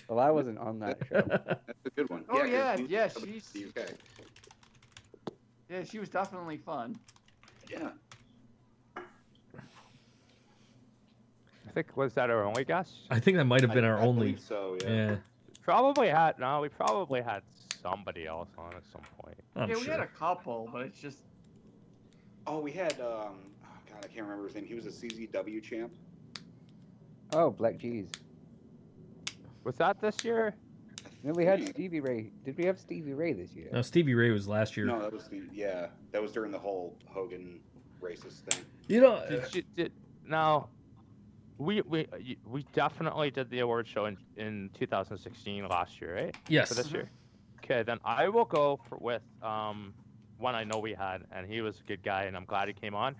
Well, 0.09 0.19
I 0.19 0.29
wasn't 0.31 0.57
on 0.59 0.79
that 0.79 0.97
show. 1.09 1.21
That's 1.27 1.69
a 1.85 1.89
good 1.95 2.09
one. 2.09 2.25
Oh, 2.29 2.39
'cause 2.39 2.49
yeah, 2.49 2.75
he's 2.77 2.89
yeah, 2.89 3.07
she's- 3.07 3.49
the 3.49 3.65
UK. 3.65 3.89
Yeah, 5.69 5.83
she 5.83 5.99
was 5.99 6.09
definitely 6.09 6.57
fun. 6.57 6.97
Yeah. 7.71 7.89
I 11.67 11.71
think 11.71 11.95
was 11.97 12.13
that 12.13 12.29
our 12.29 12.43
only 12.45 12.63
guess? 12.65 12.91
I 13.09 13.19
think 13.19 13.37
that 13.37 13.45
might 13.45 13.61
have 13.61 13.73
been 13.73 13.85
I- 13.85 13.89
our 13.89 13.99
I 13.99 14.01
only. 14.05 14.27
believe 14.33 14.39
So 14.39 14.77
yeah. 14.83 14.89
Yeah, 14.89 15.15
Probably 15.61 16.07
had 16.09 16.37
no. 16.39 16.61
We 16.61 16.69
probably 16.69 17.21
had 17.21 17.41
somebody 17.81 18.27
else 18.27 18.49
on 18.57 18.73
at 18.75 18.83
some 18.91 19.01
point. 19.19 19.37
I'm 19.55 19.69
yeah, 19.69 19.75
sure. 19.75 19.83
we 19.83 19.89
had 19.89 19.99
a 19.99 20.07
couple, 20.07 20.69
but 20.71 20.81
it's 20.83 20.99
just 20.99 21.19
Oh, 22.47 22.59
we 22.59 22.71
had 22.71 22.93
um. 23.01 23.37
Oh 23.63 23.67
God, 23.89 24.03
I 24.03 24.07
can't 24.07 24.21
remember 24.27 24.45
his 24.45 24.55
name. 24.55 24.65
He 24.65 24.75
was 24.75 24.85
a 24.85 24.89
CZW 24.91 25.63
champ. 25.63 25.91
Oh, 27.33 27.49
Black 27.49 27.77
G's. 27.77 28.09
Was 29.63 29.75
that 29.77 29.99
this 29.99 30.23
year? 30.23 30.53
No, 31.23 31.33
we 31.33 31.43
had. 31.45 31.67
Stevie 31.69 31.99
Ray. 32.01 32.31
Did 32.43 32.55
we 32.57 32.65
have 32.65 32.79
Stevie 32.79 33.13
Ray 33.13 33.33
this 33.33 33.53
year? 33.55 33.69
No, 33.73 33.81
Stevie 33.81 34.13
Ray 34.13 34.29
was 34.29 34.47
last 34.47 34.77
year. 34.77 34.85
No, 34.85 35.01
that 35.01 35.11
was 35.11 35.27
the 35.27 35.41
yeah. 35.51 35.87
That 36.11 36.21
was 36.21 36.31
during 36.31 36.51
the 36.51 36.59
whole 36.59 36.95
Hogan 37.07 37.59
racist 37.99 38.41
thing. 38.47 38.63
You 38.87 39.01
know, 39.01 39.23
Did 39.27 39.55
you, 39.55 39.63
did, 39.75 39.91
now, 40.27 40.69
we 41.57 41.81
we 41.81 42.07
we 42.45 42.65
definitely 42.73 43.31
did 43.31 43.49
the 43.49 43.59
award 43.59 43.87
show 43.87 44.05
in, 44.05 44.17
in 44.37 44.69
2016 44.77 45.67
last 45.67 46.01
year, 46.01 46.15
right? 46.15 46.35
yes. 46.47 46.69
For 46.69 46.75
this 46.75 46.91
year. 46.91 47.09
Okay, 47.63 47.83
then 47.83 47.99
I 48.05 48.27
will 48.29 48.45
go 48.45 48.79
for, 48.87 48.97
with 48.97 49.23
um 49.41 49.93
one 50.37 50.55
I 50.55 50.63
know 50.63 50.79
we 50.79 50.93
had, 50.93 51.23
and 51.31 51.47
he 51.47 51.61
was 51.61 51.79
a 51.79 51.83
good 51.83 52.03
guy, 52.03 52.23
and 52.23 52.35
I'm 52.35 52.45
glad 52.45 52.67
he 52.67 52.73
came 52.73 52.93
on. 52.93 53.15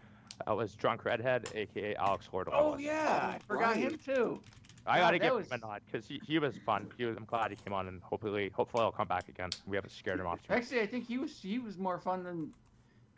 That 0.45 0.55
was 0.57 0.75
Drunk 0.75 1.05
Redhead, 1.05 1.49
aka 1.55 1.95
Alex 1.95 2.27
Lord. 2.31 2.49
Oh 2.51 2.77
yeah, 2.77 3.35
I 3.35 3.39
forgot 3.47 3.75
right. 3.75 3.77
him 3.77 3.97
too. 4.03 4.41
I 4.87 4.99
gotta 4.99 5.17
that 5.17 5.25
give 5.25 5.33
was- 5.35 5.47
him 5.47 5.59
a 5.63 5.65
nod 5.65 5.81
because 5.85 6.07
he, 6.07 6.21
he 6.27 6.37
was 6.37 6.55
fun. 6.65 6.87
He 6.97 7.05
was, 7.05 7.17
I'm 7.17 7.25
glad 7.25 7.49
he 7.49 7.55
came 7.55 7.73
on, 7.73 7.87
and 7.87 8.01
hopefully 8.03 8.51
hopefully 8.53 8.83
he'll 8.83 8.91
come 8.91 9.07
back 9.07 9.29
again. 9.29 9.49
We 9.65 9.77
haven't 9.77 9.91
scared 9.91 10.19
him 10.19 10.27
off. 10.27 10.39
Too. 10.45 10.53
Actually, 10.53 10.81
I 10.81 10.87
think 10.87 11.07
he 11.07 11.17
was 11.17 11.39
he 11.41 11.57
was 11.57 11.77
more 11.77 11.99
fun 11.99 12.23
than 12.23 12.51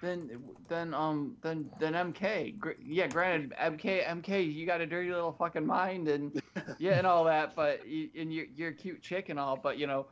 than 0.02 0.30
than 0.68 0.94
um 0.94 1.36
than 1.42 1.70
than 1.80 1.94
MK. 1.94 2.60
Gr- 2.60 2.72
yeah, 2.84 3.08
granted, 3.08 3.54
MK 3.60 4.06
MK, 4.06 4.54
you 4.54 4.66
got 4.66 4.82
a 4.82 4.86
dirty 4.86 5.12
little 5.12 5.32
fucking 5.32 5.66
mind 5.66 6.08
and 6.08 6.42
yeah 6.80 6.98
and 6.98 7.08
all 7.08 7.24
that, 7.26 7.56
but 7.56 7.88
you, 7.88 8.10
and 8.18 8.34
you're 8.34 8.46
you're 8.56 8.70
a 8.70 8.74
cute 8.74 9.02
chick 9.02 9.30
and 9.30 9.40
all, 9.40 9.58
but 9.58 9.78
you 9.78 9.88
know, 9.88 10.06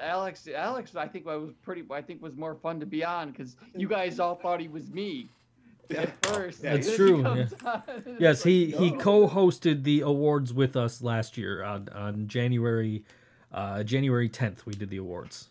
Alex, 0.00 0.48
Alex, 0.54 0.96
I 0.96 1.06
think 1.06 1.26
I 1.26 1.36
was 1.36 1.52
pretty. 1.62 1.84
I 1.90 2.02
think 2.02 2.22
was 2.22 2.36
more 2.36 2.54
fun 2.54 2.80
to 2.80 2.86
be 2.86 3.04
on 3.04 3.30
because 3.30 3.56
you 3.74 3.88
guys 3.88 4.20
all 4.20 4.34
thought 4.34 4.60
he 4.60 4.68
was 4.68 4.90
me 4.90 5.28
at 5.90 6.26
first. 6.26 6.62
That's 6.62 6.64
and 6.64 6.82
then 6.84 6.90
he 6.90 6.96
true, 6.96 7.22
comes 7.22 7.54
on 7.64 7.82
and 7.88 8.06
it's 8.06 8.20
Yes, 8.20 8.38
like, 8.38 8.52
he 8.52 8.70
he 8.70 8.90
co-hosted 8.92 9.82
the 9.84 10.00
awards 10.00 10.52
with 10.52 10.76
us 10.76 11.02
last 11.02 11.36
year 11.36 11.62
on 11.62 11.88
on 11.90 12.28
January 12.28 13.04
uh, 13.52 13.82
January 13.82 14.28
10th. 14.28 14.64
We 14.66 14.74
did 14.74 14.90
the 14.90 14.96
awards. 14.98 15.48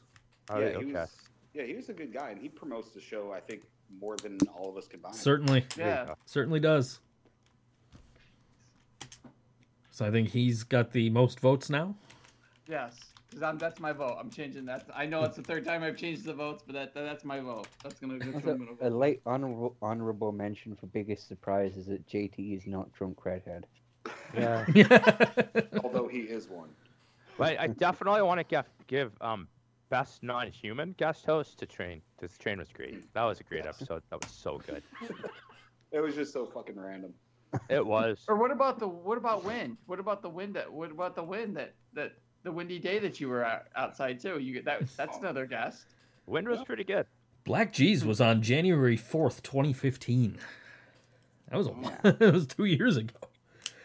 Oh, 0.50 0.60
yeah, 0.60 0.66
okay. 0.68 0.86
he 0.86 0.94
was. 0.94 1.16
Yeah, 1.54 1.64
he 1.64 1.76
was 1.76 1.90
a 1.90 1.94
good 1.94 2.14
guy, 2.14 2.30
and 2.30 2.40
he 2.40 2.48
promotes 2.48 2.92
the 2.92 3.02
show. 3.02 3.32
I 3.32 3.42
think 3.42 3.64
more 4.00 4.16
than 4.18 4.38
all 4.56 4.70
of 4.70 4.78
us 4.78 4.88
combined. 4.88 5.16
Certainly, 5.16 5.66
Yeah, 5.78 6.14
certainly 6.26 6.60
does. 6.60 7.00
So 9.92 10.06
I 10.06 10.12
think 10.12 10.30
he's 10.30 10.64
got 10.64 10.92
the 10.92 11.10
most 11.10 11.40
votes 11.40 11.70
now. 11.70 11.96
yes, 12.68 12.98
because 13.30 13.44
I'm 13.44 13.58
that's 13.58 13.80
my 13.80 13.92
vote. 13.92 14.18
I'm 14.20 14.30
changing 14.30 14.66
that. 14.66 14.86
I 14.96 15.06
know 15.06 15.24
it's 15.24 15.36
the 15.38 15.44
third 15.44 15.66
time 15.66 15.84
I've 15.84 15.98
changed 15.98 16.24
the 16.26 16.34
votes, 16.34 16.64
but 16.66 16.74
that, 16.74 16.94
that's 16.94 17.24
my 17.26 17.40
vote. 17.40 17.68
That's 17.84 18.00
gonna. 18.00 18.18
That's 18.18 18.26
what 18.34 18.36
Also, 18.46 18.58
gonna 18.58 18.72
a 18.80 18.90
vote. 18.90 18.94
late 18.98 19.22
honorable, 19.26 19.76
honorable 19.82 20.32
mention 20.32 20.76
for 20.76 20.88
biggest 20.88 21.28
surprise 21.28 21.78
is 21.78 21.86
that 21.88 22.08
JT 22.08 22.56
is 22.58 22.66
not 22.68 22.92
drunk 22.94 23.24
redhead. 23.26 23.68
Yeah. 24.36 24.66
Although 25.84 26.08
he 26.08 26.20
is 26.22 26.50
one. 26.50 26.70
But 27.38 27.60
I 27.60 27.68
definitely 27.68 28.22
want 28.24 28.40
to 28.40 28.44
give 28.44 28.66
give 28.88 29.12
um 29.22 29.48
best 29.92 30.24
non-human 30.24 30.96
guest 30.98 31.26
host 31.26 31.60
to 31.60 31.66
Train. 31.68 32.02
This 32.18 32.38
Train 32.38 32.58
was 32.58 32.70
great. 32.74 33.14
That 33.14 33.26
was 33.26 33.42
a 33.42 33.44
great 33.44 33.66
episode. 33.66 34.02
That 34.10 34.24
was 34.24 34.32
so 34.32 34.60
good. 34.66 34.82
It 35.94 36.00
was 36.00 36.16
just 36.16 36.32
so 36.32 36.46
fucking 36.46 36.80
random. 36.80 37.14
It 37.70 37.86
was. 37.86 38.24
Or 38.30 38.38
what 38.38 38.50
about 38.50 38.80
the 38.80 38.88
what 38.88 39.18
about 39.18 39.44
wind? 39.44 39.76
What 39.86 40.00
about 40.00 40.22
the 40.22 40.30
wind? 40.30 40.56
That 40.56 40.72
what 40.72 40.90
about 40.90 41.18
the 41.18 41.24
wind 41.24 41.58
that 41.58 41.74
that 41.92 42.14
the 42.44 42.52
windy 42.54 42.80
day 42.80 42.98
that 43.00 43.20
you 43.20 43.28
were 43.28 43.44
out, 43.44 43.64
outside 43.76 44.22
too? 44.22 44.40
You 44.40 44.62
that 44.62 44.88
that's 44.96 45.18
oh. 45.18 45.20
another 45.20 45.46
guest. 45.46 45.88
Wind 46.28 46.48
was 46.48 46.64
pretty 46.64 46.86
good. 46.86 47.08
Black 47.44 47.74
G's 47.74 48.06
was 48.06 48.22
on 48.22 48.42
January 48.42 48.98
4th, 48.98 49.42
2015. 49.42 50.38
That 51.50 51.58
was 51.58 51.68
a 51.68 51.74
that 52.20 52.34
was 52.34 52.48
2 52.48 52.64
years 52.64 52.96
ago. 52.96 53.20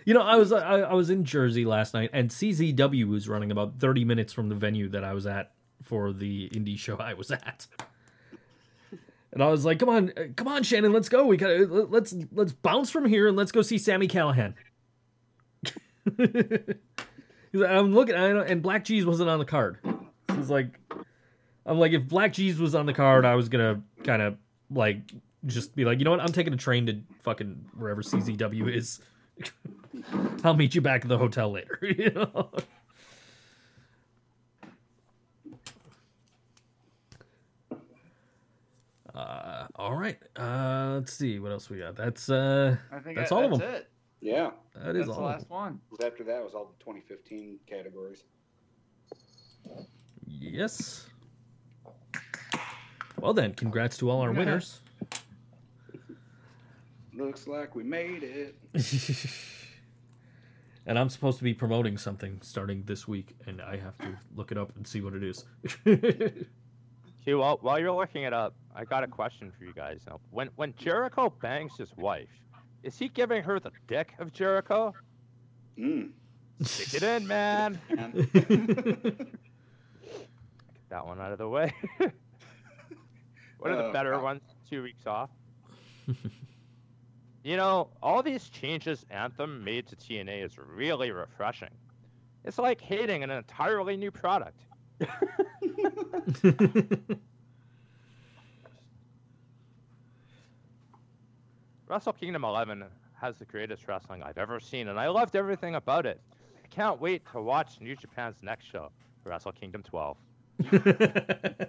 You 0.05 0.15
know, 0.15 0.23
I 0.23 0.37
was 0.37 0.53
I, 0.53 0.83
I 0.83 0.95
was 0.95 1.11
in 1.11 1.25
Jersey 1.25 1.65
last 1.65 1.93
night 1.93 2.11
and 2.13 2.31
CZW 2.31 3.09
was 3.09 3.29
running 3.29 3.51
about 3.51 3.81
30 3.81 4.05
minutes 4.05 4.33
from 4.33 4.49
the 4.49 4.55
venue 4.55 4.89
that 4.91 5.03
I 5.03 5.13
was 5.13 5.27
at 5.27 5.56
for 5.83 6.13
the 6.13 6.49
indie 6.51 6.79
show 6.79 6.97
I 6.97 7.15
was 7.15 7.31
at. 7.31 7.67
And 9.33 9.43
I 9.43 9.49
was 9.49 9.65
like, 9.65 9.79
"Come 9.79 9.89
on, 9.89 10.13
come 10.37 10.49
on, 10.49 10.63
Shannon, 10.63 10.93
let's 10.93 11.09
go. 11.09 11.27
We 11.27 11.37
got 11.37 11.49
to 11.49 11.87
let's 11.91 12.15
let's 12.33 12.53
bounce 12.53 12.91
from 12.91 13.05
here 13.05 13.29
and 13.29 13.37
let's 13.37 13.53
go 13.53 13.63
see 13.63 13.79
Sami 13.79 14.09
Callihan." 14.09 14.55
He's 17.53 17.61
like, 17.61 17.71
I'm 17.71 17.95
looking, 17.95 18.15
and 18.15 18.63
Black 18.63 18.85
G's 18.85 19.05
wasn't 19.05 19.29
on 19.29 19.39
the 19.39 19.45
card. 19.45 19.79
It's 20.31 20.51
like, 20.51 20.79
I'm 21.65 21.79
like, 21.79 21.93
if 21.93 22.07
Black 22.09 22.33
G's 22.33 22.59
was 22.59 22.75
on 22.75 22.87
the 22.87 22.93
card, 22.95 23.25
I 23.25 23.35
was 23.35 23.49
gonna 23.49 23.83
kind 24.05 24.23
of 24.23 24.37
like 24.71 25.13
just 25.47 25.75
be 25.77 25.85
like, 25.85 25.99
you 25.99 26.05
know 26.05 26.11
what? 26.13 26.21
I'm 26.21 26.33
taking 26.33 26.53
a 26.53 26.57
train 26.57 26.87
to 26.87 27.01
fucking 27.23 27.67
wherever 27.77 28.03
CZW 28.03 28.75
is. 28.75 29.01
I'll 30.45 30.55
meet 30.55 30.75
you 30.75 30.81
back 30.81 31.03
at 31.03 31.09
the 31.09 31.19
hotel 31.19 31.51
later. 31.51 31.79
You 31.83 32.11
know. 32.11 32.51
Uh, 39.17 39.67
all 39.77 39.97
right. 39.97 40.19
Uh, 40.37 40.97
let's 40.97 41.13
see 41.15 41.39
what 41.39 41.51
else 41.53 41.71
we 41.71 41.79
got. 41.79 41.97
That's 41.97 42.29
uh, 42.29 42.77
I 42.93 42.99
think 42.99 43.17
That's 43.17 43.31
that- 43.31 43.37
all 43.37 43.53
of 43.55 43.59
them. 43.61 43.75
it. 43.75 43.89
Yeah. 44.21 44.51
that 44.75 44.97
is 44.97 45.07
That's 45.07 45.09
the 45.09 45.13
all. 45.15 45.29
of 45.29 45.35
last 45.37 45.51
one. 45.51 45.81
After 46.05 46.25
that 46.25 46.43
was 46.43 46.55
all 46.55 46.67
the 46.79 46.85
2015 46.85 47.59
categories. 47.67 48.25
Yes. 50.27 51.07
Well 53.21 53.33
then, 53.33 53.55
congrats 53.55 53.97
to 53.99 54.11
all 54.11 54.21
our 54.21 54.33
Yeah. 54.33 54.39
winners. 54.39 54.81
Looks 57.15 57.47
like 57.47 57.75
we 57.75 57.83
made 57.85 58.23
it. 58.23 58.57
and 60.87 60.99
I'm 60.99 61.09
supposed 61.09 61.39
to 61.39 61.45
be 61.45 61.55
promoting 61.55 61.97
something 61.97 62.39
starting 62.43 62.83
this 62.85 63.09
week, 63.09 63.35
and 63.47 63.63
I 63.63 63.77
have 63.79 63.97
to 63.99 64.19
look 64.35 64.53
it 64.53 64.59
up 64.59 64.77
and 64.77 64.87
see 64.87 65.01
what 65.01 65.15
it 65.15 65.23
is. 65.23 65.45
See, 67.27 67.35
while 67.35 67.59
while 67.61 67.79
you're 67.79 67.93
looking 67.93 68.23
it 68.23 68.33
up, 68.33 68.55
I 68.75 68.85
got 68.85 69.03
a 69.03 69.09
question 69.09 69.53
for 69.59 69.65
you 69.65 69.73
guys. 69.75 70.01
Now, 70.07 70.21
when 70.31 70.49
when 70.57 70.73
Jericho 70.77 71.29
bangs 71.43 71.77
his 71.77 71.95
wife, 71.97 72.29
is 72.85 72.97
he 72.99 73.09
giving 73.09 73.43
her 73.43 73.59
the 73.61 73.73
dick 73.89 74.15
of 74.21 74.33
Jericho? 74.33 74.95
Mm. 75.79 76.11
Stick 76.63 77.03
it 77.03 77.03
in, 77.03 77.27
man. 77.29 77.79
Get 77.93 78.49
that 80.89 81.05
one 81.07 81.21
out 81.21 81.33
of 81.33 81.39
the 81.39 81.49
way. 81.49 81.75
what 83.59 83.73
are 83.73 83.77
the 83.77 83.85
Oh, 83.89 83.93
better 83.93 84.13
God. 84.13 84.23
ones? 84.23 84.43
Two 84.71 84.83
weeks 84.85 85.05
off. 85.07 85.31
you 87.43 87.57
know, 87.57 87.89
all 88.03 88.23
these 88.23 88.49
changes 88.49 89.05
Anthem 89.11 89.65
made 89.65 89.87
to 89.89 89.97
TNA 89.97 90.45
is 90.45 90.57
really 90.59 91.11
refreshing. 91.11 91.75
It's 92.45 92.59
like 92.59 92.81
hating 92.81 93.25
an 93.25 93.31
entirely 93.31 93.97
new 93.97 94.13
product. 94.13 94.61
Wrestle 101.89 102.13
Kingdom 102.13 102.45
11 102.45 102.85
has 103.21 103.37
the 103.39 103.45
greatest 103.45 103.87
wrestling 103.89 104.23
I've 104.23 104.39
ever 104.39 104.61
seen, 104.61 104.89
and 104.89 104.99
I 104.99 105.09
loved 105.09 105.37
everything 105.37 105.75
about 105.75 106.07
it. 106.07 106.21
I 106.65 106.69
can't 106.69 107.01
wait 107.01 107.23
to 107.33 107.41
watch 107.41 107.81
New 107.81 107.97
Japan's 107.97 108.43
next 108.43 108.65
show, 108.67 108.91
Wrestle 109.25 109.53
Kingdom 109.53 109.83
12. 109.83 110.17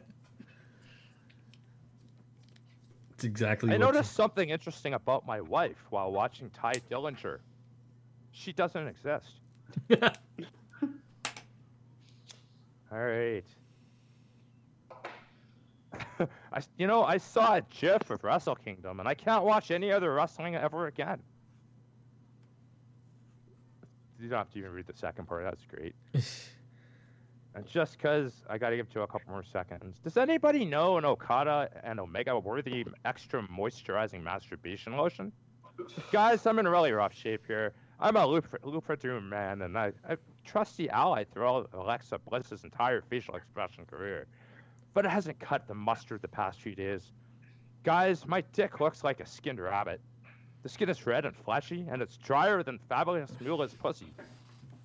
It's 3.17 3.23
exactly. 3.23 3.73
I 3.73 3.77
noticed 3.77 4.13
something 4.13 4.49
interesting 4.51 4.93
about 4.93 5.25
my 5.25 5.41
wife 5.41 5.87
while 5.89 6.11
watching 6.11 6.51
Tye 6.51 6.79
Dillinger. 6.87 7.39
She 8.31 8.53
doesn't 8.53 8.87
exist. 8.87 9.39
All 12.91 12.99
right. 12.99 13.43
I, 16.53 16.61
you 16.77 16.87
know, 16.87 17.03
I 17.03 17.17
saw 17.17 17.55
a 17.55 17.61
GIF 17.61 18.09
of 18.09 18.23
Wrestle 18.23 18.55
Kingdom, 18.55 18.99
and 18.99 19.07
I 19.07 19.13
can't 19.13 19.43
watch 19.43 19.71
any 19.71 19.91
other 19.91 20.13
wrestling 20.13 20.55
ever 20.55 20.87
again. 20.87 21.19
You 24.19 24.29
don't 24.29 24.39
have 24.39 24.49
to 24.51 24.59
even 24.59 24.71
read 24.71 24.87
the 24.87 24.95
second 24.95 25.27
part. 25.27 25.43
That's 25.43 25.65
great. 25.65 25.93
and 27.55 27.67
just 27.67 27.97
because 27.97 28.43
I 28.49 28.57
got 28.57 28.71
to 28.71 28.77
give 28.77 28.89
to 28.91 29.01
a 29.01 29.07
couple 29.07 29.31
more 29.31 29.43
seconds, 29.43 29.99
does 30.03 30.17
anybody 30.17 30.65
know 30.65 30.97
an 30.97 31.05
Okada 31.05 31.69
and 31.83 31.99
Omega 31.99 32.39
worthy 32.39 32.85
extra 33.05 33.43
moisturizing 33.47 34.23
masturbation 34.23 34.97
lotion? 34.97 35.31
Guys, 36.11 36.47
I'm 36.47 36.57
in 36.57 36.67
really 36.67 36.91
rough 36.91 37.13
shape 37.13 37.45
here. 37.45 37.73
I'm 37.99 38.15
a 38.15 38.25
Lup- 38.25 38.61
Lubriderm 38.63 39.23
man, 39.27 39.63
and 39.63 39.77
I, 39.77 39.91
I 40.07 40.17
trusty 40.45 40.89
ally 40.89 41.23
throughout 41.23 41.69
Alexa 41.73 42.19
Bliss's 42.19 42.63
entire 42.63 43.01
facial 43.01 43.35
expression 43.35 43.85
career. 43.85 44.27
But 44.93 45.05
it 45.05 45.09
hasn't 45.11 45.39
cut 45.39 45.67
the 45.67 45.73
mustard 45.73 46.21
the 46.21 46.27
past 46.27 46.61
few 46.61 46.75
days. 46.75 47.11
Guys, 47.83 48.25
my 48.27 48.41
dick 48.53 48.79
looks 48.79 49.03
like 49.03 49.19
a 49.19 49.25
skinned 49.25 49.59
rabbit. 49.59 49.99
The 50.63 50.69
skin 50.69 50.89
is 50.89 51.05
red 51.05 51.25
and 51.25 51.35
fleshy, 51.35 51.85
and 51.89 52.01
it's 52.01 52.17
drier 52.17 52.61
than 52.63 52.79
Fabulous 52.89 53.31
Moolah's 53.39 53.73
pussy. 53.73 54.11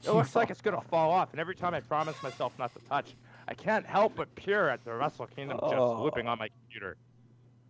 It 0.05 0.10
looks 0.10 0.34
like 0.34 0.50
it's 0.50 0.60
gonna 0.60 0.81
fall 0.81 1.10
off, 1.10 1.32
and 1.32 1.41
every 1.41 1.55
time 1.55 1.74
I 1.74 1.81
promise 1.81 2.20
myself 2.23 2.52
not 2.58 2.73
to 2.74 2.81
touch, 2.89 3.15
I 3.49 3.55
can't 3.55 3.84
help 3.86 4.15
but 4.16 4.34
peer 4.34 4.68
at 4.68 4.84
the 4.84 4.92
Wrestle 4.94 5.26
Kingdom 5.26 5.58
just 5.60 5.74
Oh. 5.74 6.02
looping 6.02 6.26
on 6.28 6.39
my 6.39 6.49
computer. 6.49 6.97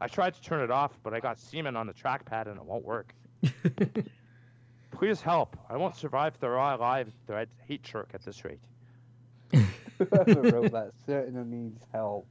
I 0.01 0.09
tried 0.09 0.35
to 0.35 0.41
turn 0.43 0.63
it 0.63 0.71
off, 0.71 0.99
but 1.03 1.15
I 1.15 1.21
got 1.21 1.39
semen 1.39 1.77
on 1.77 1.87
the 1.87 1.93
trackpad 1.93 2.47
and 2.49 2.57
it 2.57 2.65
won't 2.65 2.85
work. 2.85 3.15
Please 4.93 5.21
help. 5.21 5.57
I 5.69 5.77
won't 5.77 5.97
survive 5.97 6.39
the 6.39 6.49
Raw 6.51 6.75
Live 6.77 7.13
Thread 7.27 7.49
heat 7.67 7.83
jerk 7.83 8.11
at 8.15 8.23
this 8.25 8.45
rate. 8.45 8.61
Whoever 9.99 10.43
wrote 10.43 10.73
that 10.73 10.93
certainly 11.07 11.45
needs 11.45 11.85
help. 11.93 12.27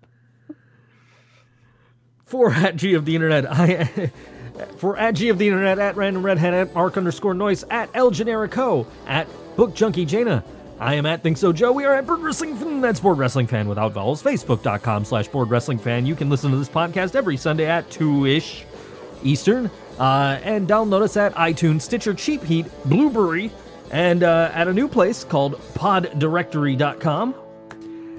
For 2.25 2.51
at 2.51 2.77
G 2.77 2.93
of 2.93 3.05
the 3.05 3.15
Internet, 3.15 3.45
I 3.51 4.11
for 4.77 4.97
at 4.97 5.15
G 5.15 5.29
of 5.29 5.37
the 5.37 5.47
Internet, 5.47 5.79
at 5.79 5.95
Random 5.95 6.23
Redhead, 6.23 6.53
at 6.53 6.73
Mark 6.73 6.97
underscore 6.97 7.33
Noise, 7.33 7.63
at 7.69 7.89
El 7.93 8.11
Generico, 8.11 8.85
at 9.05 9.27
Book 9.55 9.75
Junkie 9.75 10.05
Jaina. 10.05 10.43
I 10.79 10.95
am 10.95 11.05
at 11.05 11.21
Think 11.21 11.37
So 11.37 11.53
Joe. 11.53 11.71
We 11.71 11.85
are 11.85 11.93
at 11.93 12.07
Board 12.07 12.21
Wrestling 12.21 12.55
Fan. 12.55 12.81
That's 12.81 12.99
Board 12.99 13.17
Wrestling 13.19 13.47
Fan 13.47 13.67
without 13.67 13.91
vowels. 13.91 14.23
Facebook.com 14.23 15.05
slash 15.05 15.27
Board 15.27 15.49
Wrestling 15.49 15.77
Fan. 15.77 16.05
You 16.05 16.15
can 16.15 16.29
listen 16.29 16.49
to 16.51 16.57
this 16.57 16.69
podcast 16.69 17.15
every 17.15 17.37
Sunday 17.37 17.65
at 17.65 17.89
2 17.91 18.25
ish 18.25 18.65
Eastern. 19.23 19.69
Uh, 20.01 20.39
and 20.41 20.67
download 20.67 21.03
us 21.03 21.15
at 21.15 21.31
iTunes, 21.35 21.83
Stitcher, 21.83 22.15
Cheap 22.15 22.43
Heat, 22.43 22.65
Blubrry, 22.85 23.51
and 23.91 24.23
uh, 24.23 24.49
at 24.51 24.67
a 24.67 24.73
new 24.73 24.87
place 24.87 25.23
called 25.23 25.59
poddirectory.com. 25.75 27.35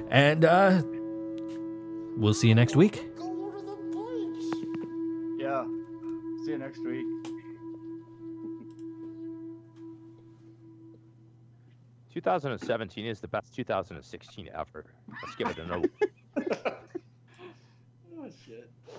And 0.08 0.44
uh, 0.44 0.80
we'll 2.16 2.34
see 2.34 2.46
you 2.46 2.54
next 2.54 2.76
week. 2.76 3.04
Yeah. 5.38 5.64
See 6.44 6.52
you 6.52 6.58
next 6.58 6.78
week. 6.84 7.04
2017 12.14 13.06
is 13.06 13.18
the 13.18 13.26
best 13.26 13.52
2016 13.56 14.50
ever. 14.54 14.84
Let's 15.20 15.34
give 15.34 15.48
it 15.48 15.58
a 15.58 15.66
no. 15.66 15.82
Oh 18.24 18.28
shit. 18.46 18.70